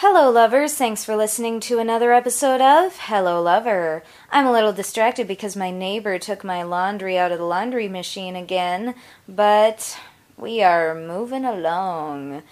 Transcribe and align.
Hello, 0.00 0.30
lovers. 0.30 0.76
Thanks 0.76 1.04
for 1.04 1.16
listening 1.16 1.58
to 1.58 1.80
another 1.80 2.12
episode 2.12 2.60
of 2.60 2.96
Hello, 2.96 3.42
Lover. 3.42 4.04
I'm 4.30 4.46
a 4.46 4.52
little 4.52 4.72
distracted 4.72 5.26
because 5.26 5.56
my 5.56 5.72
neighbor 5.72 6.20
took 6.20 6.44
my 6.44 6.62
laundry 6.62 7.18
out 7.18 7.32
of 7.32 7.38
the 7.38 7.44
laundry 7.44 7.88
machine 7.88 8.36
again, 8.36 8.94
but 9.28 9.98
we 10.36 10.62
are 10.62 10.94
moving 10.94 11.44
along. 11.44 12.44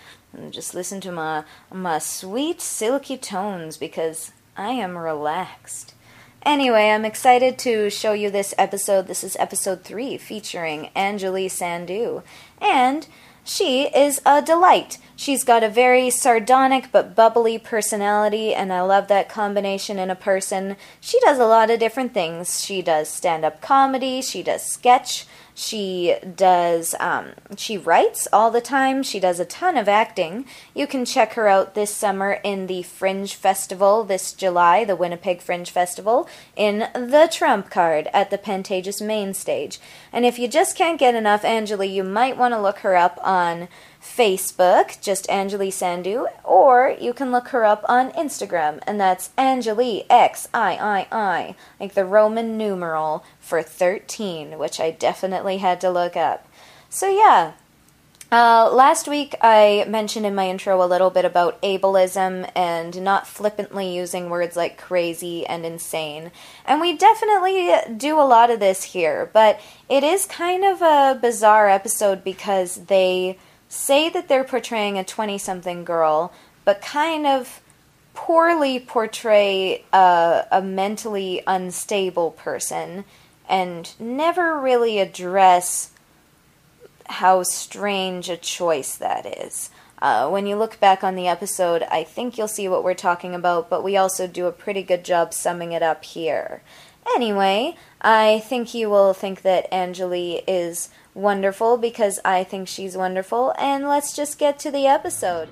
Just 0.50 0.74
listen 0.74 1.00
to 1.02 1.12
my 1.12 1.44
my 1.70 2.00
sweet 2.00 2.60
silky 2.60 3.16
tones 3.16 3.76
because 3.76 4.32
I 4.56 4.70
am 4.70 4.98
relaxed. 4.98 5.94
Anyway, 6.42 6.90
I'm 6.90 7.04
excited 7.04 7.60
to 7.60 7.90
show 7.90 8.12
you 8.12 8.28
this 8.28 8.56
episode. 8.58 9.06
This 9.06 9.22
is 9.22 9.36
episode 9.38 9.84
3 9.84 10.18
featuring 10.18 10.90
Anjali 10.96 11.46
Sandhu. 11.46 12.24
And 12.60 13.06
she 13.46 13.84
is 13.84 14.20
a 14.26 14.42
delight. 14.42 14.98
She's 15.14 15.44
got 15.44 15.62
a 15.62 15.68
very 15.68 16.10
sardonic 16.10 16.90
but 16.92 17.14
bubbly 17.14 17.58
personality, 17.58 18.52
and 18.52 18.72
I 18.72 18.82
love 18.82 19.08
that 19.08 19.28
combination 19.28 19.98
in 19.98 20.10
a 20.10 20.16
person. 20.16 20.76
She 21.00 21.18
does 21.20 21.38
a 21.38 21.46
lot 21.46 21.70
of 21.70 21.78
different 21.78 22.12
things. 22.12 22.62
She 22.62 22.82
does 22.82 23.08
stand 23.08 23.44
up 23.44 23.62
comedy, 23.62 24.20
she 24.20 24.42
does 24.42 24.62
sketch, 24.62 25.26
she 25.58 26.16
does, 26.36 26.94
um, 27.00 27.28
she 27.56 27.78
writes 27.78 28.28
all 28.30 28.50
the 28.50 28.60
time. 28.60 29.02
She 29.02 29.18
does 29.18 29.40
a 29.40 29.46
ton 29.46 29.78
of 29.78 29.88
acting. 29.88 30.44
You 30.74 30.86
can 30.86 31.06
check 31.06 31.32
her 31.32 31.48
out 31.48 31.74
this 31.74 31.94
summer 31.94 32.38
in 32.44 32.66
the 32.66 32.82
Fringe 32.82 33.34
Festival 33.34 34.04
this 34.04 34.34
July, 34.34 34.84
the 34.84 34.94
Winnipeg 34.94 35.40
Fringe 35.40 35.70
Festival, 35.70 36.28
in 36.56 36.88
the 36.92 37.26
Trump 37.32 37.70
card 37.70 38.08
at 38.12 38.28
the 38.28 38.36
Pantages 38.36 39.00
main 39.00 39.32
stage. 39.32 39.80
And 40.12 40.26
if 40.26 40.38
you 40.38 40.46
just 40.46 40.76
can't 40.76 41.00
get 41.00 41.14
enough 41.14 41.42
Anjali, 41.42 41.90
you 41.90 42.04
might 42.04 42.36
want 42.36 42.52
to 42.52 42.60
look 42.60 42.80
her 42.80 42.94
up 42.94 43.18
on 43.22 43.68
Facebook, 44.06 45.00
just 45.00 45.26
Anjali 45.26 45.68
Sandhu, 45.68 46.26
or 46.44 46.96
you 46.98 47.12
can 47.12 47.32
look 47.32 47.48
her 47.48 47.64
up 47.64 47.84
on 47.88 48.12
Instagram, 48.12 48.80
and 48.86 49.00
that's 49.00 49.30
Anjali 49.36 50.06
X 50.08 50.48
I 50.54 50.76
I 50.76 51.06
I, 51.10 51.54
like 51.80 51.94
the 51.94 52.04
Roman 52.04 52.56
numeral 52.56 53.24
for 53.40 53.62
13, 53.62 54.58
which 54.58 54.80
I 54.80 54.90
definitely 54.92 55.58
had 55.58 55.80
to 55.82 55.90
look 55.90 56.16
up. 56.16 56.48
So, 56.88 57.10
yeah. 57.10 57.52
Uh, 58.32 58.68
last 58.72 59.06
week, 59.06 59.36
I 59.40 59.84
mentioned 59.86 60.26
in 60.26 60.34
my 60.34 60.48
intro 60.48 60.82
a 60.82 60.86
little 60.86 61.10
bit 61.10 61.24
about 61.24 61.60
ableism 61.62 62.50
and 62.56 63.02
not 63.02 63.26
flippantly 63.26 63.94
using 63.94 64.30
words 64.30 64.56
like 64.56 64.78
crazy 64.78 65.46
and 65.46 65.64
insane. 65.64 66.32
And 66.64 66.80
we 66.80 66.96
definitely 66.96 67.72
do 67.96 68.18
a 68.18 68.26
lot 68.26 68.50
of 68.50 68.60
this 68.60 68.82
here, 68.82 69.30
but 69.32 69.60
it 69.88 70.02
is 70.02 70.26
kind 70.26 70.64
of 70.64 70.82
a 70.82 71.18
bizarre 71.20 71.68
episode 71.68 72.24
because 72.24 72.86
they 72.86 73.38
say 73.76 74.08
that 74.08 74.28
they're 74.28 74.44
portraying 74.44 74.98
a 74.98 75.04
20 75.04 75.38
something 75.38 75.84
girl, 75.84 76.32
but 76.64 76.82
kind 76.82 77.26
of 77.26 77.60
poorly 78.14 78.80
portray 78.80 79.84
a, 79.92 80.44
a, 80.50 80.62
mentally 80.62 81.42
unstable 81.46 82.30
person 82.30 83.04
and 83.48 83.92
never 84.00 84.58
really 84.58 84.98
address 84.98 85.90
how 87.04 87.42
strange 87.42 88.28
a 88.28 88.36
choice 88.36 88.96
that 88.96 89.26
is. 89.26 89.70
Uh, 90.00 90.28
when 90.28 90.46
you 90.46 90.56
look 90.56 90.80
back 90.80 91.04
on 91.04 91.14
the 91.14 91.28
episode, 91.28 91.82
I 91.84 92.04
think 92.04 92.36
you'll 92.36 92.48
see 92.48 92.68
what 92.68 92.82
we're 92.82 92.94
talking 92.94 93.34
about, 93.34 93.70
but 93.70 93.84
we 93.84 93.96
also 93.96 94.26
do 94.26 94.46
a 94.46 94.52
pretty 94.52 94.82
good 94.82 95.04
job 95.04 95.32
summing 95.32 95.72
it 95.72 95.82
up 95.82 96.04
here. 96.04 96.62
Anyway, 97.14 97.76
I 98.00 98.40
think 98.40 98.74
you 98.74 98.90
will 98.90 99.12
think 99.12 99.42
that 99.42 99.70
Anjali 99.70 100.42
is 100.46 100.90
wonderful 101.16 101.78
because 101.78 102.20
I 102.24 102.44
think 102.44 102.68
she's 102.68 102.96
wonderful, 102.96 103.54
and 103.58 103.88
let's 103.88 104.14
just 104.14 104.38
get 104.38 104.58
to 104.60 104.70
the 104.70 104.86
episode. 104.86 105.48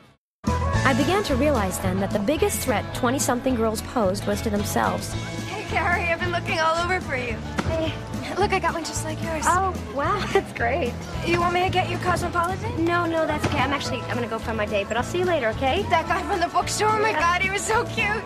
I 0.47 0.93
began 0.93 1.25
to 1.25 1.35
realize 1.35 1.79
then 1.79 1.99
that 2.01 2.11
the 2.11 2.19
biggest 2.19 2.61
threat 2.61 2.85
20 2.95 3.19
something 3.19 3.55
girls 3.55 3.81
posed 3.81 4.27
was 4.27 4.43
to 4.43 4.51
themselves. 4.51 5.13
Hey, 5.49 5.65
Carrie, 5.75 6.05
I've 6.05 6.21
been 6.21 6.31
looking 6.31 6.61
all 6.61 6.77
over 6.77 7.01
for 7.01 7.17
you. 7.17 7.37
Hey, 7.69 7.95
look, 8.39 8.53
I 8.53 8.59
got 8.59 8.75
one 8.75 8.85
just 8.85 9.07
like 9.07 9.21
yours. 9.23 9.45
Oh, 9.49 9.75
wow, 9.95 10.23
that's 10.33 10.53
great. 10.53 10.93
You 11.27 11.41
want 11.41 11.55
me 11.55 11.65
to 11.65 11.71
get 11.71 11.89
you 11.89 11.97
Cosmopolitan? 11.99 12.85
No, 12.85 13.07
no, 13.07 13.27
that's 13.27 13.47
okay. 13.47 13.59
I'm 13.59 13.73
actually, 13.73 14.01
I'm 14.03 14.15
gonna 14.15 14.29
go 14.29 14.39
find 14.39 14.59
my 14.59 14.67
date, 14.67 14.89
but 14.89 14.99
I'll 14.99 15.03
see 15.03 15.21
you 15.21 15.25
later, 15.25 15.49
okay? 15.49 15.83
That 15.85 16.07
guy 16.07 16.23
from 16.25 16.41
the 16.41 16.49
bookstore, 16.49 16.91
oh 16.91 17.01
my 17.01 17.13
god, 17.13 17.41
he 17.41 17.49
was 17.49 17.63
so 17.63 17.85
cute. 17.87 18.23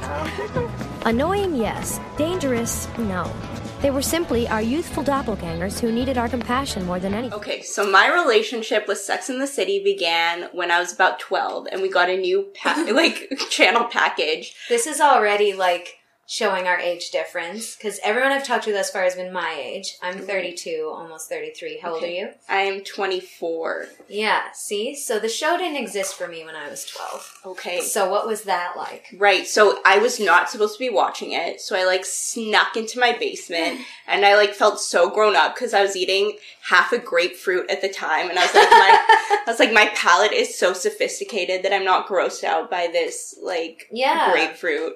Annoying, 1.06 1.54
yes. 1.54 2.00
Dangerous, 2.16 2.88
no. 2.98 3.32
They 3.80 3.90
were 3.92 4.02
simply 4.02 4.48
our 4.48 4.60
youthful 4.60 5.04
doppelgangers 5.04 5.78
who 5.78 5.92
needed 5.92 6.18
our 6.18 6.28
compassion 6.28 6.84
more 6.84 6.98
than 6.98 7.14
anything. 7.14 7.38
Okay, 7.38 7.62
so 7.62 7.88
my 7.88 8.12
relationship 8.12 8.88
with 8.88 8.98
Sex 8.98 9.30
in 9.30 9.38
the 9.38 9.46
City 9.46 9.80
began 9.82 10.48
when 10.52 10.72
I 10.72 10.80
was 10.80 10.92
about 10.92 11.20
12 11.20 11.68
and 11.70 11.80
we 11.80 11.88
got 11.88 12.10
a 12.10 12.16
new 12.16 12.48
pa- 12.60 12.86
like 12.92 13.30
channel 13.50 13.84
package. 13.84 14.56
This 14.68 14.88
is 14.88 15.00
already 15.00 15.52
like 15.52 15.97
showing 16.30 16.66
our 16.66 16.78
age 16.78 17.10
difference 17.10 17.74
because 17.74 17.98
everyone 18.04 18.32
I've 18.32 18.44
talked 18.44 18.64
to 18.64 18.72
thus 18.72 18.90
far 18.90 19.02
has 19.02 19.14
been 19.14 19.32
my 19.32 19.58
age. 19.58 19.96
I'm 20.02 20.16
mm-hmm. 20.16 20.26
32, 20.26 20.92
almost 20.94 21.30
33. 21.30 21.78
How 21.78 21.94
old 21.94 22.04
are 22.04 22.06
you? 22.06 22.28
I 22.50 22.58
am 22.58 22.84
24. 22.84 23.86
Yeah, 24.10 24.42
see? 24.52 24.94
So 24.94 25.18
the 25.18 25.30
show 25.30 25.56
didn't 25.56 25.82
exist 25.82 26.16
for 26.16 26.28
me 26.28 26.44
when 26.44 26.54
I 26.54 26.68
was 26.68 26.84
12. 26.84 27.40
Okay. 27.46 27.80
So 27.80 28.10
what 28.10 28.26
was 28.26 28.42
that 28.42 28.74
like? 28.76 29.06
Right. 29.16 29.46
So 29.46 29.80
I 29.86 29.98
was 29.98 30.20
not 30.20 30.50
supposed 30.50 30.74
to 30.74 30.78
be 30.78 30.90
watching 30.90 31.32
it. 31.32 31.62
So 31.62 31.74
I 31.74 31.86
like 31.86 32.04
snuck 32.04 32.76
into 32.76 33.00
my 33.00 33.16
basement 33.18 33.80
and 34.06 34.26
I 34.26 34.36
like 34.36 34.52
felt 34.52 34.80
so 34.80 35.08
grown 35.08 35.34
up 35.34 35.54
because 35.54 35.72
I 35.72 35.80
was 35.80 35.96
eating 35.96 36.36
half 36.68 36.92
a 36.92 36.98
grapefruit 36.98 37.70
at 37.70 37.80
the 37.80 37.88
time 37.88 38.28
and 38.30 38.38
I 38.38 38.42
was 38.46 38.54
like 38.54 38.70
my 38.70 39.06
I 39.46 39.50
was 39.50 39.58
like 39.58 39.72
my 39.72 39.90
palate 39.94 40.32
is 40.32 40.58
so 40.58 40.72
sophisticated 40.74 41.62
that 41.62 41.72
I'm 41.72 41.84
not 41.84 42.06
grossed 42.06 42.44
out 42.44 42.70
by 42.70 42.88
this 42.92 43.34
like 43.42 43.86
Yeah. 43.90 44.32
grapefruit. 44.32 44.94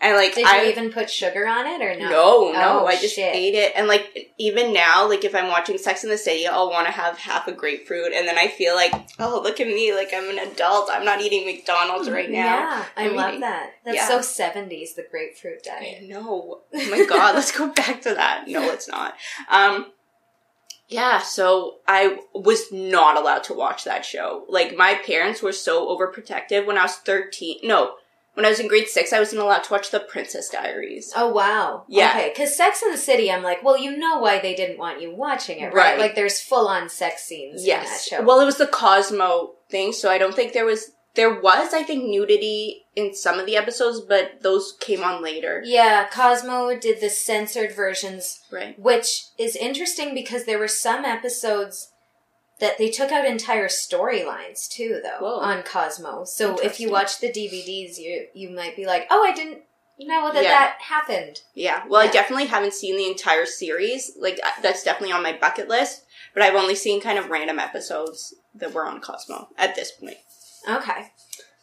And 0.00 0.16
like 0.16 0.34
Did 0.34 0.44
I 0.46 0.62
you 0.64 0.70
even 0.70 0.92
put 0.92 1.08
sugar 1.10 1.46
on 1.48 1.66
it 1.66 1.80
or 1.82 1.98
no? 1.98 2.10
No, 2.10 2.52
no, 2.52 2.80
Oh, 2.82 2.86
I 2.86 2.96
just 2.96 3.14
shit. 3.14 3.34
ate 3.34 3.54
it. 3.54 3.72
And 3.76 3.86
like, 3.86 4.32
even 4.38 4.72
now, 4.74 5.08
like, 5.08 5.24
if 5.24 5.34
I'm 5.34 5.48
watching 5.48 5.78
Sex 5.78 6.02
in 6.04 6.10
the 6.10 6.18
City, 6.18 6.46
I'll 6.46 6.68
want 6.70 6.86
to 6.86 6.92
have 6.92 7.16
half 7.18 7.46
a 7.48 7.52
grapefruit. 7.52 8.12
And 8.12 8.26
then 8.28 8.36
I 8.36 8.48
feel 8.48 8.74
like, 8.74 8.92
oh, 9.18 9.40
look 9.42 9.60
at 9.60 9.66
me. 9.66 9.94
Like, 9.94 10.10
I'm 10.14 10.28
an 10.28 10.38
adult. 10.50 10.90
I'm 10.92 11.04
not 11.04 11.20
eating 11.20 11.46
McDonald's 11.46 12.10
right 12.10 12.28
now. 12.30 12.38
Yeah, 12.44 12.84
I 12.96 13.06
I'm 13.08 13.14
love 13.16 13.28
eating- 13.28 13.40
that. 13.42 13.70
That's 13.84 13.96
Yeah. 13.96 14.08
so 14.08 14.18
70s, 14.18 14.94
the 14.96 15.06
grapefruit 15.10 15.62
diet. 15.62 16.02
No. 16.02 16.62
Oh 16.74 16.90
my 16.90 17.04
God. 17.06 17.34
let's 17.36 17.56
go 17.56 17.68
back 17.68 18.02
to 18.02 18.14
that. 18.14 18.44
No, 18.48 18.62
it's 18.72 18.88
not. 18.88 19.14
Um, 19.48 19.92
yeah, 20.88 21.20
so 21.20 21.76
I 21.88 22.18
was 22.34 22.70
not 22.70 23.16
allowed 23.16 23.44
to 23.44 23.54
watch 23.54 23.84
that 23.84 24.04
show. 24.04 24.44
Like, 24.48 24.76
my 24.76 24.94
parents 25.06 25.42
were 25.42 25.52
so 25.52 25.88
overprotective 25.88 26.66
when 26.66 26.76
I 26.76 26.82
was 26.82 26.96
13. 26.96 27.60
No, 27.62 27.94
when 28.34 28.44
I 28.44 28.50
was 28.50 28.60
in 28.60 28.68
grade 28.68 28.88
six, 28.88 29.12
I 29.12 29.20
wasn't 29.20 29.42
allowed 29.42 29.64
to 29.64 29.72
watch 29.72 29.90
The 29.90 30.00
Princess 30.00 30.50
Diaries. 30.50 31.12
Oh 31.16 31.28
wow. 31.28 31.84
Yeah. 31.88 32.10
Okay, 32.10 32.30
because 32.34 32.56
Sex 32.56 32.82
in 32.82 32.90
the 32.90 32.98
City, 32.98 33.30
I'm 33.30 33.42
like, 33.44 33.62
well, 33.62 33.78
you 33.78 33.96
know 33.96 34.18
why 34.18 34.40
they 34.40 34.54
didn't 34.54 34.78
want 34.78 35.00
you 35.00 35.14
watching 35.14 35.60
it, 35.60 35.66
right? 35.66 35.74
Right. 35.74 35.98
Like, 35.98 36.14
there's 36.16 36.40
full 36.40 36.66
on 36.68 36.88
sex 36.88 37.22
scenes 37.22 37.64
yes. 37.64 37.84
in 37.84 37.90
that 37.90 38.00
show. 38.02 38.26
Well, 38.26 38.40
it 38.40 38.44
was 38.44 38.58
the 38.58 38.66
Cosmo 38.66 39.52
thing, 39.70 39.92
so 39.92 40.10
I 40.10 40.18
don't 40.18 40.34
think 40.34 40.52
there 40.52 40.66
was 40.66 40.90
there 41.14 41.40
was 41.40 41.72
I 41.74 41.82
think 41.82 42.04
nudity 42.04 42.86
in 42.96 43.14
some 43.14 43.38
of 43.40 43.46
the 43.46 43.56
episodes, 43.56 44.00
but 44.00 44.42
those 44.42 44.74
came 44.80 45.02
on 45.02 45.22
later. 45.22 45.62
yeah, 45.64 46.06
Cosmo 46.08 46.76
did 46.78 47.00
the 47.00 47.10
censored 47.10 47.74
versions, 47.74 48.40
Right. 48.52 48.78
which 48.78 49.24
is 49.38 49.56
interesting 49.56 50.14
because 50.14 50.44
there 50.44 50.58
were 50.58 50.68
some 50.68 51.04
episodes 51.04 51.90
that 52.60 52.78
they 52.78 52.88
took 52.88 53.10
out 53.10 53.24
entire 53.26 53.66
storylines 53.66 54.68
too, 54.68 55.00
though, 55.02 55.18
Whoa. 55.26 55.38
on 55.40 55.62
Cosmo. 55.64 56.24
So 56.24 56.56
if 56.58 56.78
you 56.78 56.90
watch 56.90 57.18
the 57.18 57.28
DVDs, 57.32 57.98
you 57.98 58.26
you 58.34 58.50
might 58.50 58.76
be 58.76 58.86
like, 58.86 59.06
oh, 59.10 59.24
I 59.24 59.32
didn't 59.32 59.62
know 59.98 60.32
that 60.32 60.42
Yeah. 60.42 60.50
that 60.50 60.76
happened. 60.82 61.40
Yeah. 61.54 61.82
Well, 61.88 62.00
I 62.00 62.06
definitely 62.08 62.46
haven't 62.46 62.74
seen 62.74 62.96
the 62.96 63.08
entire 63.08 63.46
series. 63.46 64.12
Like 64.18 64.38
uh, 64.44 64.50
that's 64.62 64.82
definitely 64.84 65.12
on 65.12 65.22
my 65.22 65.36
bucket 65.36 65.68
list, 65.68 66.04
but 66.32 66.42
I've 66.44 66.54
only 66.54 66.74
seen 66.76 67.00
kind 67.00 67.18
of 67.18 67.28
random 67.30 67.58
episodes 67.58 68.34
that 68.54 68.72
were 68.72 68.86
on 68.86 69.00
Cosmo 69.00 69.48
at 69.58 69.74
this 69.74 69.90
point. 69.90 70.16
Okay. 70.68 71.08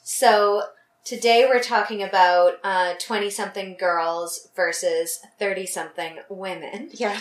So 0.03 0.63
today 1.05 1.45
we're 1.47 1.61
talking 1.63 2.03
about 2.03 2.53
uh, 2.63 2.93
20 2.99 3.29
something 3.29 3.75
girls 3.79 4.49
versus 4.55 5.19
30 5.39 5.65
something 5.65 6.17
women. 6.29 6.89
Yeah. 6.93 7.19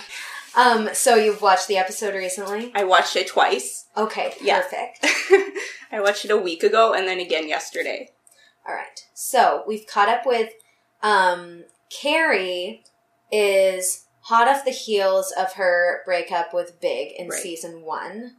Um, 0.56 0.90
so 0.93 1.14
you've 1.14 1.43
watched 1.43 1.69
the 1.69 1.76
episode 1.76 2.14
recently? 2.14 2.72
I 2.75 2.84
watched 2.84 3.14
it 3.16 3.28
twice. 3.28 3.87
Okay, 3.96 4.34
Yeah. 4.40 4.62
perfect. 4.62 5.06
I 5.93 6.00
watched 6.00 6.25
it 6.25 6.31
a 6.31 6.37
week 6.37 6.62
ago 6.62 6.93
and 6.93 7.06
then 7.06 7.20
again 7.20 7.49
yesterday. 7.49 8.10
All 8.69 8.75
right. 8.75 9.06
So 9.14 9.62
we've 9.66 9.87
caught 9.87 10.08
up 10.08 10.26
with 10.26 10.50
um, 11.02 11.64
Carrie 11.90 12.82
is 13.32 14.06
hot 14.22 14.49
off 14.49 14.64
the 14.64 14.70
heels 14.72 15.32
of 15.38 15.52
her 15.54 16.02
breakup 16.04 16.52
with 16.52 16.81
Big 16.81 17.12
in 17.16 17.28
Right. 17.28 17.40
season 17.40 17.82
one. 17.82 18.37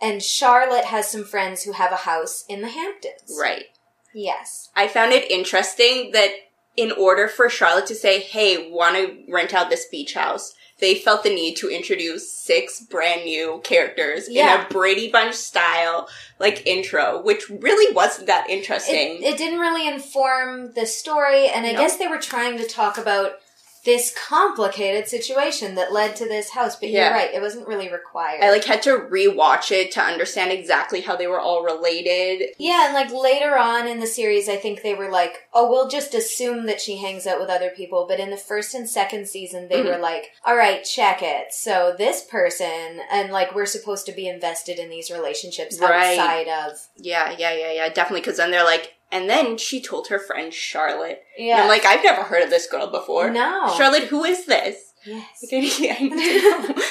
And 0.00 0.22
Charlotte 0.22 0.84
has 0.86 1.10
some 1.10 1.24
friends 1.24 1.62
who 1.62 1.72
have 1.72 1.92
a 1.92 1.96
house 1.96 2.44
in 2.48 2.60
the 2.60 2.68
Hamptons. 2.68 3.38
Right. 3.40 3.66
Yes. 4.14 4.70
I 4.76 4.88
found 4.88 5.12
it 5.12 5.30
interesting 5.30 6.10
that 6.12 6.30
in 6.76 6.92
order 6.92 7.28
for 7.28 7.48
Charlotte 7.48 7.86
to 7.86 7.94
say, 7.94 8.20
"Hey, 8.20 8.70
want 8.70 8.96
to 8.96 9.32
rent 9.32 9.54
out 9.54 9.70
this 9.70 9.86
beach 9.86 10.12
house," 10.14 10.52
they 10.78 10.94
felt 10.94 11.22
the 11.22 11.30
need 11.34 11.54
to 11.56 11.70
introduce 11.70 12.30
six 12.30 12.80
brand 12.80 13.24
new 13.24 13.60
characters 13.64 14.28
Yeah. 14.28 14.60
in 14.60 14.66
a 14.66 14.68
Brady 14.68 15.10
Bunch 15.10 15.34
style 15.34 16.06
like 16.38 16.66
intro, 16.66 17.20
which 17.22 17.48
really 17.48 17.94
wasn't 17.94 18.26
that 18.26 18.50
interesting. 18.50 19.22
It, 19.22 19.32
it 19.32 19.38
didn't 19.38 19.58
really 19.60 19.88
inform 19.88 20.72
the 20.74 20.84
story, 20.86 21.48
and 21.48 21.64
I 21.66 21.72
No. 21.72 21.80
guess 21.80 21.96
they 21.96 22.06
were 22.08 22.20
trying 22.20 22.58
to 22.58 22.66
talk 22.66 22.98
about 22.98 23.40
this 23.86 24.12
complicated 24.28 25.08
situation 25.08 25.76
that 25.76 25.92
led 25.92 26.14
to 26.16 26.26
this 26.26 26.50
house. 26.50 26.76
But 26.76 26.90
Yeah. 26.90 27.04
you're 27.06 27.14
right; 27.14 27.32
it 27.32 27.40
wasn't 27.40 27.66
really 27.66 27.88
required. 27.88 28.42
I 28.44 28.50
like 28.50 28.64
had 28.64 28.82
to 28.82 28.98
rewatch 28.98 29.70
it 29.72 29.90
to 29.92 30.00
understand 30.02 30.52
exactly 30.52 31.00
how 31.00 31.16
they 31.16 31.26
were 31.26 31.40
all 31.40 31.62
related. 31.62 32.50
Yeah, 32.58 32.84
and 32.86 32.94
like 32.94 33.10
later 33.10 33.56
on 33.56 33.88
in 33.88 34.00
the 34.00 34.06
series, 34.06 34.48
I 34.48 34.56
think 34.56 34.82
they 34.82 34.92
were 34.94 35.08
like, 35.10 35.44
"Oh, 35.54 35.70
we'll 35.70 35.88
just 35.88 36.14
assume 36.14 36.66
that 36.66 36.80
she 36.82 36.98
hangs 36.98 37.26
out 37.26 37.40
with 37.40 37.48
other 37.48 37.70
people." 37.70 38.04
But 38.06 38.20
in 38.20 38.30
the 38.30 38.36
first 38.36 38.74
and 38.74 38.88
second 38.88 39.28
season, 39.28 39.68
they 39.68 39.80
Mhm. 39.82 39.86
were 39.86 39.98
like, 39.98 40.32
"All 40.44 40.56
right, 40.56 40.84
check 40.84 41.22
it." 41.22 41.54
So 41.54 41.94
this 41.96 42.22
person, 42.22 43.00
and 43.10 43.32
like 43.32 43.54
we're 43.54 43.66
supposed 43.66 44.04
to 44.06 44.12
be 44.12 44.28
invested 44.28 44.78
in 44.78 44.90
these 44.90 45.10
relationships 45.10 45.78
Right. 45.78 46.18
outside 46.18 46.48
of. 46.48 46.78
Yeah, 46.96 47.34
yeah, 47.38 47.52
yeah, 47.52 47.70
yeah, 47.72 47.88
definitely. 47.88 48.20
Because 48.22 48.36
then 48.38 48.50
they're 48.50 48.64
like, 48.64 48.92
and 49.16 49.28
then 49.30 49.56
she 49.58 49.80
told 49.80 50.08
her 50.08 50.18
friend 50.18 50.52
Charlotte. 50.52 51.22
Yeah, 51.38 51.54
And 51.54 51.62
I'm 51.62 51.68
like, 51.68 51.84
I've 51.84 52.04
never 52.04 52.22
heard 52.22 52.42
of 52.42 52.50
this 52.50 52.66
girl 52.66 52.86
before. 52.90 53.30
no, 53.30 53.72
Charlotte, 53.76 54.04
who 54.04 54.24
is 54.24 54.46
this? 54.46 54.92
yes. 55.04 55.44
I 55.52 55.56
need- 55.60 55.90
I 55.90 56.02
need 56.02 56.40
to 56.40 56.68
know. 56.74 56.82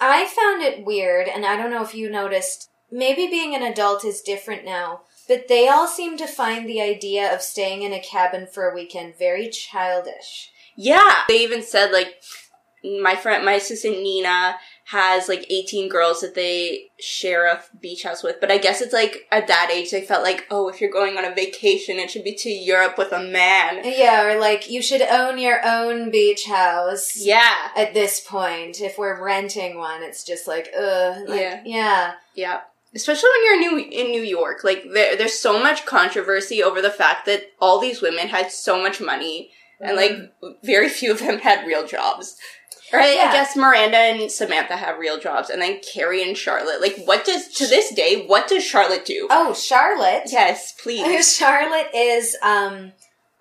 I 0.00 0.26
found 0.26 0.62
it 0.62 0.84
weird, 0.84 1.28
and 1.28 1.44
I 1.46 1.56
don't 1.56 1.70
know 1.70 1.82
if 1.82 1.94
you 1.94 2.10
noticed. 2.10 2.70
Maybe 2.90 3.26
being 3.26 3.54
an 3.54 3.62
adult 3.62 4.04
is 4.04 4.20
different 4.20 4.64
now, 4.64 5.00
but 5.26 5.48
they 5.48 5.68
all 5.68 5.88
seem 5.88 6.16
to 6.18 6.26
find 6.26 6.68
the 6.68 6.80
idea 6.80 7.32
of 7.34 7.42
staying 7.42 7.82
in 7.82 7.92
a 7.92 8.00
cabin 8.00 8.46
for 8.46 8.68
a 8.68 8.74
weekend 8.74 9.16
very 9.18 9.48
childish. 9.48 10.50
Yeah. 10.76 11.22
They 11.28 11.38
even 11.42 11.62
said 11.62 11.90
like 11.92 12.22
my 12.84 13.16
friend 13.16 13.44
my 13.44 13.52
assistant 13.54 14.02
Nina 14.02 14.56
has 14.86 15.28
like 15.30 15.46
18 15.48 15.88
girls 15.88 16.20
that 16.20 16.34
they 16.34 16.90
share 17.00 17.46
a 17.46 17.62
beach 17.80 18.02
house 18.02 18.22
with, 18.22 18.38
but 18.38 18.50
I 18.50 18.58
guess 18.58 18.82
it's 18.82 18.92
like 18.92 19.26
at 19.32 19.46
that 19.46 19.70
age 19.72 19.90
they 19.90 20.02
felt 20.02 20.22
like, 20.22 20.46
"Oh, 20.50 20.68
if 20.68 20.80
you're 20.80 20.90
going 20.90 21.16
on 21.16 21.24
a 21.24 21.34
vacation, 21.34 21.98
it 21.98 22.10
should 22.10 22.24
be 22.24 22.34
to 22.34 22.50
Europe 22.50 22.98
with 22.98 23.10
a 23.12 23.22
man." 23.22 23.80
Yeah, 23.82 24.26
or 24.26 24.38
like 24.38 24.68
you 24.68 24.82
should 24.82 25.00
own 25.00 25.38
your 25.38 25.64
own 25.64 26.10
beach 26.10 26.44
house. 26.46 27.16
Yeah. 27.16 27.70
At 27.74 27.94
this 27.94 28.20
point, 28.20 28.80
if 28.80 28.98
we're 28.98 29.24
renting 29.24 29.78
one, 29.78 30.02
it's 30.02 30.22
just 30.22 30.46
like, 30.46 30.68
ugh. 30.76 31.28
Like, 31.28 31.40
Yeah. 31.40 31.62
yeah. 31.64 32.14
Yeah. 32.34 32.60
Especially 32.94 33.30
when 33.30 33.44
you're 33.44 33.72
new 33.72 33.90
in 33.90 34.10
New 34.10 34.22
York. 34.22 34.64
Like 34.64 34.84
there 34.92 35.16
there's 35.16 35.38
so 35.38 35.58
much 35.58 35.86
controversy 35.86 36.62
over 36.62 36.82
the 36.82 36.90
fact 36.90 37.24
that 37.24 37.44
all 37.58 37.80
these 37.80 38.02
women 38.02 38.28
had 38.28 38.52
so 38.52 38.80
much 38.80 39.00
money 39.00 39.50
and 39.80 39.98
mm-hmm. 39.98 40.44
like 40.44 40.56
very 40.62 40.88
few 40.88 41.12
of 41.12 41.20
them 41.20 41.38
had 41.38 41.66
real 41.66 41.86
jobs. 41.86 42.36
Right? 42.96 43.16
Yeah. 43.16 43.28
I 43.30 43.32
guess 43.32 43.56
Miranda 43.56 43.96
and 43.96 44.30
Samantha 44.30 44.76
have 44.76 44.98
real 44.98 45.18
jobs 45.18 45.50
and 45.50 45.60
then 45.60 45.80
Carrie 45.92 46.22
and 46.26 46.36
Charlotte. 46.36 46.80
Like 46.80 46.96
what 47.04 47.24
does 47.24 47.48
to 47.54 47.66
this 47.66 47.92
day, 47.94 48.24
what 48.26 48.48
does 48.48 48.64
Charlotte 48.64 49.04
do? 49.04 49.26
Oh, 49.30 49.54
Charlotte. 49.54 50.24
Yes, 50.26 50.72
please. 50.82 51.36
Charlotte 51.36 51.90
is 51.94 52.36
um 52.42 52.92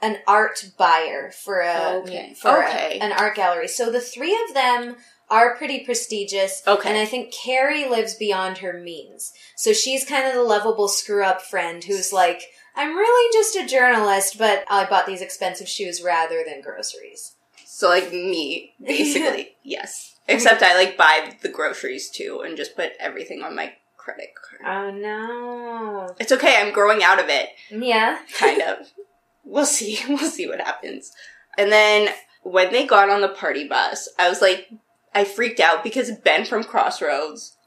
an 0.01 0.17
art 0.27 0.65
buyer 0.77 1.31
for 1.31 1.61
a 1.61 2.01
Okay. 2.03 2.33
for 2.41 2.61
a- 2.61 2.99
an 2.99 3.11
art 3.13 3.35
gallery. 3.35 3.67
So 3.67 3.89
the 3.91 4.01
three 4.01 4.37
of 4.47 4.53
them 4.53 4.97
are 5.29 5.55
pretty 5.55 5.83
prestigious. 5.85 6.61
Okay. 6.67 6.89
And 6.89 6.97
I 6.97 7.05
think 7.05 7.33
Carrie 7.33 7.87
lives 7.89 8.13
beyond 8.15 8.57
her 8.59 8.73
means. 8.73 9.31
So 9.55 9.71
she's 9.73 10.05
kind 10.05 10.27
of 10.27 10.33
the 10.33 10.43
lovable 10.43 10.87
screw 10.89 11.23
up 11.23 11.41
friend 11.41 11.83
who's 11.83 12.11
like, 12.11 12.43
I'm 12.75 12.95
really 12.97 13.33
just 13.33 13.55
a 13.55 13.65
journalist, 13.65 14.37
but 14.37 14.65
I 14.69 14.85
bought 14.85 15.05
these 15.07 15.21
expensive 15.21 15.69
shoes 15.69 16.01
rather 16.03 16.43
than 16.45 16.61
groceries. 16.61 17.35
So 17.75 17.89
like 17.89 18.11
me, 18.13 18.75
basically. 18.85 19.55
yes. 19.63 20.13
Except 20.27 20.61
I 20.61 20.75
like 20.75 20.95
buy 20.95 21.35
the 21.41 21.49
groceries 21.49 22.11
too 22.11 22.43
and 22.45 22.55
just 22.55 22.75
put 22.75 22.91
everything 22.99 23.41
on 23.41 23.55
my 23.55 23.73
credit 23.97 24.29
card. 24.35 24.61
Oh 24.63 24.91
no. 24.91 26.15
It's 26.19 26.31
okay, 26.31 26.61
I'm 26.61 26.71
growing 26.71 27.01
out 27.03 27.19
of 27.19 27.29
it. 27.29 27.49
Yeah. 27.71 28.19
kind 28.37 28.61
of. 28.61 28.77
We'll 29.45 29.65
see. 29.65 29.99
We'll 30.07 30.19
see 30.19 30.47
what 30.47 30.61
happens. 30.61 31.11
And 31.57 31.69
then 31.71 32.09
when 32.43 32.71
they 32.71 32.85
got 32.85 33.09
on 33.09 33.21
the 33.21 33.27
party 33.27 33.67
bus, 33.67 34.07
I 34.19 34.29
was 34.29 34.39
like, 34.39 34.69
I 35.15 35.25
freaked 35.25 35.59
out 35.59 35.83
because 35.83 36.11
Ben 36.11 36.45
from 36.45 36.63
Crossroads 36.63 37.57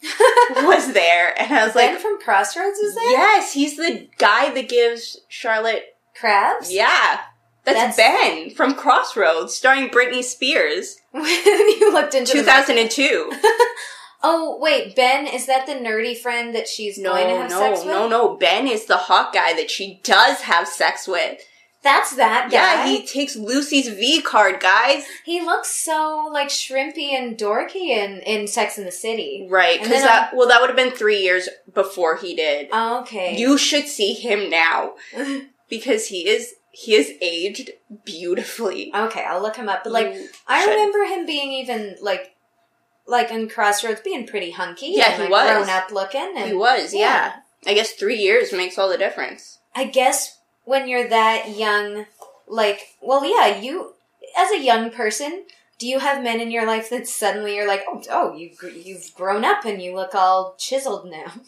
was 0.55 0.93
there, 0.95 1.39
and 1.39 1.53
I 1.53 1.65
was 1.65 1.75
Ben 1.75 1.83
like, 1.85 1.93
Ben 1.95 2.01
from 2.01 2.19
Crossroads 2.21 2.79
is 2.79 2.95
there? 2.95 3.11
yes, 3.11 3.53
he's 3.53 3.77
the 3.77 4.09
guy 4.19 4.51
that 4.55 4.69
gives 4.71 5.21
Charlotte. 5.29 5.85
Crabs? 6.19 6.73
Yeah, 6.73 7.21
that's, 7.67 7.97
That's- 7.97 7.97
Ben 7.97 8.51
from 8.55 8.75
Crossroads, 8.75 9.53
starring 9.55 9.89
Britney 9.91 10.23
Spears, 10.25 10.97
when 11.11 11.25
you 11.45 11.93
looked 11.93 12.15
into 12.15 12.33
two 12.33 12.43
thousand 12.43 12.79
and 12.79 12.91
two. 12.91 13.31
Oh 14.23 14.59
wait, 14.61 14.97
Ben, 14.97 15.27
is 15.27 15.47
that 15.47 15.67
the 15.67 15.75
nerdy 15.75 16.17
friend 16.17 16.55
that 16.55 16.67
she's 16.67 16.99
No, 16.99 17.11
going 17.13 17.29
to 17.29 17.37
have 17.43 17.51
no, 17.51 17.59
sex 17.59 17.81
with? 17.81 17.89
no, 17.89 18.09
no. 18.09 18.37
Ben 18.37 18.67
is 18.67 18.87
the 18.87 18.97
hot 18.97 19.33
guy 19.33 19.53
that 19.55 19.71
she 19.71 20.01
does 20.03 20.41
have 20.41 20.67
sex 20.67 21.07
with. 21.07 21.41
That's 21.83 22.17
that 22.17 22.49
guy. 22.51 22.57
Yeah, 22.57 22.87
he 22.89 23.07
takes 23.07 23.37
Lucy's 23.37 23.89
V 23.89 24.23
card, 24.23 24.59
guys. 24.59 25.05
he 25.25 25.41
looks 25.43 25.71
so 25.71 26.29
like 26.33 26.49
shrimpy 26.49 27.11
and 27.13 27.37
dorky 27.39 27.91
in 27.91 28.21
in 28.23 28.49
Sex 28.49 28.79
in 28.79 28.85
the 28.85 28.91
City. 28.91 29.47
Right, 29.49 29.81
because 29.81 30.03
that 30.03 30.31
well, 30.35 30.49
that 30.49 30.61
would 30.61 30.71
have 30.71 30.77
been 30.77 30.91
three 30.93 31.21
years 31.21 31.49
before 31.73 32.17
he 32.17 32.35
did. 32.35 32.69
Oh, 32.73 33.03
okay. 33.03 33.37
You 33.39 33.57
should 33.59 33.87
see 33.87 34.15
him 34.15 34.51
now 34.51 34.95
because 35.69 36.07
he 36.09 36.27
is 36.27 36.55
he 36.77 36.95
is 36.95 37.15
aged 37.23 37.71
beautifully. 38.05 38.93
okay, 38.95 39.25
I'll 39.25 39.41
look 39.41 39.57
him 39.57 39.67
up. 39.67 39.83
But 39.83 39.95
like, 39.95 40.13
You 40.13 40.29
I 40.47 40.63
should. 40.63 40.73
remember 40.73 41.05
him 41.05 41.25
being 41.25 41.51
even 41.53 41.97
like, 42.03 42.37
like 43.07 43.31
in 43.31 43.49
Crossroads, 43.49 44.03
being 44.03 44.27
pretty 44.27 44.51
hunky. 44.51 44.89
Yeah, 44.95 45.13
and, 45.13 45.15
he 45.15 45.23
like, 45.23 45.31
was. 45.31 45.51
grown 45.51 45.71
up 45.71 45.91
looking. 45.91 46.35
And 46.37 46.51
he 46.51 46.55
was, 46.55 46.93
yeah. 46.93 47.01
yeah. 47.65 47.71
I 47.71 47.73
guess 47.73 47.93
three 47.93 48.19
years 48.19 48.53
makes 48.53 48.77
all 48.77 48.91
the 48.91 48.99
difference. 48.99 49.59
I 49.75 49.85
guess 49.85 50.39
when 50.65 50.87
you're 50.87 51.09
that 51.09 51.57
young, 51.57 52.05
like, 52.47 52.81
well, 53.01 53.25
yeah, 53.25 53.59
you 53.59 53.95
as 54.39 54.51
a 54.51 54.63
young 54.63 54.91
person, 54.91 55.47
do 55.79 55.89
you 55.89 56.01
have 56.01 56.23
men 56.23 56.43
in 56.43 56.51
your 56.51 56.67
life 56.67 56.91
that 56.91 57.09
suddenly 57.09 57.57
you're 57.57 57.67
like, 57.67 57.85
oh, 57.89 58.03
oh, 58.11 58.37
you 58.37 58.51
you've 58.71 59.15
grown 59.15 59.47
up 59.47 59.65
and 59.65 59.81
you 59.81 59.95
look 59.95 60.15
all 60.15 60.57
chiseled 60.59 61.11
now? 61.11 61.33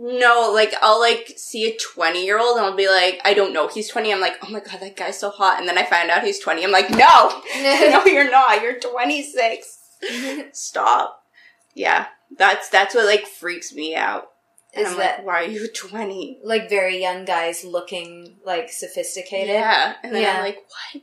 No, 0.00 0.52
like 0.54 0.72
I'll 0.80 1.00
like 1.00 1.32
see 1.36 1.66
a 1.66 1.76
twenty 1.76 2.24
year 2.24 2.38
old 2.38 2.56
and 2.56 2.64
I'll 2.64 2.76
be 2.76 2.88
like, 2.88 3.20
I 3.24 3.34
don't 3.34 3.52
know, 3.52 3.66
he's 3.66 3.88
twenty. 3.88 4.12
I'm 4.12 4.20
like, 4.20 4.36
oh 4.44 4.48
my 4.48 4.60
god, 4.60 4.78
that 4.80 4.96
guy's 4.96 5.18
so 5.18 5.30
hot. 5.30 5.58
And 5.58 5.68
then 5.68 5.76
I 5.76 5.84
find 5.84 6.08
out 6.08 6.22
he's 6.22 6.38
twenty. 6.38 6.62
I'm 6.62 6.70
like, 6.70 6.88
no, 6.88 6.96
no, 7.90 8.04
you're 8.06 8.30
not. 8.30 8.62
You're 8.62 8.78
twenty 8.78 9.24
six. 9.24 9.78
Stop. 10.52 11.20
Yeah, 11.74 12.06
that's 12.36 12.68
that's 12.68 12.94
what 12.94 13.06
like 13.06 13.26
freaks 13.26 13.74
me 13.74 13.96
out. 13.96 14.28
And 14.72 14.86
Is 14.86 14.92
I'm 14.92 14.98
that 15.00 15.16
like, 15.18 15.26
why 15.26 15.34
are 15.42 15.48
you 15.48 15.66
twenty? 15.72 16.38
like 16.44 16.68
very 16.70 17.00
young 17.00 17.24
guys 17.24 17.64
looking 17.64 18.36
like 18.44 18.70
sophisticated? 18.70 19.48
Yeah, 19.48 19.94
and 20.04 20.14
then 20.14 20.22
Yeah. 20.22 20.36
I'm 20.36 20.42
like, 20.44 20.58
what? 20.94 21.02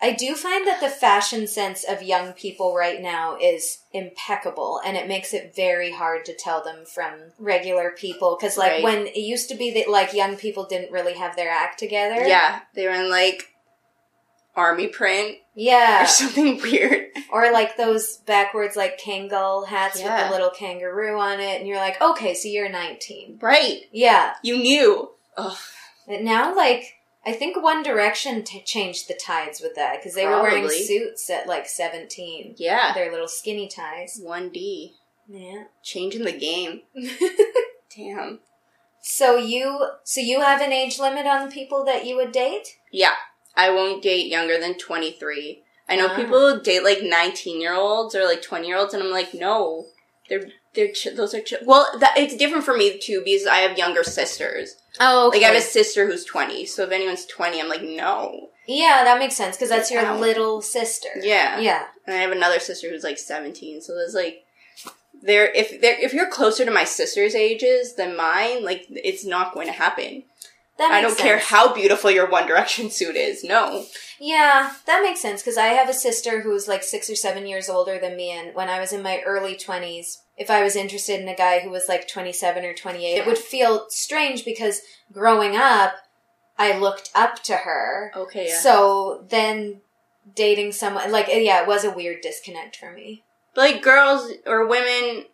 I 0.00 0.12
do 0.12 0.34
find 0.34 0.66
that 0.66 0.80
the 0.82 0.90
fashion 0.90 1.46
sense 1.46 1.82
of 1.82 2.02
young 2.02 2.34
people 2.34 2.74
right 2.74 3.00
now 3.00 3.38
is 3.40 3.78
impeccable 3.92 4.80
and 4.84 4.94
it 4.96 5.08
makes 5.08 5.32
it 5.32 5.54
very 5.56 5.90
hard 5.90 6.26
to 6.26 6.34
tell 6.34 6.62
them 6.62 6.84
from 6.84 7.14
regular 7.38 7.90
people 7.92 8.36
because 8.38 8.58
like 8.58 8.72
Right. 8.72 8.82
when 8.82 9.06
it 9.06 9.16
used 9.16 9.48
to 9.48 9.54
be 9.54 9.70
that 9.72 9.88
like 9.88 10.12
young 10.12 10.36
people 10.36 10.64
didn't 10.66 10.92
really 10.92 11.14
have 11.14 11.34
their 11.34 11.50
act 11.50 11.78
together. 11.78 12.26
Yeah, 12.26 12.60
they 12.74 12.86
were 12.86 12.92
in 12.94 13.08
like 13.10 13.48
army 14.54 14.88
print 14.88 15.38
Yeah. 15.54 16.02
or 16.04 16.06
something 16.22 16.60
weird. 16.60 17.06
Or 17.30 17.50
like 17.52 17.76
those 17.76 18.18
backwards 18.18 18.76
like 18.76 19.00
Kangol 19.00 19.66
hats 19.66 19.96
with 19.96 20.04
Yeah. 20.04 20.24
the 20.28 20.30
little 20.30 20.50
kangaroo 20.50 21.18
on 21.18 21.40
it 21.40 21.58
and 21.58 21.66
you're 21.66 21.76
like, 21.78 22.00
"Okay, 22.00 22.34
so 22.34 22.48
you're 22.48 22.68
19." 22.68 23.38
Right. 23.40 23.80
Yeah. 23.92 24.34
You 24.42 24.58
knew. 24.58 25.10
Ugh. 25.38 25.56
But 26.06 26.22
now 26.22 26.54
like 26.54 26.95
I 27.26 27.32
think 27.32 27.60
One 27.60 27.82
Direction 27.82 28.44
t- 28.44 28.62
changed 28.64 29.08
the 29.08 29.14
tides 29.14 29.60
with 29.60 29.74
that 29.74 29.96
because 29.98 30.14
they 30.14 30.26
were 30.26 30.40
wearing 30.42 30.68
suits 30.68 31.28
at 31.28 31.48
like 31.48 31.66
17. 31.68 32.54
Yeah. 32.56 32.92
Their 32.94 33.10
little 33.10 33.26
skinny 33.28 33.66
ties. 33.68 34.20
1D. 34.24 34.92
Yeah. 35.28 35.64
Changing 35.82 36.22
the 36.24 36.32
game. 36.32 36.82
Damn. 37.96 38.40
So 39.02 39.36
you 39.36 39.88
so 40.04 40.20
you 40.20 40.40
have 40.40 40.60
an 40.60 40.72
age 40.72 40.98
limit 40.98 41.26
on 41.26 41.44
the 41.46 41.52
people 41.52 41.84
that 41.84 42.06
you 42.06 42.16
would 42.16 42.32
date? 42.32 42.76
Yeah. 42.92 43.14
I 43.56 43.70
won't 43.70 44.02
date 44.02 44.26
younger 44.28 44.58
than 44.60 44.78
23. 44.78 45.62
I 45.88 45.96
know 45.96 46.08
Ah. 46.10 46.16
people 46.16 46.58
date 46.60 46.84
like 46.84 47.02
19 47.02 47.60
year 47.60 47.74
olds 47.74 48.14
or 48.14 48.24
like 48.24 48.42
20 48.42 48.66
year 48.66 48.76
olds, 48.76 48.94
and 48.94 49.02
I'm 49.02 49.10
like, 49.10 49.32
no. 49.34 49.86
They're, 50.28 50.48
they're, 50.76 50.92
ch- 50.92 51.08
those 51.16 51.34
are, 51.34 51.40
ch- 51.40 51.54
well, 51.64 51.86
that, 51.98 52.16
it's 52.16 52.36
different 52.36 52.64
for 52.64 52.76
me 52.76 52.98
too 52.98 53.22
because 53.24 53.46
I 53.46 53.56
have 53.56 53.76
younger 53.76 54.04
sisters. 54.04 54.76
Oh, 55.00 55.30
Like, 55.32 55.42
I 55.42 55.46
have 55.46 55.56
a 55.56 55.60
sister 55.60 56.06
who's 56.06 56.24
20, 56.24 56.64
so 56.66 56.84
if 56.84 56.90
anyone's 56.92 57.26
20, 57.26 57.60
I'm 57.60 57.68
like, 57.68 57.82
no. 57.82 58.50
yeah, 58.68 59.02
that 59.04 59.18
makes 59.18 59.34
sense 59.34 59.56
because 59.56 59.68
that's 59.70 59.90
your 59.90 60.06
Ow. 60.06 60.18
little 60.18 60.62
sister. 60.62 61.08
Yeah. 61.20 61.58
Yeah. 61.58 61.86
And 62.06 62.14
I 62.16 62.20
have 62.20 62.30
another 62.32 62.60
sister 62.60 62.88
who's 62.88 63.02
like 63.04 63.18
17, 63.18 63.80
so 63.82 63.94
there's 63.94 64.14
like, 64.14 64.44
there 65.22 65.50
if 65.54 65.80
there 65.80 65.98
if 65.98 66.12
you're 66.12 66.30
closer 66.30 66.64
to 66.64 66.70
my 66.70 66.84
sister's 66.84 67.34
ages 67.34 67.94
than 67.94 68.16
mine, 68.16 68.62
like 68.62 68.84
it's 68.90 69.24
not 69.24 69.54
going 69.54 69.66
to 69.66 69.72
happen. 69.72 70.22
That 70.78 70.90
I 70.92 71.00
don't 71.00 71.16
care 71.16 71.38
how 71.38 71.72
beautiful 71.72 72.10
your 72.10 72.28
One 72.28 72.46
Direction 72.46 72.90
suit 72.90 73.16
is. 73.16 73.42
No. 73.42 73.86
Yeah, 74.20 74.72
that 74.86 75.02
makes 75.02 75.20
sense 75.20 75.40
because 75.42 75.56
I 75.56 75.68
have 75.68 75.88
a 75.88 75.94
sister 75.94 76.42
who's 76.42 76.68
like 76.68 76.82
six 76.82 77.08
or 77.08 77.16
seven 77.16 77.46
years 77.46 77.68
older 77.70 77.98
than 77.98 78.14
me, 78.16 78.30
and 78.30 78.54
when 78.54 78.68
I 78.68 78.78
was 78.78 78.92
in 78.92 79.02
my 79.02 79.22
early 79.24 79.56
20s, 79.56 80.18
if 80.36 80.50
I 80.50 80.62
was 80.62 80.76
interested 80.76 81.20
in 81.20 81.28
a 81.28 81.36
guy 81.36 81.60
who 81.60 81.70
was 81.70 81.88
like 81.88 82.08
27 82.08 82.64
or 82.64 82.74
28, 82.74 83.16
it 83.16 83.26
would 83.26 83.38
feel 83.38 83.86
strange 83.88 84.44
because 84.44 84.82
growing 85.12 85.56
up, 85.56 85.94
I 86.58 86.78
looked 86.78 87.10
up 87.14 87.42
to 87.44 87.56
her. 87.56 88.12
Okay, 88.14 88.48
yeah. 88.48 88.58
So 88.58 89.24
then 89.28 89.80
dating 90.34 90.72
someone, 90.72 91.10
like, 91.10 91.28
eh, 91.28 91.38
yeah, 91.38 91.62
it 91.62 91.68
was 91.68 91.84
a 91.84 91.90
weird 91.90 92.20
disconnect 92.20 92.76
for 92.76 92.92
me. 92.92 93.24
But 93.54 93.72
like 93.72 93.82
girls 93.82 94.30
or 94.46 94.66
women 94.66 95.24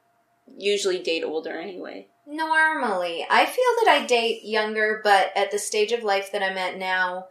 usually 0.56 1.02
date 1.02 1.24
older 1.24 1.58
anyway. 1.58 2.08
Normally, 2.26 3.26
I 3.28 3.44
feel 3.44 3.64
that 3.82 3.88
I 3.88 4.06
date 4.06 4.44
younger, 4.44 5.00
but 5.02 5.32
at 5.36 5.50
the 5.50 5.58
stage 5.58 5.90
of 5.90 6.04
life 6.04 6.30
that 6.30 6.42
I'm 6.42 6.56
at 6.56 6.78
now, 6.78 7.26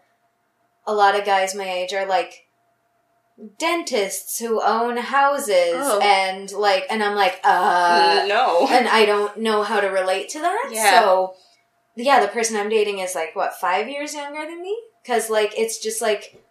a 0.86 0.94
lot 0.94 1.18
of 1.18 1.25
guys 1.25 1.56
my 1.56 1.70
age 1.70 1.94
are 1.94 2.06
like 2.06 2.46
dentists 3.58 4.38
who 4.40 4.62
own 4.62 4.98
houses 4.98 5.74
Oh. 5.76 6.00
and 6.02 6.52
like 6.52 6.86
and 6.90 7.04
I'm 7.04 7.16
like 7.16 7.40
uh 7.44 8.26
no. 8.28 8.68
and 8.70 8.88
I 8.88 9.06
don't 9.06 9.38
know 9.38 9.64
how 9.64 9.80
to 9.80 9.88
relate 9.88 10.30
to 10.30 10.40
that. 10.40 10.70
Yeah. 10.72 11.02
So 11.02 11.36
yeah, 11.96 12.20
the 12.22 12.28
person 12.28 12.56
I'm 12.56 12.70
dating 12.70 13.00
is 13.00 13.16
like 13.16 13.36
what, 13.36 13.56
5 13.56 13.90
years 13.90 14.14
younger 14.14 14.42
than 14.46 14.62
me? 14.62 14.78
Cuz 15.06 15.30
like 15.30 15.58
it's 15.58 15.80
just 15.80 16.02
like 16.02 16.42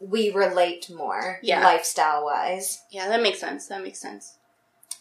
we 0.00 0.30
relate 0.30 0.88
more 0.90 1.38
Yeah. 1.42 1.62
lifestyle 1.64 2.24
wise. 2.24 2.82
Yeah, 2.90 3.08
that 3.08 3.20
makes 3.22 3.40
sense. 3.40 3.66
That 3.66 3.82
makes 3.82 4.00
sense. 4.00 4.34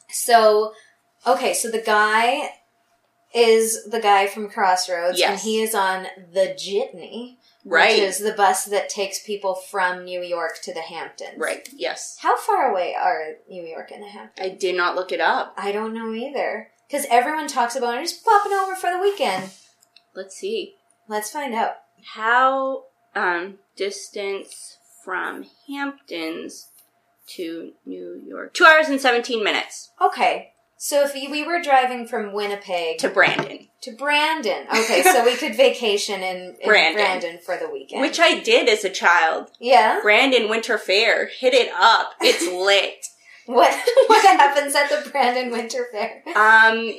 So, 0.10 0.74
okay, 1.26 1.54
so 1.54 1.70
the 1.70 1.82
guy 1.82 2.56
is 3.34 3.86
the 3.90 4.00
guy 4.00 4.26
from 4.28 4.50
Crossroads, 4.50 5.22
and 5.22 5.40
he 5.40 5.62
is 5.62 5.76
on 5.76 6.08
the 6.32 6.56
Jitney, 6.58 7.38
Right. 7.70 8.00
which 8.00 8.00
is 8.02 8.20
the 8.20 8.32
bus 8.34 8.66
that 8.66 8.90
takes 8.90 9.22
people 9.24 9.56
from 9.56 10.06
New 10.06 10.22
York 10.22 10.60
to 10.64 10.74
the 10.74 10.82
Hamptons. 10.82 11.38
Right. 11.38 11.68
Yes. 11.76 12.18
How 12.22 12.38
far 12.38 12.70
away 12.72 12.96
are 12.96 13.34
New 13.50 13.64
York 13.64 13.92
and 13.92 14.02
the 14.02 14.08
Hamptons? 14.08 14.46
I 14.46 14.56
did 14.56 14.76
not 14.76 14.96
look 14.96 15.12
it 15.12 15.20
up. 15.20 15.54
I 15.58 15.72
don't 15.72 15.94
know 15.94 16.14
either. 16.14 16.70
Because 16.88 17.06
everyone 17.10 17.48
talks 17.48 17.76
about 17.76 17.98
it, 17.98 18.04
just 18.04 18.24
popping 18.24 18.54
over 18.54 18.76
for 18.76 18.90
the 18.90 19.00
weekend. 19.00 19.52
Let's 20.16 20.38
see. 20.38 20.76
Let's 21.10 21.32
find 21.32 21.54
out. 21.54 21.74
How 22.14 22.86
um 23.16 23.56
distance 23.76 24.78
from 25.04 25.46
Hamptons 25.68 26.70
to 27.36 27.74
New 27.86 28.22
York? 28.26 28.54
Two 28.54 28.64
hours 28.66 28.88
and 28.88 29.02
seventeen 29.02 29.44
minutes 29.44 29.92
Okay, 30.02 30.54
so 30.78 31.04
if 31.04 31.14
we 31.14 31.44
were 31.46 31.62
driving 31.62 32.08
from 32.08 32.34
Winnipeg 32.34 33.00
to 33.00 33.10
Brandon, 33.10 33.68
to 33.82 33.92
Brandon, 33.96 34.66
okay, 34.70 35.02
so 35.04 35.24
we 35.26 35.36
could 35.36 35.56
vacation 35.56 36.22
in, 36.22 36.56
in 36.62 36.68
Brandon. 36.68 36.96
Brandon 37.04 37.40
for 37.46 37.58
the 37.58 37.70
weekend. 37.70 38.02
which 38.02 38.20
I 38.20 38.40
did 38.40 38.68
as 38.70 38.84
a 38.86 38.90
child. 38.90 39.52
yeah. 39.60 40.00
Brandon 40.02 40.50
Winter 40.50 40.78
Fair, 40.78 41.28
hit 41.28 41.54
it 41.54 41.70
up. 41.76 42.12
It's 42.22 42.46
lit. 42.52 43.06
What 43.46 43.74
what 44.08 44.26
happens 44.26 44.76
at 44.76 44.90
the 44.90 45.10
Brandon 45.10 45.52
Winter 45.52 45.88
Fair? 45.92 46.22
Um, 46.36 46.92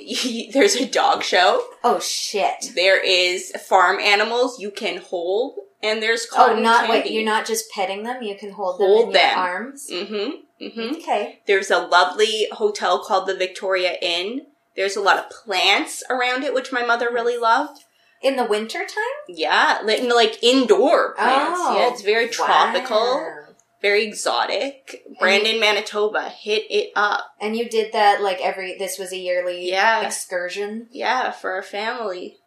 there's 0.53 0.77
a 0.77 0.87
dog 0.89 1.23
show. 1.23 1.63
Oh 1.85 2.01
shit! 2.01 2.73
There 2.75 2.99
is 3.05 3.53
farm 3.69 4.01
animals 4.01 4.59
you 4.59 4.71
can 4.71 4.97
hold, 4.97 5.59
and 5.83 6.03
there's 6.03 6.27
Oh, 6.35 6.59
not 6.59 6.87
candy. 6.87 7.03
wait. 7.11 7.11
You're 7.13 7.25
not 7.27 7.45
just 7.47 7.71
petting 7.73 8.03
them. 8.03 8.23
You 8.23 8.35
can 8.35 8.53
hold, 8.53 8.77
Hold 8.79 9.01
them 9.01 9.07
in 9.09 9.13
them. 9.13 9.31
your 9.31 9.39
arms. 9.39 9.91
Mm-hmm. 9.93 10.31
Mm-hmm. 10.61 10.97
Okay. 10.97 11.41
There's 11.47 11.71
a 11.71 11.79
lovely 11.87 12.49
hotel 12.53 13.05
called 13.05 13.29
the 13.29 13.37
Victoria 13.37 13.97
Inn. 14.03 14.47
There's 14.77 14.97
a 14.97 15.01
lot 15.01 15.19
of 15.19 15.31
plants 15.31 16.03
around 16.11 16.45
it, 16.45 16.55
which 16.55 16.73
my 16.73 16.85
mother 16.85 17.11
really 17.13 17.37
loved. 17.39 17.85
In 18.21 18.35
the 18.37 18.45
winter 18.45 18.81
time? 18.81 19.19
Yeah, 19.29 19.79
li- 19.85 20.11
like 20.11 20.43
indoor 20.43 21.15
plants. 21.15 21.61
Oh, 21.63 21.77
yeah, 21.79 21.93
it's 21.93 22.03
very 22.03 22.29
tropical, 22.29 22.97
wow. 22.97 23.45
very 23.81 24.05
exotic. 24.05 25.05
Brandon, 25.21 25.61
Manitoba, 25.61 26.29
hit 26.29 26.65
it 26.69 26.91
up. 26.97 27.35
And 27.41 27.57
you 27.57 27.69
did 27.69 27.93
that 27.93 28.21
like 28.21 28.41
every. 28.41 28.77
This 28.77 28.99
was 28.99 29.13
a 29.13 29.17
yearly 29.17 29.71
Yeah. 29.71 30.05
excursion. 30.05 30.89
Yeah, 30.91 31.31
for 31.31 31.53
our 31.53 31.63
family. 31.63 32.39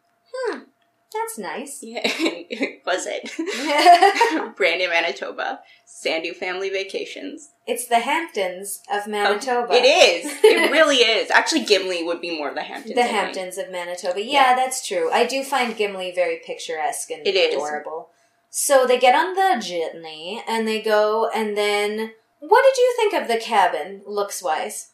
That's 1.13 1.37
nice. 1.37 1.79
Yeah, 1.81 2.01
was 2.85 3.05
it? 3.07 4.55
Brandon, 4.55 4.89
Manitoba. 4.89 5.59
Sandhu 5.85 6.33
Family 6.33 6.69
Vacations. 6.69 7.49
it's 7.67 7.85
the 7.87 7.99
Hamptons 7.99 8.81
of 8.91 9.03
oh, 9.05 9.09
Manitoba. 9.09 9.73
It 9.73 9.83
is. 9.85 10.31
It 10.43 10.71
really 10.71 10.97
is. 10.97 11.29
Actually, 11.29 11.65
Gimli 11.65 12.03
would 12.03 12.21
be 12.21 12.35
more 12.37 12.53
the 12.53 12.63
Hamptons. 12.63 12.95
The 12.95 13.01
I 13.01 13.03
think. 13.03 13.15
Hamptons 13.17 13.57
of 13.57 13.69
Manitoba. 13.71 14.23
Yeah, 14.23 14.55
that's 14.55 14.87
true. 14.87 15.11
I 15.11 15.25
do 15.25 15.43
find 15.43 15.75
Gimli 15.75 16.13
very 16.15 16.39
picturesque 16.45 17.11
and 17.11 17.27
It 17.27 17.35
is. 17.35 17.53
adorable. 17.55 18.09
So 18.49 18.85
they 18.87 18.97
get 18.99 19.15
on 19.15 19.33
the 19.33 19.61
jitney 19.65 20.41
and 20.47 20.67
they 20.67 20.81
go, 20.81 21.29
and 21.35 21.57
then 21.57 22.13
what 22.39 22.63
did 22.63 22.77
you 22.81 22.93
think 22.97 23.13
of 23.13 23.27
the 23.27 23.37
cabin, 23.37 24.01
looks 24.07 24.41
wise? 24.41 24.91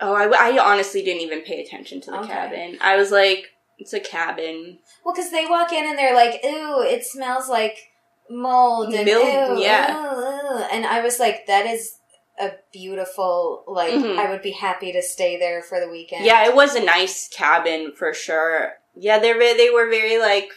Oh, 0.00 0.14
I, 0.14 0.54
I 0.54 0.58
honestly 0.58 1.02
didn't 1.02 1.20
even 1.22 1.42
pay 1.42 1.62
attention 1.62 2.00
to 2.02 2.10
the 2.10 2.18
Okay. 2.20 2.28
cabin. 2.28 2.78
I 2.80 2.96
was 2.96 3.10
like, 3.10 3.50
it's 3.80 3.92
a 3.92 4.00
cabin. 4.00 4.78
Well, 5.04 5.14
because 5.14 5.30
they 5.30 5.46
walk 5.46 5.72
in 5.72 5.84
and 5.88 5.98
they're 5.98 6.14
like, 6.14 6.44
"Ooh, 6.44 6.82
it 6.82 7.04
smells 7.04 7.48
like 7.48 7.90
mold," 8.28 8.92
and 8.94 9.08
"Ooh, 9.08 9.60
yeah. 9.60 9.96
ooh, 9.96 10.18
ooh." 10.20 10.62
and 10.70 10.86
I 10.86 11.00
was 11.00 11.18
like, 11.18 11.46
"That 11.46 11.66
is 11.66 11.96
a 12.38 12.52
beautiful. 12.72 13.64
Like, 13.66 13.92
Mhm. 13.94 14.18
I 14.18 14.30
would 14.30 14.42
be 14.42 14.52
happy 14.52 14.92
to 14.92 15.02
stay 15.02 15.36
there 15.38 15.62
for 15.62 15.80
the 15.80 15.88
weekend." 15.88 16.24
Yeah, 16.24 16.44
it 16.46 16.54
was 16.54 16.74
a 16.74 16.82
nice 16.84 17.28
cabin 17.28 17.92
for 17.96 18.12
sure. 18.14 18.74
Yeah, 18.94 19.18
they 19.18 19.32
were, 19.32 19.40
they 19.40 19.70
were 19.70 19.88
very 19.88 20.18
like 20.18 20.50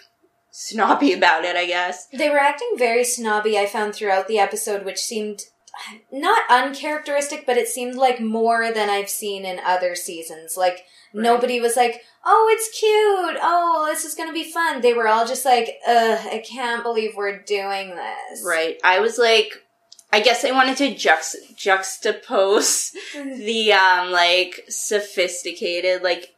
snobby 0.51 1.13
about 1.19 1.45
it, 1.45 1.55
I 1.55 1.65
guess. 1.65 2.07
They 2.07 2.29
were 2.29 2.39
acting 2.39 2.73
very 2.77 3.03
snobby, 3.03 3.57
I 3.57 3.65
found 3.65 3.95
throughout 3.95 4.27
the 4.27 4.39
episode, 4.39 4.83
which 4.85 4.99
seemed 4.99 5.43
not 6.11 6.43
uncharacteristic, 6.49 7.45
but 7.45 7.57
it 7.57 7.67
seemed 7.67 7.95
like 7.95 8.19
more 8.19 8.71
than 8.71 8.89
I've 8.89 9.09
seen 9.09 9.45
in 9.45 9.59
other 9.59 9.95
seasons. 9.95 10.55
Like, 10.57 10.85
Right. 11.15 11.21
nobody 11.21 11.59
was 11.61 11.75
like, 11.75 12.01
oh, 12.25 12.49
it's 12.57 12.79
cute. 12.79 13.37
Oh, 13.39 13.85
this 13.87 14.03
is 14.03 14.15
going 14.15 14.29
to 14.29 14.33
be 14.33 14.51
fun. 14.51 14.81
They 14.81 14.95
were 14.95 15.07
all 15.07 15.27
just 15.27 15.45
like, 15.45 15.77
ugh, 15.87 16.19
I 16.25 16.39
can't 16.43 16.81
believe 16.81 17.11
we're 17.15 17.37
doing 17.43 17.95
this. 17.95 18.43
Right. 18.43 18.77
I 18.83 18.99
was 18.99 19.19
like, 19.19 19.53
I 20.11 20.21
guess 20.21 20.43
I 20.43 20.49
wanted 20.51 20.77
to 20.77 20.95
juxt- 20.95 21.55
juxtapose 21.55 22.91
the 23.13 23.73
um 23.73 24.11
like 24.11 24.63
sophisticated, 24.69 26.01
like 26.01 26.32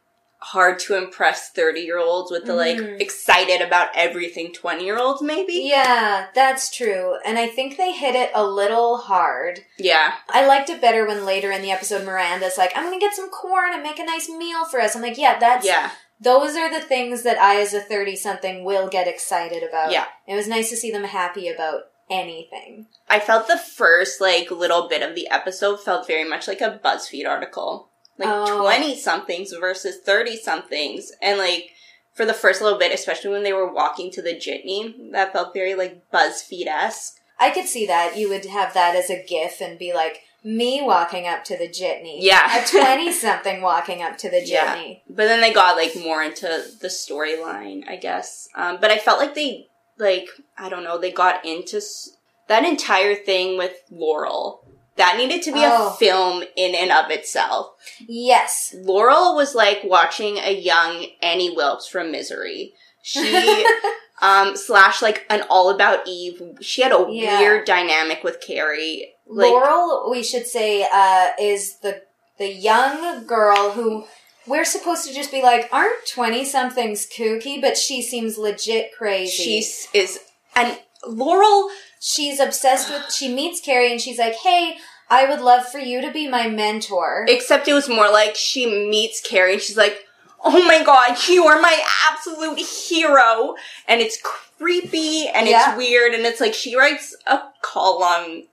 hard 0.51 0.77
to 0.77 0.95
impress 0.95 1.49
30 1.49 1.81
year 1.81 1.97
olds 1.97 2.29
with 2.31 2.45
the 2.45 2.53
like 2.53 2.77
Mhm. 2.77 3.01
excited 3.01 3.61
about 3.61 3.89
everything 3.95 4.53
20 4.53 4.83
year 4.85 4.97
olds 4.99 5.21
maybe. 5.21 5.53
Yeah, 5.53 6.27
that's 6.35 6.69
true. 6.69 7.17
And 7.25 7.39
I 7.39 7.47
think 7.47 7.77
they 7.77 7.91
hit 7.91 8.15
it 8.15 8.29
a 8.35 8.43
little 8.45 8.97
hard. 8.97 9.65
Yeah. 9.77 10.13
I 10.29 10.45
liked 10.45 10.69
it 10.69 10.79
better 10.81 11.05
when 11.05 11.25
later 11.25 11.51
in 11.51 11.61
the 11.63 11.71
episode 11.71 12.03
Miranda's 12.05 12.57
like, 12.59 12.71
I'm 12.77 12.83
gonna 12.83 12.99
get 12.99 13.15
some 13.15 13.29
corn 13.29 13.73
and 13.73 13.81
make 13.81 13.97
a 13.99 14.05
nice 14.05 14.29
meal 14.29 14.65
for 14.65 14.79
us. 14.79 14.95
I'm 14.95 15.01
like, 15.01 15.17
yeah, 15.17 15.39
that's 15.39 15.65
Yeah. 15.65 15.89
those 16.21 16.55
are 16.55 16.69
the 16.69 16.79
things 16.81 17.23
that 17.23 17.39
I 17.41 17.59
as 17.59 17.73
a 17.73 17.81
30 17.81 18.15
something 18.15 18.63
will 18.63 18.87
get 18.87 19.07
excited 19.07 19.63
about. 19.63 19.91
Yeah. 19.91 20.05
It 20.27 20.35
was 20.35 20.47
nice 20.47 20.69
to 20.69 20.77
see 20.77 20.91
them 20.91 21.05
happy 21.05 21.49
about 21.49 21.85
anything. 22.07 22.85
I 23.09 23.19
felt 23.19 23.47
the 23.47 23.57
first 23.57 24.21
like 24.21 24.51
little 24.51 24.87
bit 24.87 25.01
of 25.01 25.15
the 25.15 25.27
episode 25.29 25.83
felt 25.83 26.07
very 26.07 26.23
much 26.23 26.47
like 26.47 26.61
a 26.61 26.79
BuzzFeed 26.83 27.27
article. 27.27 27.89
Like 28.17 28.29
Oh. 28.31 28.61
20 28.61 28.97
somethings 28.97 29.51
versus 29.53 29.97
30 29.97 30.37
somethings. 30.37 31.11
And 31.21 31.37
like 31.37 31.71
for 32.13 32.25
the 32.25 32.33
first 32.33 32.61
little 32.61 32.79
bit, 32.79 32.93
especially 32.93 33.31
when 33.31 33.43
they 33.43 33.53
were 33.53 33.71
walking 33.71 34.09
to 34.11 34.21
the 34.21 34.33
jitney, 34.33 35.11
that 35.11 35.33
felt 35.33 35.53
very 35.53 35.75
like 35.75 36.09
BuzzFeed 36.11 36.67
esque. 36.67 37.17
I 37.39 37.51
could 37.51 37.65
see 37.65 37.85
that. 37.87 38.17
You 38.17 38.29
would 38.29 38.45
have 38.45 38.73
that 38.73 38.95
as 38.95 39.09
a 39.09 39.21
gif 39.27 39.59
and 39.59 39.77
be 39.77 39.93
like, 39.93 40.21
me 40.41 40.79
walking 40.81 41.25
up 41.27 41.43
to 41.43 41.57
the 41.57 41.67
jitney. 41.67 42.17
Yeah. 42.21 42.63
A 42.63 42.65
20 42.65 43.11
something 43.11 43.61
walking 43.61 44.01
up 44.01 44.17
to 44.19 44.29
the 44.29 44.41
Yeah. 44.45 44.75
jitney. 44.77 45.01
But 45.09 45.25
then 45.25 45.41
they 45.41 45.51
got 45.51 45.75
like 45.75 45.95
more 46.01 46.23
into 46.23 46.47
the 46.79 46.87
storyline, 46.87 47.83
I 47.89 47.97
guess. 47.97 48.47
Um, 48.55 48.77
but 48.79 48.91
I 48.91 48.97
felt 48.97 49.19
like 49.19 49.35
they, 49.35 49.67
like, 49.97 50.27
I 50.57 50.69
don't 50.69 50.83
know, 50.83 50.97
they 50.97 51.11
got 51.11 51.43
into 51.45 51.77
s- 51.77 52.11
that 52.47 52.63
entire 52.63 53.15
thing 53.15 53.57
with 53.57 53.73
Laurel. 53.91 54.64
That 54.97 55.17
needed 55.17 55.41
to 55.43 55.51
be 55.51 55.59
Oh. 55.61 55.89
a 55.93 55.97
film 55.97 56.43
in 56.55 56.73
and 56.75 56.91
of 56.91 57.11
itself. 57.11 57.71
Yes. 58.07 58.73
Laurel 58.77 59.35
was 59.35 59.53
like 59.53 59.81
watching 59.83 60.37
a 60.37 60.53
young 60.55 61.05
Annie 61.21 61.53
Wilkes 61.55 61.87
from 61.87 62.11
Misery. 62.11 62.73
She, 63.01 63.65
um, 64.21 64.55
slash 64.55 65.01
like 65.01 65.25
an 65.29 65.43
All 65.49 65.69
About 65.69 66.07
Eve. 66.07 66.41
She 66.61 66.81
had 66.81 66.91
a 66.93 67.05
Yeah. 67.09 67.39
weird 67.39 67.65
dynamic 67.65 68.23
with 68.23 68.39
Carrie. 68.41 69.11
Like, 69.27 69.51
Laurel, 69.51 70.09
we 70.09 70.23
should 70.23 70.47
say, 70.47 70.87
uh, 70.91 71.31
is 71.39 71.77
the 71.79 72.03
the 72.37 72.51
young 72.51 73.25
girl 73.25 73.71
who 73.71 74.05
we're 74.45 74.65
supposed 74.65 75.07
to 75.07 75.13
just 75.13 75.31
be 75.31 75.41
like, 75.41 75.67
aren't 75.71 76.05
20 76.07 76.43
somethings 76.45 77.07
kooky? 77.07 77.59
But 77.61 77.77
she 77.77 78.01
seems 78.01 78.37
legit 78.37 78.91
crazy. 78.95 79.43
She's 79.43 79.87
is 79.93 80.19
and 80.55 80.77
Laurel 81.07 81.69
she's 82.05 82.39
obsessed 82.39 82.89
with 82.91 83.11
she 83.11 83.33
meets 83.33 83.59
Carrie 83.59 83.91
and 83.91 83.99
she's 83.99 84.19
like, 84.19 84.35
"Hey, 84.35 84.77
I 85.09 85.27
would 85.29 85.41
love 85.41 85.65
for 85.67 85.79
you 85.79 86.01
to 86.01 86.11
be 86.11 86.27
my 86.27 86.47
mentor." 86.47 87.25
Except 87.27 87.67
it 87.67 87.73
was 87.73 87.89
more 87.89 88.11
like 88.11 88.35
she 88.35 88.65
meets 88.89 89.21
Carrie 89.21 89.53
and 89.53 89.61
she's 89.61 89.77
like, 89.77 90.01
oh 90.47 90.63
my 90.67 90.83
god, 90.83 91.17
you 91.27 91.45
are 91.45 91.59
my 91.59 91.81
absolute 92.11 92.59
hero. 92.59 93.55
And 93.87 93.99
it's 93.99 94.19
creepy 94.21 95.27
and 95.27 95.47
Yeah. 95.47 95.69
it's 95.69 95.77
weird. 95.77 96.13
And 96.13 96.23
it's 96.25 96.39
like 96.39 96.53
she 96.53 96.75
writes 96.77 97.15
a 97.25 97.39
column 97.63 98.43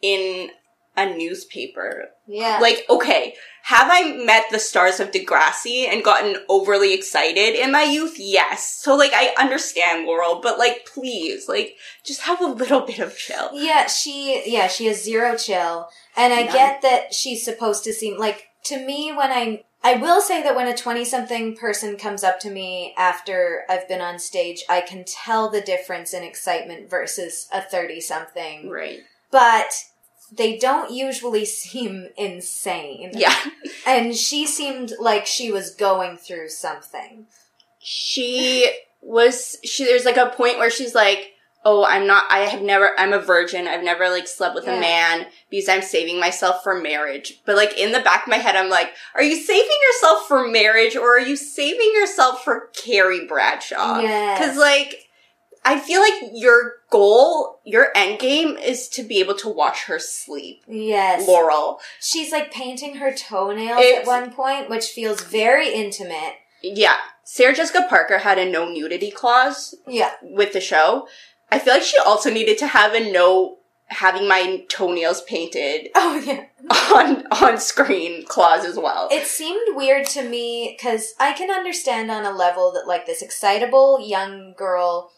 in 0.00 0.50
a 0.96 1.06
newspaper. 1.06 2.10
Yeah. 2.26 2.58
Like, 2.60 2.84
okay, 2.88 3.34
have 3.64 3.88
I 3.90 4.16
met 4.24 4.46
the 4.50 4.58
stars 4.58 5.00
of 5.00 5.10
Degrassi 5.10 5.86
and 5.88 6.04
gotten 6.04 6.36
overly 6.48 6.92
excited 6.92 7.54
in 7.54 7.72
my 7.72 7.82
youth? 7.82 8.16
Yes. 8.18 8.80
So, 8.82 8.96
like, 8.96 9.12
I 9.14 9.34
understand 9.38 10.06
Laurel, 10.06 10.40
but, 10.42 10.58
like, 10.58 10.86
please, 10.92 11.48
like, 11.48 11.76
just 12.04 12.22
have 12.22 12.40
a 12.40 12.46
little 12.46 12.80
bit 12.80 12.98
of 12.98 13.16
chill. 13.16 13.50
Yeah, 13.52 13.86
she 13.86 14.42
yeah, 14.46 14.66
she 14.66 14.86
has 14.86 15.02
zero 15.02 15.36
chill. 15.36 15.88
And 16.16 16.32
I 16.32 16.42
None. 16.42 16.52
get 16.52 16.82
that 16.82 17.14
she's 17.14 17.44
supposed 17.44 17.84
to 17.84 17.92
seem 17.92 18.18
like 18.18 18.48
to 18.64 18.84
me 18.84 19.12
when 19.12 19.30
I 19.30 19.64
I 19.84 19.94
will 19.94 20.20
say 20.20 20.42
that 20.42 20.54
when 20.54 20.68
a 20.68 20.76
20 20.76 21.04
something 21.04 21.56
person 21.56 21.96
comes 21.96 22.22
up 22.22 22.38
to 22.40 22.50
me 22.50 22.94
after 22.96 23.64
I've 23.68 23.88
been 23.88 24.00
on 24.00 24.18
stage, 24.18 24.62
I 24.68 24.80
can 24.80 25.04
tell 25.04 25.48
the 25.48 25.60
difference 25.60 26.14
in 26.14 26.22
excitement 26.22 26.88
versus 26.88 27.48
a 27.52 27.60
30 27.60 28.00
something. 28.00 28.70
Right. 28.70 29.00
But 29.32 29.72
they 30.34 30.58
don't 30.58 30.90
usually 30.90 31.44
seem 31.60 32.08
insane. 32.16 33.10
Yeah. 33.14 33.34
And 33.86 34.14
she 34.16 34.46
seemed 34.46 34.92
like 34.98 35.26
she 35.26 35.52
was 35.52 35.74
going 35.74 36.16
through 36.16 36.48
something. 36.48 37.26
she 37.78 38.70
was 39.00 39.58
she 39.64 39.84
there's 39.84 40.04
like 40.04 40.16
a 40.16 40.30
point 40.36 40.58
where 40.58 40.70
she's 40.70 40.94
like 40.94 41.32
oh 41.64 41.84
i'm 41.84 42.06
not 42.06 42.24
i 42.30 42.40
have 42.40 42.62
never 42.62 42.90
i'm 43.00 43.12
a 43.12 43.18
virgin 43.18 43.66
i've 43.66 43.82
never 43.82 44.08
like 44.08 44.28
slept 44.28 44.54
with 44.54 44.64
Yeah. 44.64 44.76
a 44.76 44.80
man 44.80 45.26
because 45.50 45.68
i'm 45.68 45.82
saving 45.82 46.20
myself 46.20 46.62
for 46.62 46.80
marriage 46.80 47.40
but 47.44 47.56
like 47.56 47.76
in 47.76 47.90
the 47.90 47.98
back 48.00 48.22
of 48.22 48.30
my 48.30 48.36
head 48.36 48.54
i'm 48.54 48.70
like 48.70 48.90
are 49.16 49.22
you 49.24 49.34
saving 49.34 49.78
yourself 49.88 50.28
for 50.28 50.46
marriage 50.46 50.94
or 50.94 51.16
are 51.16 51.20
you 51.20 51.34
saving 51.34 51.90
yourself 51.94 52.44
for 52.44 52.68
carrie 52.74 53.26
bradshaw 53.26 53.98
Yes. 53.98 54.38
because 54.38 54.56
like 54.56 55.01
i 55.64 55.78
feel 55.78 56.00
like 56.00 56.30
your 56.34 56.74
goal 56.90 57.60
your 57.64 57.88
end 57.94 58.18
game 58.18 58.56
is 58.56 58.88
to 58.88 59.02
be 59.02 59.18
able 59.20 59.34
to 59.34 59.48
watch 59.48 59.84
her 59.84 59.98
sleep 59.98 60.62
Yes. 60.66 61.26
laurel 61.26 61.80
She's 62.00 62.32
like 62.32 62.52
painting 62.52 62.96
her 62.96 63.12
toenails 63.12 63.80
It's- 63.80 64.00
at 64.00 64.06
one 64.06 64.32
point, 64.32 64.68
which 64.68 64.86
feels 64.86 65.20
very 65.22 65.72
intimate. 65.72 66.34
yeah 66.62 66.96
sarah 67.24 67.54
jessica 67.54 67.86
parker 67.88 68.18
had 68.18 68.38
a 68.38 68.48
no 68.50 68.68
nudity 68.68 69.10
clause 69.10 69.74
Yeah. 69.86 70.12
with 70.22 70.52
the 70.52 70.60
show. 70.60 71.08
I 71.50 71.58
feel 71.58 71.74
like 71.74 71.82
she 71.82 71.98
also 71.98 72.30
needed 72.30 72.56
to 72.58 72.66
have 72.66 72.94
a 72.94 73.12
no 73.12 73.58
having 73.86 74.26
my 74.26 74.64
toenails 74.70 75.20
painted 75.22 75.90
Oh 75.94 76.16
yeah. 76.24 76.44
on 76.94 77.26
on 77.30 77.58
screen 77.58 78.24
clause 78.26 78.64
as 78.64 78.76
well. 78.76 79.08
It 79.12 79.26
seemed 79.26 79.76
weird 79.76 80.06
to 80.16 80.22
me 80.22 80.74
because 80.76 81.12
I 81.20 81.32
can 81.32 81.50
understand 81.50 82.10
on 82.10 82.24
a 82.24 82.32
level 82.32 82.72
that 82.72 82.86
like 82.86 83.04
this 83.06 83.20
excitable 83.22 84.00
young 84.00 84.54
girl 84.56 85.10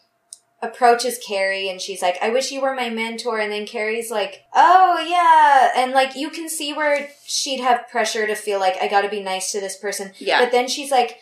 approaches 0.65 1.19
Carrie 1.25 1.69
and 1.69 1.79
she's 1.79 2.01
like, 2.01 2.17
I 2.21 2.29
wish 2.29 2.51
you 2.51 2.61
were 2.61 2.75
my 2.75 2.89
mentor. 2.89 3.39
And 3.39 3.51
then 3.51 3.65
Carrie's 3.65 4.11
like, 4.11 4.43
oh 4.53 4.99
yeah. 5.07 5.81
And 5.81 5.91
like 5.91 6.15
you 6.15 6.29
can 6.29 6.49
see 6.49 6.73
where 6.73 7.09
she'd 7.25 7.61
have 7.61 7.87
pressure 7.89 8.27
to 8.27 8.35
feel 8.35 8.59
like 8.59 8.75
I 8.81 8.87
gotta 8.87 9.09
be 9.09 9.21
nice 9.21 9.51
to 9.51 9.59
this 9.59 9.77
person. 9.77 10.11
Yeah. 10.17 10.39
But 10.39 10.51
then 10.51 10.67
she's 10.67 10.91
like, 10.91 11.19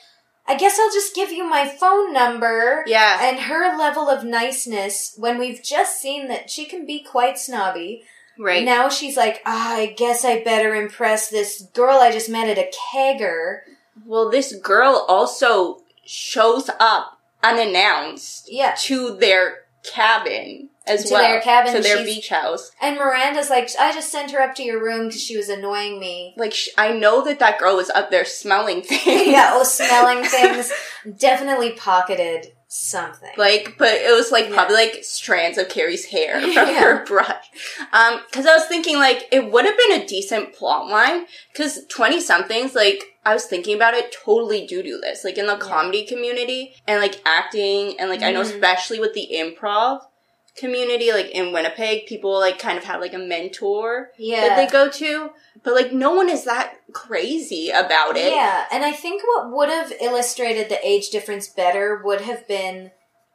I 0.48 0.58
guess 0.58 0.78
I'll 0.78 0.92
just 0.92 1.16
give 1.16 1.32
you 1.32 1.48
my 1.50 1.68
phone 1.68 2.14
number. 2.14 2.84
yeah. 2.88 3.30
And 3.30 3.40
her 3.42 3.78
level 3.78 4.10
of 4.10 4.24
niceness, 4.24 5.16
when 5.18 5.38
we've 5.38 5.64
just 5.64 6.02
seen 6.02 6.28
that 6.28 6.50
she 6.50 6.66
can 6.66 6.86
be 6.86 7.02
quite 7.02 7.40
snobby, 7.40 8.04
right. 8.38 8.66
now 8.66 8.90
she's 8.90 9.16
like, 9.16 9.42
ah, 9.46 9.76
I 9.76 9.88
guess 9.88 10.26
I 10.26 10.44
better 10.44 10.76
impress 10.76 11.30
this 11.30 11.62
girl 11.74 12.00
I 12.00 12.12
just 12.12 12.30
met 12.30 12.50
at 12.50 12.58
a 12.58 12.72
kegger. 12.94 13.62
well, 14.06 14.30
this 14.30 14.56
girl 14.58 15.06
also 15.08 15.82
shows 16.06 16.70
up 16.80 17.13
unannounced 17.44 18.46
Yeah. 18.52 18.76
to 18.84 19.16
their 19.18 19.60
cabin 19.84 20.70
as 20.88 21.06
To 21.06 21.14
well. 21.14 21.24
their 21.24 21.42
cabin, 21.42 21.74
To 21.74 21.82
their 21.82 22.04
beach 22.04 22.30
house. 22.30 22.72
And 22.82 22.98
Miranda's 22.98 23.50
like, 23.50 23.70
I 23.80 23.94
just 23.94 24.12
sent 24.12 24.32
her 24.32 24.42
up 24.42 24.56
to 24.56 24.64
your 24.64 24.82
room 24.84 25.08
because 25.08 25.22
she 25.22 25.38
was 25.38 25.50
annoying 25.50 26.00
me. 26.00 26.34
Like, 26.38 26.54
sh- 26.54 26.70
I 26.78 26.92
know 26.94 27.24
that 27.26 27.40
that 27.40 27.58
girl 27.60 27.76
was 27.78 27.90
up 27.90 28.10
there 28.12 28.26
smelling 28.26 28.82
things. 28.84 29.28
yeah, 29.28 29.52
oh, 29.54 29.64
smelling 29.64 30.24
things. 30.26 30.72
Definitely 31.18 31.72
pocketed 31.74 32.48
something. 32.68 33.30
Like, 33.38 33.76
but 33.78 33.94
it 33.94 34.14
was 34.16 34.32
like 34.32 34.50
Yeah. 34.50 34.56
probably 34.56 34.76
like 34.76 35.04
strands 35.04 35.58
of 35.58 35.70
Carrie's 35.70 36.06
hair 36.06 36.40
from 36.42 36.52
Yeah. 36.52 36.82
her 36.82 37.06
brush. 37.06 37.46
Um, 37.94 38.20
cause 38.32 38.46
I 38.46 38.56
was 38.56 38.66
thinking 38.66 38.98
like 38.98 39.28
it 39.32 39.52
would 39.52 39.66
have 39.66 39.78
been 39.78 40.02
a 40.02 40.08
decent 40.08 40.54
plot 40.54 40.88
line. 40.90 41.26
Cause 41.56 41.82
20 41.90 42.20
somethings, 42.20 42.74
like, 42.74 43.04
I 43.26 43.34
was 43.34 43.46
thinking 43.46 43.76
about 43.76 43.94
it, 43.94 44.12
totally 44.26 44.66
do 44.68 44.84
do 44.84 45.00
this. 45.00 45.24
Like 45.24 45.38
in 45.38 45.48
the 45.48 45.56
comedy 45.58 46.06
community 46.06 46.76
and 46.88 47.00
like 47.02 47.22
acting 47.26 48.00
and 48.00 48.10
like 48.10 48.22
I 48.22 48.32
know 48.32 48.42
Mhm. 48.42 48.54
especially 48.54 49.00
with 49.00 49.14
the 49.14 49.30
improv 49.34 50.02
community, 50.56 51.12
like 51.12 51.32
in 51.32 51.52
Winnipeg, 51.52 52.06
people 52.06 52.40
like 52.40 52.60
kind 52.60 52.78
of 52.78 52.84
have 52.84 53.02
like 53.02 53.14
a 53.14 53.18
mentor 53.18 54.12
yeah. 54.18 54.42
that 54.50 54.56
they 54.58 54.72
go 54.72 54.90
to. 54.90 55.32
But 55.64 55.74
like 55.74 55.92
no 55.92 56.12
one 56.14 56.30
is 56.30 56.44
that 56.44 56.76
crazy 56.92 57.70
about 57.70 58.18
it. 58.18 58.32
Yeah, 58.32 58.66
and 58.72 58.84
I 58.84 58.92
think 58.92 59.24
what 59.26 59.52
would 59.52 59.70
have 59.70 59.94
illustrated 60.02 60.70
the 60.70 60.86
age 60.86 61.10
difference 61.10 61.48
better 61.48 62.02
would 62.04 62.22
have 62.22 62.48
been 62.48 62.92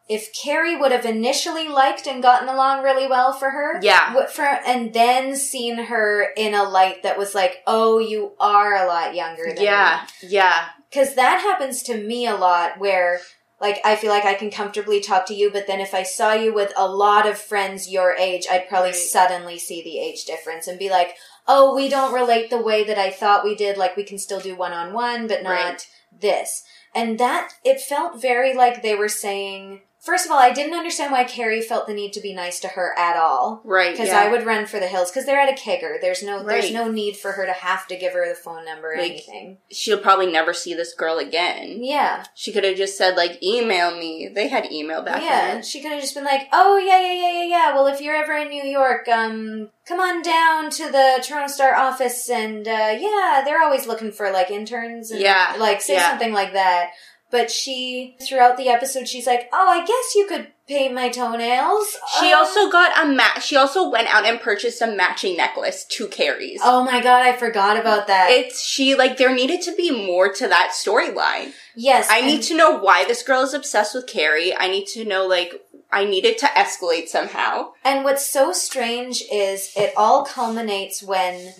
if 0.09 0.33
Carrie 0.33 0.77
would 0.77 0.90
have 0.90 1.05
initially 1.05 1.68
liked 1.68 2.07
and 2.07 2.23
gotten 2.23 2.49
along 2.49 2.83
really 2.83 3.07
well 3.07 3.33
for 3.33 3.51
her. 3.51 3.79
Yeah. 3.83 4.27
For 4.27 4.42
and 4.44 4.92
then 4.94 5.37
seen 5.37 5.77
her 5.85 6.33
in 6.37 6.55
a 6.55 6.64
light 6.64 7.03
that 7.03 7.18
was 7.18 7.35
like, 7.35 7.62
"Oh, 7.66 7.99
you 7.99 8.33
are 8.40 8.75
a 8.75 8.87
lot 8.87 9.14
younger 9.14 9.53
than 9.55 9.62
Yeah. 9.62 10.07
Yeah. 10.23 10.64
Cuz 10.92 11.14
that 11.14 11.40
happens 11.42 11.83
to 11.85 11.97
me 11.97 12.27
a 12.27 12.37
lot 12.37 12.79
where 12.79 13.21
like 13.61 13.81
I 13.85 13.97
feel 13.97 14.11
like 14.11 14.25
I 14.25 14.35
can 14.35 14.51
comfortably 14.51 15.01
talk 15.01 15.27
to 15.27 15.35
you, 15.35 15.51
but 15.51 15.66
then 15.66 15.81
if 15.81 15.92
I 15.92 16.05
saw 16.05 16.33
you 16.33 16.55
with 16.55 16.73
a 16.77 16.87
lot 16.87 17.27
of 17.27 17.38
friends 17.38 17.90
your 17.90 18.14
age, 18.14 18.47
I'd 18.51 18.68
probably 18.68 18.90
Right. 18.90 18.97
suddenly 19.01 19.59
see 19.59 19.83
the 19.83 19.99
age 19.99 20.25
difference 20.25 20.66
and 20.68 20.79
be 20.79 20.88
like, 20.88 21.16
"Oh, 21.47 21.75
we 21.75 21.88
don't 21.88 22.12
relate 22.14 22.49
the 22.51 22.59
way 22.59 22.83
that 22.85 22.99
I 22.99 23.11
thought 23.11 23.44
we 23.44 23.55
did. 23.55 23.77
Like 23.77 23.97
we 23.97 24.05
can 24.05 24.18
still 24.18 24.40
do 24.40 24.55
one 24.55 24.73
on 24.73 24.92
one, 24.94 25.27
but 25.27 25.42
not 25.42 25.51
Right. 25.53 25.87
this." 26.12 26.62
And 26.94 27.18
that 27.18 27.53
it 27.64 27.81
felt 27.81 28.23
very 28.23 28.55
like 28.55 28.81
they 28.81 28.94
were 28.94 29.09
saying. 29.11 29.83
First 30.09 30.25
of 30.25 30.33
all, 30.33 30.38
I 30.38 30.55
didn't 30.55 30.73
understand 30.73 31.12
why 31.12 31.25
Carrie 31.25 31.61
felt 31.61 31.87
the 31.87 31.92
need 31.92 32.14
to 32.14 32.21
be 32.23 32.33
nice 32.33 32.61
to 32.61 32.68
her 32.68 32.99
at 32.99 33.18
all. 33.18 33.61
Right. 33.62 33.92
Because 33.92 34.09
yeah. 34.09 34.21
I 34.21 34.31
would 34.31 34.47
run 34.47 34.64
for 34.64 34.81
the 34.81 34.87
hills 34.87 35.11
because 35.11 35.27
they're 35.27 35.38
at 35.38 35.51
a 35.51 35.61
kegger. 35.61 36.01
There's 36.01 36.23
no 36.23 36.42
there's 36.42 36.73
no 36.73 36.90
need 36.90 37.18
for 37.18 37.33
her 37.33 37.44
to 37.44 37.53
have 37.53 37.87
to 37.88 37.97
give 37.99 38.14
her 38.14 38.27
the 38.27 38.35
phone 38.35 38.64
number 38.64 38.94
or 38.94 38.97
Like, 38.97 39.11
anything. 39.11 39.59
she'll 39.71 39.99
probably 39.99 40.33
never 40.33 40.55
see 40.55 40.73
this 40.73 40.94
girl 40.94 41.18
again. 41.18 41.85
Yeah. 41.85 42.25
She 42.35 42.53
could 42.53 42.64
have 42.64 42.79
just 42.79 42.97
said 42.97 43.18
like, 43.18 43.42
"Email 43.42 43.99
me." 43.99 44.31
They 44.35 44.49
had 44.49 44.73
email 44.73 45.03
back 45.03 45.21
yeah, 45.21 45.53
then. 45.53 45.62
she 45.62 45.83
could 45.83 45.92
have 45.92 46.01
just 46.01 46.14
been 46.14 46.25
like, 46.25 46.49
"Oh 46.55 46.79
yeah, 46.79 46.99
yeah, 47.03 47.12
yeah, 47.12 47.42
yeah, 47.42 47.44
yeah. 47.44 47.75
Well, 47.75 47.87
if 47.88 48.01
you're 48.01 48.16
ever 48.16 48.33
in 48.33 48.49
New 48.49 48.64
York, 48.64 49.07
um, 49.09 49.68
come 49.87 50.01
on 50.01 50.23
down 50.23 50.71
to 50.71 50.90
the 50.90 51.23
Toronto 51.23 51.53
Star 51.53 51.75
office, 51.75 52.31
and 52.31 52.66
uh, 52.66 52.97
yeah, 52.99 53.42
they're 53.44 53.62
always 53.62 53.87
looking 53.87 54.12
for 54.12 54.31
like 54.31 54.51
interns, 54.51 55.11
and 55.11 55.21
Yeah, 55.21 55.55
like 55.59 55.83
say 55.83 55.97
yeah. 55.97 56.09
something 56.09 56.33
like 56.33 56.55
that." 56.55 56.92
But 57.30 57.50
she, 57.50 58.16
throughout 58.26 58.56
the 58.56 58.68
episode, 58.70 59.06
she's 59.06 59.26
like, 59.26 59.48
"Oh, 59.52 59.68
I 59.68 59.84
guess 59.84 60.14
you 60.14 60.26
could 60.26 60.46
paint 60.66 60.94
my 60.94 61.10
toenails." 61.10 61.96
She 62.18 62.32
Uh, 62.32 62.38
also 62.38 62.70
got 62.70 62.98
a 63.02 63.06
ma- 63.06 63.38
She 63.38 63.54
also 63.56 63.88
went 63.88 64.08
out 64.08 64.24
and 64.24 64.40
purchased 64.40 64.80
a 64.80 64.86
matching 64.86 65.36
necklace 65.36 65.84
to 65.84 66.08
Carrie's. 66.08 66.60
Oh 66.64 66.84
my 66.84 67.00
god, 67.02 67.22
I 67.26 67.32
forgot 67.36 67.76
about 67.76 68.06
that. 68.06 68.30
It's 68.30 68.64
she 68.64 68.94
like 68.94 69.18
there 69.18 69.34
needed 69.34 69.60
to 69.62 69.74
be 69.74 69.90
more 69.90 70.32
to 70.32 70.48
that 70.48 70.70
storyline. 70.72 71.52
yes, 71.74 72.06
I 72.10 72.22
need 72.22 72.42
to 72.44 72.56
know 72.56 72.78
why 72.78 73.04
this 73.04 73.22
girl 73.22 73.42
is 73.42 73.52
obsessed 73.52 73.94
with 73.94 74.06
Carrie. 74.06 74.56
I 74.56 74.68
need 74.68 74.86
to 74.88 75.04
know 75.04 75.26
like 75.26 75.60
I 75.92 76.04
needed 76.06 76.38
to 76.38 76.46
escalate 76.46 77.08
somehow. 77.08 77.72
And 77.84 78.04
what's 78.04 78.26
so 78.26 78.52
strange 78.52 79.22
is 79.30 79.72
it 79.76 79.92
all 79.96 80.24
culminates 80.24 81.02
when 81.02 81.54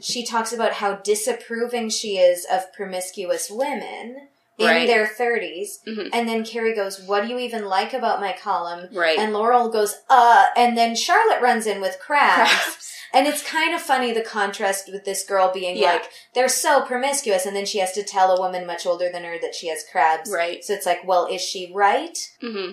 she 0.00 0.24
talks 0.24 0.52
about 0.52 0.74
how 0.74 0.94
disapproving 0.96 1.90
she 1.90 2.16
is 2.18 2.46
of 2.50 2.72
promiscuous 2.72 3.50
women 3.50 4.28
in 4.60 4.66
Right. 4.66 4.86
their 4.86 5.06
30s. 5.06 5.80
Mhm. 5.88 6.10
And 6.12 6.28
then 6.28 6.44
Carrie 6.44 6.74
goes, 6.74 7.00
What 7.02 7.22
do 7.22 7.28
you 7.28 7.38
even 7.38 7.64
like 7.66 7.92
about 7.94 8.20
my 8.20 8.32
column? 8.32 8.88
Right. 8.92 9.18
And 9.18 9.32
Laurel 9.32 9.68
goes, 9.70 9.96
Uh, 10.08 10.46
and 10.56 10.76
then 10.78 10.94
Charlotte 10.94 11.40
runs 11.40 11.66
in 11.66 11.80
with 11.80 11.98
crabs. 11.98 12.50
Crabs. 12.50 12.86
And 13.12 13.26
it's 13.26 13.42
kind 13.42 13.74
of 13.74 13.82
funny 13.82 14.12
the 14.12 14.20
contrast 14.22 14.88
with 14.92 15.04
this 15.04 15.24
girl 15.24 15.50
being 15.50 15.76
Yeah. 15.76 15.94
like, 15.94 16.10
they're 16.32 16.48
so 16.48 16.82
promiscuous, 16.82 17.44
and 17.44 17.56
then 17.56 17.66
she 17.66 17.78
has 17.78 17.90
to 17.94 18.04
tell 18.04 18.30
a 18.30 18.40
woman 18.40 18.64
much 18.64 18.86
older 18.86 19.10
than 19.10 19.24
her 19.24 19.36
that 19.40 19.52
she 19.56 19.66
has 19.66 19.82
crabs. 19.90 20.30
Right. 20.30 20.62
So 20.64 20.74
it's 20.74 20.86
like, 20.86 21.00
well, 21.04 21.26
is 21.26 21.40
she 21.42 21.72
right? 21.74 22.16
hmm 22.40 22.70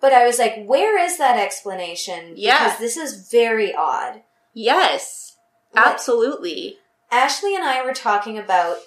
But 0.00 0.12
I 0.12 0.26
was 0.26 0.40
like, 0.40 0.64
where 0.64 0.98
is 0.98 1.18
that 1.18 1.38
explanation? 1.38 2.32
Yeah. 2.34 2.64
Because 2.64 2.78
this 2.80 2.96
is 2.96 3.28
very 3.30 3.72
odd. 3.76 4.22
Yes, 4.54 5.36
absolutely. 5.76 6.78
Ashley 7.12 7.54
and 7.54 7.62
I 7.64 7.84
were 7.84 7.92
talking 7.94 8.36
about 8.38 8.78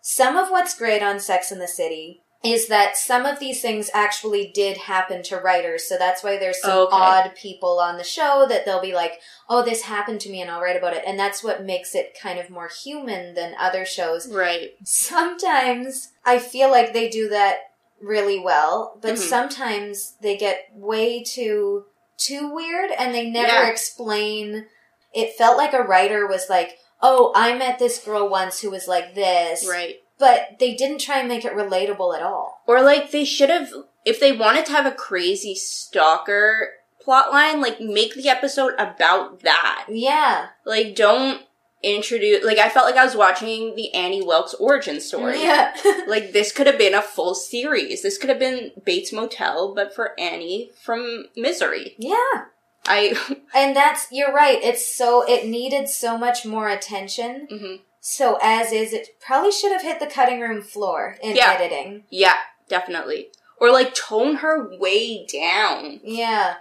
some 0.00 0.36
of 0.36 0.50
what's 0.50 0.76
great 0.78 1.02
on 1.02 1.20
Sex 1.20 1.52
in 1.52 1.58
the 1.58 1.68
City 1.68 2.22
is 2.42 2.68
that 2.68 2.96
some 2.96 3.26
of 3.26 3.38
these 3.38 3.60
things 3.60 3.90
actually 3.92 4.50
did 4.54 4.78
happen 4.78 5.22
to 5.22 5.36
writers. 5.36 5.86
So 5.86 5.98
that's 5.98 6.22
why 6.24 6.38
there's 6.38 6.62
some 6.62 6.70
Okay. 6.70 6.96
odd 6.96 7.34
people 7.34 7.78
on 7.78 7.98
the 7.98 8.04
show 8.04 8.46
that 8.48 8.64
they'll 8.64 8.80
be 8.80 8.94
like, 8.94 9.20
oh, 9.50 9.62
this 9.62 9.82
happened 9.82 10.22
to 10.22 10.30
me 10.30 10.40
and 10.40 10.50
I'll 10.50 10.62
write 10.62 10.76
about 10.76 10.94
it. 10.94 11.04
And 11.06 11.18
that's 11.18 11.44
what 11.44 11.62
makes 11.64 11.94
it 11.94 12.16
kind 12.18 12.38
of 12.38 12.48
more 12.48 12.68
human 12.68 13.34
than 13.34 13.54
other 13.58 13.84
shows. 13.84 14.26
Right. 14.26 14.70
Sometimes 14.84 16.12
I 16.24 16.38
feel 16.38 16.70
like 16.70 16.92
they 16.94 17.10
do 17.10 17.28
that 17.28 17.58
really 18.00 18.38
well, 18.38 18.96
but 19.02 19.14
Mhm. 19.16 19.18
sometimes 19.28 20.14
they 20.22 20.36
get 20.36 20.68
way 20.74 21.22
too 21.22 21.84
too 22.16 22.52
weird 22.54 22.90
and 22.90 23.14
they 23.14 23.24
never 23.30 23.48
Yeah. 23.64 23.68
explain 23.68 24.66
it 25.12 25.34
felt 25.36 25.56
like 25.56 25.72
a 25.72 25.82
writer 25.82 26.26
was 26.26 26.48
like, 26.50 26.78
"Oh, 27.02 27.32
I 27.34 27.56
met 27.56 27.78
this 27.78 27.98
girl 27.98 28.28
once 28.28 28.60
who 28.60 28.70
was 28.70 28.86
like 28.88 29.14
this." 29.14 29.66
Right. 29.68 29.96
But 30.18 30.58
they 30.58 30.74
didn't 30.74 31.00
try 31.00 31.18
and 31.18 31.28
make 31.28 31.44
it 31.44 31.54
relatable 31.54 32.14
at 32.16 32.22
all. 32.22 32.60
Or 32.66 32.82
like 32.82 33.10
they 33.10 33.24
should 33.24 33.48
have 33.50 33.70
if 34.04 34.20
they 34.20 34.32
wanted 34.32 34.66
to 34.66 34.72
have 34.72 34.86
a 34.86 34.92
crazy 34.92 35.54
stalker 35.54 36.70
plotline, 37.06 37.62
like 37.62 37.80
make 37.80 38.14
the 38.14 38.28
episode 38.28 38.74
about 38.78 39.40
that. 39.40 39.86
Yeah. 39.88 40.48
Like 40.64 40.94
don't 40.94 41.42
introduce 41.82 42.44
like 42.44 42.58
I 42.58 42.68
felt 42.68 42.84
like 42.84 42.96
I 43.00 43.04
was 43.04 43.16
watching 43.16 43.74
the 43.74 43.94
Annie 43.94 44.22
Wilkes 44.22 44.52
origin 44.54 45.00
story. 45.00 45.42
Yeah. 45.42 45.74
Like 46.06 46.32
this 46.32 46.52
could 46.52 46.66
have 46.66 46.76
been 46.78 46.92
a 46.94 47.00
full 47.02 47.34
series. 47.34 48.02
This 48.02 48.18
could 48.18 48.28
have 48.30 48.38
been 48.38 48.72
Bates 48.84 49.12
Motel, 49.12 49.74
but 49.74 49.94
for 49.94 50.18
Annie 50.20 50.70
from 50.82 51.26
Misery. 51.36 51.94
yeah. 51.98 52.44
I 52.90 53.36
And 53.54 53.74
that's 53.76 54.06
you're 54.10 54.32
right. 54.32 54.58
It's 54.62 54.84
so 54.86 55.22
it 55.28 55.46
needed 55.46 55.88
so 55.88 56.18
much 56.18 56.44
more 56.44 56.68
attention. 56.68 57.46
Mhm. 57.50 57.80
So 58.00 58.38
as 58.42 58.72
is, 58.72 58.92
it 58.92 59.08
probably 59.20 59.52
should 59.52 59.72
have 59.72 59.82
hit 59.82 60.00
the 60.00 60.06
cutting 60.06 60.40
room 60.40 60.62
floor 60.62 61.16
in 61.22 61.36
Yeah. 61.36 61.52
editing. 61.52 62.04
yeah, 62.10 62.36
definitely. 62.68 63.28
Or 63.60 63.70
like 63.70 63.94
tone 63.94 64.36
her 64.36 64.70
way 64.78 65.26
down. 65.26 66.00
Yeah. 66.02 66.54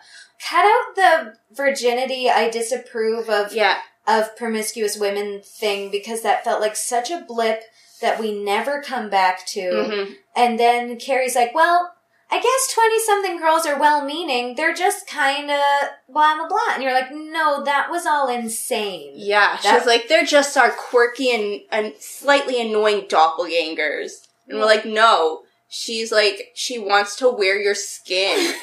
Cut 0.50 0.66
out 0.66 0.96
the 0.96 1.34
virginity 1.52 2.30
I 2.30 2.50
disapprove 2.50 3.30
of 3.30 3.54
Yeah. 3.54 3.78
of 4.08 4.36
promiscuous 4.36 4.98
women 4.98 5.42
thing 5.44 5.90
because 5.92 6.22
that 6.24 6.44
felt 6.44 6.62
like 6.62 6.76
such 6.76 7.10
a 7.12 7.24
blip 7.28 7.64
that 8.02 8.20
we 8.20 8.32
never 8.44 8.82
come 8.82 9.10
back 9.10 9.46
to. 9.48 9.60
Mhm. 9.62 10.16
And 10.36 10.60
then 10.60 10.98
Carrie's 10.98 11.36
like, 11.36 11.54
well, 11.54 11.94
I 12.32 12.40
guess 12.40 12.74
20 12.76 13.00
something 13.02 13.38
girls 13.40 13.66
are 13.66 13.80
well 13.80 14.06
meaning. 14.06 14.56
They're 14.56 14.74
just 14.74 15.08
kind 15.08 15.50
of 15.50 15.60
blah, 16.08 16.36
blah, 16.36 16.48
blah. 16.48 16.74
And 16.74 16.84
you're 16.84 16.94
like, 16.94 17.12
no, 17.12 17.64
that 17.64 17.90
was 17.90 18.06
all 18.06 18.30
insane. 18.30 19.14
Yeah, 19.16 19.58
That- 19.64 19.80
she's 19.80 19.88
like, 19.88 20.08
they're 20.08 20.26
just 20.26 20.56
our 20.56 20.70
quirky 20.70 21.32
and, 21.34 21.62
and 21.72 21.94
slightly 22.00 22.62
annoying 22.62 23.06
doppelgangers. 23.08 24.28
And 24.48 24.60
we're 24.60 24.66
like, 24.66 24.86
no. 24.86 25.42
She's 25.72 26.12
like, 26.12 26.52
she 26.56 26.80
wants 26.80 27.16
to 27.18 27.30
wear 27.30 27.60
your 27.62 27.76
skin. 27.76 28.38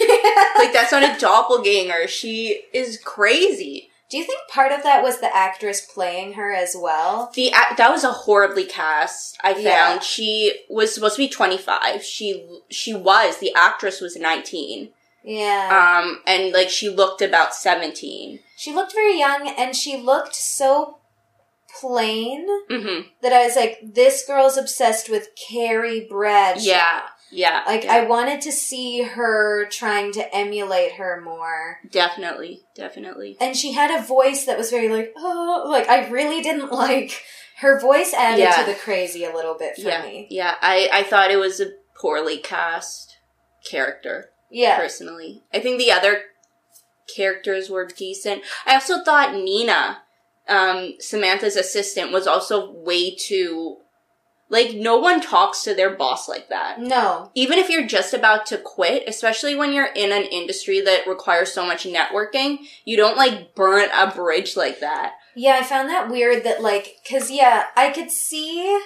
like, 0.59 0.73
that's 0.73 0.91
not 0.93 1.05
a 1.05 1.19
doppelganger. 1.21 2.09
She 2.09 2.63
is 2.73 2.99
crazy. 3.05 3.91
Do 4.09 4.19
you 4.19 4.25
think 4.25 4.41
part 4.49 4.71
of 4.73 4.83
that 4.85 5.03
was 5.03 5.21
the 5.21 5.35
actress 5.37 5.81
playing 5.85 6.35
her 6.35 6.53
as 6.53 6.77
well? 6.79 7.33
The 7.35 7.51
that 7.77 7.91
was 7.91 8.05
a 8.05 8.13
horribly 8.13 8.65
cast. 8.65 9.37
I 9.43 9.53
found 9.55 9.65
Yeah. 9.65 9.99
she 10.01 10.61
was 10.71 10.95
supposed 10.95 11.17
to 11.17 11.23
be 11.23 11.29
twenty 11.29 11.59
five. 11.59 12.05
She 12.05 12.61
she 12.71 12.95
was 12.95 13.39
the 13.39 13.53
actress 13.57 14.01
was 14.01 14.15
nineteen. 14.17 14.91
Yeah. 15.25 16.01
Um, 16.05 16.21
and 16.27 16.53
like 16.53 16.71
she 16.71 16.89
looked 16.89 17.21
about 17.21 17.53
seventeen. 17.55 18.39
she 18.57 18.73
looked 18.73 18.93
very 18.95 19.19
young 19.19 19.53
and 19.59 19.75
she 19.75 19.97
looked 19.97 20.37
so 20.37 20.99
plain 21.81 22.47
Mm-hmm. 22.71 23.09
that 23.23 23.33
I 23.33 23.45
was 23.45 23.55
like, 23.57 23.79
this 23.83 24.25
girl's 24.27 24.57
obsessed 24.57 25.11
with 25.11 25.29
Carrie 25.37 26.07
Bradshaw. 26.09 26.61
Yeah, 26.63 27.03
yeah. 27.37 27.63
Like, 27.67 27.85
yeah. 27.85 27.95
I 27.95 28.05
wanted 28.05 28.41
to 28.43 28.53
see 28.53 29.03
her 29.03 29.67
trying 29.69 30.13
to 30.13 30.35
emulate 30.35 30.93
her 30.95 31.21
more. 31.21 31.79
definitely, 31.91 32.63
definitely. 32.75 33.37
And 33.41 33.57
she 33.57 33.73
had 33.73 33.91
a 33.91 34.03
voice 34.07 34.47
that 34.47 34.59
was 34.59 34.71
very 34.71 34.89
like, 34.89 35.13
oh, 35.17 35.67
like, 35.69 35.89
I 35.89 36.09
really 36.09 36.43
didn't 36.43 36.73
like 36.87 37.23
her 37.59 37.81
voice 37.81 38.13
added 38.13 38.41
Yeah. 38.43 38.57
to 38.65 38.71
the 38.71 38.77
crazy 38.79 39.25
a 39.25 39.35
little 39.35 39.55
bit 39.59 39.77
for 39.77 39.83
yeah, 39.89 40.03
me. 40.03 40.27
yeah. 40.31 40.55
I 40.61 40.89
I 40.93 41.03
thought 41.05 41.31
it 41.31 41.39
was 41.39 41.61
a 41.61 41.73
poorly 42.01 42.39
cast 42.39 43.17
character. 43.69 44.31
Yeah. 44.51 44.77
Personally, 44.77 45.43
I 45.53 45.61
think 45.61 45.79
the 45.79 45.91
other 45.93 46.23
characters 47.15 47.71
were 47.71 47.87
decent. 47.87 48.43
I 48.67 48.75
also 48.75 49.03
thought 49.03 49.35
Nina, 49.35 50.03
um, 50.49 50.95
Samantha's 51.01 51.57
assistant, 51.57 52.13
was 52.13 52.27
also 52.27 52.71
way 52.73 53.15
too. 53.15 53.79
Like, 54.49 54.75
no 54.75 54.99
one 54.99 55.21
talks 55.21 55.63
to 55.65 55.75
their 55.75 55.97
boss 55.97 56.29
like 56.29 56.49
that. 56.51 56.81
No. 56.81 57.31
Even 57.35 57.59
if 57.59 57.69
you're 57.69 57.87
just 57.87 58.15
about 58.15 58.47
to 58.47 58.59
quit, 58.59 59.05
especially 59.09 59.57
when 59.57 59.73
you're 59.73 59.93
in 59.95 60.13
an 60.13 60.23
industry 60.23 60.81
that 60.83 61.07
requires 61.07 61.53
so 61.53 61.67
much 61.67 61.85
networking, 61.85 62.59
you 62.85 62.97
don't 62.97 63.17
like 63.17 63.55
burn 63.55 63.89
a 63.93 64.11
bridge 64.15 64.57
like 64.57 64.81
that. 64.81 65.15
Yeah, 65.35 65.59
I 65.61 65.65
found 65.65 65.89
that 65.91 66.11
weird 66.11 66.45
that, 66.45 66.63
like, 66.63 66.97
cause 67.09 67.31
yeah, 67.31 67.65
I 67.77 67.91
could 67.91 68.11
see 68.11 68.81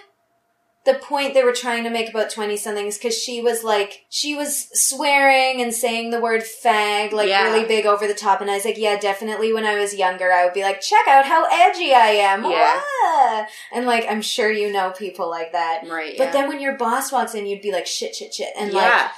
the 0.90 0.98
point 0.98 1.34
they 1.34 1.44
were 1.44 1.52
trying 1.52 1.84
to 1.84 1.90
make 1.90 2.10
about 2.10 2.30
20 2.30 2.56
somethings 2.56 2.96
because 2.96 3.16
she 3.16 3.40
was 3.40 3.62
like, 3.62 4.04
she 4.08 4.34
was 4.34 4.68
swearing 4.72 5.60
and 5.60 5.72
saying 5.72 6.10
the 6.10 6.20
word 6.20 6.42
fag, 6.42 7.12
like, 7.12 7.28
Yeah. 7.28 7.44
really 7.44 7.66
big 7.66 7.86
over 7.86 8.06
the 8.06 8.14
top. 8.14 8.40
And 8.40 8.50
I 8.50 8.54
was 8.54 8.64
like, 8.64 8.78
yeah, 8.78 8.98
definitely 8.98 9.52
when 9.52 9.64
I 9.64 9.78
was 9.78 9.94
younger, 9.94 10.32
I 10.32 10.44
would 10.44 10.54
be 10.54 10.62
like, 10.62 10.80
check 10.80 11.06
out 11.08 11.26
how 11.26 11.44
edgy 11.44 11.92
I 11.94 12.10
am. 12.10 12.44
Yeah. 12.44 13.46
And 13.72 13.86
like, 13.86 14.06
I'm 14.08 14.22
sure 14.22 14.50
you 14.50 14.72
know 14.72 14.90
people 14.90 15.28
like 15.28 15.52
that. 15.52 15.82
Right. 15.88 16.16
But 16.18 16.32
then 16.32 16.48
when 16.48 16.60
your 16.60 16.76
boss 16.76 17.12
walks 17.12 17.34
in, 17.34 17.46
you'd 17.46 17.62
be 17.62 17.72
like, 17.72 17.86
shit, 17.86 18.14
shit, 18.14 18.34
shit. 18.34 18.52
And 18.58 18.72
yeah. 18.72 19.10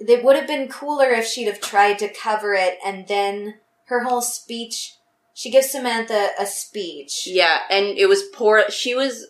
like, 0.00 0.08
it 0.08 0.24
would 0.24 0.36
have 0.36 0.46
been 0.46 0.68
cooler 0.68 1.10
if 1.10 1.26
she'd 1.26 1.46
have 1.46 1.60
tried 1.60 1.98
to 2.00 2.08
cover 2.12 2.52
it 2.54 2.78
and 2.84 3.08
then 3.08 3.54
her 3.86 4.04
whole 4.04 4.20
speech, 4.20 4.96
she 5.32 5.50
gives 5.50 5.70
Samantha 5.70 6.30
a 6.38 6.46
speech. 6.46 7.26
Yeah, 7.26 7.58
and 7.70 7.86
it 7.98 8.08
was 8.08 8.22
poor. 8.34 8.70
She 8.70 8.94
was 8.94 9.26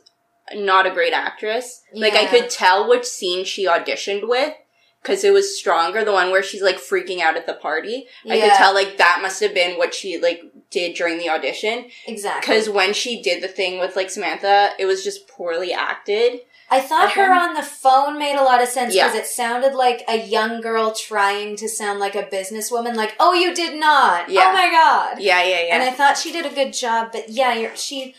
not 0.54 0.86
a 0.86 0.90
great 0.90 1.12
actress. 1.12 1.82
Like 1.92 2.14
I 2.14 2.26
could 2.26 2.50
tell 2.50 2.88
which 2.88 3.04
scene 3.04 3.44
she 3.44 3.66
auditioned 3.66 4.28
with 4.28 4.54
because 5.02 5.24
it 5.24 5.32
was 5.32 5.58
stronger. 5.58 6.04
The 6.04 6.12
one 6.12 6.30
where 6.30 6.42
she's 6.42 6.62
like 6.62 6.76
freaking 6.78 7.20
out 7.20 7.36
at 7.36 7.46
the 7.46 7.54
party. 7.54 8.06
I 8.28 8.40
could 8.40 8.52
tell 8.52 8.74
like 8.74 8.96
that 8.98 9.20
must 9.22 9.40
have 9.40 9.54
been 9.54 9.78
what 9.78 9.94
she 9.94 10.18
like 10.18 10.42
did 10.70 10.94
during 10.96 11.18
the 11.18 11.30
audition. 11.30 11.86
Exactly. 12.06 12.40
Because 12.54 12.68
when 12.68 12.92
she 12.92 13.22
did 13.22 13.42
the 13.42 13.48
thing 13.48 13.78
with 13.80 13.96
like 13.96 14.10
Samantha, 14.10 14.70
it 14.78 14.86
was 14.86 15.04
just 15.04 15.28
poorly 15.28 15.72
acted. 15.72 16.40
I 16.68 16.80
thought 16.80 17.12
her 17.12 17.32
on 17.32 17.54
the 17.54 17.62
phone 17.62 18.18
made 18.18 18.34
a 18.36 18.42
lot 18.42 18.60
of 18.60 18.68
sense 18.68 18.92
because 18.92 19.14
Yeah. 19.14 19.20
it 19.20 19.26
sounded 19.26 19.72
like 19.72 20.02
a 20.08 20.16
young 20.26 20.60
girl 20.60 20.92
trying 20.92 21.54
to 21.58 21.68
sound 21.68 22.00
like 22.00 22.16
a 22.16 22.24
businesswoman. 22.24 22.96
Like, 22.96 23.14
oh, 23.20 23.34
you 23.34 23.54
did 23.54 23.78
not. 23.78 24.28
Yeah. 24.28 24.46
Oh 24.48 24.52
my 24.52 24.68
god. 24.68 25.20
Yeah, 25.20 25.44
yeah, 25.44 25.62
yeah. 25.68 25.74
And 25.74 25.82
I 25.84 25.92
thought 25.92 26.18
she 26.18 26.32
did 26.32 26.44
a 26.44 26.52
good 26.52 26.72
job, 26.72 27.10
but 27.12 27.28
yeah, 27.28 27.54
you're, 27.54 27.76
she 27.76 28.16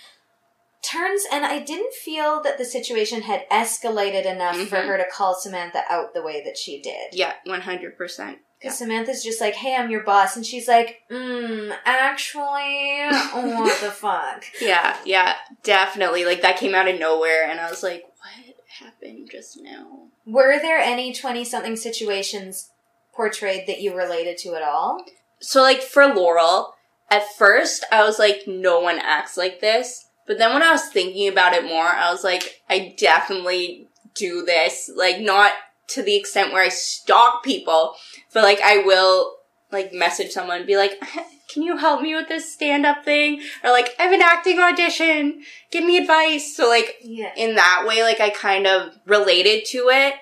turns, 0.81 1.23
and 1.31 1.45
I 1.45 1.59
didn't 1.59 1.93
feel 1.93 2.41
that 2.43 2.57
the 2.57 2.65
situation 2.65 3.23
had 3.23 3.47
escalated 3.49 4.25
enough 4.25 4.57
for 4.67 4.77
Mhm. 4.77 4.87
her 4.87 4.97
to 4.97 5.05
call 5.09 5.35
Samantha 5.35 5.83
out 5.89 6.13
the 6.13 6.21
way 6.23 6.41
that 6.43 6.57
she 6.57 6.81
did. 6.81 7.13
yeah, 7.13 7.33
one 7.45 7.61
hundred 7.61 7.97
percent. 7.97 8.39
Because 8.61 8.77
Samantha's 8.79 9.23
just 9.23 9.39
like, 9.39 9.53
hey, 9.53 9.75
I'm 9.75 9.91
your 9.91 10.01
boss. 10.03 10.35
And 10.35 10.43
she's 10.43 10.67
like, 10.67 11.01
mm, 11.11 11.77
actually, 11.85 13.07
what 13.33 13.79
the 13.81 13.91
fuck? 13.91 14.45
Yeah, 14.61 14.97
yeah, 15.05 15.35
definitely. 15.63 16.25
Like 16.25 16.41
that 16.41 16.57
came 16.57 16.73
out 16.73 16.87
of 16.87 16.99
nowhere, 16.99 17.47
and 17.49 17.59
I 17.59 17.69
was 17.69 17.83
like, 17.83 18.03
"What 18.17 18.55
happened 18.79 19.29
just 19.31 19.59
now?" 19.61 20.07
Were 20.25 20.59
there 20.59 20.79
any 20.79 21.13
20 21.13 21.43
something 21.45 21.75
situations 21.75 22.71
portrayed 23.15 23.67
that 23.67 23.79
you 23.81 23.95
related 23.95 24.37
to 24.39 24.55
at 24.55 24.61
all? 24.63 25.03
So 25.39 25.61
like 25.61 25.81
for 25.81 26.07
Laurel, 26.07 26.73
at 27.09 27.23
first 27.37 27.85
I 27.91 28.03
was 28.03 28.17
like, 28.19 28.43
no 28.47 28.79
one 28.79 28.99
acts 28.99 29.37
like 29.37 29.59
this. 29.61 30.06
But 30.27 30.37
then 30.37 30.53
when 30.53 30.63
I 30.63 30.71
was 30.71 30.85
thinking 30.89 31.27
about 31.29 31.53
it 31.53 31.63
more, 31.63 31.85
I 31.85 32.11
was 32.11 32.23
like, 32.23 32.61
I 32.69 32.93
definitely 32.97 33.87
do 34.13 34.43
this. 34.43 34.89
Like 34.93 35.19
not 35.19 35.51
to 35.89 36.03
the 36.03 36.15
extent 36.17 36.51
where 36.51 36.63
I 36.63 36.69
stalk 36.69 37.43
people, 37.43 37.95
but 38.33 38.43
like 38.43 38.59
I 38.61 38.79
will 38.79 39.35
like 39.71 39.93
message 39.93 40.31
someone 40.31 40.57
and 40.57 40.67
be 40.67 40.77
like, 40.77 40.99
can 41.53 41.63
you 41.63 41.77
help 41.77 42.01
me 42.01 42.13
with 42.13 42.27
this 42.27 42.51
stand 42.51 42.85
up 42.85 43.05
thing? 43.05 43.41
Or 43.63 43.71
like, 43.71 43.95
I 43.99 44.03
have 44.03 44.11
an 44.11 44.21
acting 44.21 44.59
audition. 44.59 45.43
Give 45.71 45.85
me 45.85 45.97
advice. 45.97 46.55
So 46.55 46.67
like 46.67 46.95
Yeah. 47.01 47.31
in 47.37 47.55
that 47.55 47.85
way, 47.87 48.03
like 48.03 48.19
I 48.19 48.29
kind 48.29 48.67
of 48.67 48.93
related 49.05 49.65
to 49.67 49.89
it, 49.89 50.15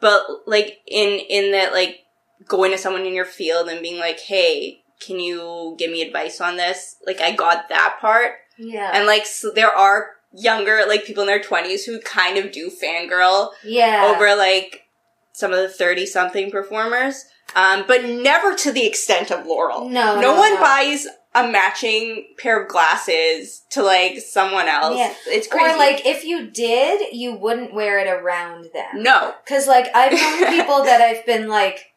but 0.00 0.22
like 0.46 0.78
in 0.86 1.18
in 1.28 1.52
that 1.52 1.72
like 1.72 2.00
going 2.48 2.70
to 2.72 2.78
someone 2.78 3.04
in 3.04 3.12
your 3.14 3.26
field 3.26 3.68
and 3.68 3.82
being 3.82 4.00
like, 4.00 4.18
"Hey, 4.20 4.82
can 5.00 5.20
you 5.20 5.76
give 5.78 5.90
me 5.90 6.00
advice 6.02 6.40
on 6.40 6.56
this?" 6.56 6.96
Like 7.06 7.20
I 7.20 7.32
got 7.32 7.68
that 7.68 7.98
part, 8.00 8.32
Yeah. 8.60 8.90
and 8.94 9.06
like 9.06 9.26
so 9.26 9.50
there 9.50 9.70
are 9.70 10.10
younger 10.32 10.84
like 10.86 11.04
people 11.04 11.22
in 11.22 11.26
their 11.26 11.42
twenties 11.42 11.84
who 11.84 12.00
kind 12.00 12.38
of 12.38 12.52
do 12.52 12.70
fangirl 12.70 13.50
yeah. 13.64 14.12
over 14.14 14.36
like 14.36 14.84
some 15.32 15.52
of 15.52 15.58
the 15.58 15.68
thirty 15.68 16.06
something 16.06 16.50
performers. 16.50 17.24
Um, 17.56 17.84
but 17.88 18.04
never 18.04 18.54
to 18.54 18.70
the 18.70 18.86
extent 18.86 19.32
of 19.32 19.44
Laurel. 19.44 19.88
No, 19.88 20.14
no 20.14 20.20
no, 20.20 20.34
one 20.36 20.54
no. 20.54 20.60
buys 20.60 21.06
a 21.34 21.48
matching 21.48 22.26
pair 22.38 22.60
of 22.60 22.68
glasses 22.68 23.62
to 23.70 23.82
like 23.82 24.18
someone 24.18 24.68
else. 24.68 24.96
Yeah. 24.96 25.14
It's 25.26 25.46
crazy. 25.46 25.74
Or 25.74 25.78
like 25.78 26.04
if 26.04 26.24
you 26.24 26.50
did, 26.50 27.12
you 27.12 27.34
wouldn't 27.34 27.72
wear 27.72 27.98
it 27.98 28.08
around 28.08 28.68
them. 28.74 29.02
no. 29.02 29.34
Cause 29.46 29.66
like 29.68 29.86
I've 29.94 30.12
known 30.12 30.50
people 30.56 30.82
that 30.84 31.00
I've 31.00 31.24
been 31.26 31.48
like, 31.48 31.89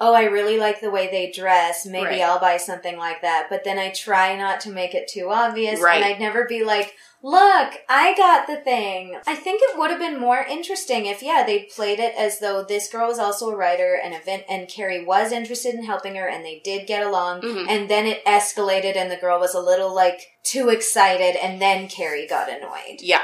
oh, 0.00 0.14
I 0.14 0.24
really 0.24 0.58
like 0.58 0.80
the 0.80 0.90
way 0.90 1.08
they 1.10 1.30
dress. 1.30 1.86
Maybe 1.86 2.06
Right. 2.06 2.20
I'll 2.22 2.40
buy 2.40 2.56
something 2.56 2.96
like 2.96 3.22
that. 3.22 3.46
But 3.48 3.64
then 3.64 3.78
I 3.78 3.90
try 3.90 4.36
not 4.36 4.60
to 4.60 4.70
make 4.70 4.94
it 4.94 5.08
too 5.08 5.30
obvious. 5.30 5.80
Right. 5.80 5.96
And 5.96 6.04
I'd 6.04 6.20
never 6.20 6.46
be 6.46 6.64
like, 6.64 6.94
look, 7.22 7.72
I 7.88 8.14
got 8.16 8.46
the 8.46 8.56
thing. 8.56 9.16
I 9.26 9.34
think 9.34 9.62
it 9.62 9.78
would 9.78 9.90
have 9.90 10.00
been 10.00 10.20
more 10.20 10.40
interesting 10.40 11.06
if, 11.06 11.22
yeah, 11.22 11.44
they 11.46 11.68
played 11.74 11.98
it 11.98 12.14
as 12.18 12.40
though 12.40 12.62
this 12.62 12.90
girl 12.90 13.08
was 13.08 13.18
also 13.18 13.48
a 13.50 13.56
writer 13.56 13.98
and 14.02 14.14
event 14.14 14.42
and 14.48 14.68
Carrie 14.68 15.04
was 15.04 15.32
interested 15.32 15.74
in 15.74 15.84
helping 15.84 16.16
her 16.16 16.28
and 16.28 16.44
they 16.44 16.60
did 16.64 16.86
get 16.86 17.06
along. 17.06 17.40
Mhm. 17.42 17.66
And 17.68 17.88
then 17.88 18.06
it 18.06 18.24
escalated 18.24 18.96
and 18.96 19.10
the 19.10 19.16
girl 19.16 19.38
was 19.40 19.54
a 19.54 19.60
little 19.60 19.94
like 19.94 20.32
too 20.42 20.68
excited 20.68 21.36
and 21.36 21.62
then 21.62 21.88
Carrie 21.88 22.26
got 22.26 22.50
annoyed. 22.50 23.00
Yeah. 23.00 23.22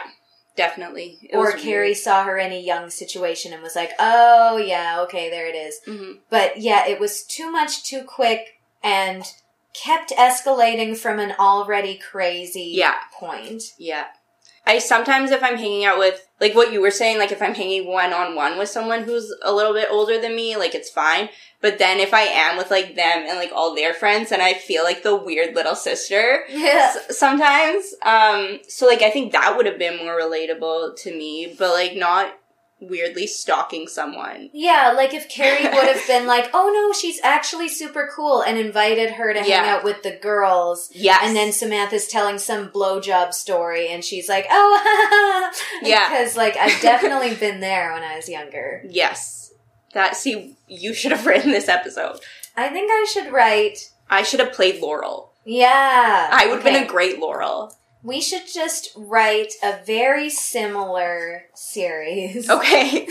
Definitely. 0.56 1.18
It 1.22 1.36
Or 1.36 1.52
Carrie 1.52 1.94
saw 1.94 2.24
her 2.24 2.36
in 2.36 2.52
a 2.52 2.60
young 2.60 2.90
situation 2.90 3.52
and 3.52 3.62
was 3.62 3.76
like, 3.76 3.90
oh, 3.98 4.56
yeah, 4.56 5.00
okay, 5.02 5.30
there 5.30 5.46
it 5.46 5.54
is. 5.54 5.80
hmm 5.86 6.12
But 6.28 6.60
yeah, 6.60 6.86
it 6.86 7.00
was 7.00 7.22
too 7.22 7.50
much 7.50 7.84
too 7.84 8.02
quick 8.02 8.60
and 8.82 9.24
kept 9.72 10.10
escalating 10.10 10.96
from 10.96 11.18
an 11.18 11.32
already 11.38 11.96
crazy 11.96 12.72
Yeah. 12.74 12.96
point. 13.18 13.62
Yeah. 13.78 14.06
I 14.66 14.78
sometimes, 14.78 15.30
if 15.30 15.42
I'm 15.42 15.56
hanging 15.56 15.84
out 15.84 15.98
with, 15.98 16.26
like 16.40 16.54
what 16.54 16.72
you 16.72 16.80
were 16.80 16.90
saying, 16.90 17.18
like 17.18 17.32
if 17.32 17.40
I'm 17.40 17.54
hanging 17.54 17.86
one 17.86 18.12
on 18.12 18.34
one 18.34 18.58
with 18.58 18.68
someone 18.68 19.04
who's 19.04 19.32
a 19.42 19.52
little 19.52 19.72
bit 19.72 19.88
older 19.90 20.20
than 20.20 20.36
me, 20.36 20.56
like 20.56 20.74
it's 20.74 20.90
fine. 20.90 21.30
But 21.62 21.78
then 21.78 21.98
if 22.00 22.14
I 22.14 22.22
am 22.22 22.56
with 22.56 22.70
like 22.70 22.94
them 22.96 23.24
and 23.28 23.36
like 23.38 23.52
all 23.54 23.74
their 23.74 23.92
friends, 23.92 24.32
and 24.32 24.40
I 24.40 24.54
feel 24.54 24.82
like 24.82 25.02
the 25.02 25.14
weird 25.16 25.54
little 25.54 25.74
sister 25.76 26.44
Yeah. 26.48 26.94
s- 26.96 27.18
sometimes. 27.18 27.94
Um, 28.02 28.60
so 28.68 28.86
like 28.86 29.02
I 29.02 29.10
think 29.10 29.32
that 29.32 29.56
would 29.56 29.66
have 29.66 29.78
been 29.78 29.98
more 29.98 30.18
relatable 30.18 30.96
to 31.02 31.10
me, 31.10 31.54
but 31.58 31.70
like 31.70 31.94
not 31.96 32.34
weirdly 32.82 33.26
stalking 33.26 33.86
someone. 33.86 34.48
Yeah, 34.54 34.92
like 34.96 35.12
if 35.12 35.28
Carrie 35.28 35.62
would 35.64 35.94
have 35.94 36.06
been 36.06 36.26
like, 36.26 36.48
oh 36.54 36.72
no, 36.74 36.98
she's 36.98 37.20
actually 37.22 37.68
super 37.68 38.08
cool 38.16 38.40
and 38.40 38.56
invited 38.56 39.10
her 39.10 39.34
to 39.34 39.40
hang 39.40 39.68
out 39.68 39.84
with 39.84 40.02
the 40.02 40.12
girls. 40.16 40.88
Yes. 40.94 41.20
And 41.22 41.36
then 41.36 41.52
Samantha's 41.52 42.06
telling 42.06 42.38
some 42.38 42.70
blowjob 42.70 43.34
story 43.34 43.88
and 43.88 44.02
she's 44.02 44.30
like, 44.30 44.46
oh, 44.48 45.50
Yeah. 45.82 46.08
Because 46.08 46.38
like 46.38 46.56
I've 46.56 46.80
definitely 46.80 47.34
been 47.34 47.60
there 47.60 47.92
when 47.92 48.02
I 48.02 48.16
was 48.16 48.30
younger. 48.30 48.82
yes. 48.88 49.36
That, 49.94 50.16
see, 50.16 50.56
you 50.68 50.94
should 50.94 51.12
have 51.12 51.26
written 51.26 51.50
this 51.52 51.68
episode. 51.68 52.20
I 52.56 52.68
think 52.68 52.90
I 52.90 53.06
should 53.12 53.32
write. 53.32 53.90
I 54.08 54.22
should 54.22 54.40
have 54.40 54.52
played 54.52 54.80
Laurel. 54.80 55.32
Yeah. 55.44 56.28
I 56.32 56.46
would 56.46 56.56
have 56.56 56.64
been 56.64 56.82
a 56.82 56.86
great 56.86 57.18
Laurel. 57.18 57.74
We 58.02 58.20
should 58.20 58.44
just 58.52 58.90
write 58.96 59.52
a 59.62 59.84
very 59.84 60.30
similar 60.30 61.44
series. 61.54 62.48
Okay. 62.50 63.06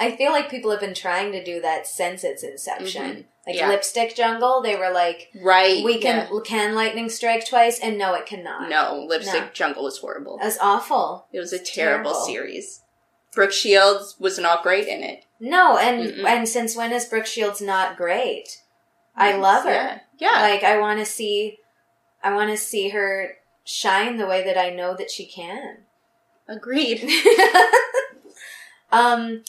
I 0.00 0.14
feel 0.16 0.32
like 0.32 0.50
people 0.50 0.70
have 0.70 0.80
been 0.80 0.94
trying 0.94 1.32
to 1.32 1.42
do 1.42 1.60
that 1.60 1.86
since 1.86 2.24
its 2.24 2.42
inception. 2.42 3.02
Mm-hmm. 3.02 3.20
Like 3.46 3.56
Yeah. 3.56 3.68
Lipstick 3.68 4.14
Jungle, 4.14 4.62
they 4.62 4.76
were 4.76 4.90
like, 4.90 5.28
Right. 5.42 5.84
we 5.84 5.98
can 5.98 6.28
yeah. 6.32 6.40
can 6.44 6.74
lightning 6.74 7.08
strike 7.08 7.48
twice, 7.48 7.78
and 7.80 7.98
no, 7.98 8.14
it 8.14 8.26
cannot. 8.26 8.68
No, 8.68 9.04
Lipstick 9.08 9.42
No. 9.42 9.48
Jungle 9.52 9.84
was 9.84 9.98
horrible. 9.98 10.38
It 10.40 10.44
was 10.44 10.58
awful. 10.60 11.26
It 11.32 11.38
was 11.40 11.52
a 11.52 11.58
terrible, 11.58 12.12
terrible. 12.12 12.26
series. 12.26 12.82
Brooke 13.34 13.52
Shields 13.52 14.16
was 14.18 14.38
not 14.38 14.62
great 14.62 14.86
in 14.88 15.02
it. 15.02 15.24
No, 15.40 15.78
and 15.78 16.00
Mm-mm. 16.12 16.24
and 16.26 16.48
since 16.48 16.76
when 16.76 16.92
is 16.92 17.04
Brooke 17.06 17.26
Shields 17.26 17.60
not 17.60 17.96
great? 17.96 18.62
I 19.16 19.36
love 19.36 19.64
her. 19.64 19.70
Yeah. 19.70 19.98
Yeah. 20.18 20.40
Like 20.42 20.62
I 20.64 20.78
want 20.78 20.98
to 21.00 21.04
see, 21.04 21.58
I 22.22 22.34
want 22.34 22.50
to 22.50 22.56
see 22.56 22.90
her 22.90 23.36
shine 23.64 24.16
the 24.16 24.26
way 24.26 24.42
that 24.44 24.58
I 24.58 24.70
know 24.70 24.94
that 24.96 25.10
she 25.10 25.26
can. 25.26 25.78
Agreed. 26.48 27.08
um, 28.92 29.42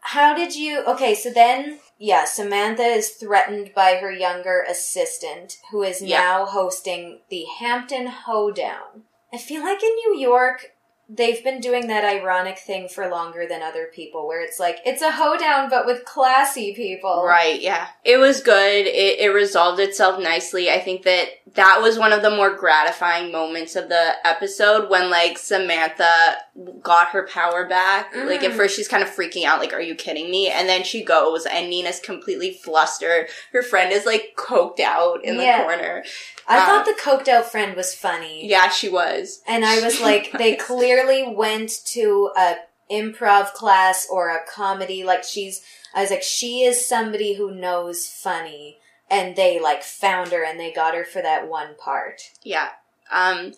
how 0.00 0.34
did 0.34 0.54
you? 0.54 0.84
Okay, 0.84 1.14
so 1.14 1.30
then, 1.30 1.78
yeah, 1.98 2.24
Samantha 2.24 2.82
is 2.82 3.10
threatened 3.10 3.72
by 3.74 3.94
her 3.96 4.12
younger 4.12 4.64
assistant, 4.68 5.56
who 5.70 5.82
is 5.82 6.02
Yeah. 6.02 6.18
now 6.20 6.44
hosting 6.46 7.20
the 7.30 7.44
Hampton 7.58 8.06
Hoedown. 8.08 9.04
I 9.32 9.38
feel 9.38 9.62
like 9.62 9.82
in 9.82 9.94
New 9.94 10.18
York, 10.18 10.73
they've 11.08 11.42
been 11.44 11.60
doing 11.60 11.86
that 11.88 12.04
ironic 12.04 12.58
thing 12.58 12.88
for 12.88 13.08
longer 13.08 13.46
than 13.48 13.62
other 13.62 13.88
people, 13.92 14.26
where 14.26 14.40
it's 14.42 14.58
like 14.58 14.78
it's 14.86 15.02
a 15.02 15.10
hoedown 15.12 15.68
but 15.68 15.86
with 15.86 16.04
classy 16.04 16.74
people. 16.74 17.24
Right, 17.26 17.60
yeah. 17.60 17.88
It 18.04 18.16
was 18.18 18.40
good. 18.40 18.86
It, 18.86 19.20
it 19.20 19.34
resolved 19.34 19.80
itself 19.80 20.20
nicely. 20.22 20.70
I 20.70 20.80
think 20.80 21.02
that 21.02 21.28
that 21.54 21.80
was 21.82 21.98
one 21.98 22.12
of 22.12 22.22
the 22.22 22.30
more 22.30 22.56
gratifying 22.56 23.30
moments 23.30 23.76
of 23.76 23.88
the 23.88 24.12
episode 24.24 24.88
when, 24.90 25.10
like, 25.10 25.38
Samantha 25.38 26.36
got 26.82 27.08
her 27.08 27.26
power 27.28 27.68
back. 27.68 28.14
Like, 28.16 28.42
at 28.42 28.52
Mm. 28.52 28.56
first 28.56 28.74
she's 28.76 28.88
kind 28.88 29.02
of 29.02 29.10
freaking 29.10 29.44
out, 29.44 29.60
like, 29.60 29.72
are 29.72 29.80
you 29.80 29.94
kidding 29.94 30.30
me? 30.30 30.48
And 30.48 30.68
then 30.68 30.82
she 30.84 31.04
goes, 31.04 31.46
and 31.46 31.68
Nina's 31.70 32.00
completely 32.00 32.52
flustered. 32.52 33.28
Her 33.52 33.62
friend 33.62 33.92
is, 33.92 34.04
like, 34.06 34.34
coked 34.36 34.80
out 34.80 35.24
in 35.24 35.36
Yeah. 35.36 35.58
the 35.58 35.64
corner. 35.64 36.04
I 36.46 36.58
Um, 36.58 36.66
thought 36.66 36.84
the 36.86 37.00
coked 37.00 37.28
out 37.28 37.50
friend 37.50 37.74
was 37.76 37.94
funny. 37.94 38.46
Yeah, 38.46 38.68
she 38.68 38.88
was. 38.88 39.42
And 39.46 39.64
I 39.64 39.80
was 39.80 40.00
like, 40.08 40.32
they 40.32 40.56
clearly 40.56 40.93
went 41.28 41.84
to 41.86 42.30
a 42.36 42.56
improv 42.90 43.52
class 43.52 44.06
or 44.10 44.30
a 44.30 44.44
comedy. 44.46 45.04
Like 45.04 45.24
she's, 45.24 45.62
I 45.94 46.02
was 46.02 46.10
like, 46.10 46.22
she 46.22 46.62
is 46.62 46.86
somebody 46.86 47.34
who 47.34 47.54
knows 47.54 48.06
funny. 48.06 48.78
And 49.10 49.36
they 49.36 49.60
like 49.60 49.82
found 49.82 50.32
her 50.32 50.44
and 50.44 50.58
they 50.58 50.72
got 50.72 50.94
her 50.94 51.04
for 51.04 51.22
that 51.22 51.48
one 51.48 51.76
part. 51.76 52.22
Yeah. 52.42 52.70
Um, 53.12 53.52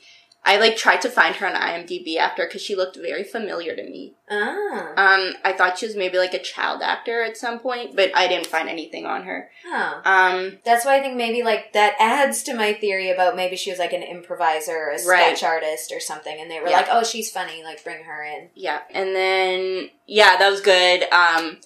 I 0.49 0.59
like 0.59 0.77
tried 0.77 1.01
to 1.03 1.11
find 1.11 1.35
her 1.37 1.47
on 1.47 1.55
IMDb 1.55 2.17
after 2.19 2.47
because 2.47 2.63
she 2.63 2.77
looked 2.77 2.97
very 2.97 3.25
familiar 3.25 3.75
to 3.75 3.83
me. 3.83 4.15
Ah. 4.31 4.93
Um, 4.97 5.35
I 5.45 5.53
thought 5.53 5.77
she 5.79 5.87
was 5.87 5.97
maybe 5.97 6.19
like 6.19 6.35
a 6.35 6.39
child 6.43 6.83
actor 6.83 7.23
at 7.23 7.37
some 7.37 7.59
point, 7.59 7.97
but 7.97 8.11
I 8.15 8.29
didn't 8.29 8.47
find 8.47 8.69
anything 8.69 9.07
on 9.07 9.25
her. 9.25 9.51
Huh. 9.67 10.01
Um, 10.05 10.59
That's 10.65 10.85
why 10.85 10.97
I 10.99 11.01
think 11.01 11.17
maybe 11.17 11.43
like 11.43 11.73
that 11.73 11.97
adds 11.99 12.45
to 12.45 12.55
my 12.55 12.73
theory 12.75 13.11
about 13.11 13.35
maybe 13.35 13.57
she 13.57 13.71
was 13.71 13.81
like 13.81 13.93
an 13.93 14.05
improviser 14.05 14.71
or 14.77 14.91
a 14.91 15.05
Right. 15.05 15.37
sketch 15.37 15.43
artist 15.43 15.91
or 15.93 15.99
something. 15.99 16.41
And 16.41 16.49
they 16.49 16.61
were 16.61 16.69
Yeah. 16.69 16.77
like, 16.77 16.89
oh, 16.91 17.03
she's 17.03 17.31
funny. 17.31 17.65
Like 17.65 17.83
bring 17.83 18.05
her 18.05 18.23
in. 18.23 18.51
yeah, 18.55 18.83
and 18.93 19.17
then 19.17 19.91
yeah, 20.07 20.37
that 20.37 20.49
was 20.49 20.61
good. 20.61 21.05
Um, 21.13 21.59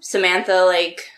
Samantha 0.00 0.64
like 0.64 1.08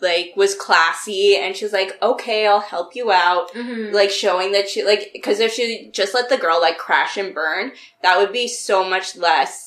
like 0.00 0.32
was 0.36 0.54
classy, 0.54 1.36
and 1.36 1.56
she's 1.56 1.72
like, 1.72 1.96
"Okay, 2.02 2.46
I'll 2.46 2.60
help 2.60 2.94
you 2.94 3.10
out." 3.12 3.52
Mm-hmm. 3.52 3.94
Like 3.94 4.10
showing 4.10 4.52
that 4.52 4.68
she 4.68 4.84
like 4.84 5.10
because 5.12 5.40
if 5.40 5.52
she 5.52 5.88
just 5.92 6.14
let 6.14 6.28
the 6.28 6.36
girl 6.38 6.60
like 6.60 6.78
crash 6.78 7.16
and 7.16 7.34
burn, 7.34 7.72
that 8.02 8.18
would 8.18 8.32
be 8.32 8.48
so 8.48 8.88
much 8.88 9.16
less 9.16 9.64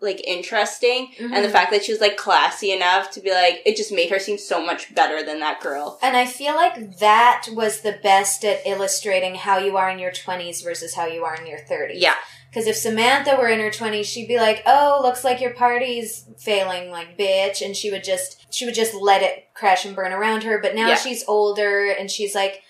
like 0.00 0.20
interesting. 0.26 1.12
And 1.18 1.42
the 1.42 1.48
Mhm. 1.48 1.52
fact 1.52 1.70
that 1.70 1.82
she 1.84 1.92
was 1.92 2.00
like 2.00 2.18
classy 2.18 2.72
enough 2.72 3.10
to 3.12 3.20
be 3.20 3.30
like, 3.32 3.62
it 3.64 3.74
just 3.74 3.90
made 3.90 4.10
her 4.10 4.18
seem 4.18 4.36
so 4.36 4.60
much 4.60 4.94
better 4.94 5.22
than 5.22 5.40
that 5.40 5.60
girl. 5.62 5.98
And 6.02 6.14
I 6.14 6.26
feel 6.26 6.54
like 6.56 6.98
that 6.98 7.46
was 7.52 7.80
the 7.80 7.98
best 8.02 8.44
at 8.44 8.66
illustrating 8.66 9.34
how 9.34 9.56
you 9.56 9.78
are 9.78 9.88
in 9.88 9.98
your 9.98 10.10
20s 10.12 10.62
versus 10.62 10.94
how 10.94 11.06
you 11.06 11.24
are 11.24 11.34
in 11.36 11.46
your 11.46 11.60
30s. 11.60 11.94
Yeah, 12.02 12.16
Because 12.54 12.68
if 12.68 12.76
Samantha 12.76 13.34
were 13.36 13.48
in 13.48 13.58
her 13.58 13.70
20s, 13.70 14.04
she'd 14.04 14.28
be 14.28 14.36
like, 14.38 14.62
oh, 14.64 15.00
looks 15.02 15.24
like 15.24 15.40
your 15.40 15.54
party's 15.54 16.24
failing, 16.38 16.88
like, 16.92 17.18
bitch. 17.18 17.60
And 17.66 17.74
she 17.74 17.90
would 17.90 18.04
just, 18.04 18.46
she 18.54 18.64
would 18.64 18.76
just 18.76 18.94
let 18.94 19.22
it 19.22 19.48
crash 19.54 19.84
and 19.84 19.96
burn 19.96 20.12
around 20.12 20.44
her. 20.44 20.60
But 20.60 20.76
now 20.76 20.86
Yeah. 20.90 20.94
she's 20.94 21.24
older 21.26 21.90
and 21.90 22.08
she's 22.08 22.32
like, 22.32 22.62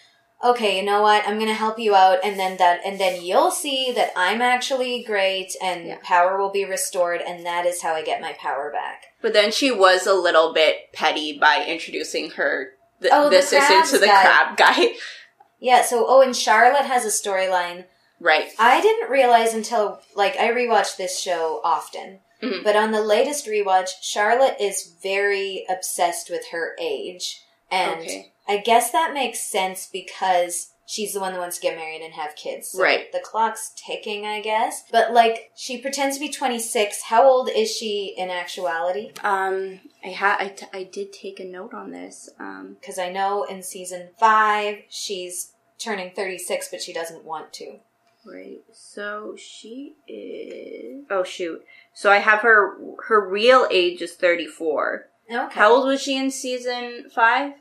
okay, 0.42 0.78
you 0.78 0.82
know 0.84 1.02
what? 1.02 1.22
I'm 1.28 1.34
going 1.34 1.48
to 1.48 1.54
help 1.54 1.78
you 1.78 1.94
out. 1.94 2.20
And 2.24 2.38
then 2.38 2.56
that, 2.56 2.80
and 2.84 2.98
then 2.98 3.22
you'll 3.22 3.50
see 3.50 3.92
that 3.92 4.10
I'm 4.16 4.40
actually 4.40 5.02
great 5.04 5.54
and 5.62 5.86
Yeah. 5.86 5.98
power 6.02 6.38
will 6.38 6.50
be 6.50 6.64
restored. 6.64 7.20
And 7.20 7.44
that 7.44 7.66
is 7.66 7.82
how 7.82 7.92
I 7.92 8.02
get 8.02 8.22
my 8.22 8.32
power 8.32 8.70
back. 8.72 9.08
but 9.20 9.34
then 9.34 9.52
she 9.52 9.70
was 9.70 10.06
a 10.06 10.14
little 10.14 10.54
bit 10.54 10.92
petty 10.94 11.38
by 11.38 11.62
introducing 11.66 12.30
her 12.32 12.70
the, 13.00 13.10
Oh, 13.12 13.24
the 13.24 13.30
the 13.30 13.38
assistant 13.40 13.84
to 13.86 13.98
the 13.98 14.06
guy. 14.06 14.22
crab 14.22 14.56
guy. 14.56 14.94
Yeah. 15.60 15.82
So, 15.82 16.04
oh, 16.08 16.20
and 16.20 16.36
Charlotte 16.36 16.84
has 16.84 17.04
a 17.06 17.08
storyline 17.08 17.84
right. 18.20 18.50
I 18.58 18.80
didn't 18.80 19.10
realize 19.10 19.54
until 19.54 20.00
like 20.14 20.36
I 20.36 20.50
rewatch 20.50 20.96
this 20.96 21.18
show 21.18 21.60
often. 21.64 22.20
Mhm. 22.42 22.62
But 22.64 22.76
on 22.76 22.90
the 22.92 23.00
latest 23.02 23.46
rewatch, 23.46 23.90
Charlotte 24.02 24.56
is 24.60 24.92
very 25.02 25.64
obsessed 25.68 26.28
with 26.30 26.48
her 26.48 26.76
age. 26.80 27.40
And 27.70 28.00
Okay. 28.00 28.32
I 28.46 28.58
guess 28.58 28.90
that 28.90 29.14
makes 29.14 29.40
sense 29.40 29.86
because 29.90 30.68
she's 30.86 31.14
the 31.14 31.20
one 31.20 31.32
that 31.32 31.38
wants 31.40 31.56
to 31.56 31.62
get 31.62 31.76
married 31.76 32.02
and 32.02 32.12
have 32.12 32.36
kids. 32.36 32.68
So 32.72 32.82
Right. 32.82 33.10
The 33.10 33.20
clock's 33.20 33.72
ticking, 33.74 34.26
I 34.26 34.40
guess. 34.40 34.84
But 34.90 35.12
like 35.14 35.52
she 35.56 35.78
pretends 35.78 36.16
to 36.16 36.20
be 36.20 36.28
26. 36.28 37.02
How 37.04 37.26
old 37.26 37.48
is 37.48 37.74
she 37.74 38.14
in 38.18 38.28
actuality? 38.30 39.12
Um, 39.22 39.80
I 40.04 40.10
ha- 40.10 40.36
I, 40.38 40.48
t- 40.48 40.66
I 40.74 40.82
did 40.82 41.12
take 41.14 41.40
a 41.40 41.44
note 41.44 41.72
on 41.72 41.90
this. 41.92 42.28
Um, 42.38 42.76
Because 42.78 42.98
I 42.98 43.08
know 43.10 43.44
in 43.44 43.62
season 43.62 44.10
5 44.20 44.82
she's 44.90 45.52
turning 45.78 46.10
36 46.10 46.68
but 46.70 46.82
she 46.82 46.92
doesn't 46.92 47.24
want 47.24 47.52
to. 47.54 47.78
Right. 48.26 48.60
So 48.72 49.34
she 49.36 49.94
is. 50.08 51.04
Oh 51.10 51.24
shoot. 51.24 51.62
So 51.92 52.10
I 52.10 52.18
have 52.18 52.40
her. 52.40 52.76
Her 53.08 53.28
real 53.28 53.66
age 53.70 54.00
is 54.02 54.14
thirty 54.14 54.46
four. 54.46 55.06
Okay. 55.30 55.54
How 55.54 55.72
old 55.74 55.86
was 55.86 56.02
she 56.02 56.16
in 56.16 56.30
season 56.30 57.08
five? 57.14 57.52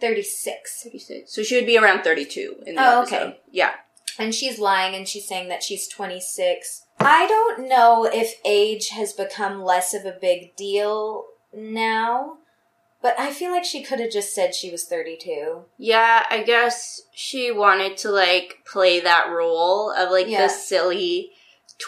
36. 0.00 0.82
36. 0.82 1.32
So 1.32 1.44
she 1.44 1.54
would 1.54 1.64
be 1.66 1.78
around 1.78 2.02
32 2.02 2.64
in 2.66 2.74
the 2.74 2.82
Oh, 2.82 3.02
episode. 3.02 3.14
okay. 3.16 3.40
Yeah. 3.52 3.70
And 4.18 4.34
she's 4.34 4.58
lying 4.58 4.96
and 4.96 5.06
she's 5.06 5.28
saying 5.28 5.48
that 5.48 5.62
she's 5.62 5.86
26. 5.86 6.86
I 6.98 7.28
don't 7.28 7.68
know 7.68 8.04
if 8.12 8.34
age 8.44 8.88
has 8.88 9.12
become 9.12 9.62
less 9.62 9.94
of 9.94 10.04
a 10.04 10.18
big 10.20 10.56
deal 10.56 11.26
now, 11.54 12.38
but 13.02 13.18
I 13.18 13.32
feel 13.32 13.50
like 13.50 13.64
she 13.64 13.82
could 13.82 14.00
have 14.00 14.10
just 14.12 14.34
said 14.34 14.54
she 14.54 14.70
was 14.70 14.84
32. 14.84 15.64
Yeah, 15.76 16.24
I 16.30 16.42
guess 16.42 17.00
she 17.12 17.50
wanted 17.50 17.96
to 17.98 18.10
like 18.10 18.58
play 18.64 19.00
that 19.00 19.28
role 19.30 19.90
of 19.90 20.10
like 20.10 20.28
Yeah. 20.28 20.42
the 20.46 20.48
silly 20.48 21.30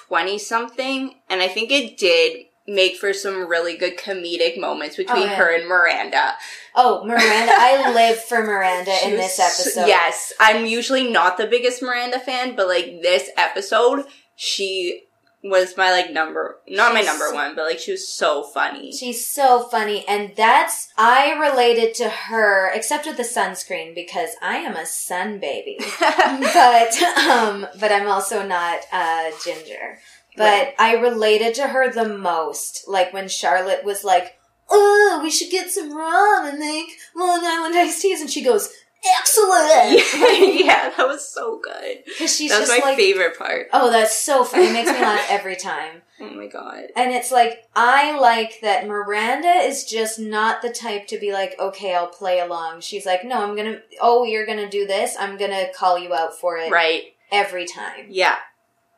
20 0.08 0.38
something. 0.38 1.14
And 1.30 1.40
I 1.42 1.48
think 1.48 1.70
it 1.70 1.96
did 1.96 2.46
make 2.66 2.96
for 2.96 3.12
some 3.12 3.46
really 3.46 3.76
good 3.76 3.98
comedic 3.98 4.58
moments 4.58 4.96
between 4.96 5.22
Oh, 5.22 5.26
yeah. 5.26 5.34
her 5.36 5.54
and 5.54 5.68
Miranda. 5.68 6.32
Oh, 6.74 7.04
Miranda. 7.04 7.52
I 7.54 7.92
live 7.94 8.18
for 8.18 8.42
Miranda 8.42 8.90
in 9.04 9.12
this 9.12 9.38
episode. 9.38 9.86
yes, 9.86 10.32
I'm 10.40 10.64
usually 10.66 11.10
not 11.10 11.36
the 11.36 11.46
biggest 11.46 11.82
Miranda 11.82 12.18
fan, 12.18 12.56
but 12.56 12.66
like 12.66 13.02
this 13.02 13.28
episode, 13.36 14.06
she 14.34 15.02
was 15.44 15.76
my 15.76 15.90
like 15.90 16.10
number, 16.10 16.56
not 16.66 16.94
my 16.94 17.02
number 17.02 17.32
one, 17.32 17.54
but 17.54 17.66
like 17.66 17.78
she 17.78 17.92
was 17.92 18.08
so 18.08 18.42
funny. 18.42 18.90
She's 18.92 19.26
so 19.26 19.64
funny, 19.68 20.04
and 20.08 20.32
that's 20.34 20.88
I 20.96 21.32
related 21.34 21.94
to 21.96 22.08
her, 22.08 22.70
except 22.72 23.04
with 23.06 23.18
the 23.18 23.22
sunscreen 23.24 23.94
because 23.94 24.30
I 24.40 24.56
am 24.56 24.74
a 24.74 24.86
sun 24.86 25.38
baby. 25.38 25.78
but 26.00 27.02
um, 27.28 27.66
but 27.78 27.92
I'm 27.92 28.08
also 28.08 28.46
not 28.46 28.80
uh, 28.90 29.30
ginger. 29.44 29.98
But 30.36 30.42
Right. 30.44 30.74
I 30.80 30.94
related 30.94 31.54
to 31.56 31.68
her 31.68 31.92
the 31.92 32.08
most, 32.08 32.88
like 32.88 33.12
when 33.12 33.28
Charlotte 33.28 33.84
was 33.84 34.02
like, 34.02 34.36
"Oh, 34.70 35.20
we 35.22 35.30
should 35.30 35.50
get 35.50 35.70
some 35.70 35.94
rum 35.94 36.46
and 36.46 36.58
make 36.58 36.88
Long 37.14 37.44
Island 37.44 37.76
iced 37.76 38.00
teas," 38.02 38.20
and 38.20 38.30
she 38.30 38.42
goes, 38.42 38.72
"Excellent," 39.18 40.00
yeah, 40.64 40.92
that 40.96 41.06
was 41.06 41.26
so 41.28 41.58
good. 41.62 41.98
because 42.04 42.34
she's 42.36 42.50
that 42.50 42.60
was 42.60 42.68
just 42.68 42.80
my 42.80 42.88
like, 42.90 42.96
favorite 42.98 43.36
part. 43.38 43.68
"Oh, 43.72 43.90
that's 43.90 44.16
so 44.18 44.44
funny." 44.44 44.66
It 44.68 44.72
makes 44.72 44.90
me 44.90 44.98
laugh 45.00 45.26
every 45.30 45.56
time. 45.56 46.02
Oh 46.20 46.30
my 46.30 46.46
god. 46.46 46.84
And 46.96 47.10
it's 47.12 47.32
like, 47.32 47.64
I 47.74 48.16
like 48.18 48.60
that 48.62 48.86
Miranda 48.86 49.48
is 49.48 49.84
just 49.84 50.18
not 50.18 50.62
the 50.62 50.70
type 50.70 51.08
to 51.08 51.18
be 51.18 51.32
like, 51.32 51.56
okay, 51.58 51.92
I'll 51.94 52.06
play 52.06 52.38
along. 52.38 52.82
She's 52.82 53.04
like, 53.04 53.24
no, 53.24 53.42
I'm 53.42 53.56
gonna, 53.56 53.80
oh, 54.00 54.22
you're 54.24 54.46
gonna 54.46 54.70
do 54.70 54.86
this. 54.86 55.16
I'm 55.18 55.36
gonna 55.36 55.66
call 55.76 55.98
you 55.98 56.14
out 56.14 56.32
for 56.38 56.56
it 56.56 56.70
Right. 56.70 57.14
every 57.32 57.66
time. 57.66 58.06
Yeah. 58.10 58.36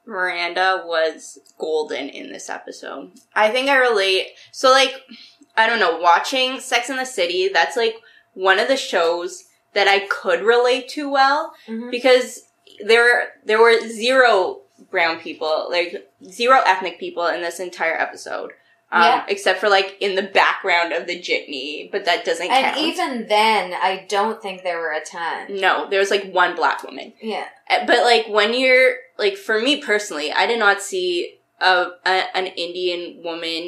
Miranda 0.07 0.83
was 0.87 1.39
golden 1.59 2.09
in 2.11 2.31
this 2.31 2.49
episode. 2.51 3.13
I 3.35 3.51
think 3.51 3.69
I 3.71 3.77
relate. 3.79 4.29
So, 4.53 4.71
like, 4.71 4.95
I 5.57 5.67
don't 5.67 5.81
know, 5.81 5.99
watching 5.99 6.61
Sex 6.61 6.91
in 6.91 6.97
the 6.97 7.07
City, 7.07 7.49
that's 7.53 7.77
like 7.79 7.97
one 8.35 8.59
of 8.59 8.69
the 8.69 8.77
shows 8.77 9.45
that 9.77 9.87
I 9.87 10.01
could 10.01 10.43
relate 10.43 10.89
to 10.97 11.09
well 11.09 11.55
Mhm. 11.69 11.91
because 11.91 12.49
there 12.85 13.35
there 13.45 13.61
were 13.61 13.79
zero 13.89 14.61
brown 14.91 15.19
people, 15.21 15.69
like 15.71 16.09
zero 16.25 16.61
ethnic 16.67 16.99
people 16.99 17.27
in 17.29 17.41
this 17.43 17.61
entire 17.61 17.95
episode. 18.07 18.53
Um, 18.93 19.03
Yeah. 19.03 19.25
except 19.29 19.59
for 19.59 19.69
like 19.69 19.97
in 20.01 20.15
the 20.15 20.23
background 20.23 20.93
of 20.93 21.07
the 21.09 21.19
jitney, 21.21 21.89
but 21.91 22.05
that 22.05 22.25
doesn't 22.25 22.49
And 22.51 22.65
count. 22.67 22.79
even 22.79 23.27
then, 23.27 23.75
I 23.75 24.05
don't 24.09 24.41
think 24.41 24.63
there 24.63 24.79
were 24.79 24.93
a 24.93 25.01
ton. 25.05 25.57
no, 25.67 25.87
there 25.91 25.99
was 25.99 26.11
like 26.11 26.31
one 26.33 26.55
black 26.55 26.83
woman. 26.85 27.13
Yeah. 27.21 27.47
Uh, 27.69 27.85
But 27.87 28.05
like 28.05 28.27
when 28.29 28.55
you're 28.55 28.97
like 29.19 29.37
for 29.37 29.61
me 29.61 29.73
personally, 29.83 30.33
I 30.33 30.47
did 30.47 30.59
not 30.61 30.81
see 30.83 31.39
a, 31.61 31.73
a 32.05 32.37
an 32.37 32.47
Indian 32.47 33.23
woman 33.25 33.63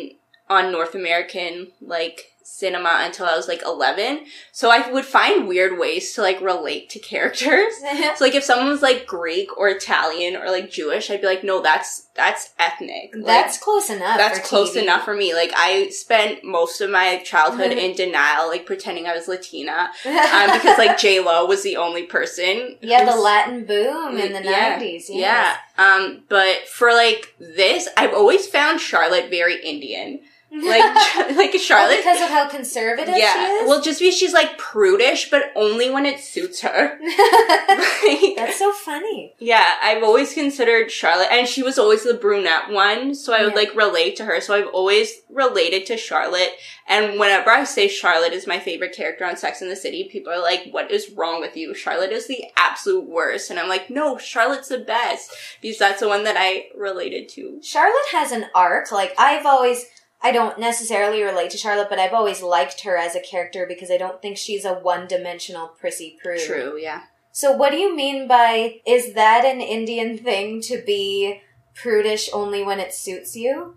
on 0.48 0.70
North 0.70 0.94
American 0.94 1.72
like 1.80 2.30
cinema 2.50 3.00
until 3.02 3.26
I 3.26 3.36
was 3.36 3.46
like 3.46 3.62
11. 3.64 4.24
So 4.52 4.70
I 4.70 4.90
would 4.90 5.04
find 5.04 5.46
weird 5.46 5.78
ways 5.78 6.12
to 6.14 6.22
like 6.22 6.40
relate 6.40 6.88
to 6.90 6.98
characters. 6.98 7.74
So 8.16 8.24
like 8.24 8.34
if 8.34 8.42
someone 8.42 8.68
was 8.68 8.82
like 8.82 9.06
Greek 9.06 9.56
or 9.58 9.68
Italian 9.68 10.34
or 10.36 10.50
like 10.50 10.70
Jewish, 10.70 11.10
I'd 11.10 11.20
be 11.20 11.26
like, 11.26 11.44
no, 11.44 11.60
that's 11.62 12.06
that's 12.14 12.50
ethnic. 12.58 13.12
Like, 13.14 13.24
that's 13.26 13.58
close 13.58 13.90
enough. 13.90 14.16
that's 14.16 14.40
close 14.48 14.74
TV. 14.74 14.82
enough 14.82 15.04
for 15.04 15.14
me. 15.14 15.34
Like 15.34 15.52
I 15.56 15.88
spent 15.90 16.42
most 16.42 16.80
of 16.80 16.90
my 16.90 17.18
childhood 17.24 17.70
Mhm. 17.72 17.76
in 17.90 17.94
denial, 17.96 18.48
like 18.48 18.66
pretending 18.66 19.06
I 19.06 19.14
was 19.14 19.28
Latina, 19.28 19.90
um, 20.04 20.52
because 20.52 20.78
like 20.78 20.98
J 20.98 21.20
Lo 21.20 21.46
was 21.46 21.62
the 21.62 21.76
only 21.76 22.04
person. 22.04 22.76
yeah, 22.80 23.04
the 23.04 23.16
Latin 23.16 23.64
boom 23.66 24.16
in 24.18 24.32
the 24.32 24.42
Yeah, 24.42 24.80
90s. 24.80 25.04
Yes. 25.08 25.10
Yeah. 25.10 25.56
Um, 25.78 26.24
but 26.28 26.66
for 26.68 26.92
like 26.92 27.34
this, 27.38 27.88
I've 27.96 28.14
always 28.14 28.46
found 28.48 28.80
Charlotte 28.80 29.30
very 29.30 29.62
Indian. 29.62 30.20
Like, 30.50 30.82
like 31.36 31.50
Oh, 31.54 31.58
Charlotte. 31.58 31.98
because 31.98 32.20
of 32.22 32.28
how 32.30 32.48
conservative 32.48 33.14
she 33.14 33.20
yeah. 33.20 33.62
is? 33.62 33.68
Well, 33.68 33.82
just 33.82 34.00
because 34.00 34.16
she's 34.16 34.32
like 34.32 34.56
prudish, 34.58 35.30
but 35.30 35.52
only 35.54 35.90
when 35.90 36.06
it 36.06 36.20
suits 36.20 36.60
her. 36.62 36.98
Like, 37.68 38.36
that's 38.36 38.58
so 38.58 38.72
funny. 38.72 39.34
yeah, 39.38 39.74
I've 39.82 40.02
always 40.02 40.32
considered 40.32 40.90
Charlotte, 40.90 41.28
and 41.30 41.46
she 41.46 41.62
was 41.62 41.78
always 41.78 42.04
the 42.04 42.14
brunette 42.14 42.70
one, 42.70 43.14
so 43.14 43.32
I 43.34 43.42
would 43.44 43.52
Yeah. 43.52 43.58
like 43.58 43.74
relate 43.76 44.16
to 44.16 44.24
her. 44.24 44.40
So 44.40 44.54
I've 44.54 44.68
always 44.68 45.12
related 45.28 45.84
to 45.86 45.96
Charlotte, 45.96 46.52
and 46.86 47.18
whenever 47.20 47.50
I 47.50 47.64
say 47.64 47.86
Charlotte 47.88 48.32
is 48.32 48.46
my 48.46 48.58
favorite 48.58 48.94
character 48.96 49.24
on 49.26 49.36
Sex 49.36 49.60
in 49.60 49.68
the 49.68 49.76
City, 49.76 50.08
people 50.10 50.32
are 50.32 50.40
like, 50.40 50.68
"What 50.70 50.90
is 50.90 51.10
wrong 51.10 51.40
with 51.40 51.56
you? 51.56 51.74
Charlotte 51.74 52.12
is 52.12 52.26
the 52.26 52.44
absolute 52.56 53.04
worst," 53.08 53.50
and 53.50 53.58
I'm 53.58 53.68
like, 53.68 53.90
"No, 53.90 54.16
Charlotte's 54.16 54.68
the 54.68 54.78
best 54.78 55.30
because 55.60 55.78
that's 55.78 56.00
the 56.00 56.08
one 56.08 56.24
that 56.24 56.36
I 56.38 56.68
related 56.74 57.28
to." 57.30 57.60
Charlotte 57.62 58.08
has 58.12 58.32
an 58.32 58.46
arc. 58.54 58.90
Like 58.90 59.14
I've 59.18 59.44
always 59.46 59.84
I 60.20 60.32
don't 60.32 60.58
necessarily 60.58 61.22
relate 61.22 61.50
to 61.50 61.58
Charlotte, 61.58 61.88
but 61.88 61.98
I've 61.98 62.12
always 62.12 62.42
liked 62.42 62.80
her 62.82 62.96
as 62.96 63.14
a 63.14 63.20
character 63.20 63.66
because 63.68 63.90
I 63.90 63.96
don't 63.98 64.20
think 64.20 64.36
she's 64.36 64.64
a 64.64 64.74
one-dimensional 64.74 65.68
prissy 65.68 66.18
prude. 66.20 66.40
True, 66.40 66.76
yeah. 66.76 67.02
So 67.30 67.52
what 67.52 67.70
do 67.70 67.76
you 67.76 67.94
mean 67.94 68.26
by 68.26 68.80
is 68.84 69.14
that 69.14 69.44
an 69.44 69.60
Indian 69.60 70.18
thing 70.18 70.60
to 70.62 70.82
be 70.84 71.40
prudish 71.74 72.28
only 72.32 72.64
when 72.64 72.80
it 72.80 72.92
suits 72.92 73.36
you? 73.36 73.76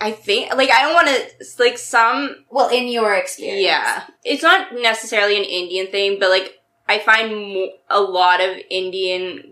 I 0.00 0.12
think 0.12 0.54
like 0.54 0.70
I 0.70 0.82
don't 0.82 0.94
want 0.94 1.08
to 1.08 1.44
like 1.58 1.78
some 1.78 2.44
Well, 2.50 2.68
in 2.68 2.88
your 2.88 3.14
experience. 3.14 3.62
Yeah. 3.62 4.04
It's 4.24 4.42
not 4.42 4.74
necessarily 4.74 5.36
an 5.36 5.44
Indian 5.44 5.88
thing, 5.88 6.18
but 6.18 6.30
like 6.30 6.60
I 6.88 6.98
find 6.98 7.30
mo- 7.34 7.72
a 7.88 8.00
lot 8.00 8.40
of 8.40 8.56
Indian 8.70 9.51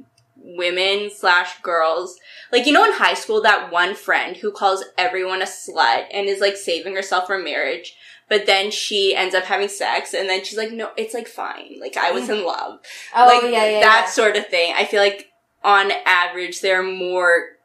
women 0.57 1.11
slash 1.11 1.61
girls, 1.63 2.19
like 2.53 2.67
you 2.67 2.73
know 2.73 2.85
in 2.85 2.93
high 2.93 3.15
school 3.15 3.43
that 3.43 3.73
one 3.73 3.95
friend 3.95 4.37
who 4.37 4.51
calls 4.51 4.85
everyone 4.99 5.43
a 5.43 5.47
slut 5.47 6.07
and 6.13 6.29
is 6.29 6.41
like 6.41 6.57
saving 6.57 6.95
herself 6.95 7.27
for 7.27 7.39
marriage, 7.39 7.97
but 8.29 8.47
then 8.47 8.71
she 8.71 9.15
ends 9.15 9.35
up 9.35 9.45
having 9.45 9.69
sex 9.69 10.15
and 10.15 10.29
then 10.29 10.45
she's 10.45 10.59
like, 10.59 10.73
no, 10.73 10.91
it's 10.97 11.15
like 11.15 11.29
fine, 11.29 11.79
like 11.81 11.97
I 11.97 12.13
was 12.13 12.29
in 12.29 12.39
mm. 12.39 12.47
love, 12.47 12.81
Oh 13.15 13.27
like 13.27 13.43
yeah, 13.43 13.67
yeah, 13.67 13.81
that 13.81 14.05
yeah. 14.07 14.11
sort 14.11 14.37
of 14.37 14.47
thing. 14.47 14.75
I 14.77 14.85
feel 14.85 15.01
like 15.01 15.31
on 15.63 15.93
average 16.07 16.61
there 16.61 16.81
are 16.81 16.85
more 16.85 17.57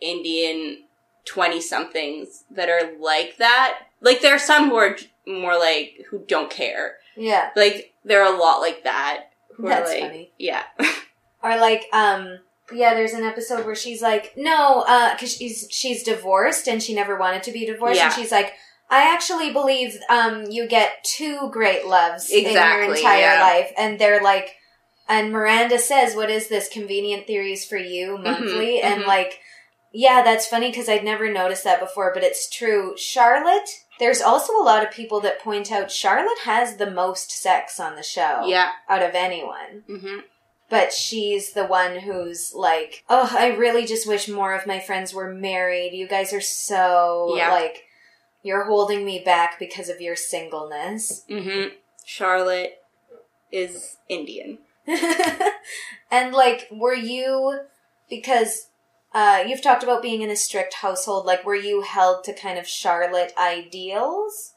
Indian 0.00 0.84
twenty 1.24 1.60
somethings 1.60 2.44
that 2.50 2.68
are 2.68 2.98
like 2.98 3.36
that. 3.36 3.80
Like 4.00 4.22
there 4.22 4.34
are 4.34 4.38
some 4.38 4.70
who 4.70 4.76
are 4.76 4.96
more 5.26 5.58
like 5.58 6.06
who 6.10 6.24
don't 6.26 6.50
care. 6.50 6.96
Yeah. 7.16 7.50
Like 7.54 7.92
there 8.04 8.22
are 8.22 8.34
a 8.34 8.38
lot 8.38 8.60
like 8.60 8.84
that. 8.84 9.24
Who 9.56 9.68
That's 9.68 9.90
are 9.90 9.94
like, 9.94 10.02
funny. 10.02 10.32
Yeah. 10.38 10.62
Or 11.42 11.56
like, 11.56 11.84
um, 11.92 12.38
yeah, 12.72 12.94
there's 12.94 13.12
an 13.12 13.24
episode 13.24 13.64
where 13.64 13.74
she's 13.74 14.02
like, 14.02 14.34
no, 14.36 14.84
uh, 14.86 15.16
cause 15.16 15.34
she's, 15.34 15.68
she's 15.70 16.02
divorced 16.02 16.68
and 16.68 16.82
she 16.82 16.94
never 16.94 17.16
wanted 17.16 17.42
to 17.44 17.52
be 17.52 17.64
divorced. 17.64 17.96
Yeah. 17.96 18.06
And 18.06 18.14
she's 18.14 18.32
like, 18.32 18.52
I 18.90 19.12
actually 19.12 19.52
believe, 19.52 19.96
um, 20.08 20.46
you 20.50 20.66
get 20.66 21.04
two 21.04 21.50
great 21.50 21.86
loves 21.86 22.30
in 22.30 22.44
your 22.44 22.82
entire 22.82 23.20
yeah. 23.20 23.40
life. 23.42 23.72
And 23.76 23.98
they're 23.98 24.22
like, 24.22 24.56
and 25.08 25.32
Miranda 25.32 25.78
says, 25.78 26.14
what 26.14 26.30
is 26.30 26.48
this? 26.48 26.68
Convenient 26.68 27.26
theories 27.26 27.64
for 27.64 27.78
you 27.78 28.18
monthly? 28.18 28.80
and 28.82 29.02
mhm. 29.02 29.06
like, 29.06 29.40
yeah, 29.92 30.22
that's 30.22 30.46
funny 30.46 30.70
because 30.70 30.88
I'd 30.88 31.04
never 31.04 31.32
noticed 31.32 31.64
that 31.64 31.80
before, 31.80 32.12
but 32.12 32.22
it's 32.22 32.48
true. 32.48 32.94
Charlotte, 32.96 33.68
there's 33.98 34.20
also 34.20 34.52
a 34.52 34.62
lot 34.62 34.84
of 34.84 34.92
people 34.92 35.20
that 35.20 35.40
point 35.40 35.72
out 35.72 35.90
Charlotte 35.90 36.40
has 36.44 36.76
the 36.76 36.90
most 36.90 37.30
sex 37.30 37.80
on 37.80 37.96
the 37.96 38.02
show 38.02 38.44
yeah. 38.46 38.72
out 38.88 39.02
of 39.02 39.14
anyone 39.14 39.82
hmm 39.86 40.18
but 40.70 40.92
she's 40.92 41.52
the 41.52 41.64
one 41.64 42.00
who's 42.00 42.52
like, 42.54 43.04
oh, 43.08 43.30
I 43.32 43.48
really 43.48 43.86
just 43.86 44.06
wish 44.06 44.28
more 44.28 44.54
of 44.54 44.66
my 44.66 44.78
friends 44.80 45.14
were 45.14 45.32
married. 45.32 45.92
You 45.94 46.06
guys 46.06 46.32
are 46.32 46.40
so 46.40 47.34
Yeah. 47.36 47.50
like, 47.52 47.84
you're 48.42 48.64
holding 48.64 49.04
me 49.04 49.18
back 49.24 49.58
because 49.58 49.88
of 49.88 50.00
your 50.00 50.16
singleness. 50.16 51.24
hmm 51.28 51.66
Charlotte 52.04 52.78
is 53.50 53.96
Indian. 54.08 54.58
and 56.10 56.32
like, 56.32 56.68
were 56.70 56.94
you 56.94 57.60
because 58.08 58.68
uh, 59.14 59.42
you've 59.46 59.62
talked 59.62 59.82
about 59.82 60.02
being 60.02 60.22
in 60.22 60.30
a 60.30 60.36
strict 60.36 60.74
household? 60.74 61.26
Like, 61.26 61.44
were 61.44 61.54
you 61.54 61.82
held 61.82 62.24
to 62.24 62.32
kind 62.32 62.58
of 62.58 62.66
Charlotte 62.66 63.32
ideals? 63.38 64.54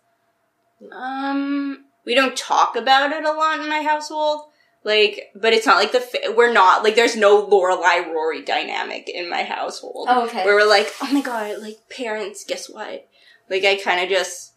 Um, 0.91 1.85
we 2.05 2.15
don't 2.15 2.35
talk 2.37 2.75
about 2.75 3.11
it 3.11 3.23
a 3.23 3.31
lot 3.31 3.59
in 3.59 3.69
my 3.69 3.81
household. 3.83 4.45
Like, 4.83 5.31
but 5.35 5.53
it's 5.53 5.67
not 5.67 5.75
like 5.77 5.91
the 5.91 6.33
we're 6.35 6.51
not 6.53 6.83
like 6.83 6.95
there's 6.95 7.15
no 7.15 7.45
Lorelai 7.47 8.07
Rory 8.07 8.43
dynamic 8.43 9.07
in 9.09 9.29
my 9.29 9.43
household. 9.43 10.07
Oh, 10.09 10.25
okay. 10.25 10.43
Where 10.43 10.55
we're 10.55 10.67
like, 10.69 10.91
oh 11.01 11.13
my 11.13 11.21
god, 11.21 11.59
like 11.61 11.77
parents, 11.89 12.43
guess 12.47 12.67
what? 12.69 13.07
Like 13.49 13.63
I 13.63 13.75
kind 13.75 14.01
of 14.01 14.09
just 14.09 14.53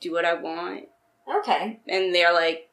do 0.00 0.12
what 0.12 0.24
I 0.24 0.34
want, 0.34 0.84
Okay. 1.38 1.80
and 1.88 2.14
they're 2.14 2.32
like, 2.32 2.68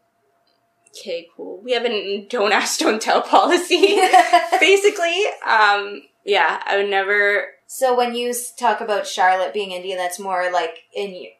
okay, 0.89 1.27
cool. 1.35 1.61
We 1.63 1.71
have 1.73 1.85
a 1.85 2.25
don't 2.29 2.51
ask, 2.51 2.79
don't 2.79 3.01
tell 3.01 3.21
policy, 3.21 3.77
basically. 4.59 5.23
Um, 5.45 6.03
yeah, 6.25 6.61
I 6.65 6.77
would 6.77 6.89
never. 6.89 7.47
So 7.65 7.97
when 7.97 8.13
you 8.15 8.33
talk 8.57 8.81
about 8.81 9.07
Charlotte 9.07 9.53
being 9.53 9.71
Indian, 9.71 9.97
that's 9.97 10.19
more 10.19 10.51
like 10.51 10.77
in 10.93 11.11
y- 11.11 11.31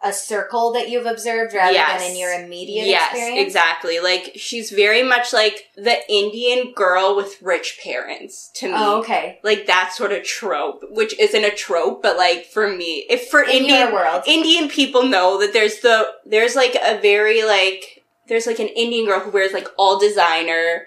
a 0.00 0.12
circle 0.12 0.72
that 0.74 0.88
you've 0.88 1.06
observed 1.06 1.52
rather 1.52 1.72
Yes. 1.72 2.00
than 2.00 2.12
in 2.12 2.16
your 2.16 2.32
immediate 2.32 2.86
yes, 2.86 3.10
experience. 3.12 3.46
exactly. 3.46 3.98
Like 3.98 4.32
she's 4.36 4.70
very 4.70 5.02
much 5.02 5.32
like 5.32 5.70
the 5.76 5.96
Indian 6.08 6.72
girl 6.72 7.16
with 7.16 7.42
rich 7.42 7.80
parents 7.82 8.48
to 8.54 8.68
me. 8.68 8.74
Oh, 8.76 9.00
okay. 9.00 9.40
Like 9.42 9.66
that 9.66 9.92
sort 9.92 10.12
of 10.12 10.22
trope, 10.22 10.84
which 10.90 11.18
isn't 11.18 11.44
a 11.44 11.50
trope, 11.50 12.00
but 12.00 12.16
like 12.16 12.46
for 12.46 12.68
me, 12.72 13.06
if 13.10 13.28
for 13.28 13.42
In 13.42 13.50
Indian 13.50 13.92
world. 13.92 14.22
Indian 14.26 14.68
people 14.68 15.02
know 15.02 15.40
that 15.40 15.52
there's 15.52 15.80
the 15.80 16.06
there's 16.24 16.54
like 16.54 16.76
a 16.80 17.00
very 17.00 17.42
like 17.42 18.04
there's 18.28 18.46
like 18.46 18.60
an 18.60 18.68
Indian 18.68 19.04
girl 19.06 19.18
who 19.20 19.30
wears 19.32 19.52
like 19.52 19.66
all 19.76 19.98
designer 19.98 20.86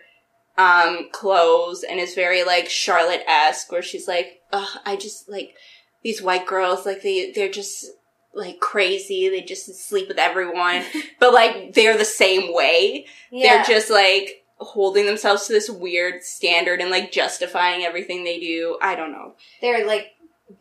um 0.58 1.10
clothes 1.12 1.84
and 1.84 2.00
is 2.00 2.14
very 2.14 2.44
like 2.44 2.70
Charlotte 2.70 3.24
esque 3.28 3.72
where 3.74 3.82
she's 3.82 4.08
like, 4.08 4.40
Ugh, 4.54 4.80
I 4.86 4.96
just 4.96 5.28
like 5.28 5.54
these 6.02 6.22
white 6.22 6.46
girls, 6.48 6.86
like 6.86 7.02
they 7.02 7.34
they're 7.36 7.50
just 7.52 7.88
like 8.34 8.60
crazy, 8.60 9.30
they 9.30 9.42
just 9.42 9.74
sleep 9.88 10.08
with 10.08 10.18
everyone. 10.20 10.84
but 11.20 11.34
like 11.34 11.74
they're 11.74 11.98
the 11.98 12.06
same 12.06 12.54
way. 12.54 13.06
yeah. 13.32 13.56
They're 13.64 13.76
just 13.76 13.90
like 13.90 14.44
holding 14.58 15.06
themselves 15.08 15.48
to 15.48 15.54
this 15.54 15.70
weird 15.70 16.24
standard 16.24 16.82
and 16.82 16.92
like 16.92 17.12
justifying 17.12 17.84
everything 17.84 18.24
they 18.24 18.40
do. 18.40 18.78
I 18.82 18.96
don't 18.96 19.12
know. 19.12 19.34
They're 19.62 19.86
like 19.88 20.12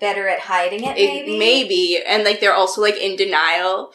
better 0.01 0.27
at 0.29 0.41
hiding 0.41 0.85
it, 0.85 0.97
It- 0.97 1.27
maybe. 1.27 1.39
maybe. 1.39 2.03
And 2.07 2.25
like 2.25 2.41
they're 2.41 2.55
also 2.55 2.81
like 2.81 2.97
in 2.97 3.17
denial. 3.17 3.93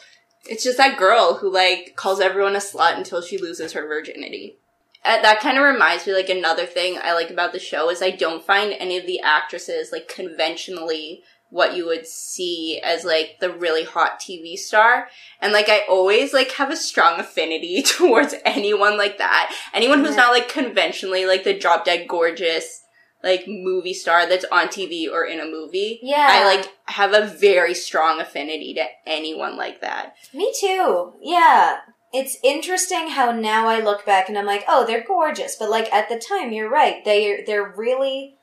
It's 0.48 0.62
just 0.62 0.78
that 0.78 0.96
girl 0.98 1.34
who 1.34 1.52
like 1.52 1.94
calls 1.96 2.20
everyone 2.20 2.54
a 2.54 2.60
slut 2.60 2.96
until 2.96 3.20
she 3.20 3.36
loses 3.36 3.72
her 3.72 3.86
virginity. 3.86 4.58
Uh, 5.04 5.20
that 5.22 5.40
kind 5.40 5.56
of 5.58 5.64
reminds 5.64 6.06
me 6.06 6.12
like 6.14 6.28
another 6.28 6.66
thing 6.66 6.98
I 7.02 7.12
like 7.12 7.30
about 7.30 7.52
the 7.52 7.58
show 7.58 7.90
is 7.90 8.00
I 8.02 8.10
don't 8.10 8.44
find 8.44 8.72
any 8.72 8.96
of 8.96 9.06
the 9.06 9.20
actresses 9.20 9.90
like 9.92 10.08
conventionally 10.08 11.22
what 11.50 11.76
you 11.76 11.86
would 11.86 12.06
see 12.06 12.80
as 12.82 13.04
like 13.04 13.36
the 13.40 13.50
really 13.52 13.84
hot 13.84 14.20
TV 14.20 14.56
star. 14.56 15.08
And 15.40 15.52
like 15.52 15.68
I 15.68 15.82
always 15.88 16.32
like 16.32 16.50
have 16.52 16.70
a 16.70 16.76
strong 16.76 17.20
affinity 17.20 17.82
towards 17.86 18.34
anyone 18.44 18.96
like 18.98 19.18
that. 19.18 19.54
Anyone 19.72 20.00
who's 20.00 20.10
Yeah. 20.16 20.22
not 20.22 20.32
like 20.32 20.48
conventionally 20.48 21.24
like 21.26 21.44
the 21.44 21.58
drop 21.58 21.84
dead 21.84 22.08
gorgeous 22.08 22.82
like 23.24 23.44
movie 23.48 23.94
star 23.94 24.28
that's 24.28 24.44
on 24.52 24.68
TV 24.68 25.10
or 25.10 25.24
in 25.24 25.40
a 25.40 25.44
movie. 25.46 25.98
Yeah. 26.02 26.26
I 26.30 26.44
like 26.44 26.68
have 26.86 27.12
a 27.12 27.26
very 27.26 27.74
strong 27.74 28.20
affinity 28.20 28.74
to 28.74 28.84
anyone 29.06 29.56
like 29.56 29.80
that. 29.80 30.14
Me 30.34 30.52
too. 30.60 31.14
Yeah. 31.22 31.78
It's 32.12 32.36
interesting 32.44 33.08
how 33.10 33.32
now 33.32 33.66
I 33.68 33.80
look 33.80 34.06
back 34.06 34.28
and 34.28 34.38
I'm 34.38 34.46
like, 34.46 34.64
oh, 34.68 34.86
they're 34.86 35.04
gorgeous. 35.04 35.56
But 35.56 35.70
like 35.70 35.92
at 35.92 36.08
the 36.08 36.18
time, 36.18 36.52
you're 36.52 36.70
right. 36.70 37.04
They 37.04 37.42
they're 37.46 37.72
really 37.76 38.35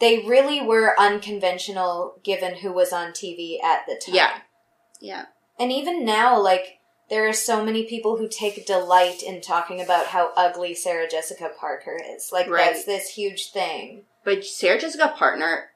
they 0.00 0.18
really 0.26 0.60
were 0.60 0.94
unconventional 0.98 2.18
given 2.24 2.56
who 2.56 2.72
was 2.72 2.92
on 2.92 3.12
TV 3.12 3.62
at 3.62 3.86
the 3.86 3.94
time. 4.04 4.14
Yeah. 4.14 4.30
Yeah. 5.00 5.24
And 5.58 5.70
even 5.70 6.04
now, 6.04 6.40
like 6.40 6.78
there 7.08 7.28
are 7.28 7.32
so 7.32 7.64
many 7.64 7.84
people 7.86 8.16
who 8.16 8.28
take 8.28 8.66
delight 8.66 9.22
in 9.22 9.40
talking 9.40 9.80
about 9.80 10.06
how 10.06 10.32
ugly 10.36 10.74
Sarah 10.74 11.08
Jessica 11.10 11.50
Parker 11.58 11.98
is. 12.16 12.30
Like 12.32 12.48
Right. 12.48 12.66
that's 12.72 12.84
this 12.84 13.10
huge 13.14 13.50
thing. 13.50 14.04
But 14.24 14.44
Sarah 14.44 14.78
Jessica 14.80 15.12
Partner 15.16 15.70